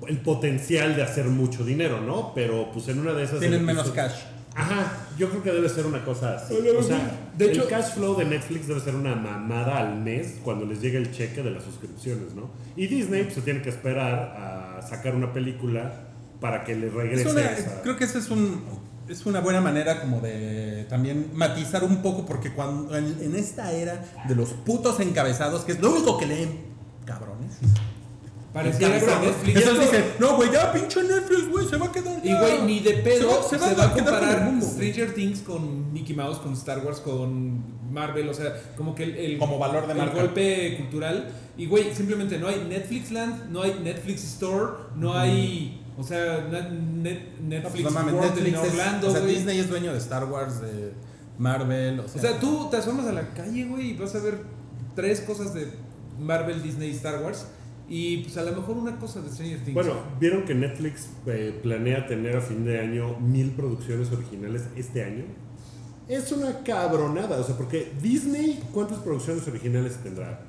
el 0.06 0.18
potencial 0.18 0.94
de 0.96 1.02
hacer 1.02 1.26
mucho 1.26 1.64
dinero, 1.64 2.00
¿no? 2.00 2.32
Pero 2.34 2.70
pues 2.72 2.88
en 2.88 2.98
una 2.98 3.12
de 3.12 3.24
esas... 3.24 3.40
Tienen 3.40 3.64
menos 3.64 3.90
cash. 3.90 4.12
Ajá, 4.54 5.06
yo 5.18 5.28
creo 5.28 5.42
que 5.42 5.52
debe 5.52 5.68
ser 5.68 5.84
una 5.84 6.02
cosa 6.04 6.36
así. 6.36 6.54
O 6.54 6.82
sea, 6.82 7.28
De 7.36 7.44
de 7.46 7.52
hecho- 7.52 7.62
el 7.64 7.68
cash 7.68 7.92
flow 7.94 8.16
de 8.16 8.24
Netflix 8.24 8.66
debe 8.66 8.80
ser 8.80 8.94
una 8.94 9.14
mamada 9.14 9.78
al 9.78 9.96
mes 10.00 10.36
cuando 10.42 10.64
les 10.64 10.80
llegue 10.80 10.96
el 10.98 11.12
cheque 11.12 11.42
de 11.42 11.50
las 11.50 11.62
suscripciones, 11.64 12.34
¿no? 12.34 12.50
Y 12.76 12.86
Disney 12.86 13.24
pues, 13.24 13.34
se 13.34 13.42
tiene 13.42 13.60
que 13.62 13.68
esperar 13.68 14.78
a 14.78 14.82
sacar 14.86 15.14
una 15.14 15.32
película 15.32 16.05
para 16.40 16.64
que 16.64 16.74
le 16.74 16.90
regrese 16.90 17.22
Es 17.28 17.32
una- 17.32 17.42
esa- 17.50 17.82
creo 17.82 17.96
que 17.96 18.04
esa 18.04 18.18
es 18.18 18.30
un 18.30 18.62
es 19.08 19.24
una 19.24 19.38
buena 19.40 19.60
manera 19.60 20.00
como 20.00 20.20
de 20.20 20.84
también 20.88 21.30
matizar 21.32 21.84
un 21.84 22.02
poco 22.02 22.26
porque 22.26 22.52
cuando 22.52 22.96
en, 22.96 23.16
en 23.22 23.36
esta 23.36 23.70
era 23.70 24.04
de 24.26 24.34
los 24.34 24.48
putos 24.50 24.98
encabezados 24.98 25.62
que 25.64 25.72
es 25.72 25.80
lo 25.80 25.92
único 25.92 26.18
que 26.18 26.26
leen 26.26 26.60
cabrones 27.04 27.52
Encabezados. 28.54 29.20
Netflix. 29.26 29.58
entonces 29.60 29.90
dicen 29.90 30.04
no 30.18 30.36
güey 30.36 30.50
ya 30.50 30.72
pinche 30.72 31.02
Netflix 31.02 31.48
güey 31.50 31.68
se 31.68 31.76
va 31.76 31.86
a 31.86 31.92
quedar 31.92 32.18
Y 32.24 32.28
ya". 32.28 32.40
güey, 32.40 32.62
ni 32.62 32.80
de 32.80 32.94
pedo 32.94 33.42
se 33.42 33.50
se 33.50 33.56
va, 33.58 33.66
va, 33.66 33.68
se 33.68 33.74
va 33.76 33.82
a 33.82 33.86
a 33.86 33.92
con 33.92 34.04
comparar 34.04 34.42
mundo 34.44 34.66
Stranger 34.66 35.14
Things 35.14 35.40
con 35.40 35.92
Mickey 35.92 36.16
Mouse, 36.16 36.38
con 36.38 36.54
Star 36.54 36.78
Wars, 36.84 37.00
con 37.00 37.92
Marvel, 37.92 38.28
o 38.30 38.34
sea, 38.34 38.54
como 38.76 38.94
que 38.94 39.04
el, 39.04 39.14
el- 39.16 39.38
Como 39.38 39.58
valor 39.58 39.86
de 39.86 39.92
el 39.92 39.98
marca. 39.98 40.20
golpe 40.22 40.74
cultural. 40.78 41.28
Y 41.58 41.66
güey, 41.66 41.94
simplemente 41.94 42.38
no 42.38 42.48
hay 42.48 42.66
Netflix 42.68 43.10
Land, 43.10 43.50
no 43.50 43.62
hay 43.62 43.78
Netflix 43.82 44.24
Store, 44.24 44.72
no 44.96 45.14
hay, 45.16 45.82
o 45.98 46.02
sea, 46.02 46.46
net- 46.48 47.38
Netflix 47.40 47.84
no 47.84 47.90
mames, 47.90 48.14
Netflix 48.14 48.48
en 48.48 48.54
es- 48.54 48.70
Orlando, 48.72 49.08
o 49.08 49.10
sea. 49.12 49.20
Disney 49.20 49.58
es 49.58 49.68
dueño 49.70 49.92
de 49.92 49.98
Star 49.98 50.24
Wars 50.26 50.60
de 50.60 50.92
Marvel 51.38 52.00
o 52.00 52.08
sea, 52.08 52.20
O 52.20 52.24
sea, 52.24 52.40
tú 52.40 52.68
te 52.70 52.76
asomas 52.78 53.06
a 53.06 53.12
la 53.12 53.28
calle, 53.34 53.64
güey, 53.66 53.90
y 53.90 53.94
vas 53.96 54.14
a 54.14 54.20
ver 54.20 54.40
tres 54.94 55.20
cosas 55.20 55.52
de 55.54 55.68
Marvel, 56.18 56.62
Disney 56.62 56.88
y 56.90 56.92
Star 56.94 57.22
Wars. 57.22 57.46
Y 57.88 58.18
pues 58.24 58.36
a 58.36 58.42
lo 58.42 58.50
mejor 58.52 58.76
una 58.78 58.98
cosa 58.98 59.20
de 59.20 59.30
Stranger 59.30 59.58
Things. 59.60 59.74
Bueno, 59.74 59.92
vieron 60.18 60.44
que 60.44 60.54
Netflix 60.56 61.08
eh, 61.26 61.56
planea 61.62 62.06
tener 62.08 62.36
a 62.36 62.40
fin 62.40 62.64
de 62.64 62.80
año 62.80 63.16
mil 63.20 63.52
producciones 63.52 64.10
originales 64.10 64.64
este 64.74 65.04
año. 65.04 65.24
Es 66.08 66.32
una 66.32 66.62
cabronada, 66.64 67.38
o 67.38 67.44
sea, 67.44 67.56
porque 67.56 67.92
Disney, 68.02 68.60
¿cuántas 68.72 68.98
producciones 68.98 69.46
originales 69.46 69.96
tendrá? 70.02 70.40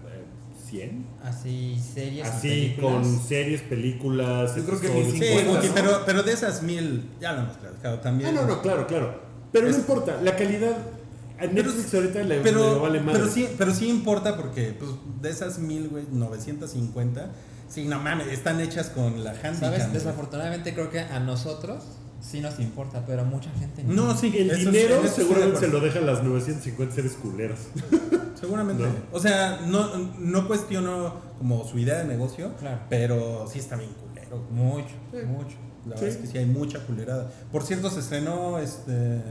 Eh, 0.68 0.70
100. 0.70 1.06
Así, 1.24 1.80
series. 1.94 2.28
Así, 2.28 2.48
películas. 2.50 2.92
con 2.94 3.20
series, 3.28 3.62
películas. 3.62 4.56
Yo 4.56 4.66
creo 4.66 4.80
que 4.82 4.90
ni 4.90 5.12
Sí, 5.12 5.18
50, 5.20 5.52
Wookie, 5.52 5.68
¿no? 5.68 5.74
pero, 5.74 6.04
pero 6.06 6.24
de 6.24 6.34
esas 6.34 6.64
mil, 6.64 7.10
ya 7.20 7.34
lo 7.34 7.42
hemos 7.44 7.58
platicado 7.58 8.00
también. 8.00 8.30
Ah, 8.30 8.42
no, 8.42 8.48
no, 8.48 8.62
claro, 8.62 8.86
claro. 8.88 9.22
Pero 9.52 9.68
Es- 9.68 9.74
no 9.76 9.80
importa, 9.82 10.20
la 10.22 10.36
calidad. 10.36 10.78
A 11.40 11.46
Netflix 11.46 11.94
ahorita 11.94 12.24
le, 12.24 12.40
pero, 12.42 12.74
le 12.74 12.80
vale 12.80 13.00
madre. 13.00 13.20
pero, 13.20 13.32
sí, 13.32 13.48
pero 13.60 13.72
sí 13.74 13.88
importa 13.88 14.36
porque 14.36 14.74
pues, 14.78 14.90
de 15.22 15.30
esas 15.30 15.60
mil, 15.60 15.88
güey, 15.88 16.04
950, 16.12 17.30
sí, 17.70 17.86
no 17.86 18.00
mames, 18.00 18.28
están 18.30 18.60
hechas 18.60 18.90
con 18.90 19.24
la 19.24 19.32
Handycam. 19.32 19.56
¿Sabes? 19.56 19.94
Desafortunadamente 19.94 20.74
creo 20.74 20.90
que 20.90 21.00
a 21.00 21.20
nosotros 21.20 21.84
sí 22.30 22.42
nos 22.42 22.60
importa, 22.60 23.04
pero 23.06 23.24
mucha 23.26 23.50
gente 23.52 23.84
no. 23.84 23.94
No, 24.08 24.18
sí, 24.18 24.34
el 24.38 24.52
eso 24.52 24.72
dinero 24.72 25.02
seguramente 25.08 25.60
se 25.60 25.68
lo 25.70 25.80
dejan 25.80 26.06
las 26.06 26.24
950 26.24 26.94
series 26.96 27.14
culeras. 27.14 27.60
Seguramente. 28.40 28.84
No. 28.84 28.90
O 29.12 29.20
sea, 29.20 29.62
no, 29.68 29.90
no 30.20 30.48
cuestiono 30.48 31.16
como 31.38 31.66
su 31.68 31.80
idea 31.80 32.00
de 32.00 32.06
negocio, 32.06 32.54
Claro. 32.60 32.80
pero 32.90 33.46
sí 33.52 33.60
está 33.60 33.76
bien 33.76 33.92
culero. 33.94 34.46
Mucho, 34.52 34.96
mucho. 35.28 35.56
La 35.88 35.96
Sí. 35.96 36.04
verdad 36.04 36.08
es 36.10 36.18
que 36.18 36.28
sí 36.28 36.38
hay 36.38 36.46
mucha 36.46 36.80
culerada. 36.86 37.32
Por 37.52 37.64
cierto, 37.64 37.90
se 37.90 38.02
estrenó 38.02 38.60
este 38.60 39.22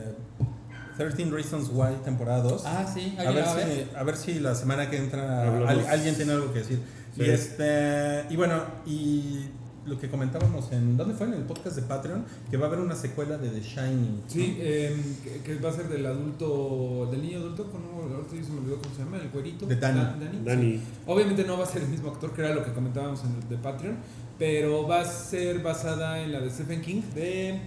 13 0.97 1.27
Reasons 1.31 1.69
Why 1.73 1.97
temporada 2.05 2.43
2. 2.43 2.63
Ah, 2.65 2.87
sí, 2.93 3.15
a 3.19 3.23
¿alguien 3.23 3.45
ver, 3.45 3.47
si, 3.47 3.69
ver? 3.69 3.89
a 3.97 4.03
ver 4.05 4.17
si 4.17 4.41
la 4.41 4.55
semana 4.55 4.89
que 4.89 4.97
entra 4.97 5.43
al- 5.69 5.87
alguien 5.87 6.15
tiene 6.15 6.33
algo 6.33 6.53
que 6.53 6.61
decir. 6.61 6.81
Sí. 7.15 7.23
Y 7.23 7.31
este 7.31 8.25
y 8.31 8.37
bueno, 8.37 8.63
y 8.87 9.49
lo 9.87 9.99
que 9.99 10.09
comentábamos 10.11 10.71
en 10.73 10.97
¿dónde 10.97 11.15
fue? 11.15 11.27
En 11.29 11.35
el 11.35 11.43
podcast 11.45 11.77
de 11.77 11.83
Patreon, 11.83 12.25
que 12.51 12.57
va 12.57 12.65
a 12.65 12.69
haber 12.69 12.81
una 12.81 12.95
secuela 12.97 13.39
de 13.39 13.49
The 13.51 13.61
Shining. 13.61 14.23
Sí, 14.27 14.57
eh, 14.61 14.97
que, 15.23 15.41
que 15.43 15.61
va 15.61 15.71
a 15.71 15.73
ser 15.73 15.89
del 15.89 16.05
adulto, 16.07 17.09
del 17.11 17.23
niño 17.23 17.39
adulto, 17.39 17.71
con 17.71 17.83
ahorita 17.83 18.45
se 18.45 18.53
me 18.53 18.59
olvidó 18.61 18.79
cómo 18.83 18.95
se 18.95 19.03
llama, 19.05 19.19
el 19.19 19.29
güerito. 19.31 19.67
De 19.67 19.77
Danny. 19.77 20.01
Da- 20.01 20.17
Danny. 20.19 20.39
Dani. 20.45 20.73
sí. 20.79 20.83
Obviamente 21.07 21.45
no 21.45 21.57
va 21.59 21.65
a 21.65 21.67
ser 21.67 21.83
el 21.83 21.89
mismo 21.89 22.11
actor 22.11 22.33
que 22.33 22.41
era 22.43 22.55
lo 22.55 22.65
que 22.65 22.73
comentábamos 22.73 23.23
en 23.25 23.35
el 23.43 23.49
de 23.49 23.57
Patreon, 23.59 23.97
pero 24.39 24.87
va 24.87 25.01
a 25.01 25.05
ser 25.05 25.61
basada 25.63 26.21
en 26.23 26.33
la 26.33 26.41
de 26.41 26.51
Stephen 26.51 26.83
King 26.83 27.03
de 27.15 27.61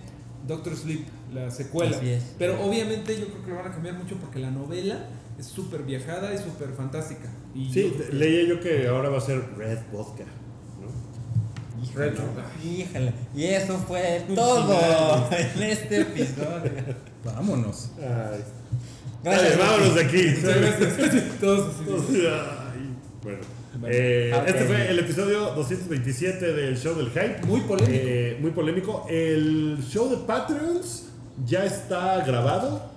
Doctor 0.47 0.75
Sleep, 0.75 1.05
la 1.33 1.49
secuela. 1.51 1.97
Así 1.97 2.09
es. 2.09 2.23
Pero 2.37 2.61
obviamente 2.63 3.17
yo 3.19 3.27
creo 3.27 3.43
que 3.43 3.49
lo 3.51 3.55
van 3.57 3.67
a 3.67 3.71
cambiar 3.71 3.95
mucho 3.95 4.15
porque 4.15 4.39
la 4.39 4.51
novela 4.51 5.05
es 5.37 5.45
súper 5.45 5.83
viajada 5.83 6.33
y 6.33 6.37
súper 6.37 6.69
fantástica. 6.75 7.29
Y 7.55 7.71
Sí, 7.73 7.93
yo 7.97 8.05
que- 8.07 8.13
leía 8.13 8.43
yo 8.47 8.59
que 8.59 8.87
ahora 8.87 9.09
va 9.09 9.17
a 9.17 9.21
ser 9.21 9.41
Red 9.57 9.79
Vodka. 9.91 10.25
Retro. 11.95 12.23
híjole. 12.63 13.13
Y 13.35 13.45
eso 13.45 13.77
fue 13.87 14.23
todo 14.35 15.29
en 15.31 15.63
este 15.63 16.01
episodio. 16.01 16.71
Vámonos. 17.23 17.89
Ay. 17.99 18.43
Gracias, 19.23 19.57
Dale, 19.57 19.63
vámonos 19.71 19.95
de 19.95 20.01
aquí. 20.01 20.23
Muchas 20.41 20.55
gracias. 20.61 21.23
Todos 21.41 21.75
así. 21.81 22.21
Ay, 22.25 22.95
Bueno, 23.21 23.39
eh, 23.87 24.31
ok. 24.33 24.47
este 24.47 24.63
fue 24.65 24.89
el 24.89 24.99
episodio 24.99 25.39
227 25.55 26.53
del 26.53 26.77
show 26.77 26.95
del 26.95 27.09
hype. 27.09 27.45
Muy 27.45 27.61
polémico. 27.61 27.91
Eh, 27.93 28.37
muy 28.41 28.51
polémico. 28.51 29.05
El 29.09 29.77
show 29.89 30.09
de 30.09 30.17
Patreons 30.25 31.05
ya 31.45 31.65
está 31.65 32.23
grabado. 32.25 32.91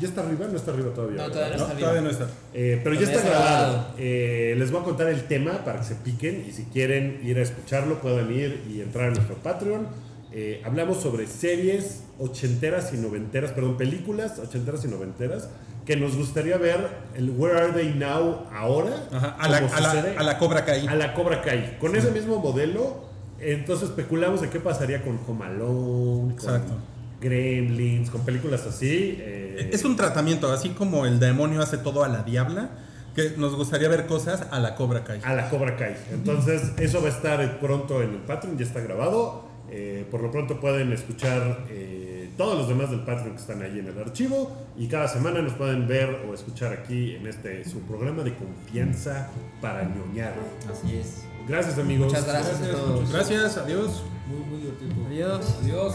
¿Ya 0.00 0.08
está 0.08 0.20
arriba? 0.22 0.46
No 0.50 0.56
está 0.56 0.70
arriba 0.72 0.92
todavía. 0.94 1.16
No, 1.16 1.22
¿verdad? 1.28 1.32
todavía 1.34 1.56
No, 1.56 1.62
está 1.64 1.78
todavía 1.78 2.00
bien. 2.00 2.04
no 2.04 2.10
está. 2.10 2.26
Eh, 2.54 2.80
pero 2.84 2.94
ya 2.94 3.00
Todavía 3.00 3.16
está 3.16 3.28
está 3.28 3.30
grabado. 3.30 3.72
grabado. 3.72 3.94
Eh, 3.98 4.54
les 4.58 4.70
voy 4.70 4.80
a 4.80 4.84
contar 4.84 5.08
el 5.08 5.22
tema 5.24 5.64
para 5.64 5.78
que 5.80 5.84
se 5.84 5.94
piquen 5.96 6.44
y 6.48 6.52
si 6.52 6.64
quieren 6.64 7.20
ir 7.24 7.38
a 7.38 7.42
escucharlo 7.42 8.00
puedan 8.00 8.30
ir 8.32 8.62
y 8.70 8.80
entrar 8.80 9.08
a 9.08 9.10
nuestro 9.12 9.36
Patreon. 9.36 9.86
Eh, 10.32 10.60
hablamos 10.64 11.00
sobre 11.00 11.26
series 11.26 12.02
ochenteras 12.18 12.92
y 12.92 12.98
noventeras, 12.98 13.52
perdón, 13.52 13.76
películas 13.78 14.38
ochenteras 14.38 14.84
y 14.84 14.88
noventeras 14.88 15.48
que 15.86 15.96
nos 15.96 16.16
gustaría 16.16 16.58
ver 16.58 16.88
el 17.14 17.30
Where 17.30 17.58
Are 17.58 17.72
They 17.72 17.94
Now 17.94 18.46
ahora. 18.52 19.08
Ajá, 19.12 19.36
a, 19.38 19.48
la, 19.48 19.58
a, 19.58 19.80
la, 19.80 20.14
a 20.18 20.22
la 20.24 20.38
Cobra 20.38 20.64
Kai. 20.64 20.86
a 20.86 20.94
la 20.94 21.14
Cobra 21.14 21.40
Kai. 21.42 21.78
Con 21.78 21.94
ese 21.96 22.10
mismo 22.10 22.38
modelo, 22.40 23.04
entonces 23.40 23.90
especulamos 23.90 24.40
de 24.42 24.50
qué 24.50 24.58
pasaría 24.60 25.02
con 25.02 25.18
Home 25.26 25.44
Alone, 25.46 26.34
Exacto. 26.34 26.72
con 26.72 26.95
Gremlins, 27.20 28.10
con 28.10 28.22
películas 28.24 28.66
así. 28.66 29.16
eh, 29.20 29.70
Es 29.72 29.84
un 29.84 29.96
tratamiento, 29.96 30.50
así 30.52 30.70
como 30.70 31.06
el 31.06 31.18
demonio 31.18 31.62
hace 31.62 31.78
todo 31.78 32.04
a 32.04 32.08
la 32.08 32.22
diabla, 32.22 32.70
que 33.14 33.32
nos 33.38 33.54
gustaría 33.56 33.88
ver 33.88 34.06
cosas 34.06 34.46
a 34.50 34.60
la 34.60 34.74
Cobra 34.74 35.02
Kai. 35.04 35.20
a 35.24 35.34
la 35.34 35.48
Cobra 35.48 35.76
Kai. 35.76 35.96
Entonces, 36.12 36.72
eso 36.78 37.00
va 37.00 37.08
a 37.08 37.10
estar 37.10 37.60
pronto 37.60 38.02
en 38.02 38.10
el 38.10 38.18
Patreon, 38.20 38.58
ya 38.58 38.64
está 38.64 38.80
grabado. 38.80 39.46
Eh, 39.70 40.06
por 40.10 40.20
lo 40.22 40.30
pronto 40.30 40.60
pueden 40.60 40.92
escuchar 40.92 41.64
eh, 41.70 42.30
todos 42.36 42.56
los 42.58 42.68
demás 42.68 42.90
del 42.90 43.00
Patreon 43.00 43.32
que 43.32 43.40
están 43.40 43.62
ahí 43.62 43.78
en 43.80 43.86
el 43.88 43.98
archivo. 43.98 44.54
Y 44.76 44.86
cada 44.88 45.08
semana 45.08 45.40
nos 45.42 45.54
pueden 45.54 45.88
ver 45.88 46.24
o 46.30 46.34
escuchar 46.34 46.72
aquí 46.72 47.14
en 47.16 47.26
este 47.26 47.64
su 47.64 47.80
programa 47.80 48.22
de 48.22 48.34
confianza 48.34 49.28
para 49.62 49.82
ñoñar. 49.84 50.34
Así 50.70 50.96
es. 50.96 51.22
Gracias, 51.48 51.78
amigos. 51.78 52.08
Muchas 52.08 52.26
gracias, 52.26 52.58
Gracias, 52.60 52.76
a 52.76 52.80
todos. 52.80 53.00
muchas 53.00 53.12
Gracias, 53.12 53.56
adiós. 53.56 54.04
Muy, 54.28 54.40
muy 54.40 54.58
divertido. 54.60 55.06
Adiós. 55.08 55.56
Adiós. 55.62 55.94